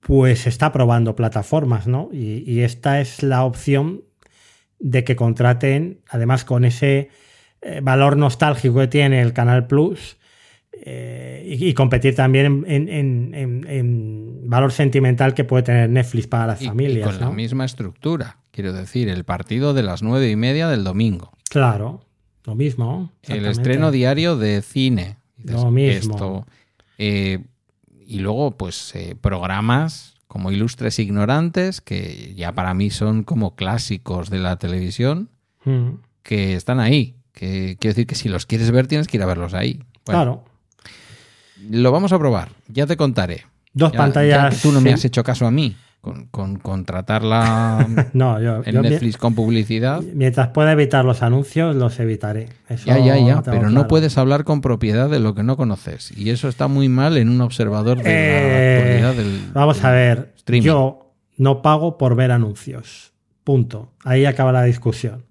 pues 0.00 0.46
está 0.46 0.72
probando 0.72 1.14
plataformas, 1.16 1.86
¿no? 1.86 2.08
Y, 2.12 2.44
y 2.50 2.60
esta 2.60 3.00
es 3.00 3.22
la 3.22 3.44
opción 3.44 4.02
de 4.78 5.02
que 5.04 5.16
contraten, 5.16 6.00
además 6.08 6.44
con 6.44 6.64
ese 6.64 7.10
eh, 7.60 7.80
valor 7.82 8.16
nostálgico 8.16 8.78
que 8.78 8.86
tiene 8.86 9.20
el 9.20 9.32
Canal 9.32 9.66
Plus, 9.66 10.16
eh, 10.72 11.42
y, 11.44 11.66
y 11.68 11.74
competir 11.74 12.14
también 12.14 12.64
en, 12.68 12.88
en- 12.88 13.34
en- 13.34 13.66
en 13.68 14.48
valor 14.48 14.70
sentimental 14.70 15.34
que 15.34 15.42
puede 15.42 15.64
tener 15.64 15.90
Netflix 15.90 16.28
para 16.28 16.46
las 16.46 16.62
Y- 16.62 16.66
y, 16.66 16.68
familias. 16.68 17.08
con 17.08 17.20
la 17.20 17.30
misma 17.32 17.64
estructura. 17.64 18.36
Quiero 18.58 18.72
decir, 18.72 19.08
el 19.08 19.22
partido 19.22 19.72
de 19.72 19.84
las 19.84 20.02
nueve 20.02 20.28
y 20.28 20.34
media 20.34 20.66
del 20.66 20.82
domingo. 20.82 21.30
Claro, 21.48 22.00
lo 22.44 22.56
mismo. 22.56 23.12
El 23.22 23.46
estreno 23.46 23.92
diario 23.92 24.36
de 24.36 24.62
cine. 24.62 25.16
Lo 25.44 25.70
mismo. 25.70 26.14
Esto, 26.16 26.46
eh, 26.98 27.44
y 28.04 28.18
luego, 28.18 28.50
pues, 28.56 28.96
eh, 28.96 29.14
programas 29.20 30.14
como 30.26 30.50
Ilustres 30.50 30.98
Ignorantes, 30.98 31.80
que 31.80 32.34
ya 32.36 32.50
para 32.50 32.74
mí 32.74 32.90
son 32.90 33.22
como 33.22 33.54
clásicos 33.54 34.28
de 34.28 34.40
la 34.40 34.56
televisión, 34.56 35.28
Mm, 35.64 35.90
que 36.24 36.56
están 36.56 36.80
ahí. 36.80 37.14
Que 37.32 37.76
quiero 37.78 37.92
decir 37.94 38.08
que 38.08 38.16
si 38.16 38.28
los 38.28 38.44
quieres 38.44 38.72
ver, 38.72 38.88
tienes 38.88 39.06
que 39.06 39.18
ir 39.18 39.22
a 39.22 39.26
verlos 39.26 39.54
ahí. 39.54 39.74
Bueno, 40.04 40.20
claro. 40.20 40.44
Lo 41.70 41.92
vamos 41.92 42.10
a 42.12 42.18
probar, 42.18 42.48
ya 42.66 42.88
te 42.88 42.96
contaré. 42.96 43.44
Dos 43.72 43.92
Ya- 43.92 43.98
pantallas. 43.98 44.56
ya 44.56 44.62
tú 44.62 44.72
no 44.72 44.80
me 44.80 44.92
has 44.92 45.04
hecho 45.04 45.22
caso 45.22 45.46
a 45.46 45.52
mí 45.52 45.76
con, 46.00 46.26
con 46.26 46.56
contratarla 46.56 47.86
No, 48.12 48.40
yo, 48.40 48.62
en 48.64 48.72
yo 48.74 48.82
Netflix 48.82 49.16
con 49.16 49.34
publicidad. 49.34 50.00
mientras 50.14 50.48
pueda 50.48 50.72
evitar 50.72 51.04
los 51.04 51.22
anuncios, 51.22 51.74
los 51.76 51.98
evitaré. 52.00 52.48
Eso 52.68 52.86
Ya, 52.86 52.98
ya, 52.98 53.18
ya, 53.18 53.42
pero 53.42 53.70
no 53.70 53.88
puedes 53.88 54.16
hablar 54.18 54.44
con 54.44 54.60
propiedad 54.60 55.08
de 55.10 55.18
lo 55.20 55.34
que 55.34 55.42
no 55.42 55.56
conoces. 55.56 56.16
Y 56.16 56.30
eso 56.30 56.48
está 56.48 56.68
muy 56.68 56.88
mal 56.88 57.16
en 57.16 57.28
un 57.28 57.40
observador 57.40 57.98
de 57.98 58.04
la 58.04 58.10
Eh, 58.10 58.76
actualidad 59.00 59.14
del. 59.14 59.50
Vamos 59.52 59.84
a 59.84 59.90
ver. 59.90 60.32
streaming. 60.36 60.66
Yo 60.66 61.12
no 61.36 61.62
pago 61.62 61.98
por 61.98 62.14
ver 62.16 62.30
anuncios. 62.32 63.12
Punto. 63.44 63.92
Ahí 64.04 64.24
acaba 64.24 64.52
la 64.52 64.62
discusión. 64.64 65.24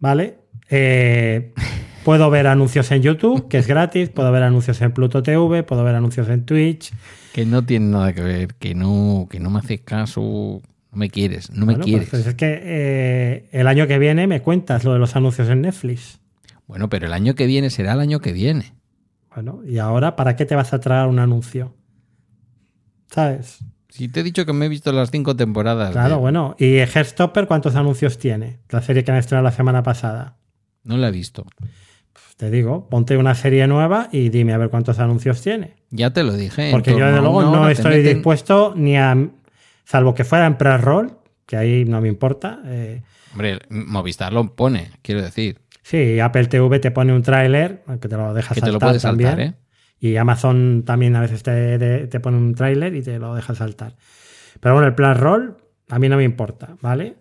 ¿Vale? 0.00 0.38
Eh, 0.70 1.52
puedo 2.04 2.30
ver 2.30 2.46
anuncios 2.46 2.90
en 2.90 3.02
YouTube, 3.02 3.48
que 3.48 3.58
es 3.58 3.66
gratis. 3.66 4.08
Puedo 4.10 4.30
ver 4.32 4.42
anuncios 4.42 4.80
en 4.82 4.92
Pluto 4.92 5.22
TV. 5.22 5.62
Puedo 5.62 5.84
ver 5.84 5.94
anuncios 5.94 6.28
en 6.28 6.44
Twitch. 6.44 6.92
Que 7.32 7.46
no 7.46 7.64
tiene 7.64 7.86
nada 7.86 8.12
que 8.12 8.22
ver, 8.22 8.54
que 8.54 8.74
no, 8.74 9.26
que 9.30 9.40
no 9.40 9.48
me 9.50 9.58
haces 9.60 9.80
caso, 9.80 10.20
no 10.20 10.98
me 10.98 11.08
quieres, 11.08 11.50
no 11.50 11.64
me 11.66 11.72
Bueno, 11.74 11.84
quieres. 11.84 12.10
pues 12.10 12.26
es 12.26 12.34
que 12.34 12.60
eh, 12.62 13.48
el 13.52 13.66
año 13.66 13.86
que 13.86 13.98
viene 13.98 14.26
me 14.26 14.42
cuentas 14.42 14.84
lo 14.84 14.92
de 14.92 14.98
los 14.98 15.16
anuncios 15.16 15.48
en 15.48 15.62
Netflix. 15.62 16.20
Bueno, 16.66 16.88
pero 16.90 17.06
el 17.06 17.12
año 17.14 17.34
que 17.34 17.46
viene 17.46 17.70
será 17.70 17.94
el 17.94 18.00
año 18.00 18.20
que 18.20 18.32
viene. 18.32 18.74
Bueno, 19.34 19.60
y 19.66 19.78
ahora, 19.78 20.14
¿para 20.14 20.36
qué 20.36 20.44
te 20.44 20.54
vas 20.54 20.74
a 20.74 20.80
traer 20.80 21.08
un 21.08 21.18
anuncio? 21.18 21.74
¿Sabes? 23.10 23.58
Si 23.88 24.08
te 24.08 24.20
he 24.20 24.22
dicho 24.22 24.46
que 24.46 24.52
me 24.52 24.66
he 24.66 24.68
visto 24.68 24.92
las 24.92 25.10
cinco 25.10 25.36
temporadas. 25.36 25.92
Claro, 25.92 26.14
de- 26.16 26.20
bueno. 26.20 26.54
¿Y 26.58 26.76
Heartstopper 26.78 27.46
cuántos 27.46 27.76
anuncios 27.76 28.18
tiene? 28.18 28.58
La 28.70 28.80
serie 28.82 29.04
que 29.04 29.10
han 29.10 29.18
estrenado 29.18 29.44
la 29.44 29.52
semana 29.52 29.82
pasada. 29.82 30.36
No 30.84 30.96
la 30.96 31.08
he 31.08 31.12
visto. 31.12 31.46
Te 32.36 32.50
digo, 32.50 32.88
ponte 32.88 33.16
una 33.16 33.34
serie 33.34 33.66
nueva 33.66 34.08
y 34.12 34.28
dime 34.28 34.52
a 34.52 34.58
ver 34.58 34.68
cuántos 34.70 34.98
anuncios 34.98 35.40
tiene. 35.42 35.74
Ya 35.90 36.12
te 36.12 36.22
lo 36.24 36.34
dije. 36.34 36.70
Porque 36.70 36.90
yo, 36.96 37.04
a 37.06 37.10
luego, 37.20 37.42
no 37.42 37.68
estoy 37.68 37.96
meten- 38.02 38.14
dispuesto 38.14 38.74
ni 38.76 38.96
a. 38.96 39.16
Salvo 39.84 40.14
que 40.14 40.24
fuera 40.24 40.46
en 40.46 40.56
pre-roll, 40.56 41.18
que 41.46 41.56
ahí 41.56 41.84
no 41.84 42.00
me 42.00 42.08
importa. 42.08 42.60
eh, 42.66 43.02
Hombre, 43.32 43.58
Movistar 43.70 44.32
lo 44.32 44.54
pone, 44.54 44.90
quiero 45.02 45.22
decir. 45.22 45.58
sí, 45.82 46.20
Apple 46.20 46.46
TV 46.46 46.78
te 46.80 46.90
pone 46.90 47.12
un 47.14 47.22
tráiler, 47.22 47.82
que 48.00 48.08
te 48.08 48.16
lo 48.16 48.32
deja 48.34 48.54
Que 48.54 48.60
te 48.60 48.66
saltar 48.66 48.72
lo 48.72 48.78
puedes 48.78 49.02
también. 49.02 49.30
saltar, 49.30 49.46
¿eh? 49.46 49.54
Y 49.98 50.16
Amazon 50.16 50.82
también 50.84 51.14
a 51.16 51.20
veces 51.20 51.42
te, 51.42 51.78
te- 51.78 52.06
te 52.08 52.20
pone 52.20 52.36
un 52.36 52.54
tráiler 52.54 52.94
y 52.94 53.02
te 53.02 53.18
lo 53.18 53.34
deja 53.34 53.54
saltar. 53.54 53.94
Pero 54.60 54.74
bueno, 54.74 54.88
el 54.88 54.94
plan 54.94 55.16
roll 55.16 55.56
a 55.88 55.98
mí 55.98 56.08
no 56.08 56.16
me 56.16 56.24
importa, 56.24 56.76
¿vale? 56.80 57.16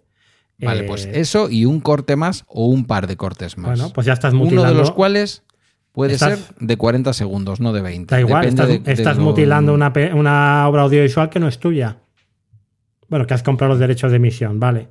Vale, 0.62 0.82
Eh, 0.82 0.88
pues 0.88 1.05
eso 1.05 1.49
y 1.49 1.66
un 1.66 1.80
corte 1.80 2.16
más 2.16 2.43
o 2.47 2.66
un 2.68 2.86
par 2.86 3.07
de 3.07 3.18
cortes 3.18 3.57
más. 3.57 3.78
Bueno, 3.80 3.93
pues 3.93 4.05
ya 4.07 4.14
estás 4.14 4.34
Uno 4.34 4.43
mutilando. 4.43 4.70
de 4.74 4.76
los 4.80 4.91
cuales 4.91 5.43
puede 5.91 6.14
Estás- 6.14 6.39
ser 6.39 6.55
de 6.59 6.78
40 6.78 7.14
segundos, 7.14 7.59
no 7.59 7.74
de 7.74 7.82
20. 7.82 8.14
Da 8.16 8.22
igual, 8.22 8.45
estás, 8.45 8.68
de- 8.68 8.80
de 8.80 8.91
estás 8.93 9.18
lo- 9.18 9.24
mutilando 9.24 9.74
una 9.74 10.68
obra 10.68 10.84
audiovisual 10.84 11.30
que 11.30 11.39
no 11.39 11.47
es 11.47 11.59
tuya. 11.59 11.97
Bueno, 13.09 13.28
que 13.28 13.34
has 13.34 13.43
comprado 13.43 13.74
los 13.74 13.80
derechos 13.80 14.12
de 14.12 14.18
emisión, 14.18 14.59
vale. 14.59 14.89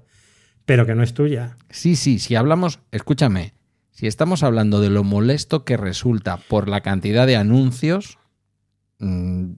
Pero 0.66 0.84
que 0.86 0.94
no 0.94 1.02
es 1.02 1.14
tuya. 1.14 1.56
Sí, 1.70 1.96
sí, 1.96 2.18
si 2.18 2.34
hablamos, 2.36 2.80
escúchame, 2.92 3.54
si 3.90 4.06
estamos 4.06 4.42
hablando 4.42 4.80
de 4.80 4.90
lo 4.90 5.04
molesto 5.04 5.64
que 5.64 5.76
resulta 5.76 6.36
por 6.36 6.68
la 6.68 6.80
cantidad 6.82 7.26
de 7.26 7.36
anuncios, 7.36 8.18
mm, 8.98 9.52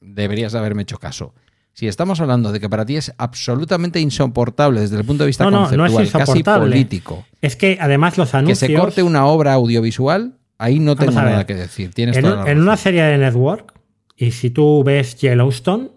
deberías 0.00 0.54
haberme 0.54 0.82
hecho 0.82 0.98
caso. 0.98 1.34
Si 1.74 1.88
estamos 1.88 2.20
hablando 2.20 2.52
de 2.52 2.60
que 2.60 2.68
para 2.68 2.84
ti 2.84 2.96
es 2.96 3.14
absolutamente 3.16 3.98
insoportable 3.98 4.80
desde 4.80 4.98
el 4.98 5.04
punto 5.04 5.24
de 5.24 5.28
vista 5.28 5.44
No, 5.44 5.50
no, 5.50 5.70
no 5.70 5.86
es 5.86 5.92
conceptual, 5.92 6.26
casi 6.26 6.42
político, 6.42 7.24
Es 7.40 7.56
que 7.56 7.78
además 7.80 8.18
los 8.18 8.30
que 8.30 8.36
anuncios. 8.36 8.58
se 8.58 8.74
corte 8.74 9.02
una 9.02 9.24
obra 9.26 9.54
audiovisual, 9.54 10.36
ahí 10.58 10.78
no 10.80 10.96
tengo 10.96 11.14
ver. 11.14 11.24
nada 11.24 11.46
que 11.46 11.54
decir. 11.54 11.94
Tienes 11.94 12.16
en, 12.16 12.24
toda 12.24 12.44
la 12.44 12.50
en 12.50 12.60
una 12.60 12.76
serie 12.76 13.02
de 13.02 13.16
network, 13.16 13.72
y 14.16 14.32
si 14.32 14.50
tú 14.50 14.84
ves 14.84 15.16
Yellowstone, 15.16 15.88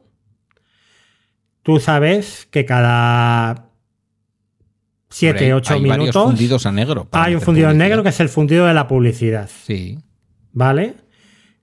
tú 1.61 1.79
sabes 1.79 2.47
que 2.51 2.63
cada 2.65 3.65
7, 5.09 5.31
Hombre, 5.31 5.45
hay- 5.45 5.51
8 5.51 5.73
hay 5.73 5.79
varios 5.81 5.97
minutos 5.99 6.23
fundidos 6.23 6.65
a 6.65 6.71
negro. 6.71 7.07
hay 7.11 7.35
un 7.35 7.41
fundido 7.41 7.69
en 7.69 7.77
negro 7.77 8.01
que 8.03 8.09
es 8.09 8.19
el 8.21 8.29
fundido 8.29 8.65
de 8.65 8.73
la 8.73 8.87
publicidad. 8.87 9.49
Sí. 9.65 9.99
¿Vale? 10.53 10.95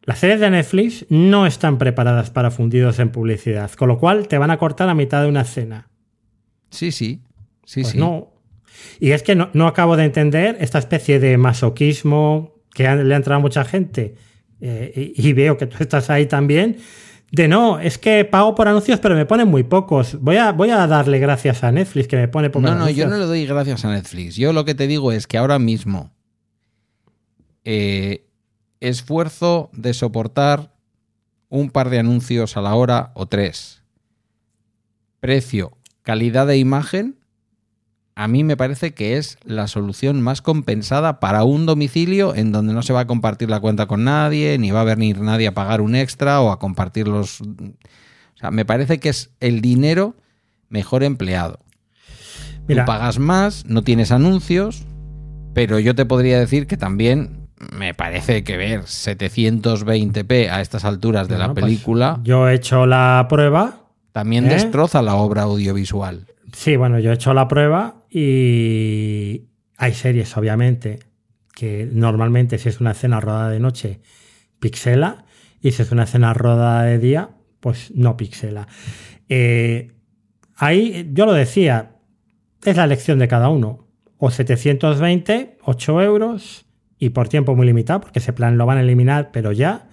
Las 0.04 0.18
series 0.18 0.40
de 0.40 0.50
Netflix 0.50 1.06
no 1.10 1.46
están 1.46 1.78
preparadas 1.78 2.30
para 2.30 2.50
fundidos 2.50 2.98
en 2.98 3.10
publicidad, 3.10 3.70
con 3.72 3.88
lo 3.88 3.98
cual 3.98 4.26
te 4.28 4.36
van 4.38 4.50
a 4.50 4.58
cortar 4.58 4.88
a 4.88 4.94
mitad 4.94 5.22
de 5.22 5.28
una 5.28 5.42
escena. 5.42 5.88
Sí, 6.70 6.90
sí. 6.90 7.22
Sí, 7.64 7.82
Pues 7.82 7.92
sí. 7.92 7.98
no. 7.98 8.32
Y 8.98 9.12
es 9.12 9.22
que 9.22 9.34
no, 9.36 9.50
no 9.52 9.66
acabo 9.68 9.96
de 9.96 10.04
entender 10.04 10.56
esta 10.60 10.78
especie 10.78 11.20
de 11.20 11.36
masoquismo 11.38 12.54
que 12.74 12.86
han- 12.88 13.06
le 13.08 13.14
ha 13.14 13.16
entrado 13.16 13.38
a 13.38 13.42
mucha 13.42 13.64
gente, 13.64 14.16
eh, 14.60 15.12
y, 15.16 15.28
y 15.28 15.32
veo 15.34 15.56
que 15.56 15.66
tú 15.66 15.76
estás 15.80 16.10
ahí 16.10 16.26
también, 16.26 16.78
de 17.30 17.46
no, 17.48 17.78
es 17.78 17.96
que 17.98 18.24
pago 18.24 18.54
por 18.54 18.66
anuncios 18.68 18.98
pero 19.00 19.14
me 19.14 19.24
ponen 19.26 19.48
muy 19.48 19.62
pocos. 19.62 20.18
Voy 20.20 20.36
a, 20.36 20.52
voy 20.52 20.70
a 20.70 20.86
darle 20.86 21.18
gracias 21.18 21.62
a 21.64 21.70
Netflix 21.70 22.08
que 22.08 22.16
me 22.16 22.28
pone 22.28 22.50
pocos 22.50 22.70
No, 22.70 22.76
no, 22.76 22.90
yo 22.90 23.06
no 23.08 23.16
le 23.18 23.24
doy 23.26 23.46
gracias 23.46 23.84
a 23.84 23.90
Netflix. 23.92 24.36
Yo 24.36 24.52
lo 24.52 24.64
que 24.64 24.74
te 24.74 24.86
digo 24.86 25.12
es 25.12 25.26
que 25.26 25.38
ahora 25.38 25.58
mismo 25.58 26.12
eh, 27.64 28.26
esfuerzo 28.82 29.70
de 29.72 29.94
soportar 29.94 30.74
un 31.48 31.70
par 31.70 31.88
de 31.88 31.98
anuncios 31.98 32.56
a 32.56 32.60
la 32.60 32.74
hora 32.74 33.12
o 33.14 33.26
tres. 33.26 33.82
Precio, 35.20 35.76
calidad 36.02 36.46
de 36.46 36.58
imagen, 36.58 37.16
a 38.14 38.28
mí 38.28 38.44
me 38.44 38.56
parece 38.56 38.92
que 38.92 39.16
es 39.16 39.38
la 39.44 39.68
solución 39.68 40.20
más 40.20 40.42
compensada 40.42 41.20
para 41.20 41.44
un 41.44 41.64
domicilio 41.64 42.34
en 42.34 42.52
donde 42.52 42.74
no 42.74 42.82
se 42.82 42.92
va 42.92 43.00
a 43.00 43.06
compartir 43.06 43.48
la 43.48 43.60
cuenta 43.60 43.86
con 43.86 44.04
nadie, 44.04 44.58
ni 44.58 44.70
va 44.70 44.82
a 44.82 44.84
venir 44.84 45.20
nadie 45.20 45.46
a 45.46 45.54
pagar 45.54 45.80
un 45.80 45.94
extra 45.94 46.40
o 46.40 46.50
a 46.50 46.58
compartir 46.58 47.08
los... 47.08 47.40
O 47.40 47.46
sea, 48.36 48.50
me 48.50 48.64
parece 48.64 48.98
que 48.98 49.08
es 49.08 49.30
el 49.40 49.60
dinero 49.60 50.16
mejor 50.68 51.04
empleado. 51.04 51.60
Mira, 52.66 52.84
Tú 52.84 52.86
pagas 52.86 53.18
más, 53.18 53.64
no 53.66 53.82
tienes 53.82 54.10
anuncios, 54.10 54.84
pero 55.54 55.78
yo 55.78 55.94
te 55.94 56.04
podría 56.04 56.38
decir 56.38 56.66
que 56.66 56.76
también 56.76 57.41
me 57.70 57.94
parece 57.94 58.44
que 58.44 58.56
ver 58.56 58.82
720p 58.82 60.50
a 60.50 60.60
estas 60.60 60.84
alturas 60.84 61.28
de 61.28 61.38
la 61.38 61.52
pues, 61.52 61.64
película 61.64 62.20
yo 62.22 62.48
he 62.48 62.54
hecho 62.54 62.86
la 62.86 63.26
prueba. 63.28 63.88
también 64.12 64.46
¿eh? 64.46 64.54
destroza 64.54 65.02
la 65.02 65.14
obra 65.14 65.42
audiovisual. 65.42 66.26
Sí, 66.52 66.76
bueno, 66.76 66.98
yo 66.98 67.10
he 67.10 67.14
hecho 67.14 67.32
la 67.34 67.48
prueba 67.48 68.04
y 68.10 69.42
hay 69.76 69.94
series, 69.94 70.36
obviamente, 70.36 71.00
que 71.54 71.88
normalmente 71.90 72.58
si 72.58 72.68
es 72.68 72.80
una 72.80 72.92
escena 72.92 73.20
rodada 73.20 73.50
de 73.50 73.60
noche, 73.60 74.00
pixela, 74.60 75.24
y 75.60 75.72
si 75.72 75.82
es 75.82 75.92
una 75.92 76.04
escena 76.04 76.34
rodada 76.34 76.82
de 76.84 76.98
día, 76.98 77.30
pues 77.60 77.92
no 77.94 78.16
pixela. 78.16 78.68
Eh, 79.28 79.92
ahí, 80.56 81.10
yo 81.12 81.24
lo 81.24 81.32
decía, 81.32 81.96
es 82.64 82.76
la 82.76 82.84
elección 82.84 83.18
de 83.18 83.28
cada 83.28 83.48
uno. 83.48 83.88
O 84.18 84.30
720, 84.30 85.58
8 85.62 86.02
euros, 86.02 86.66
y 87.02 87.10
por 87.10 87.28
tiempo 87.28 87.56
muy 87.56 87.66
limitado, 87.66 88.00
porque 88.00 88.20
ese 88.20 88.32
plan 88.32 88.56
lo 88.56 88.64
van 88.64 88.78
a 88.78 88.82
eliminar, 88.82 89.30
pero 89.32 89.50
ya, 89.50 89.88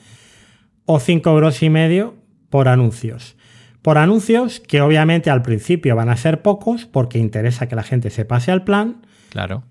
o 0.86 1.00
5 1.00 1.28
euros 1.32 1.64
y 1.64 1.72
medio 1.72 2.14
por 2.52 2.68
anuncios. 2.68 3.36
Por 3.82 3.98
anuncios 3.98 4.60
que 4.60 4.82
obviamente 4.82 5.32
al 5.32 5.42
principio 5.42 5.96
van 5.96 6.10
a 6.10 6.18
ser 6.18 6.44
pocos 6.44 6.86
porque 6.86 7.18
interesa 7.18 7.68
que 7.68 7.76
la 7.76 7.82
gente 7.82 8.12
se 8.12 8.26
pase 8.26 8.52
al 8.52 8.64
plan. 8.64 9.02
Claro. 9.30 9.64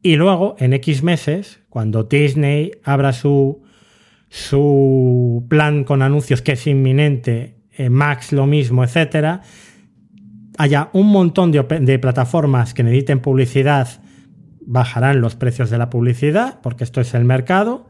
Y 0.00 0.16
luego, 0.16 0.56
en 0.58 0.72
X 0.72 1.02
meses, 1.02 1.60
cuando 1.68 2.04
Disney 2.04 2.70
abra 2.84 3.12
su, 3.12 3.62
su 4.30 5.44
plan 5.50 5.84
con 5.84 6.00
anuncios 6.00 6.40
que 6.40 6.52
es 6.52 6.66
inminente, 6.66 7.58
eh, 7.76 7.90
Max 7.90 8.32
lo 8.32 8.46
mismo, 8.46 8.82
etcétera, 8.82 9.42
haya 10.56 10.88
un 10.94 11.08
montón 11.08 11.52
de, 11.52 11.64
de 11.64 11.98
plataformas 11.98 12.72
que 12.72 12.82
necesiten 12.82 13.20
publicidad, 13.20 14.00
bajarán 14.66 15.20
los 15.20 15.36
precios 15.36 15.70
de 15.70 15.78
la 15.78 15.90
publicidad, 15.90 16.60
porque 16.62 16.84
esto 16.84 17.00
es 17.00 17.14
el 17.14 17.24
mercado. 17.24 17.86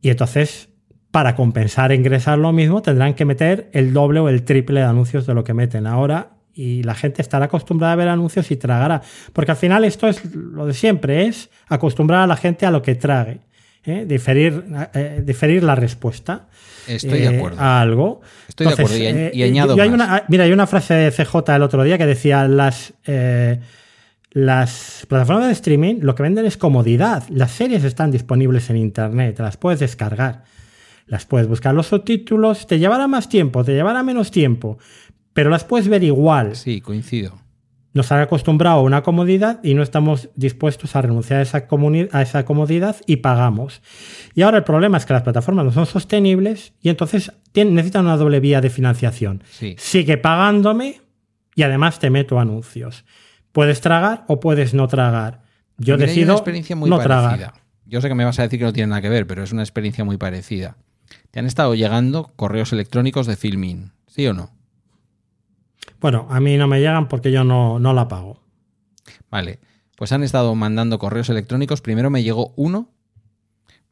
Y 0.00 0.10
entonces, 0.10 0.68
para 1.10 1.34
compensar 1.34 1.92
e 1.92 1.94
ingresar 1.94 2.38
lo 2.38 2.52
mismo, 2.52 2.82
tendrán 2.82 3.14
que 3.14 3.24
meter 3.24 3.70
el 3.72 3.92
doble 3.92 4.20
o 4.20 4.28
el 4.28 4.42
triple 4.42 4.80
de 4.80 4.86
anuncios 4.86 5.26
de 5.26 5.34
lo 5.34 5.44
que 5.44 5.54
meten 5.54 5.86
ahora 5.86 6.30
y 6.54 6.82
la 6.84 6.94
gente 6.94 7.20
estará 7.20 7.46
acostumbrada 7.46 7.94
a 7.94 7.96
ver 7.96 8.08
anuncios 8.08 8.50
y 8.50 8.56
tragará. 8.56 9.02
Porque 9.32 9.50
al 9.50 9.56
final 9.56 9.84
esto 9.84 10.08
es 10.08 10.34
lo 10.34 10.66
de 10.66 10.74
siempre, 10.74 11.26
es 11.26 11.50
acostumbrar 11.68 12.22
a 12.22 12.26
la 12.26 12.36
gente 12.36 12.64
a 12.64 12.70
lo 12.70 12.82
que 12.82 12.94
trague. 12.94 13.40
¿eh? 13.84 14.04
Diferir, 14.06 14.64
eh, 14.94 15.22
diferir 15.24 15.62
la 15.62 15.74
respuesta. 15.74 16.48
Estoy 16.86 17.20
de 17.20 17.24
eh, 17.24 17.36
acuerdo. 17.38 17.60
A 17.60 17.80
algo. 17.80 18.20
Estoy 18.48 18.66
de 18.68 18.72
acuerdo. 18.72 18.96
Y, 18.96 19.42
añado 19.42 19.76
yo 19.76 19.82
hay 19.82 19.90
más. 19.90 20.08
una- 20.08 20.24
mira, 20.28 20.44
hay 20.44 20.52
una 20.52 20.66
frase 20.66 20.94
de 20.94 21.10
CJ 21.10 21.56
el 21.56 21.62
otro 21.62 21.82
día 21.82 21.98
que 21.98 22.06
decía 22.06 22.46
las... 22.46 22.94
las 24.34 25.06
plataformas 25.08 25.46
de 25.46 25.52
streaming 25.52 26.00
lo 26.00 26.14
que 26.16 26.24
venden 26.24 26.44
es 26.44 26.56
comodidad. 26.56 27.22
Las 27.30 27.52
series 27.52 27.84
están 27.84 28.10
disponibles 28.10 28.68
en 28.68 28.76
internet, 28.76 29.38
las 29.38 29.56
puedes 29.56 29.78
descargar, 29.80 30.42
las 31.06 31.24
puedes 31.24 31.46
buscar 31.48 31.72
los 31.74 31.86
subtítulos, 31.86 32.66
te 32.66 32.78
llevará 32.80 33.06
más 33.06 33.28
tiempo, 33.28 33.64
te 33.64 33.72
llevará 33.74 34.02
menos 34.02 34.32
tiempo, 34.32 34.76
pero 35.32 35.50
las 35.50 35.62
puedes 35.64 35.86
ver 35.88 36.02
igual. 36.02 36.56
Sí, 36.56 36.80
coincido. 36.80 37.38
Nos 37.92 38.10
han 38.10 38.22
acostumbrado 38.22 38.78
a 38.78 38.82
una 38.82 39.04
comodidad 39.04 39.60
y 39.62 39.74
no 39.74 39.82
estamos 39.84 40.28
dispuestos 40.34 40.96
a 40.96 41.02
renunciar 41.02 41.38
a 41.38 41.42
esa, 41.42 41.68
comuni- 41.68 42.08
a 42.10 42.22
esa 42.22 42.44
comodidad 42.44 42.96
y 43.06 43.16
pagamos. 43.18 43.82
Y 44.34 44.42
ahora 44.42 44.58
el 44.58 44.64
problema 44.64 44.98
es 44.98 45.06
que 45.06 45.12
las 45.12 45.22
plataformas 45.22 45.64
no 45.64 45.70
son 45.70 45.86
sostenibles 45.86 46.72
y 46.82 46.88
entonces 46.88 47.30
tienen- 47.52 47.74
necesitan 47.76 48.04
una 48.06 48.16
doble 48.16 48.40
vía 48.40 48.60
de 48.60 48.68
financiación. 48.68 49.44
Sí. 49.48 49.76
Sigue 49.78 50.16
pagándome 50.18 51.02
y 51.54 51.62
además 51.62 52.00
te 52.00 52.10
meto 52.10 52.40
anuncios. 52.40 53.04
Puedes 53.54 53.80
tragar 53.80 54.24
o 54.26 54.40
puedes 54.40 54.74
no 54.74 54.88
tragar. 54.88 55.42
Yo 55.78 55.94
Mira, 55.94 56.08
decido 56.08 56.32
una 56.32 56.34
experiencia 56.34 56.74
muy 56.74 56.90
no 56.90 56.96
parecida. 56.96 57.36
tragar. 57.36 57.54
Yo 57.86 58.00
sé 58.00 58.08
que 58.08 58.16
me 58.16 58.24
vas 58.24 58.36
a 58.40 58.42
decir 58.42 58.58
que 58.58 58.64
no 58.64 58.72
tiene 58.72 58.88
nada 58.88 59.00
que 59.00 59.08
ver, 59.08 59.28
pero 59.28 59.44
es 59.44 59.52
una 59.52 59.62
experiencia 59.62 60.04
muy 60.04 60.16
parecida. 60.16 60.76
¿Te 61.30 61.38
han 61.38 61.46
estado 61.46 61.76
llegando 61.76 62.32
correos 62.34 62.72
electrónicos 62.72 63.28
de 63.28 63.36
Filmin? 63.36 63.92
¿Sí 64.08 64.26
o 64.26 64.34
no? 64.34 64.50
Bueno, 66.00 66.26
a 66.30 66.40
mí 66.40 66.56
no 66.56 66.66
me 66.66 66.80
llegan 66.80 67.06
porque 67.06 67.30
yo 67.30 67.44
no, 67.44 67.78
no 67.78 67.92
la 67.92 68.08
pago. 68.08 68.40
Vale. 69.30 69.60
Pues 69.96 70.10
han 70.10 70.24
estado 70.24 70.52
mandando 70.56 70.98
correos 70.98 71.28
electrónicos. 71.28 71.80
Primero 71.80 72.10
me 72.10 72.24
llegó 72.24 72.52
uno 72.56 72.88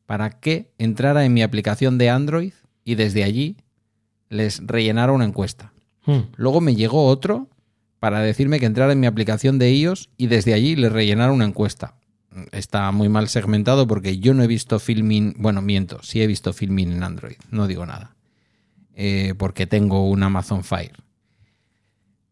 para 0.07 0.41
que 0.41 0.73
entrara 0.77 1.25
en 1.25 1.35
mi 1.35 1.43
aplicación 1.45 1.99
de 1.99 2.11
Android 2.11 2.53
y 2.85 2.97
desde 2.97 3.23
allí 3.23 3.59
les 4.29 4.67
rellenara 4.67 5.13
una 5.13 5.25
encuesta. 5.25 5.73
Hmm. 6.05 6.33
Luego 6.35 6.61
me 6.61 6.75
llegó 6.75 7.07
otro 7.07 7.47
para 8.03 8.19
decirme 8.19 8.59
que 8.59 8.67
entrara 8.67 8.93
en 8.93 8.99
mi 8.99 9.07
aplicación 9.07 9.61
de 9.61 9.73
iOS 9.73 10.11
y 10.17 10.27
desde 10.27 10.55
allí 10.55 10.75
les 10.75 10.91
rellenara 10.91 11.31
una 11.31 11.45
encuesta. 11.45 11.95
Está 12.51 12.91
muy 12.91 13.09
mal 13.09 13.29
segmentado 13.29 13.87
porque 13.87 14.19
yo 14.19 14.35
no 14.35 14.43
he 14.43 14.49
visto 14.49 14.81
filming, 14.81 15.37
bueno, 15.39 15.63
miento, 15.63 16.03
sí 16.03 16.21
he 16.21 16.27
visto 16.27 16.53
filming 16.53 16.91
en 16.91 17.05
Android, 17.05 17.37
no 17.53 17.69
digo 17.69 17.87
nada, 17.87 18.17
Eh, 18.97 19.35
porque 19.39 19.69
tengo 19.69 20.11
un 20.11 20.25
Amazon 20.25 20.65
Fire. 20.65 20.97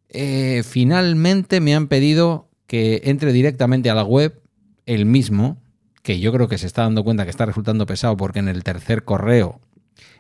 Eh, 0.09 0.65
finalmente 0.69 1.61
me 1.61 1.77
han 1.77 1.87
pedido 1.87 2.49
que 2.67 3.03
entre 3.05 3.33
directamente 3.33 3.91
a 3.91 3.95
la 3.95 4.03
web 4.03 4.43
el 4.87 5.07
mismo, 5.07 5.57
que 6.03 6.19
yo 6.19 6.33
creo 6.33 6.49
que 6.49 6.59
se 6.59 6.67
está 6.67 6.83
dando 6.83 7.05
cuenta 7.05 7.23
que 7.23 7.31
está 7.31 7.47
resultando 7.47 7.87
pesado 7.87 8.17
porque 8.17 8.41
en 8.41 8.49
el 8.49 8.65
tercer 8.65 9.05
correo 9.05 9.61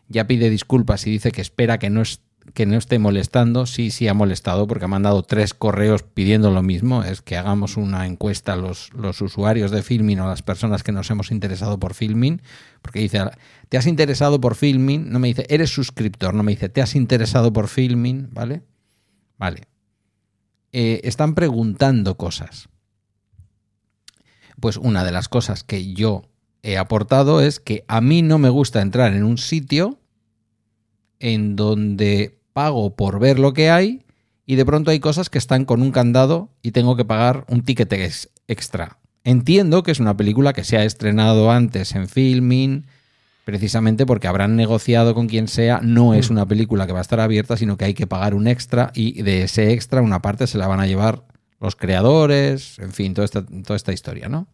ya 0.07 0.29
pide 0.29 0.49
disculpas 0.49 1.09
y 1.09 1.11
dice 1.11 1.33
que 1.33 1.41
espera 1.41 1.79
que 1.81 1.91
no, 1.91 2.03
es- 2.03 2.21
que 2.55 2.67
no 2.67 2.77
esté 2.77 2.99
molestando. 2.99 3.67
Sí, 3.67 3.91
sí 3.91 4.09
ha 4.09 4.15
molestado 4.15 4.67
porque 4.67 4.85
ha 4.85 4.89
mandado 4.89 5.23
tres 5.23 5.55
correos 5.55 6.03
pidiendo 6.03 6.51
lo 6.51 6.63
mismo. 6.63 7.05
Es 7.05 7.23
que 7.23 7.37
hagamos 7.37 7.77
una 7.77 8.07
encuesta 8.07 8.55
a 8.55 8.57
los, 8.57 8.93
los 8.95 9.21
usuarios 9.21 9.71
de 9.71 9.83
Filmin 9.83 10.21
o 10.21 10.27
las 10.27 10.43
personas 10.43 10.83
que 10.83 10.93
nos 10.93 11.11
hemos 11.11 11.31
interesado 11.31 11.79
por 11.79 11.95
Filmin. 11.95 12.43
Porque 12.83 13.01
dice, 13.01 13.21
¿te 13.69 13.79
has 13.79 13.87
interesado 13.87 14.41
por 14.41 14.55
Filmin? 14.55 15.11
No 15.11 15.19
me 15.19 15.29
dice, 15.29 15.47
eres 15.49 15.71
suscriptor. 15.71 16.35
No 16.35 16.43
me 16.43 16.53
dice, 16.53 16.69
¿te 16.69 16.83
has 16.83 16.97
interesado 16.97 17.53
por 17.53 17.69
Filmin? 17.69 18.29
¿Vale? 18.33 18.63
Vale. 19.39 19.69
Eh, 20.73 21.01
están 21.05 21.35
preguntando 21.35 22.17
cosas. 22.17 22.69
Pues 24.61 24.77
una 24.77 25.05
de 25.05 25.13
las 25.13 25.29
cosas 25.29 25.65
que 25.65 25.95
yo 25.95 26.23
he 26.63 26.77
aportado 26.77 27.41
es 27.41 27.61
que 27.61 27.85
a 27.89 28.01
mí 28.01 28.23
no 28.23 28.39
me 28.39 28.51
gusta 28.51 28.83
entrar 28.83 29.15
en 29.15 29.25
un 29.25 29.39
sitio 29.39 30.00
en 31.21 31.55
donde 31.57 32.39
pago 32.53 32.97
por 32.97 33.21
ver 33.21 33.39
lo 33.39 33.53
que 33.53 33.71
hay 33.71 34.03
y 34.47 34.57
de 34.57 34.67
pronto 34.67 34.91
hay 34.91 34.99
cosas 34.99 35.31
que 35.31 35.39
están 35.39 35.65
con 35.65 35.81
un 35.83 35.93
candado 35.93 36.51
y 36.63 36.73
tengo 36.73 36.97
que 36.97 37.05
pagar 37.05 37.45
un 37.49 37.63
ticket 37.63 37.93
ex- 37.93 38.31
extra. 38.49 38.99
Entiendo 39.23 39.83
que 39.83 39.93
es 39.93 40.01
una 40.01 40.17
película 40.17 40.53
que 40.53 40.65
se 40.65 40.77
ha 40.77 40.85
estrenado 40.85 41.53
antes 41.53 41.95
en 41.95 42.09
filming, 42.09 42.87
precisamente 43.45 44.07
porque 44.07 44.27
habrán 44.27 44.57
negociado 44.57 45.15
con 45.15 45.29
quien 45.29 45.47
sea, 45.47 45.81
no 45.83 46.15
es 46.15 46.31
una 46.31 46.47
película 46.47 46.87
que 46.87 46.93
va 46.93 46.99
a 46.99 47.03
estar 47.03 47.21
abierta, 47.21 47.57
sino 47.57 47.77
que 47.77 47.85
hay 47.85 47.95
que 47.95 48.07
pagar 48.07 48.35
un 48.35 48.49
extra 48.49 48.91
y 48.95 49.23
de 49.23 49.43
ese 49.45 49.73
extra 49.73 50.03
una 50.03 50.23
parte 50.23 50.47
se 50.47 50.59
la 50.59 50.67
van 50.67 50.81
a 50.81 50.87
llevar 50.87 51.25
los 51.61 51.77
creadores, 51.77 52.79
en 52.79 52.93
fin, 52.93 53.13
toda 53.13 53.27
esta, 53.27 53.45
toda 53.45 53.77
esta 53.77 53.93
historia, 53.93 54.29
¿no? 54.29 54.49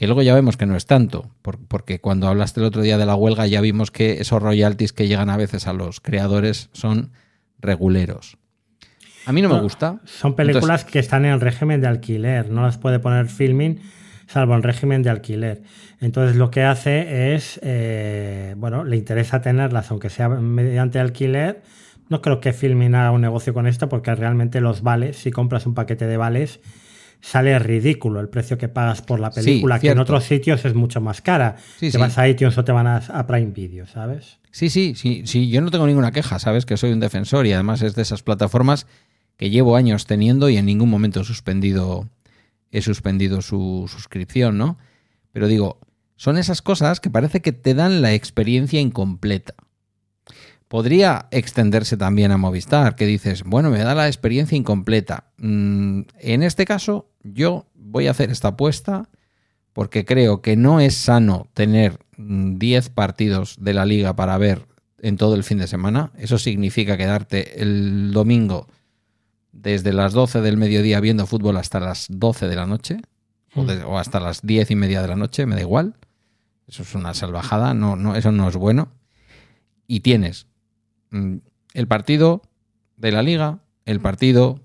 Que 0.00 0.06
luego 0.06 0.22
ya 0.22 0.34
vemos 0.34 0.56
que 0.56 0.64
no 0.64 0.76
es 0.76 0.86
tanto, 0.86 1.28
por- 1.42 1.58
porque 1.58 2.00
cuando 2.00 2.26
hablaste 2.26 2.58
el 2.60 2.64
otro 2.64 2.80
día 2.80 2.96
de 2.96 3.04
la 3.04 3.14
huelga 3.16 3.46
ya 3.46 3.60
vimos 3.60 3.90
que 3.90 4.12
esos 4.12 4.40
royalties 4.42 4.94
que 4.94 5.06
llegan 5.08 5.28
a 5.28 5.36
veces 5.36 5.66
a 5.66 5.74
los 5.74 6.00
creadores 6.00 6.70
son 6.72 7.12
reguleros. 7.58 8.38
A 9.26 9.32
mí 9.34 9.42
no 9.42 9.50
me 9.50 9.60
gusta. 9.60 10.00
Son 10.06 10.34
películas 10.34 10.86
que 10.86 11.00
están 11.00 11.26
en 11.26 11.32
el 11.32 11.40
régimen 11.42 11.82
de 11.82 11.86
alquiler, 11.88 12.48
no 12.50 12.62
las 12.62 12.78
puede 12.78 12.98
poner 12.98 13.26
filming 13.26 13.78
salvo 14.26 14.54
en 14.54 14.62
régimen 14.62 15.02
de 15.02 15.10
alquiler. 15.10 15.60
Entonces 16.00 16.34
lo 16.36 16.50
que 16.50 16.62
hace 16.62 17.34
es, 17.34 17.60
eh, 17.62 18.54
bueno, 18.56 18.84
le 18.84 18.96
interesa 18.96 19.42
tenerlas, 19.42 19.90
aunque 19.90 20.08
sea 20.08 20.30
mediante 20.30 20.98
alquiler. 20.98 21.60
No 22.08 22.22
creo 22.22 22.40
que 22.40 22.54
filming 22.54 22.94
haga 22.94 23.10
un 23.10 23.20
negocio 23.20 23.52
con 23.52 23.66
esto 23.66 23.90
porque 23.90 24.14
realmente 24.14 24.62
los 24.62 24.80
vales, 24.82 25.18
si 25.18 25.30
compras 25.30 25.66
un 25.66 25.74
paquete 25.74 26.06
de 26.06 26.16
vales, 26.16 26.60
sale 27.20 27.58
ridículo 27.58 28.20
el 28.20 28.28
precio 28.28 28.56
que 28.58 28.68
pagas 28.68 29.02
por 29.02 29.20
la 29.20 29.30
Sí, 29.32 29.40
película, 29.40 29.78
que 29.78 29.90
en 29.90 29.98
otros 29.98 30.24
sitios 30.24 30.64
es 30.64 30.74
mucho 30.74 31.00
más 31.00 31.20
cara. 31.20 31.56
Sí, 31.78 31.86
te 31.86 31.92
sí. 31.92 31.98
vas 31.98 32.16
a 32.18 32.28
iTunes 32.28 32.56
o 32.58 32.64
te 32.64 32.72
van 32.72 32.86
a, 32.86 32.96
a 32.96 33.26
Prime 33.26 33.52
Video, 33.52 33.86
¿sabes? 33.86 34.38
Sí, 34.50 34.68
sí, 34.70 34.94
sí, 34.96 35.22
sí, 35.26 35.48
yo 35.50 35.60
no 35.60 35.70
tengo 35.70 35.86
ninguna 35.86 36.10
queja, 36.12 36.38
sabes 36.38 36.66
que 36.66 36.76
soy 36.76 36.92
un 36.92 37.00
defensor 37.00 37.46
y 37.46 37.52
además 37.52 37.82
es 37.82 37.94
de 37.94 38.02
esas 38.02 38.22
plataformas 38.22 38.86
que 39.36 39.48
llevo 39.50 39.76
años 39.76 40.06
teniendo 40.06 40.48
y 40.50 40.56
en 40.56 40.66
ningún 40.66 40.90
momento 40.90 41.20
he 41.20 41.24
suspendido, 41.24 42.08
he 42.72 42.82
suspendido 42.82 43.42
su 43.42 43.88
suscripción, 43.88 44.58
¿no? 44.58 44.76
Pero 45.32 45.46
digo, 45.46 45.78
son 46.16 46.36
esas 46.36 46.62
cosas 46.62 47.00
que 47.00 47.10
parece 47.10 47.40
que 47.40 47.52
te 47.52 47.74
dan 47.74 48.02
la 48.02 48.12
experiencia 48.12 48.80
incompleta. 48.80 49.54
Podría 50.70 51.26
extenderse 51.32 51.96
también 51.96 52.30
a 52.30 52.36
Movistar, 52.36 52.94
que 52.94 53.04
dices, 53.04 53.42
bueno, 53.42 53.70
me 53.70 53.80
da 53.80 53.92
la 53.96 54.06
experiencia 54.06 54.56
incompleta. 54.56 55.24
Mm, 55.38 56.02
en 56.20 56.42
este 56.44 56.64
caso, 56.64 57.10
yo 57.24 57.66
voy 57.74 58.06
a 58.06 58.12
hacer 58.12 58.30
esta 58.30 58.48
apuesta 58.48 59.08
porque 59.72 60.04
creo 60.04 60.42
que 60.42 60.54
no 60.56 60.78
es 60.78 60.94
sano 60.96 61.48
tener 61.54 61.98
mm, 62.16 62.58
10 62.58 62.88
partidos 62.90 63.56
de 63.58 63.74
la 63.74 63.84
liga 63.84 64.14
para 64.14 64.38
ver 64.38 64.68
en 65.02 65.16
todo 65.16 65.34
el 65.34 65.42
fin 65.42 65.58
de 65.58 65.66
semana. 65.66 66.12
Eso 66.16 66.38
significa 66.38 66.96
quedarte 66.96 67.60
el 67.60 68.12
domingo 68.12 68.68
desde 69.50 69.92
las 69.92 70.12
12 70.12 70.40
del 70.40 70.56
mediodía 70.56 71.00
viendo 71.00 71.26
fútbol 71.26 71.56
hasta 71.56 71.80
las 71.80 72.06
12 72.08 72.46
de 72.46 72.54
la 72.54 72.66
noche 72.66 72.98
o, 73.56 73.64
de- 73.64 73.82
o 73.82 73.98
hasta 73.98 74.20
las 74.20 74.42
10 74.42 74.70
y 74.70 74.76
media 74.76 75.02
de 75.02 75.08
la 75.08 75.16
noche, 75.16 75.46
me 75.46 75.56
da 75.56 75.62
igual. 75.62 75.96
Eso 76.68 76.84
es 76.84 76.94
una 76.94 77.12
salvajada, 77.12 77.74
no, 77.74 77.96
no, 77.96 78.14
eso 78.14 78.30
no 78.30 78.48
es 78.48 78.54
bueno. 78.54 78.92
Y 79.88 80.00
tienes 80.00 80.46
mm, 80.46 80.49
el 81.12 81.86
partido 81.86 82.42
de 82.96 83.12
la 83.12 83.22
liga, 83.22 83.58
el 83.86 84.00
partido 84.00 84.60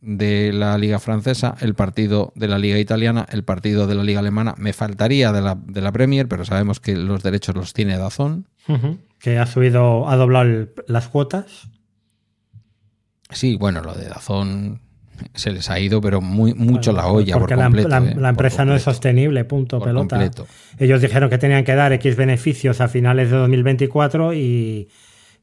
de 0.00 0.52
la 0.52 0.76
liga 0.76 0.98
francesa, 0.98 1.54
el 1.60 1.74
partido 1.74 2.32
de 2.36 2.48
la 2.48 2.58
liga 2.58 2.78
italiana, 2.78 3.26
el 3.30 3.42
partido 3.42 3.86
de 3.86 3.94
la 3.94 4.04
liga 4.04 4.20
alemana. 4.20 4.54
Me 4.58 4.72
faltaría 4.72 5.32
de 5.32 5.40
la, 5.40 5.54
de 5.54 5.80
la 5.80 5.92
Premier, 5.92 6.28
pero 6.28 6.44
sabemos 6.44 6.78
que 6.80 6.94
los 6.96 7.22
derechos 7.22 7.54
los 7.54 7.72
tiene 7.72 7.96
Dazón. 7.96 8.46
Que 9.18 9.38
ha 9.38 9.46
subido, 9.46 10.08
ha 10.08 10.16
doblado 10.16 10.44
el- 10.44 10.72
las 10.88 11.08
cuotas. 11.08 11.68
Sí, 13.30 13.56
bueno, 13.56 13.80
lo 13.82 13.94
de 13.94 14.08
Dazón 14.08 14.80
Se 15.34 15.52
les 15.52 15.70
ha 15.70 15.78
ido, 15.78 16.00
pero 16.00 16.20
muy, 16.20 16.54
mucho 16.54 16.92
Bueno, 16.92 17.06
la 17.06 17.12
olla 17.14 17.34
porque 17.38 17.54
por 17.54 17.58
la, 17.58 17.64
completo. 17.66 17.88
la- 17.88 17.98
¿eh? 17.98 18.06
la 18.08 18.14
Por 18.14 18.26
empresa 18.30 18.64
no 18.64 18.74
es 18.74 18.82
sostenible, 18.82 19.44
punto, 19.44 19.78
Por 19.78 19.86
pelota. 19.88 20.16
completo. 20.18 20.46
Ellos 20.76 21.00
dijeron 21.00 21.30
que 21.30 21.38
tenían 21.38 21.62
que 21.64 21.74
dar 21.76 21.92
X 21.92 22.16
beneficios 22.16 22.80
a 22.80 22.88
finales 22.88 23.30
de 23.30 23.36
2024 23.36 24.34
y, 24.34 24.88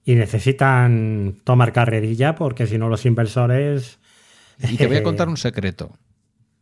y 0.03 0.15
necesitan 0.15 1.37
tomar 1.43 1.73
carrerilla 1.73 2.35
porque 2.35 2.67
si 2.67 2.77
no 2.77 2.89
los 2.89 3.05
inversores... 3.05 3.99
Y 4.59 4.77
te 4.77 4.87
voy 4.87 4.97
a 4.97 5.03
contar 5.03 5.29
un 5.29 5.37
secreto. 5.37 5.97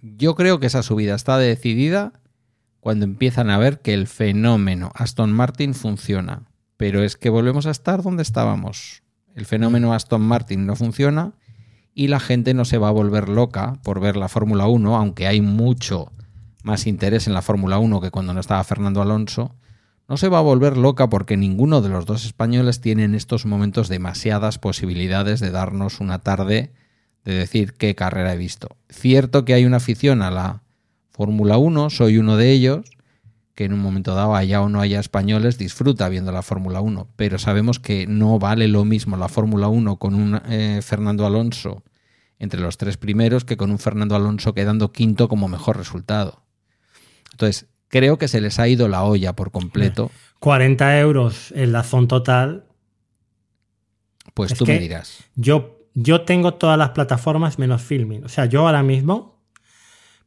Yo 0.02 0.36
creo 0.36 0.60
que 0.60 0.68
esa 0.68 0.84
subida 0.84 1.16
está 1.16 1.38
decidida 1.38 2.14
cuando 2.80 3.06
empiezan 3.06 3.50
a 3.50 3.58
ver 3.58 3.80
que 3.80 3.94
el 3.94 4.08
fenómeno 4.08 4.92
Aston 4.96 5.32
Martin 5.32 5.74
funciona. 5.74 6.44
Pero 6.78 7.04
es 7.04 7.18
que 7.18 7.30
volvemos 7.30 7.66
a 7.66 7.72
estar 7.72 8.02
donde 8.02 8.24
estábamos. 8.24 9.04
El 9.36 9.46
fenómeno 9.46 9.94
Aston 9.94 10.22
Martin 10.22 10.66
no 10.66 10.76
funciona 10.76 11.34
y 11.94 12.08
la 12.08 12.22
gente 12.22 12.54
no 12.54 12.64
se 12.64 12.78
va 12.78 12.88
a 12.88 12.92
volver 12.92 13.28
loca 13.28 13.74
por 13.84 14.00
ver 14.00 14.16
la 14.16 14.30
Fórmula 14.30 14.68
1, 14.68 14.96
aunque 14.96 15.28
hay 15.28 15.42
mucho 15.42 16.14
más 16.64 16.88
interés 16.88 17.28
en 17.28 17.34
la 17.34 17.42
Fórmula 17.42 17.80
1 17.80 18.00
que 18.00 18.12
cuando 18.12 18.34
no 18.34 18.40
estaba 18.40 18.64
Fernando 18.64 19.02
Alonso. 19.02 19.56
No 20.10 20.18
se 20.18 20.28
va 20.28 20.40
a 20.40 20.42
volver 20.42 20.76
loca 20.76 21.08
porque 21.08 21.38
ninguno 21.38 21.82
de 21.82 21.90
los 21.90 22.08
dos 22.08 22.26
españoles 22.26 22.82
tiene 22.82 23.04
en 23.04 23.14
estos 23.14 23.46
momentos 23.46 23.90
demasiadas 23.90 24.58
posibilidades 24.58 25.40
de 25.40 25.52
darnos 25.52 26.00
una 26.00 26.18
tarde 26.18 26.74
de 27.24 27.34
decir 27.36 27.74
qué 27.74 27.94
carrera 27.94 28.34
he 28.34 28.38
visto. 28.38 28.76
Cierto 28.90 29.46
que 29.46 29.54
hay 29.54 29.66
una 29.66 29.78
afición 29.78 30.24
a 30.24 30.32
la 30.32 30.64
Fórmula 31.12 31.60
1, 31.60 31.92
soy 31.92 32.18
uno 32.18 32.38
de 32.38 32.52
ellos, 32.52 32.90
que 33.54 33.66
en 33.66 33.74
un 33.74 33.82
momento 33.82 34.16
dado, 34.16 34.36
haya 34.36 34.62
o 34.62 34.70
no 34.70 34.82
haya 34.82 35.00
españoles, 35.00 35.60
disfruta 35.60 36.10
viendo 36.10 36.32
la 36.32 36.42
Fórmula 36.42 36.82
1, 36.82 37.08
pero 37.16 37.38
sabemos 37.38 37.80
que 37.80 38.08
no 38.08 38.40
vale 38.40 38.68
lo 38.68 38.86
mismo 38.86 39.16
la 39.16 39.28
Fórmula 39.28 39.68
1 39.68 39.98
con 39.98 40.16
un 40.16 40.42
eh, 40.50 40.80
Fernando 40.82 41.28
Alonso 41.28 41.84
entre 42.40 42.62
los 42.62 42.78
tres 42.78 42.98
primeros 42.98 43.46
que 43.46 43.58
con 43.58 43.70
un 43.70 43.78
Fernando 43.78 44.16
Alonso 44.16 44.56
quedando 44.56 44.92
quinto 44.92 45.30
como 45.30 45.48
mejor 45.50 45.78
resultado. 45.78 46.42
Entonces, 47.32 47.68
creo 47.90 48.18
que 48.18 48.28
se 48.28 48.40
les 48.40 48.60
ha 48.60 48.68
ido 48.68 48.88
la 48.88 49.04
olla 49.04 49.36
por 49.36 49.52
completo, 49.52 50.12
40 50.40 51.00
euros 51.00 51.52
en 51.56 51.72
la 51.72 51.84
zona 51.84 52.08
total. 52.08 52.66
pues 54.34 54.54
Es 54.54 54.58
tú 54.58 54.66
me 54.66 54.80
dirás. 54.80 55.24
Yo, 55.36 55.80
yo 55.94 56.22
tengo 56.22 56.54
todas 56.54 56.78
las 56.78 56.92
plataformas 56.92 57.60
menos 57.60 57.82
filming. 57.82 58.24
O 58.24 58.30
sea, 58.30 58.46
yo 58.46 58.66
ahora 58.66 58.84
mismo 58.84 59.44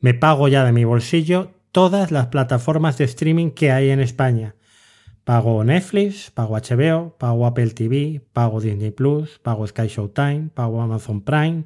me 0.01 0.13
pago 0.13 0.49
ya 0.49 0.65
de 0.65 0.73
mi 0.73 0.85
bolsillo 0.85 1.53
todas 1.71 2.11
las 2.11 2.27
plataformas 2.27 2.99
de 2.99 3.05
streaming 3.05 3.51
que 3.51 3.73
hay 3.73 3.91
en 3.91 4.01
España. 4.01 4.55
Pago 5.25 5.63
Netflix, 5.65 6.31
pago 6.31 6.57
HBO, 6.57 7.17
pago 7.17 7.47
Apple 7.47 7.71
TV, 7.71 8.21
pago 8.33 8.61
Disney 8.61 8.91
Plus, 8.91 9.39
pago 9.39 9.67
Sky 9.67 9.87
Showtime, 9.87 10.51
pago 10.53 10.83
Amazon 10.83 11.23
Prime, 11.23 11.65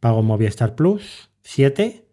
pago 0.00 0.22
Movistar 0.22 0.74
Plus, 0.74 1.30
7. 1.42 2.03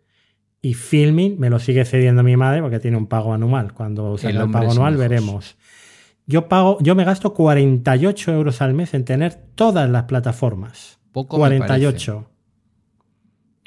Y 0.61 0.75
Filming 0.75 1.39
me 1.39 1.49
lo 1.49 1.59
sigue 1.59 1.85
cediendo 1.85 2.21
mi 2.21 2.37
madre 2.37 2.61
porque 2.61 2.79
tiene 2.79 2.97
un 2.97 3.07
pago 3.07 3.33
anual. 3.33 3.73
Cuando 3.73 4.17
salga 4.17 4.37
el, 4.37 4.43
hombre 4.43 4.59
pago 4.61 4.71
anual 4.73 4.97
veremos. 4.97 5.57
Yo 6.27 6.47
pago, 6.47 6.77
yo 6.81 6.93
me 6.95 7.03
gasto 7.03 7.33
48 7.33 8.31
euros 8.31 8.61
al 8.61 8.73
mes 8.73 8.93
en 8.93 9.03
tener 9.03 9.33
todas 9.55 9.89
las 9.89 10.03
plataformas. 10.03 10.99
Poco 11.11 11.37
me 11.37 11.57
48. 11.57 12.27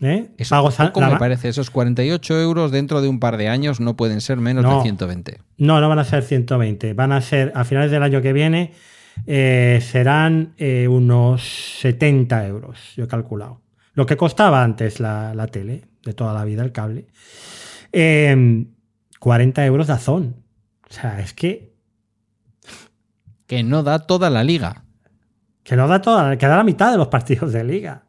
¿Eh? 0.01 0.31
Eso 0.39 0.51
Pago 0.55 0.71
poco 0.71 1.01
la 1.01 1.11
me 1.11 1.19
parece. 1.19 1.49
Esos 1.49 1.71
48 1.71 2.41
euros 2.41 2.71
dentro 2.71 3.01
de 3.01 3.09
un 3.09 3.21
par 3.21 3.37
de 3.37 3.49
años 3.49 3.81
no 3.81 3.97
pueden 3.97 4.21
ser 4.21 4.39
menos 4.39 4.65
No. 4.65 4.77
de 4.77 4.83
120. 4.83 5.41
No, 5.59 5.81
no 5.81 5.89
van 5.89 5.99
a 5.99 6.05
ser 6.05 6.23
120. 6.23 6.95
Van 6.95 7.13
a 7.13 7.21
ser, 7.21 7.53
a 7.55 7.65
finales 7.65 7.91
del 7.91 8.03
año 8.03 8.21
que 8.21 8.33
viene, 8.33 8.73
eh, 9.27 9.81
serán 9.83 10.55
eh, 10.59 10.89
unos 10.89 11.79
70 11.81 12.47
euros, 12.47 12.79
yo 12.97 13.05
he 13.05 13.09
calculado. 13.09 13.61
Lo 13.95 14.07
que 14.07 14.17
costaba 14.17 14.63
antes 14.65 14.99
la, 14.99 15.35
la 15.35 15.47
tele, 15.47 15.85
de 16.05 16.15
toda 16.15 16.33
la 16.35 16.45
vida, 16.45 16.63
el 16.63 16.73
cable. 16.73 17.07
Eh, 17.93 18.67
40 19.21 19.65
euros 19.67 19.87
de 19.87 19.93
azón. 19.93 20.37
O 20.91 20.93
sea, 20.93 21.21
es 21.21 21.33
que, 21.35 21.73
Que 23.47 23.63
no 23.63 23.83
da 23.83 24.01
toda 24.07 24.31
la 24.31 24.45
liga. 24.45 24.85
que 25.63 25.77
no 25.77 25.89
da 25.89 26.01
toda, 26.03 26.37
que 26.37 26.47
da 26.47 26.57
la 26.57 26.65
mitad 26.65 26.91
de 26.93 26.99
los 26.99 27.09
partidos 27.09 27.53
de 27.53 27.65
liga. 27.65 28.05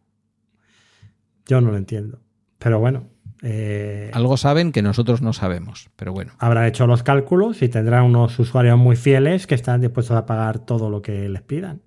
Yo 1.47 1.61
no 1.61 1.71
lo 1.71 1.77
entiendo. 1.77 2.19
Pero 2.57 2.79
bueno, 2.79 3.07
eh, 3.43 4.09
Algo 4.13 4.37
saben 4.37 4.71
que 4.71 4.81
nosotros 4.81 5.21
no 5.21 5.31
sabemos. 5.33 5.89
Pero 5.95 6.11
bueno, 6.13 6.33
habrán 6.39 6.65
hecho 6.65 6.87
los 6.87 7.03
cálculos 7.03 7.61
y 7.61 7.69
tendrán 7.69 8.03
unos 8.05 8.37
usuarios 8.39 8.77
muy 8.77 8.95
fieles 8.95 9.45
que 9.45 9.55
están 9.55 9.81
dispuestos 9.81 10.17
a 10.17 10.25
pagar 10.25 10.59
todo 10.59 10.89
lo 10.89 11.01
que 11.01 11.29
les 11.29 11.41
pidan. 11.43 11.81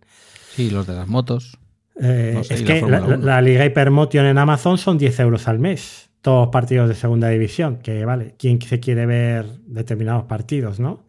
sí, 0.54 0.70
los 0.70 0.86
de 0.86 0.94
las 0.94 1.08
motos. 1.08 1.58
Eh, 2.00 2.32
No 2.34 2.44
sé, 2.44 2.54
es 2.54 2.62
que 2.62 2.80
la, 2.82 3.00
la- 3.00 3.06
1. 3.06 3.16
la 3.18 3.40
Liga 3.42 3.64
Hypermotion 3.64 4.26
en 4.26 4.38
Amazon 4.38 4.78
son 4.78 4.98
10 4.98 5.20
euros 5.20 5.48
al 5.48 5.58
mes. 5.58 6.10
Todos 6.20 6.46
los 6.46 6.52
partidos 6.52 6.88
de 6.88 6.94
segunda 6.94 7.28
división. 7.28 7.78
Que 7.78 8.04
vale, 8.04 8.34
¿quién 8.38 8.60
se 8.60 8.80
quiere 8.80 9.06
ver 9.06 9.46
determinados 9.66 10.24
partidos, 10.24 10.80
no? 10.80 11.06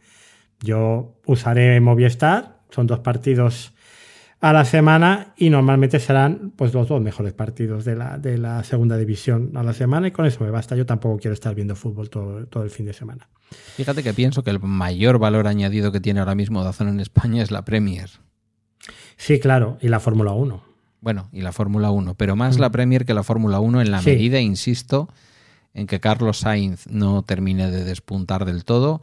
Yo 0.61 1.19
usaré 1.25 1.79
Movistar, 1.79 2.59
son 2.69 2.85
dos 2.87 2.99
partidos 2.99 3.73
a 4.41 4.53
la 4.53 4.63
semana 4.65 5.33
y 5.37 5.49
normalmente 5.49 5.99
serán 5.99 6.51
pues 6.55 6.73
los 6.73 6.87
dos 6.87 7.01
mejores 7.01 7.33
partidos 7.33 7.83
de 7.85 7.95
la, 7.95 8.17
de 8.17 8.37
la 8.37 8.63
segunda 8.63 8.95
división 8.97 9.51
a 9.55 9.63
la 9.63 9.73
semana 9.73 10.07
y 10.07 10.11
con 10.11 10.25
eso 10.25 10.43
me 10.43 10.49
basta. 10.51 10.75
Yo 10.75 10.85
tampoco 10.85 11.17
quiero 11.17 11.33
estar 11.33 11.55
viendo 11.55 11.75
fútbol 11.75 12.09
todo, 12.09 12.45
todo 12.47 12.63
el 12.63 12.69
fin 12.69 12.85
de 12.85 12.93
semana. 12.93 13.27
Fíjate 13.75 14.03
que 14.03 14.13
pienso 14.13 14.43
que 14.43 14.51
el 14.51 14.59
mayor 14.59 15.17
valor 15.19 15.47
añadido 15.47 15.91
que 15.91 15.99
tiene 15.99 16.19
ahora 16.19 16.35
mismo 16.35 16.63
Dazón 16.63 16.87
en 16.89 16.99
España 16.99 17.41
es 17.41 17.51
la 17.51 17.65
Premier. 17.65 18.09
Sí, 19.17 19.39
claro, 19.39 19.77
y 19.81 19.87
la 19.89 19.99
Fórmula 19.99 20.31
1. 20.31 20.63
Bueno, 21.01 21.29
y 21.31 21.41
la 21.41 21.51
Fórmula 21.51 21.91
1, 21.91 22.15
pero 22.15 22.35
más 22.35 22.59
la 22.59 22.69
Premier 22.71 23.05
que 23.05 23.13
la 23.13 23.23
Fórmula 23.23 23.59
1 23.59 23.81
en 23.81 23.91
la 23.91 23.99
Mm. 24.01 24.03
Sí. 24.03 24.09
medida, 24.11 24.39
insisto, 24.39 25.09
en 25.73 25.87
que 25.87 25.99
Carlos 25.99 26.39
Sainz 26.39 26.87
no 26.87 27.21
termine 27.23 27.71
de 27.71 27.83
despuntar 27.83 28.43
del 28.45 28.65
todo 28.65 29.01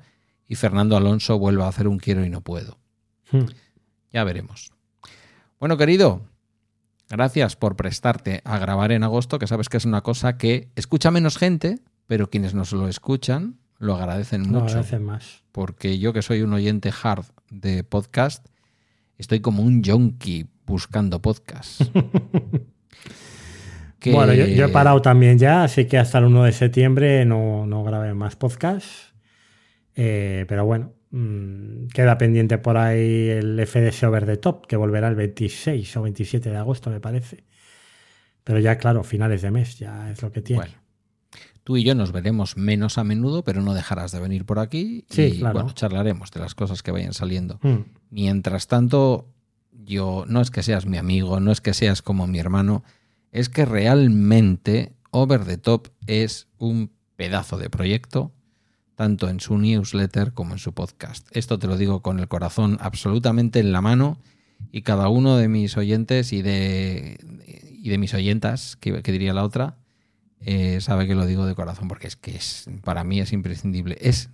y 0.48 0.56
Fernando 0.56 0.96
Alonso 0.96 1.38
vuelva 1.38 1.66
a 1.66 1.68
hacer 1.68 1.88
un 1.88 1.98
quiero 1.98 2.24
y 2.24 2.30
no 2.30 2.40
puedo. 2.42 2.78
Hmm. 3.32 3.44
Ya 4.12 4.24
veremos. 4.24 4.70
Bueno, 5.58 5.76
querido, 5.78 6.20
gracias 7.08 7.56
por 7.56 7.76
prestarte 7.76 8.42
a 8.44 8.58
grabar 8.58 8.92
en 8.92 9.02
agosto, 9.04 9.38
que 9.38 9.46
sabes 9.46 9.68
que 9.68 9.76
es 9.78 9.84
una 9.84 10.02
cosa 10.02 10.36
que 10.36 10.68
escucha 10.76 11.10
menos 11.10 11.38
gente, 11.38 11.78
pero 12.06 12.28
quienes 12.30 12.52
nos 12.54 12.72
lo 12.72 12.88
escuchan 12.88 13.58
lo 13.78 13.94
agradecen 13.96 14.42
No, 14.50 14.60
mucho. 14.60 14.76
veces 14.76 15.00
más. 15.00 15.42
Porque 15.52 15.98
yo 15.98 16.12
que 16.12 16.22
soy 16.22 16.42
un 16.42 16.52
oyente 16.52 16.90
hard 17.02 17.24
de 17.50 17.84
podcast, 17.84 18.46
estoy 19.18 19.40
como 19.40 19.62
un 19.62 19.82
junkie 19.84 20.46
buscando 20.66 21.20
podcast. 21.22 21.82
Que- 23.98 24.12
Bueno, 24.12 24.34
yo, 24.34 24.46
yo 24.46 24.66
he 24.66 24.68
parado 24.68 25.00
también 25.02 25.38
ya, 25.38 25.64
así 25.64 25.86
que 25.86 25.98
hasta 25.98 26.18
el 26.18 26.24
1 26.26 26.44
de 26.44 26.52
septiembre 26.52 27.24
no, 27.24 27.66
no 27.66 27.82
grabé 27.82 28.14
más 28.14 28.36
podcasts. 28.36 29.14
Eh, 29.94 30.44
pero 30.48 30.66
bueno, 30.66 30.92
mm, 31.10 31.86
queda 31.88 32.18
pendiente 32.18 32.58
por 32.58 32.76
ahí 32.76 33.28
el 33.30 33.58
FDS 33.66 34.04
Over 34.04 34.26
the 34.26 34.36
Top, 34.36 34.66
que 34.66 34.76
volverá 34.76 35.08
el 35.08 35.14
26 35.14 35.96
o 35.96 36.02
27 36.02 36.50
de 36.50 36.56
agosto, 36.56 36.90
me 36.90 37.00
parece. 37.00 37.44
Pero 38.44 38.60
ya, 38.60 38.76
claro, 38.76 39.02
finales 39.02 39.42
de 39.42 39.50
mes, 39.50 39.78
ya 39.78 40.10
es 40.10 40.20
lo 40.22 40.30
que 40.30 40.42
tiene. 40.42 40.60
Bueno, 40.62 40.74
tú 41.64 41.76
y 41.78 41.82
yo 41.82 41.94
nos 41.94 42.12
veremos 42.12 42.56
menos 42.58 42.98
a 42.98 43.02
menudo, 43.04 43.42
pero 43.44 43.62
no 43.62 43.72
dejarás 43.74 44.12
de 44.12 44.20
venir 44.20 44.44
por 44.44 44.58
aquí 44.58 45.04
Sí, 45.08 45.22
y 45.22 45.38
claro. 45.38 45.54
bueno, 45.54 45.70
charlaremos 45.72 46.30
de 46.30 46.40
las 46.40 46.54
cosas 46.54 46.82
que 46.82 46.92
vayan 46.92 47.14
saliendo. 47.14 47.58
Mm. 47.62 47.78
Mientras 48.10 48.68
tanto, 48.68 49.32
yo 49.86 50.24
no 50.28 50.40
es 50.40 50.50
que 50.50 50.62
seas 50.62 50.84
mi 50.84 50.98
amigo, 50.98 51.40
no 51.40 51.52
es 51.52 51.60
que 51.60 51.72
seas 51.72 52.02
como 52.02 52.26
mi 52.26 52.38
hermano, 52.38 52.82
es 53.30 53.48
que 53.48 53.64
realmente 53.64 54.92
Over 55.10 55.44
the 55.44 55.56
Top 55.56 55.88
es 56.06 56.48
un 56.58 56.90
pedazo 57.16 57.56
de 57.56 57.70
proyecto, 57.70 58.32
tanto 58.96 59.28
en 59.28 59.40
su 59.40 59.56
newsletter 59.56 60.32
como 60.32 60.52
en 60.52 60.58
su 60.58 60.72
podcast. 60.72 61.28
Esto 61.30 61.58
te 61.58 61.66
lo 61.66 61.76
digo 61.76 62.02
con 62.02 62.18
el 62.18 62.28
corazón 62.28 62.78
absolutamente 62.80 63.60
en 63.60 63.72
la 63.72 63.80
mano 63.80 64.18
y 64.72 64.82
cada 64.82 65.08
uno 65.08 65.36
de 65.36 65.48
mis 65.48 65.76
oyentes 65.76 66.32
y 66.32 66.42
de, 66.42 67.18
y 67.70 67.88
de 67.88 67.98
mis 67.98 68.14
oyentas, 68.14 68.76
que, 68.76 69.00
diría 69.00 69.32
la 69.32 69.44
otra, 69.44 69.76
eh, 70.40 70.80
sabe 70.80 71.06
que 71.06 71.14
lo 71.14 71.26
digo 71.26 71.46
de 71.46 71.54
corazón 71.54 71.88
porque 71.88 72.08
es 72.08 72.16
que 72.16 72.34
es, 72.34 72.68
para 72.82 73.04
mí 73.04 73.20
es 73.20 73.32
imprescindible. 73.32 73.96
Es 74.00 74.30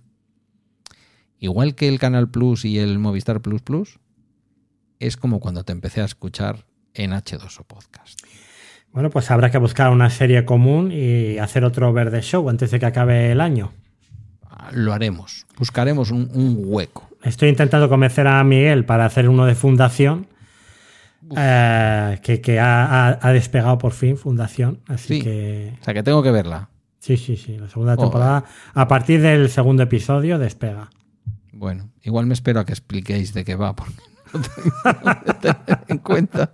igual 1.39 1.75
que 1.75 1.87
el 1.87 1.99
Canal 1.99 2.29
Plus 2.29 2.65
y 2.65 2.79
el 2.79 2.99
Movistar 2.99 3.41
Plus 3.41 3.61
Plus, 3.61 3.99
es 5.07 5.17
como 5.17 5.39
cuando 5.39 5.63
te 5.63 5.71
empecé 5.71 6.01
a 6.01 6.05
escuchar 6.05 6.65
en 6.93 7.11
H2O 7.11 7.65
Podcast. 7.65 8.19
Bueno, 8.91 9.09
pues 9.09 9.31
habrá 9.31 9.49
que 9.49 9.57
buscar 9.57 9.89
una 9.91 10.09
serie 10.09 10.45
común 10.45 10.91
y 10.91 11.37
hacer 11.39 11.63
otro 11.65 11.91
verde 11.93 12.21
show 12.21 12.47
antes 12.49 12.69
de 12.71 12.79
que 12.79 12.85
acabe 12.85 13.31
el 13.31 13.41
año. 13.41 13.71
Ah, 14.43 14.69
Lo 14.71 14.93
haremos. 14.93 15.45
Buscaremos 15.57 16.11
un, 16.11 16.29
un 16.33 16.57
hueco. 16.65 17.09
Estoy 17.23 17.49
intentando 17.49 17.89
convencer 17.89 18.27
a 18.27 18.43
Miguel 18.43 18.85
para 18.85 19.05
hacer 19.05 19.29
uno 19.29 19.45
de 19.45 19.55
fundación. 19.55 20.27
eh, 21.37 22.19
que 22.21 22.41
que 22.41 22.59
ha, 22.59 23.17
despegado 23.33 23.77
por 23.77 23.93
fin 23.93 24.17
Fundación. 24.17 24.81
Así 24.87 25.15
Sí. 25.15 25.21
que. 25.21 25.73
O 25.81 25.83
sea 25.83 25.93
que 25.93 26.03
tengo 26.03 26.21
que 26.21 26.31
verla. 26.31 26.69
Sí, 26.99 27.17
sí, 27.17 27.35
sí. 27.37 27.57
La 27.57 27.69
segunda 27.69 27.97
temporada. 27.97 28.43
A 28.73 28.87
partir 28.87 29.21
del 29.21 29.49
segundo 29.49 29.83
episodio 29.83 30.37
despega. 30.37 30.89
Bueno, 31.51 31.89
igual 32.01 32.25
me 32.25 32.33
espero 32.33 32.59
a 32.59 32.65
que 32.65 32.73
expliquéis 32.73 33.33
de 33.33 33.43
qué 33.45 33.55
va, 33.55 33.75
porque 33.75 33.93
que 34.41 35.33
tener 35.41 35.79
en 35.87 35.97
cuenta. 35.99 36.53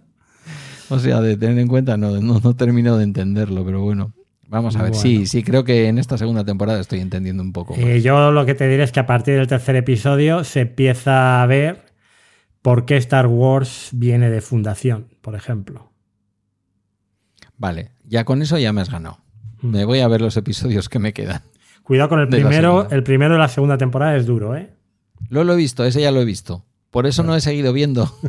O 0.89 0.99
sea, 0.99 1.21
de 1.21 1.37
tener 1.37 1.59
en 1.59 1.67
cuenta, 1.67 1.97
no, 1.97 2.19
no, 2.19 2.39
no 2.39 2.55
termino 2.55 2.97
de 2.97 3.03
entenderlo, 3.03 3.63
pero 3.65 3.81
bueno. 3.81 4.13
Vamos 4.47 4.75
a 4.75 4.81
ver, 4.81 4.89
Bueno. 4.91 5.01
sí, 5.03 5.27
sí, 5.27 5.43
creo 5.43 5.63
que 5.63 5.87
en 5.87 5.99
esta 5.99 6.17
segunda 6.17 6.43
temporada 6.43 6.79
estoy 6.79 6.99
entendiendo 7.01 7.43
un 7.43 7.53
poco. 7.53 7.75
más. 7.75 7.83
Eh, 7.85 8.01
yo 8.01 8.31
lo 8.31 8.45
que 8.47 8.55
te 8.55 8.67
diré 8.67 8.81
es 8.83 8.91
que 8.91 8.99
a 8.99 9.05
partir 9.05 9.35
del 9.35 9.45
tercer 9.45 9.75
episodio 9.75 10.43
se 10.43 10.61
empieza 10.61 11.43
a 11.43 11.45
ver 11.45 11.85
por 12.63 12.85
qué 12.85 12.97
Star 12.97 13.27
Wars 13.27 13.89
viene 13.93 14.31
de 14.31 14.41
fundación, 14.41 15.09
por 15.21 15.35
ejemplo. 15.35 15.91
Vale, 17.57 17.91
ya 18.05 18.23
con 18.25 18.41
eso 18.41 18.57
ya 18.57 18.73
me 18.73 18.81
has 18.81 18.89
ganado. 18.89 19.19
Me 19.61 19.85
voy 19.85 19.99
a 19.99 20.07
ver 20.07 20.21
los 20.21 20.35
episodios 20.37 20.89
que 20.89 20.97
me 20.99 21.13
quedan. 21.13 21.41
Cuidado 21.83 22.09
con 22.09 22.19
el 22.19 22.29
De 22.29 22.37
primero, 22.39 22.89
el 22.89 23.03
primero 23.03 23.33
de 23.33 23.39
la 23.39 23.49
segunda 23.49 23.77
temporada 23.77 24.15
es 24.15 24.25
duro, 24.25 24.55
¿eh? 24.55 24.73
Lo, 25.29 25.43
lo 25.43 25.53
he 25.53 25.57
visto, 25.57 25.83
ese 25.85 26.01
ya 26.01 26.11
lo 26.11 26.21
he 26.21 26.25
visto. 26.25 26.65
Por 26.91 27.05
eso 27.07 27.23
no 27.23 27.35
he 27.35 27.41
seguido 27.41 27.71
viendo. 27.73 28.11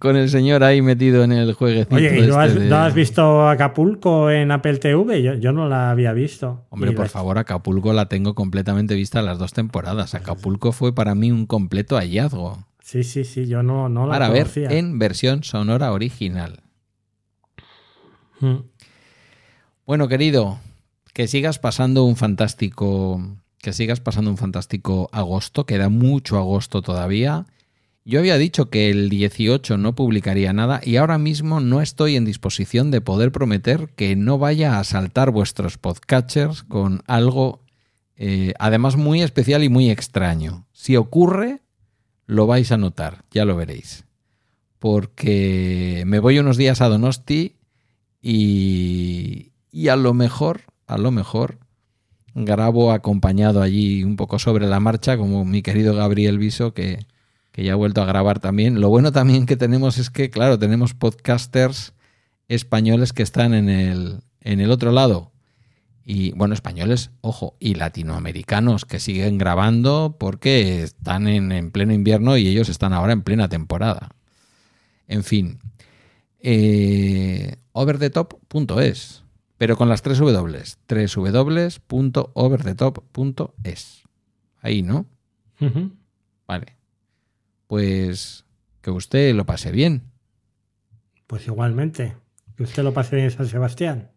Con 0.00 0.16
el 0.16 0.28
señor 0.30 0.64
ahí 0.64 0.82
metido 0.82 1.22
en 1.22 1.30
el 1.30 1.52
jueguecito. 1.52 1.94
Oye, 1.94 2.18
¿y 2.24 2.26
no 2.26 2.40
has, 2.40 2.48
este 2.48 2.60
de- 2.64 2.68
no 2.70 2.76
has 2.78 2.92
visto 2.92 3.48
Acapulco 3.48 4.32
en 4.32 4.50
Apple 4.50 4.78
TV? 4.78 5.22
Yo, 5.22 5.34
yo 5.34 5.52
no 5.52 5.68
la 5.68 5.92
había 5.92 6.12
visto. 6.12 6.66
Hombre, 6.70 6.90
por 6.90 7.04
la- 7.04 7.08
favor, 7.08 7.38
Acapulco 7.38 7.92
la 7.92 8.06
tengo 8.08 8.34
completamente 8.34 8.96
vista 8.96 9.22
las 9.22 9.38
dos 9.38 9.52
temporadas. 9.52 10.16
Acapulco 10.16 10.72
fue 10.72 10.92
para 10.92 11.14
mí 11.14 11.30
un 11.30 11.46
completo 11.46 11.96
hallazgo. 11.96 12.66
Sí, 12.80 13.04
sí, 13.04 13.22
sí, 13.24 13.46
yo 13.46 13.62
no, 13.62 13.88
no 13.88 14.06
la 14.06 14.12
Para 14.12 14.28
ver 14.30 14.48
en 14.56 14.98
versión 14.98 15.44
sonora 15.44 15.92
original. 15.92 16.60
Mm. 18.40 18.56
Bueno, 19.86 20.08
querido, 20.08 20.58
que 21.12 21.28
sigas 21.28 21.60
pasando 21.60 22.02
un 22.02 22.16
fantástico. 22.16 23.20
Que 23.60 23.72
sigas 23.72 24.00
pasando 24.00 24.30
un 24.30 24.36
fantástico 24.36 25.08
agosto. 25.12 25.66
Queda 25.66 25.88
mucho 25.88 26.38
agosto 26.38 26.82
todavía. 26.82 27.46
Yo 28.04 28.20
había 28.20 28.38
dicho 28.38 28.70
que 28.70 28.88
el 28.90 29.08
18 29.08 29.78
no 29.78 29.96
publicaría 29.96 30.52
nada 30.52 30.80
y 30.84 30.96
ahora 30.96 31.18
mismo 31.18 31.58
no 31.58 31.80
estoy 31.80 32.14
en 32.14 32.24
disposición 32.24 32.92
de 32.92 33.00
poder 33.00 33.32
prometer 33.32 33.88
que 33.96 34.14
no 34.14 34.38
vaya 34.38 34.78
a 34.78 34.84
saltar 34.84 35.32
vuestros 35.32 35.76
podcatchers 35.76 36.62
con 36.62 37.02
algo 37.08 37.66
eh, 38.16 38.54
además 38.58 38.96
muy 38.96 39.22
especial 39.22 39.62
y 39.62 39.68
muy 39.68 39.90
extraño. 39.90 40.66
Si 40.72 40.96
ocurre, 40.96 41.62
lo 42.26 42.46
vais 42.46 42.72
a 42.72 42.78
notar, 42.78 43.24
ya 43.30 43.44
lo 43.44 43.56
veréis. 43.56 44.04
Porque 44.78 46.04
me 46.06 46.18
voy 46.18 46.38
unos 46.38 46.56
días 46.56 46.80
a 46.80 46.88
Donosti 46.88 47.56
y, 48.22 49.52
y 49.70 49.88
a 49.88 49.96
lo 49.96 50.14
mejor, 50.14 50.62
a 50.86 50.96
lo 50.96 51.10
mejor, 51.10 51.58
grabo 52.44 52.92
acompañado 52.92 53.62
allí 53.62 54.04
un 54.04 54.16
poco 54.16 54.38
sobre 54.38 54.66
la 54.66 54.80
marcha, 54.80 55.16
como 55.16 55.44
mi 55.44 55.62
querido 55.62 55.94
Gabriel 55.94 56.38
Viso, 56.38 56.74
que, 56.74 57.06
que 57.52 57.64
ya 57.64 57.72
ha 57.72 57.76
vuelto 57.76 58.02
a 58.02 58.06
grabar 58.06 58.38
también. 58.40 58.80
Lo 58.80 58.88
bueno 58.90 59.12
también 59.12 59.46
que 59.46 59.56
tenemos 59.56 59.98
es 59.98 60.10
que, 60.10 60.30
claro, 60.30 60.58
tenemos 60.58 60.94
podcasters 60.94 61.94
españoles 62.48 63.12
que 63.12 63.22
están 63.22 63.54
en 63.54 63.68
el, 63.68 64.20
en 64.40 64.60
el 64.60 64.70
otro 64.70 64.92
lado. 64.92 65.32
Y 66.04 66.32
bueno, 66.32 66.54
españoles, 66.54 67.10
ojo, 67.20 67.56
y 67.58 67.74
latinoamericanos 67.74 68.84
que 68.84 69.00
siguen 69.00 69.38
grabando 69.38 70.16
porque 70.20 70.82
están 70.82 71.26
en, 71.26 71.50
en 71.50 71.72
pleno 71.72 71.92
invierno 71.92 72.36
y 72.36 72.46
ellos 72.46 72.68
están 72.68 72.92
ahora 72.92 73.12
en 73.12 73.22
plena 73.22 73.48
temporada. 73.48 74.10
En 75.08 75.24
fin, 75.24 75.58
eh, 76.40 77.56
overthetop.es, 77.72 79.24
pero 79.58 79.76
con 79.76 79.88
las 79.88 80.02
tres 80.02 80.18
W, 80.18 80.62
www.overthetop.es. 81.88 84.02
Ahí, 84.60 84.82
¿no? 84.82 85.06
Vale. 86.46 86.76
Pues 87.66 88.44
que 88.80 88.90
usted 88.90 89.34
lo 89.34 89.46
pase 89.46 89.72
bien. 89.72 90.02
Pues 91.26 91.46
igualmente. 91.46 92.16
Que 92.56 92.62
usted 92.62 92.82
lo 92.82 92.94
pase 92.94 93.16
bien 93.16 93.26
en 93.26 93.32
San 93.32 93.48
Sebastián. 93.48 94.10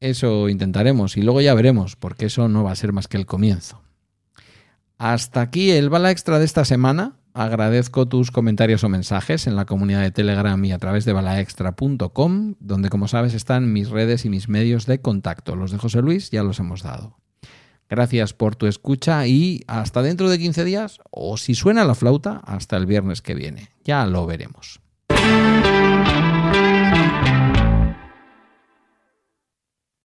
Eso 0.00 0.48
intentaremos 0.48 1.16
y 1.16 1.22
luego 1.22 1.40
ya 1.40 1.54
veremos, 1.54 1.96
porque 1.96 2.26
eso 2.26 2.48
no 2.48 2.64
va 2.64 2.72
a 2.72 2.76
ser 2.76 2.92
más 2.92 3.08
que 3.08 3.16
el 3.16 3.26
comienzo. 3.26 3.82
Hasta 4.96 5.40
aquí 5.40 5.70
el 5.70 5.90
bala 5.90 6.10
extra 6.10 6.38
de 6.38 6.44
esta 6.44 6.64
semana. 6.64 7.17
Agradezco 7.38 8.08
tus 8.08 8.32
comentarios 8.32 8.82
o 8.82 8.88
mensajes 8.88 9.46
en 9.46 9.54
la 9.54 9.64
comunidad 9.64 10.02
de 10.02 10.10
Telegram 10.10 10.62
y 10.64 10.72
a 10.72 10.78
través 10.78 11.04
de 11.04 11.12
balaextra.com, 11.12 12.56
donde 12.58 12.88
como 12.88 13.06
sabes 13.06 13.32
están 13.32 13.72
mis 13.72 13.90
redes 13.90 14.24
y 14.24 14.28
mis 14.28 14.48
medios 14.48 14.86
de 14.86 15.00
contacto. 15.00 15.54
Los 15.54 15.70
de 15.70 15.78
José 15.78 16.02
Luis 16.02 16.32
ya 16.32 16.42
los 16.42 16.58
hemos 16.58 16.82
dado. 16.82 17.16
Gracias 17.88 18.32
por 18.32 18.56
tu 18.56 18.66
escucha 18.66 19.28
y 19.28 19.62
hasta 19.68 20.02
dentro 20.02 20.28
de 20.28 20.36
15 20.40 20.64
días, 20.64 20.98
o 21.12 21.36
si 21.36 21.54
suena 21.54 21.84
la 21.84 21.94
flauta, 21.94 22.40
hasta 22.44 22.76
el 22.76 22.86
viernes 22.86 23.22
que 23.22 23.36
viene. 23.36 23.68
Ya 23.84 24.04
lo 24.04 24.26
veremos. 24.26 24.80